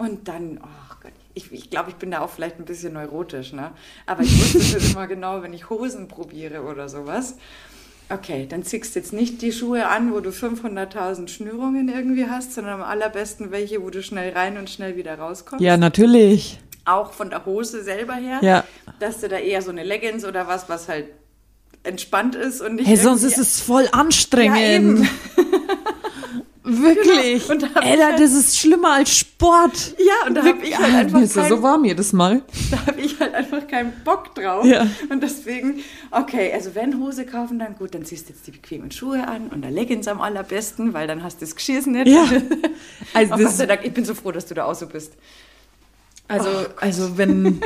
und 0.05 0.27
dann, 0.27 0.59
oh 0.61 0.95
Gott, 1.01 1.11
ich, 1.37 1.51
ich 1.51 1.69
glaube, 1.69 1.89
ich 1.91 1.95
bin 1.95 2.11
da 2.11 2.19
auch 2.21 2.29
vielleicht 2.29 2.59
ein 2.59 2.65
bisschen 2.65 2.93
neurotisch, 2.93 3.53
ne? 3.53 3.71
Aber 4.05 4.23
ich 4.23 4.37
wusste 4.55 4.79
schon 4.81 4.91
immer 4.91 5.07
genau, 5.07 5.41
wenn 5.43 5.53
ich 5.53 5.69
Hosen 5.69 6.07
probiere 6.07 6.63
oder 6.63 6.89
sowas. 6.89 7.35
Okay, 8.09 8.45
dann 8.49 8.63
ziehst 8.63 8.95
du 8.95 8.99
jetzt 8.99 9.11
nicht 9.13 9.41
die 9.41 9.51
Schuhe 9.51 9.87
an, 9.87 10.13
wo 10.13 10.19
du 10.21 10.29
500.000 10.29 11.27
Schnürungen 11.27 11.89
irgendwie 11.89 12.25
hast, 12.29 12.53
sondern 12.53 12.75
am 12.81 12.81
allerbesten 12.81 13.51
welche, 13.51 13.81
wo 13.83 13.89
du 13.89 14.01
schnell 14.01 14.33
rein 14.33 14.57
und 14.57 14.69
schnell 14.69 14.95
wieder 14.95 15.17
rauskommst. 15.19 15.63
Ja, 15.63 15.75
natürlich. 15.77 16.59
Auch 16.85 17.11
von 17.11 17.29
der 17.29 17.45
Hose 17.45 17.83
selber 17.83 18.13
her. 18.15 18.39
Ja. 18.41 18.63
Dass 18.99 19.19
du 19.19 19.27
da 19.27 19.37
eher 19.37 19.61
so 19.61 19.71
eine 19.71 19.83
Leggings 19.83 20.23
oder 20.23 20.47
was, 20.47 20.69
was 20.69 20.87
halt 20.87 21.07
entspannt 21.83 22.35
ist 22.35 22.61
und 22.61 22.75
nicht 22.75 22.87
Hey, 22.87 22.95
sonst 22.97 23.23
ist 23.23 23.37
es 23.37 23.59
voll 23.61 23.83
Ja, 23.85 23.91
anstrengend. 23.91 24.99
eben. 24.99 25.09
Wirklich. 26.67 27.47
Genau. 27.47 27.67
Da 27.73 27.79
Alter, 27.79 28.05
halt- 28.07 28.19
das 28.19 28.33
ist 28.33 28.57
schlimmer 28.57 28.93
als 28.95 29.15
Sport. 29.17 29.95
Ja, 29.97 30.27
und 30.27 30.35
da 30.35 30.43
habe 30.43 30.57
ich 30.65 30.77
halt 30.77 30.93
Ah, 30.93 30.97
einfach 30.99 31.19
mir 31.19 31.25
ist 31.25 31.35
kein, 31.35 31.49
so 31.49 31.61
warm 31.63 31.85
jedes 31.85 32.11
Mal. 32.13 32.43
da 32.71 32.85
hab 32.85 32.97
ich 32.97 33.19
halt 33.19 33.33
einfach 33.33 33.65
keinen 33.67 33.93
Bock 34.03 34.35
drauf. 34.35 34.65
Ja. 34.65 34.85
Und 35.09 35.23
deswegen, 35.23 35.79
okay, 36.11 36.51
also 36.53 36.75
wenn 36.75 36.99
Hose 36.99 37.25
kaufen, 37.25 37.59
dann 37.59 37.75
gut, 37.75 37.93
dann 37.95 38.03
ziehst 38.05 38.27
du 38.29 38.33
jetzt 38.33 38.45
die 38.47 38.51
bequemen 38.51 38.91
Schuhe 38.91 39.27
an 39.27 39.47
und 39.47 39.61
der 39.61 39.71
Leggings 39.71 40.07
am 40.07 40.19
allerbesten, 40.21 40.93
weil 40.93 41.07
dann 41.07 41.23
hast 41.23 41.41
du 41.41 41.45
das 41.45 41.55
Geschirr 41.55 41.81
nicht. 41.87 42.07
Ja. 42.07 42.25
Also 43.13 43.33
Oh 43.33 43.37
Gott 43.37 43.45
das, 43.47 43.57
Dank, 43.67 43.81
ich 43.85 43.93
bin 43.93 44.03
so 44.05 44.13
froh, 44.13 44.31
dass 44.31 44.45
du 44.45 44.53
da 44.53 44.65
auch 44.65 44.75
so 44.75 44.87
bist. 44.87 45.13
also, 46.27 46.49
Oh 46.49 46.65
also 46.81 47.17
wenn, 47.17 47.61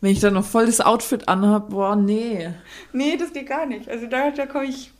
wenn 0.00 0.10
ich 0.10 0.20
dann 0.20 0.34
noch 0.34 0.44
voll 0.44 0.66
das 0.66 0.80
Outfit 0.80 1.28
anhab, 1.28 1.70
boah, 1.70 1.96
nee. 1.96 2.50
Nee, 2.92 3.16
das 3.16 3.32
geht 3.32 3.48
gar 3.48 3.66
nicht. 3.66 3.88
Also 3.88 4.06
da, 4.06 4.30
da 4.30 4.46
komme 4.46 4.66
ich, 4.66 4.92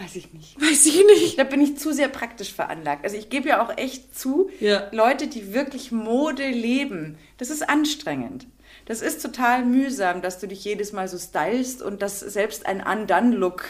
weiß 0.00 0.16
ich 0.16 0.32
nicht. 0.32 0.60
Weiß 0.60 0.86
ich 0.86 1.04
nicht. 1.04 1.38
Da 1.38 1.44
bin 1.44 1.60
ich 1.60 1.76
zu 1.76 1.92
sehr 1.92 2.08
praktisch 2.08 2.52
veranlagt. 2.52 3.04
Also 3.04 3.16
ich 3.16 3.28
gebe 3.28 3.48
ja 3.48 3.62
auch 3.62 3.76
echt 3.76 4.18
zu, 4.18 4.50
Ja. 4.60 4.88
Leute, 4.92 5.26
die 5.26 5.52
wirklich 5.52 5.92
Mode 5.92 6.48
leben, 6.48 7.18
das 7.38 7.50
ist 7.50 7.68
anstrengend. 7.68 8.46
Das 8.86 9.02
ist 9.02 9.22
total 9.22 9.64
mühsam, 9.64 10.22
dass 10.22 10.38
du 10.38 10.48
dich 10.48 10.64
jedes 10.64 10.92
Mal 10.92 11.06
so 11.06 11.18
stylst 11.18 11.82
und 11.82 12.02
dass 12.02 12.20
selbst 12.20 12.66
ein 12.66 12.82
Undone-Look 12.82 13.64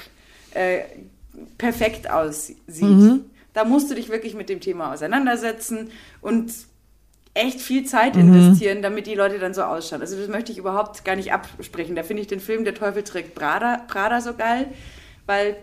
äh, 0.54 0.80
perfekt 1.58 2.08
aussieht. 2.10 2.56
Da 3.52 3.64
musst 3.64 3.90
du 3.90 3.94
dich 3.94 4.08
wirklich 4.08 4.34
mit 4.34 4.48
dem 4.48 4.60
Thema 4.60 4.92
auseinandersetzen 4.92 5.90
und 6.20 6.52
echt 7.34 7.60
viel 7.60 7.84
Zeit 7.84 8.16
investieren, 8.16 8.82
damit 8.82 9.06
die 9.06 9.14
Leute 9.14 9.38
dann 9.38 9.54
so 9.54 9.62
ausschauen. 9.62 10.00
Also 10.00 10.16
das 10.16 10.28
möchte 10.28 10.52
ich 10.52 10.58
überhaupt 10.58 11.04
gar 11.04 11.16
nicht 11.16 11.32
absprechen. 11.32 11.96
Da 11.96 12.02
finde 12.02 12.22
ich 12.22 12.28
den 12.28 12.40
Film 12.40 12.64
Der 12.64 12.74
Teufel 12.74 13.02
trägt 13.02 13.34
Prada, 13.34 13.84
Prada 13.88 14.20
so 14.20 14.34
geil, 14.34 14.68
weil 15.26 15.56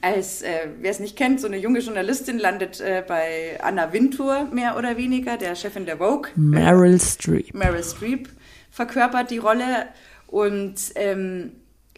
als, 0.00 0.42
äh, 0.42 0.68
wer 0.80 0.90
es 0.90 1.00
nicht 1.00 1.16
kennt, 1.16 1.40
so 1.40 1.46
eine 1.46 1.58
junge 1.58 1.80
Journalistin 1.80 2.38
landet 2.38 2.80
äh, 2.80 3.04
bei 3.06 3.58
Anna 3.62 3.92
Wintour 3.92 4.48
mehr 4.52 4.76
oder 4.76 4.96
weniger, 4.96 5.36
der 5.36 5.54
Chefin 5.54 5.86
der 5.86 5.98
Vogue. 5.98 6.30
Meryl 6.36 7.00
Streep. 7.00 7.54
Meryl 7.54 7.84
Streep 7.84 8.28
verkörpert 8.70 9.30
die 9.30 9.38
Rolle 9.38 9.86
und 10.26 10.74
ähm, 10.94 11.52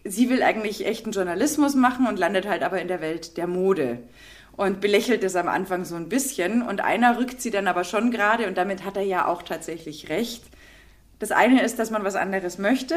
sie 0.05 0.29
will 0.29 0.43
eigentlich 0.43 0.87
echten 0.87 1.13
Journalismus 1.13 1.75
machen 1.75 2.07
und 2.07 2.19
landet 2.19 2.47
halt 2.47 2.63
aber 2.63 2.81
in 2.81 2.89
der 2.89 3.01
Welt 3.01 3.37
der 3.37 3.47
Mode 3.47 3.99
und 4.57 4.81
belächelt 4.81 5.25
es 5.25 5.37
am 5.37 5.49
Anfang 5.49 5.85
so 5.85 5.97
ein 5.97 6.09
bisschen 6.09 6.63
und 6.63 6.81
einer 6.83 7.19
rückt 7.19 7.41
sie 7.41 7.51
dann 7.51 7.67
aber 7.67 7.85
schon 7.85 8.11
gerade 8.11 8.47
und 8.47 8.59
damit 8.59 8.85
hat 8.85 8.97
er 8.97 9.03
ja 9.03 9.27
auch 9.27 9.43
tatsächlich 9.43 10.09
recht. 10.09 10.45
Das 11.19 11.31
eine 11.31 11.63
ist, 11.63 11.79
dass 11.79 11.91
man 11.91 12.05
was 12.05 12.17
anderes 12.17 12.59
möchte, 12.59 12.97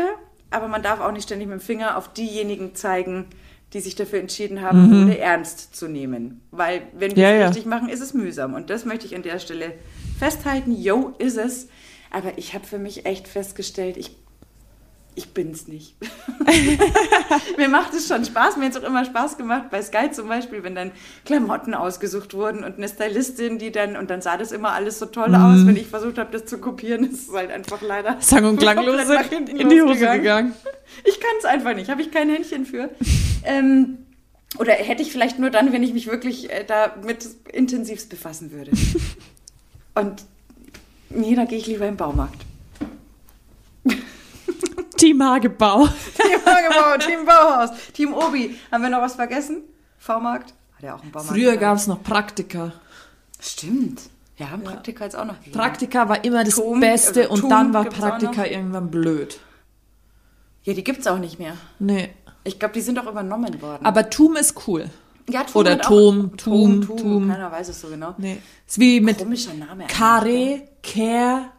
aber 0.49 0.67
man 0.67 0.83
darf 0.83 0.99
auch 0.99 1.11
nicht 1.11 1.23
ständig 1.23 1.47
mit 1.47 1.59
dem 1.59 1.65
Finger 1.65 1.97
auf 1.97 2.13
diejenigen 2.13 2.75
zeigen, 2.75 3.25
die 3.73 3.81
sich 3.81 3.95
dafür 3.95 4.19
entschieden 4.19 4.61
haben, 4.61 5.05
mhm. 5.05 5.11
Ernst 5.11 5.75
zu 5.75 5.87
nehmen. 5.87 6.41
Weil 6.51 6.83
wenn 6.93 7.15
wir 7.15 7.23
Ja, 7.23 7.31
es 7.31 7.39
ja. 7.39 7.47
richtig 7.47 7.65
machen, 7.65 7.89
ist 7.89 8.01
es 8.01 8.13
mühsam. 8.13 8.53
Und 8.53 8.69
das 8.69 8.85
möchte 8.85 9.05
ich 9.05 9.15
an 9.15 9.23
der 9.23 9.39
Stelle 9.39 9.73
festhalten. 10.17 10.71
Yo, 10.71 11.13
ist 11.17 11.37
es. 11.37 11.67
Aber 12.09 12.37
ich 12.37 12.53
habe 12.53 12.65
für 12.65 12.79
mich 12.79 13.05
echt 13.05 13.27
festgestellt, 13.27 13.97
ich, 13.97 14.15
ich 15.17 15.33
bin's 15.33 15.67
nicht. 15.67 15.95
mir 17.57 17.69
macht 17.69 17.91
es 17.93 18.07
schon 18.07 18.23
Spaß. 18.23 18.55
Mir 18.57 18.65
hat 18.65 18.75
es 18.75 18.77
auch 18.77 18.87
immer 18.87 19.03
Spaß 19.03 19.37
gemacht, 19.37 19.71
bei 19.71 19.81
Sky 19.81 20.11
zum 20.11 20.27
Beispiel, 20.27 20.63
wenn 20.63 20.75
dann 20.75 20.91
Klamotten 21.25 21.73
ausgesucht 21.73 22.35
wurden 22.35 22.63
und 22.63 22.77
eine 22.77 22.87
Stylistin, 22.87 23.57
die 23.57 23.71
dann, 23.71 23.97
und 23.97 24.11
dann 24.11 24.21
sah 24.21 24.37
das 24.37 24.51
immer 24.51 24.73
alles 24.73 24.99
so 24.99 25.07
toll 25.07 25.33
aus, 25.33 25.65
wenn 25.65 25.75
ich 25.75 25.87
versucht 25.87 26.19
habe, 26.19 26.31
das 26.31 26.45
zu 26.45 26.59
kopieren. 26.59 27.09
Das 27.09 27.21
ist 27.21 27.33
halt 27.33 27.49
einfach 27.49 27.81
leider 27.81 28.17
Sang- 28.19 28.45
und 28.45 28.57
klanglos 28.59 29.01
hinten 29.29 29.57
in 29.57 29.69
die 29.69 29.81
Hose 29.81 29.87
losgegangen. 29.87 30.21
gegangen. 30.21 30.53
Ich 31.03 31.19
kann 31.19 31.31
es 31.37 31.45
einfach 31.45 31.75
nicht, 31.75 31.89
habe 31.89 32.01
ich 32.01 32.11
kein 32.11 32.29
Händchen 32.29 32.65
für. 32.65 32.89
Ähm, 33.43 33.97
oder 34.57 34.71
hätte 34.71 35.01
ich 35.01 35.11
vielleicht 35.11 35.37
nur 35.37 35.49
dann, 35.49 35.73
wenn 35.73 35.83
ich 35.83 35.93
mich 35.93 36.07
wirklich 36.07 36.49
äh, 36.49 36.63
damit 36.65 37.27
intensivst 37.51 38.09
befassen 38.09 38.51
würde. 38.51 38.71
Und 39.95 40.23
nee, 41.09 41.35
da 41.35 41.43
gehe 41.43 41.57
ich 41.57 41.67
lieber 41.67 41.87
im 41.87 41.97
Baumarkt. 41.97 42.45
Team 44.97 45.23
Hagebau. 45.23 45.87
Team 46.17 46.39
Hagebau, 46.45 46.97
Team 47.05 47.25
Bauhaus, 47.25 47.69
Team 47.93 48.13
Obi. 48.13 48.57
Haben 48.71 48.83
wir 48.83 48.89
noch 48.89 49.01
was 49.01 49.15
vergessen? 49.15 49.63
V-Markt? 49.97 50.53
Hat 50.75 50.83
ja 50.83 50.95
auch 50.95 51.01
einen 51.01 51.11
Baumarkt. 51.11 51.33
Früher 51.33 51.57
gab 51.57 51.77
es 51.77 51.87
noch 51.87 52.03
Praktika. 52.03 52.73
Stimmt. 53.39 54.01
Ja, 54.37 54.47
Praktika 54.63 55.03
jetzt 55.05 55.15
auch 55.15 55.25
noch. 55.25 55.39
gegeben. 55.39 55.57
Praktika 55.57 56.09
war 56.09 56.23
immer 56.23 56.43
das 56.43 56.55
Tum, 56.55 56.79
Beste 56.79 57.29
also 57.29 57.45
und 57.45 57.49
dann 57.49 57.73
war 57.73 57.85
Praktika 57.85 58.45
irgendwann 58.45 58.91
blöd. 58.91 59.39
Ja, 60.63 60.73
die 60.73 60.83
gibt's 60.83 61.07
auch 61.07 61.17
nicht 61.17 61.39
mehr. 61.39 61.53
Nee. 61.79 62.09
Ich 62.43 62.59
glaube, 62.59 62.73
die 62.73 62.81
sind 62.81 62.99
auch 62.99 63.07
übernommen 63.09 63.61
worden. 63.61 63.85
Aber 63.85 64.09
Tum 64.09 64.35
ist 64.35 64.67
cool. 64.67 64.89
ja, 65.29 65.43
Tum 65.43 65.59
oder 65.59 65.79
Tom, 65.79 66.37
Tum, 66.37 66.81
Tum, 66.81 66.97
Tum. 66.97 67.29
Keiner 67.29 67.51
weiß 67.51 67.69
es 67.69 67.81
so 67.81 67.87
genau. 67.87 68.13
Nee. 68.17 68.37
Ist 68.67 68.79
wie 68.79 68.99
mit 69.01 69.17
Komischer 69.17 69.53
Name. 69.53 69.87
Kare, 69.87 70.61
Care, 70.83 71.51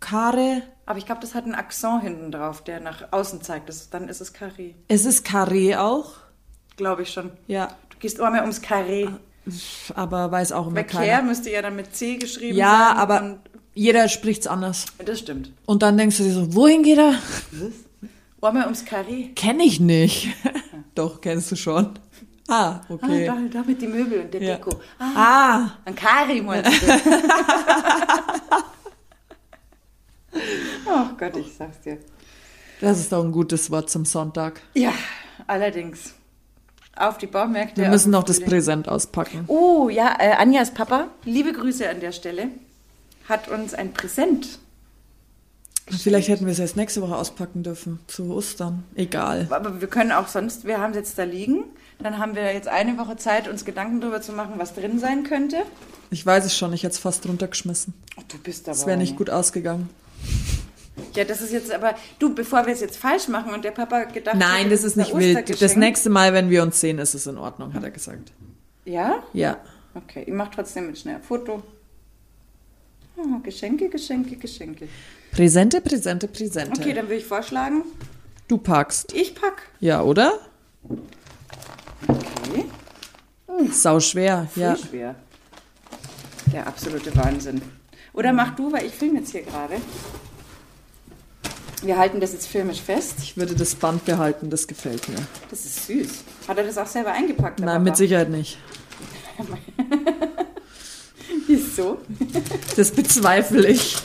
Kare. 0.00 0.62
Aber 0.86 0.98
ich 0.98 1.06
glaube, 1.06 1.20
das 1.22 1.34
hat 1.34 1.44
einen 1.44 1.54
Akzent 1.54 2.02
hinten 2.02 2.30
drauf, 2.30 2.62
der 2.62 2.80
nach 2.80 3.10
außen 3.12 3.40
zeigt. 3.42 3.68
Das, 3.68 3.88
dann 3.90 4.08
ist 4.08 4.20
es 4.20 4.34
Carré. 4.34 4.74
Es 4.88 5.04
ist 5.06 5.26
Carré 5.26 5.78
auch. 5.78 6.12
Glaube 6.76 7.02
ich 7.02 7.10
schon. 7.12 7.30
Ja. 7.46 7.68
Du 7.90 7.98
gehst 7.98 8.18
immer 8.18 8.30
mehr 8.30 8.42
ums 8.42 8.60
Carré. 8.62 9.10
Aber 9.94 10.30
weiß 10.30 10.52
auch 10.52 10.66
immer 10.68 10.82
Care 10.84 11.06
keiner. 11.06 11.22
müsste 11.22 11.50
ja 11.50 11.62
dann 11.62 11.76
mit 11.76 11.94
C 11.94 12.16
geschrieben 12.16 12.56
Ja, 12.56 12.88
sein. 12.88 12.96
aber 12.98 13.22
Und, 13.22 13.38
jeder 13.74 14.08
spricht's 14.08 14.46
anders. 14.46 14.86
das 15.04 15.18
stimmt. 15.20 15.50
Und 15.66 15.82
dann 15.82 15.96
denkst 15.96 16.16
du 16.18 16.22
dir 16.24 16.32
so, 16.32 16.54
wohin 16.54 16.82
geht 16.82 16.98
er? 16.98 17.14
Einmal 18.42 18.64
ums 18.64 18.84
Carré. 18.84 19.34
Kenn 19.34 19.60
ich 19.60 19.80
nicht. 19.80 20.28
Doch, 20.94 21.20
kennst 21.22 21.50
du 21.50 21.56
schon. 21.56 21.90
Ah, 22.46 22.72
Ah, 22.72 22.80
okay. 22.90 23.24
da, 23.26 23.36
da 23.50 23.62
mit 23.66 23.80
die 23.80 23.86
Möbel 23.86 24.20
und 24.20 24.34
der 24.34 24.42
Ja. 24.42 24.56
Deko. 24.56 24.78
Ah, 24.98 25.12
Ah, 25.16 25.70
ein 25.86 25.94
Kari 25.94 26.42
meinst 26.42 26.70
du? 26.70 26.86
oh 30.86 31.06
Gott, 31.18 31.36
ich 31.36 31.52
sag's 31.56 31.80
dir. 31.80 31.98
das 32.80 32.98
ist 32.98 33.12
doch 33.12 33.24
ein 33.24 33.32
gutes 33.32 33.70
Wort 33.70 33.90
zum 33.90 34.04
Sonntag. 34.04 34.60
Ja, 34.74 34.92
allerdings. 35.46 36.14
Auf 36.96 37.18
die 37.18 37.26
Baumärkte. 37.26 37.82
Wir 37.82 37.88
müssen 37.88 38.10
noch 38.10 38.22
das. 38.22 38.40
Präsent 38.40 38.88
auspacken. 38.88 39.44
Oh, 39.48 39.88
ja, 39.88 40.16
äh, 40.20 40.32
Anjas 40.32 40.72
Papa, 40.72 41.08
liebe 41.24 41.52
Grüße 41.52 41.88
an 41.88 41.98
der 42.00 42.12
Stelle, 42.12 42.48
hat 43.28 43.48
uns 43.48 43.74
ein 43.74 43.92
Präsent. 43.92 44.60
Vielleicht 45.88 46.28
hätten 46.28 46.46
wir 46.46 46.52
es 46.52 46.58
erst 46.58 46.76
nächste 46.76 47.02
Woche 47.02 47.16
auspacken 47.16 47.62
dürfen. 47.62 47.98
Zu 48.06 48.32
Ostern. 48.32 48.84
Egal. 48.94 49.48
Aber 49.50 49.80
wir 49.80 49.88
können 49.88 50.12
auch 50.12 50.28
sonst, 50.28 50.64
wir 50.64 50.78
haben 50.78 50.92
es 50.92 50.96
jetzt 50.96 51.18
da 51.18 51.24
liegen. 51.24 51.64
Dann 51.98 52.18
haben 52.18 52.34
wir 52.34 52.52
jetzt 52.52 52.68
eine 52.68 52.96
Woche 52.96 53.16
Zeit, 53.16 53.48
uns 53.48 53.64
Gedanken 53.64 54.00
darüber 54.00 54.22
zu 54.22 54.32
machen, 54.32 54.54
was 54.56 54.74
drin 54.74 54.98
sein 54.98 55.24
könnte. 55.24 55.58
Ich 56.10 56.24
weiß 56.24 56.44
es 56.44 56.56
schon, 56.56 56.72
ich 56.72 56.84
hätte 56.84 56.94
es 56.94 56.98
fast 56.98 57.26
runtergeschmissen. 57.28 57.92
Oh, 58.16 58.22
du 58.28 58.38
bist 58.38 58.68
aber. 58.68 58.76
Es 58.76 58.86
wäre 58.86 58.96
nicht 58.96 59.16
gut 59.16 59.30
ausgegangen. 59.30 59.90
Ja, 61.14 61.24
das 61.24 61.40
ist 61.40 61.52
jetzt 61.52 61.72
aber, 61.72 61.94
du, 62.18 62.34
bevor 62.34 62.66
wir 62.66 62.72
es 62.72 62.80
jetzt 62.80 62.96
falsch 62.96 63.28
machen 63.28 63.52
und 63.52 63.64
der 63.64 63.70
Papa 63.70 64.04
gedacht 64.04 64.36
Nein, 64.36 64.66
hat, 64.66 64.72
das 64.72 64.84
ist 64.84 64.96
nicht 64.96 65.14
wild. 65.16 65.60
Das 65.60 65.76
nächste 65.76 66.10
Mal, 66.10 66.32
wenn 66.32 66.50
wir 66.50 66.62
uns 66.62 66.80
sehen, 66.80 66.98
ist 66.98 67.14
es 67.14 67.26
in 67.26 67.38
Ordnung, 67.38 67.72
hat 67.74 67.82
er 67.82 67.90
gesagt. 67.90 68.32
Ja? 68.84 69.22
Ja. 69.32 69.58
Okay, 69.94 70.24
ich 70.26 70.32
mache 70.32 70.50
trotzdem 70.54 70.88
mit 70.88 70.98
schnell 70.98 71.16
ein 71.16 71.22
Foto. 71.22 71.62
Oh, 73.16 73.38
Geschenke, 73.42 73.88
Geschenke, 73.88 74.36
Geschenke. 74.36 74.88
Präsente, 75.30 75.80
Präsente, 75.80 76.26
Präsente. 76.28 76.80
Okay, 76.80 76.92
dann 76.92 77.04
würde 77.06 77.16
ich 77.16 77.26
vorschlagen, 77.26 77.82
Du 78.48 78.58
packst. 78.58 79.12
ich 79.14 79.34
pack. 79.34 79.62
Ja, 79.80 80.02
oder? 80.02 80.38
Okay. 82.06 82.66
Sau 83.70 84.00
schwer. 84.00 84.48
Ja. 84.56 84.76
schwer. 84.76 85.14
Der 86.52 86.66
absolute 86.66 87.14
Wahnsinn. 87.16 87.62
Oder 88.14 88.32
mach 88.32 88.54
du, 88.54 88.72
weil 88.72 88.86
ich 88.86 88.94
filme 88.94 89.18
jetzt 89.18 89.32
hier 89.32 89.42
gerade. 89.42 89.74
Wir 91.82 91.98
halten 91.98 92.20
das 92.20 92.32
jetzt 92.32 92.46
filmisch 92.46 92.80
fest. 92.80 93.16
Ich 93.18 93.36
würde 93.36 93.54
das 93.54 93.74
Band 93.74 94.04
behalten, 94.06 94.48
das 94.48 94.66
gefällt 94.66 95.06
mir. 95.08 95.18
Das 95.50 95.64
ist 95.66 95.86
süß. 95.86 96.08
Hat 96.48 96.56
er 96.56 96.64
das 96.64 96.78
auch 96.78 96.86
selber 96.86 97.12
eingepackt? 97.12 97.60
Nein, 97.60 97.82
mit 97.82 97.92
Papa? 97.92 97.98
Sicherheit 97.98 98.30
nicht. 98.30 98.56
Wieso? 101.46 101.98
Das 102.76 102.90
bezweifle 102.92 103.68
ich. 103.68 103.96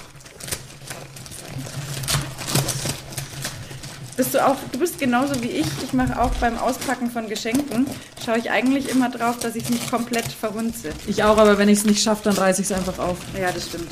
Bist 4.19 4.33
du 4.33 4.45
auch, 4.45 4.57
du 4.73 4.79
bist 4.79 4.99
genauso 4.99 5.41
wie 5.41 5.47
ich. 5.47 5.65
Ich 5.81 5.93
mache 5.93 6.21
auch 6.21 6.31
beim 6.41 6.57
Auspacken 6.57 7.09
von 7.09 7.29
Geschenken, 7.29 7.87
schaue 8.25 8.37
ich 8.37 8.51
eigentlich 8.51 8.89
immer 8.89 9.09
drauf, 9.09 9.39
dass 9.39 9.55
ich 9.55 9.63
es 9.63 9.69
nicht 9.69 9.89
komplett 9.89 10.25
verhunze. 10.25 10.89
Ich 11.07 11.23
auch, 11.23 11.37
aber 11.37 11.57
wenn 11.57 11.69
ich 11.69 11.77
es 11.77 11.85
nicht 11.85 12.03
schaffe, 12.03 12.25
dann 12.25 12.33
reiße 12.33 12.61
ich 12.61 12.69
es 12.69 12.77
einfach 12.77 12.99
auf. 12.99 13.15
Ja, 13.39 13.49
das 13.49 13.67
stimmt. 13.67 13.87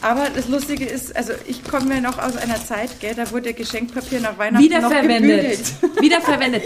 Aber 0.00 0.28
das 0.32 0.46
Lustige 0.46 0.84
ist, 0.84 1.16
also 1.16 1.32
ich 1.48 1.64
komme 1.64 1.92
ja 1.92 2.00
noch 2.00 2.18
aus 2.18 2.36
einer 2.36 2.64
Zeit, 2.64 3.00
gell, 3.00 3.16
da 3.16 3.28
wurde 3.32 3.52
Geschenkpapier 3.52 4.20
nach 4.20 4.38
Weihnachten 4.38 4.64
noch 4.64 4.76
Wiederverwendet. 4.78 5.58
gebügelt. 5.80 6.00
Wiederverwendet. 6.00 6.62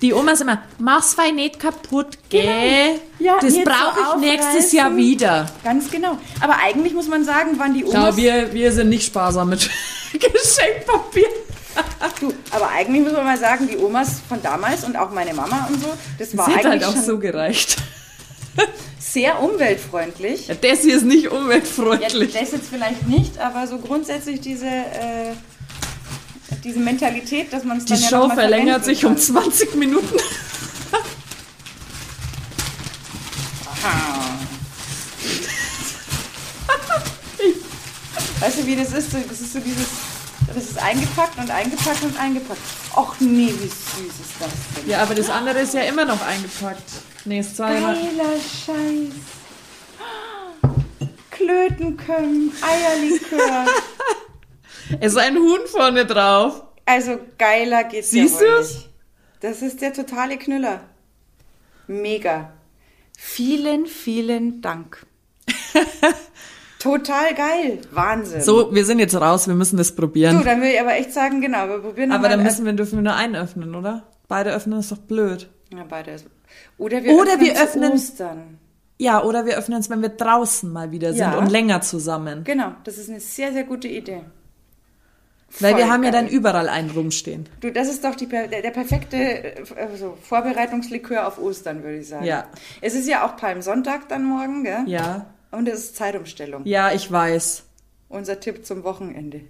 Die 0.00 0.14
Omas 0.14 0.40
immer, 0.40 0.62
mach's 0.78 1.12
fein 1.12 1.34
nicht 1.34 1.60
kaputt, 1.60 2.16
gell? 2.30 3.00
Ja, 3.18 3.36
das 3.38 3.52
brauche 3.52 4.16
ich 4.16 4.20
nächstes. 4.22 4.72
Jahr 4.72 4.96
wieder. 4.96 5.44
Ganz 5.62 5.90
genau. 5.90 6.16
Aber 6.40 6.56
eigentlich 6.56 6.94
muss 6.94 7.06
man 7.06 7.22
sagen, 7.22 7.58
waren 7.58 7.74
die 7.74 7.82
Schau, 7.82 7.98
Omas... 7.98 8.16
wir, 8.16 8.54
wir 8.54 8.72
sind 8.72 8.88
nicht 8.88 9.04
sparsam 9.04 9.50
mit 9.50 9.68
Geschenkpapier. 10.12 11.28
Du, 12.20 12.32
aber 12.52 12.68
eigentlich 12.68 13.02
muss 13.02 13.12
man 13.12 13.24
mal 13.24 13.38
sagen, 13.38 13.66
die 13.68 13.76
Omas 13.76 14.20
von 14.28 14.40
damals 14.42 14.84
und 14.84 14.96
auch 14.96 15.10
meine 15.10 15.34
Mama 15.34 15.66
und 15.68 15.80
so, 15.82 15.88
das 16.18 16.36
war 16.36 16.46
Das 16.46 16.56
hätte 16.56 16.70
eigentlich 16.70 16.86
halt 16.86 16.96
auch 16.98 17.02
so 17.02 17.18
gereicht. 17.18 17.76
sehr 19.00 19.42
umweltfreundlich. 19.42 20.46
Ja, 20.48 20.54
das 20.54 20.80
hier 20.82 20.96
ist 20.96 21.04
nicht 21.04 21.24
Ja, 21.24 21.30
umweltfreundlich. 21.32 22.32
das 22.32 22.52
jetzt 22.52 22.68
vielleicht 22.70 23.06
nicht, 23.08 23.38
aber 23.38 23.66
so 23.66 23.78
grundsätzlich 23.78 24.40
diese, 24.40 24.66
äh, 24.66 25.32
diese 26.62 26.78
Mentalität, 26.78 27.52
dass 27.52 27.64
man 27.64 27.78
es 27.78 27.84
Die 27.86 27.94
dann 27.94 28.02
ja 28.02 28.08
Show 28.08 28.28
verlängert 28.30 28.84
sich 28.84 29.04
um 29.04 29.14
kann. 29.14 29.22
20 29.22 29.74
Minuten. 29.74 30.16
Weißt 38.40 38.58
du, 38.58 38.66
wie 38.66 38.76
das 38.76 38.92
ist? 38.92 39.12
Das 39.14 39.40
ist 39.40 39.52
so 39.52 39.60
dieses, 39.60 39.86
das 40.54 40.64
ist 40.64 40.78
eingepackt 40.82 41.38
und 41.38 41.50
eingepackt 41.50 42.02
und 42.02 42.18
eingepackt. 42.18 42.60
Och 42.96 43.14
nee, 43.20 43.48
wie 43.48 43.68
süß 43.68 44.20
ist 44.20 44.40
das 44.40 44.50
denn? 44.76 44.88
Ja, 44.90 45.02
aber 45.02 45.14
das 45.14 45.28
andere 45.30 45.60
ist 45.60 45.74
ja 45.74 45.82
immer 45.82 46.04
noch 46.04 46.20
eingepackt. 46.24 46.82
Nee, 47.24 47.40
ist 47.40 47.56
zweimal. 47.56 47.94
Geiler 47.94 48.34
Scheiß. 48.38 49.14
Klötenkömm, 51.30 52.52
Eierlikör. 52.60 53.66
Es 55.00 55.12
ist 55.12 55.18
ein 55.18 55.36
Huhn 55.36 55.66
vorne 55.66 56.04
drauf. 56.04 56.62
Also 56.84 57.18
geiler 57.38 57.84
geht's 57.84 58.10
Siehst 58.10 58.38
ja 58.40 58.58
du's? 58.58 58.74
nicht. 58.74 58.88
Das 59.40 59.62
ist 59.62 59.80
der 59.80 59.94
totale 59.94 60.36
Knüller. 60.36 60.80
Mega. 61.86 62.52
Vielen, 63.16 63.86
vielen 63.86 64.60
Dank. 64.60 65.06
Total 66.84 67.34
geil. 67.34 67.78
Wahnsinn. 67.92 68.42
So, 68.42 68.74
wir 68.74 68.84
sind 68.84 68.98
jetzt 68.98 69.14
raus, 69.18 69.48
wir 69.48 69.54
müssen 69.54 69.76
das 69.78 69.94
Du, 69.94 70.02
probieren. 70.02 70.42
dann 70.44 70.60
will 70.60 70.68
ich 70.68 70.80
aber 70.80 70.92
echt 70.94 71.12
sagen, 71.12 71.40
genau, 71.40 71.66
wir 71.68 71.78
probieren 71.78 72.12
Aber 72.12 72.28
dann 72.28 72.42
müssen 72.42 72.64
wir, 72.66 72.72
dürfen 72.74 72.98
wir 72.98 73.02
nur 73.02 73.14
einen 73.16 73.34
öffnen, 73.36 73.74
oder? 73.74 74.02
Beide 74.28 74.52
öffnen 74.52 74.78
ist 74.80 74.92
doch 74.92 74.98
blöd. 74.98 75.48
Ja, 75.74 75.84
beide. 75.88 76.12
ist- 76.12 76.26
Oder 76.78 77.02
wir 77.02 77.14
Oder 77.14 77.32
öffnen 77.34 77.40
wir 77.46 77.54
öffnen- 77.62 77.92
Ostern. 77.92 78.58
Ja, 78.98 79.22
oder 79.24 79.44
wir 79.46 79.56
öffnen 79.56 79.80
es, 79.80 79.90
wenn 79.90 80.02
wir 80.02 80.10
draußen 80.10 80.70
mal 80.72 80.90
wieder 80.92 81.10
sind 81.12 81.20
Ja. 81.32 81.38
und 81.38 81.50
länger 81.50 81.80
zusammen. 81.80 82.44
Genau, 82.44 82.72
das 82.84 82.96
ist 82.98 83.08
eine 83.10 83.18
sehr, 83.20 83.52
sehr 83.52 83.64
gute 83.64 83.88
Idee. 83.88 84.20
Weil 85.60 85.76
wir 85.76 85.84
Voll 85.84 85.92
haben 85.92 86.02
ja 86.04 86.10
geil. 86.10 86.22
dann 86.24 86.30
überall 86.30 86.68
einen 86.68 86.90
rumstehen. 86.90 87.48
Du, 87.60 87.70
das 87.72 87.88
ist 87.88 88.04
doch 88.04 88.14
die, 88.14 88.26
der, 88.26 88.48
der 88.48 88.70
perfekte 88.70 89.54
also 89.76 90.16
Vorbereitungslikör 90.22 91.26
auf 91.28 91.38
Ostern, 91.40 91.82
würde 91.82 91.98
ich 91.98 92.08
sagen. 92.08 92.24
Ja. 92.24 92.44
Es 92.80 92.94
ist 92.94 93.08
ja 93.08 93.24
auch 93.24 93.36
Palmsonntag 93.36 94.08
dann 94.08 94.24
morgen, 94.24 94.64
gell? 94.64 94.82
Ja. 94.86 95.26
Und 95.56 95.68
es 95.68 95.80
ist 95.84 95.96
Zeitumstellung. 95.96 96.62
Ja, 96.64 96.92
ich 96.92 97.10
weiß. 97.10 97.62
Unser 98.08 98.38
Tipp 98.40 98.64
zum 98.66 98.84
Wochenende. 98.84 99.40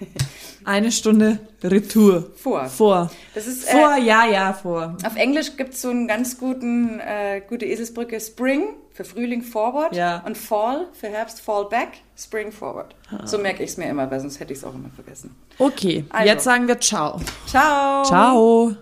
Eine 0.64 0.90
Stunde 0.92 1.38
Retour. 1.62 2.30
Vor. 2.36 2.64
Vor. 2.66 3.10
Das 3.34 3.46
ist, 3.46 3.66
äh, 3.68 3.72
Vor, 3.72 3.96
ja, 3.96 4.26
ja, 4.26 4.52
vor. 4.52 4.96
Auf 5.04 5.16
Englisch 5.16 5.56
gibt 5.56 5.74
es 5.74 5.82
so 5.82 5.90
einen 5.90 6.08
ganz 6.08 6.38
guten, 6.38 7.00
äh, 7.00 7.42
gute 7.46 7.66
Eselsbrücke. 7.66 8.18
Spring 8.20 8.74
für 8.92 9.04
Frühling 9.04 9.42
forward 9.42 9.94
Ja. 9.94 10.22
und 10.26 10.36
Fall 10.38 10.86
für 10.92 11.08
Herbst 11.08 11.40
fall 11.40 11.66
back, 11.66 11.88
Spring 12.16 12.50
forward. 12.52 12.94
So 13.24 13.38
merke 13.38 13.62
ich 13.62 13.70
es 13.70 13.76
mir 13.76 13.88
immer, 13.88 14.10
weil 14.10 14.20
sonst 14.20 14.40
hätte 14.40 14.52
ich 14.52 14.60
es 14.60 14.64
auch 14.64 14.74
immer 14.74 14.90
vergessen. 14.94 15.34
Okay, 15.58 16.04
Also. 16.10 16.28
jetzt 16.28 16.44
sagen 16.44 16.66
wir 16.68 16.78
Ciao. 16.80 17.20
Ciao! 17.46 18.04
Ciao. 18.04 18.76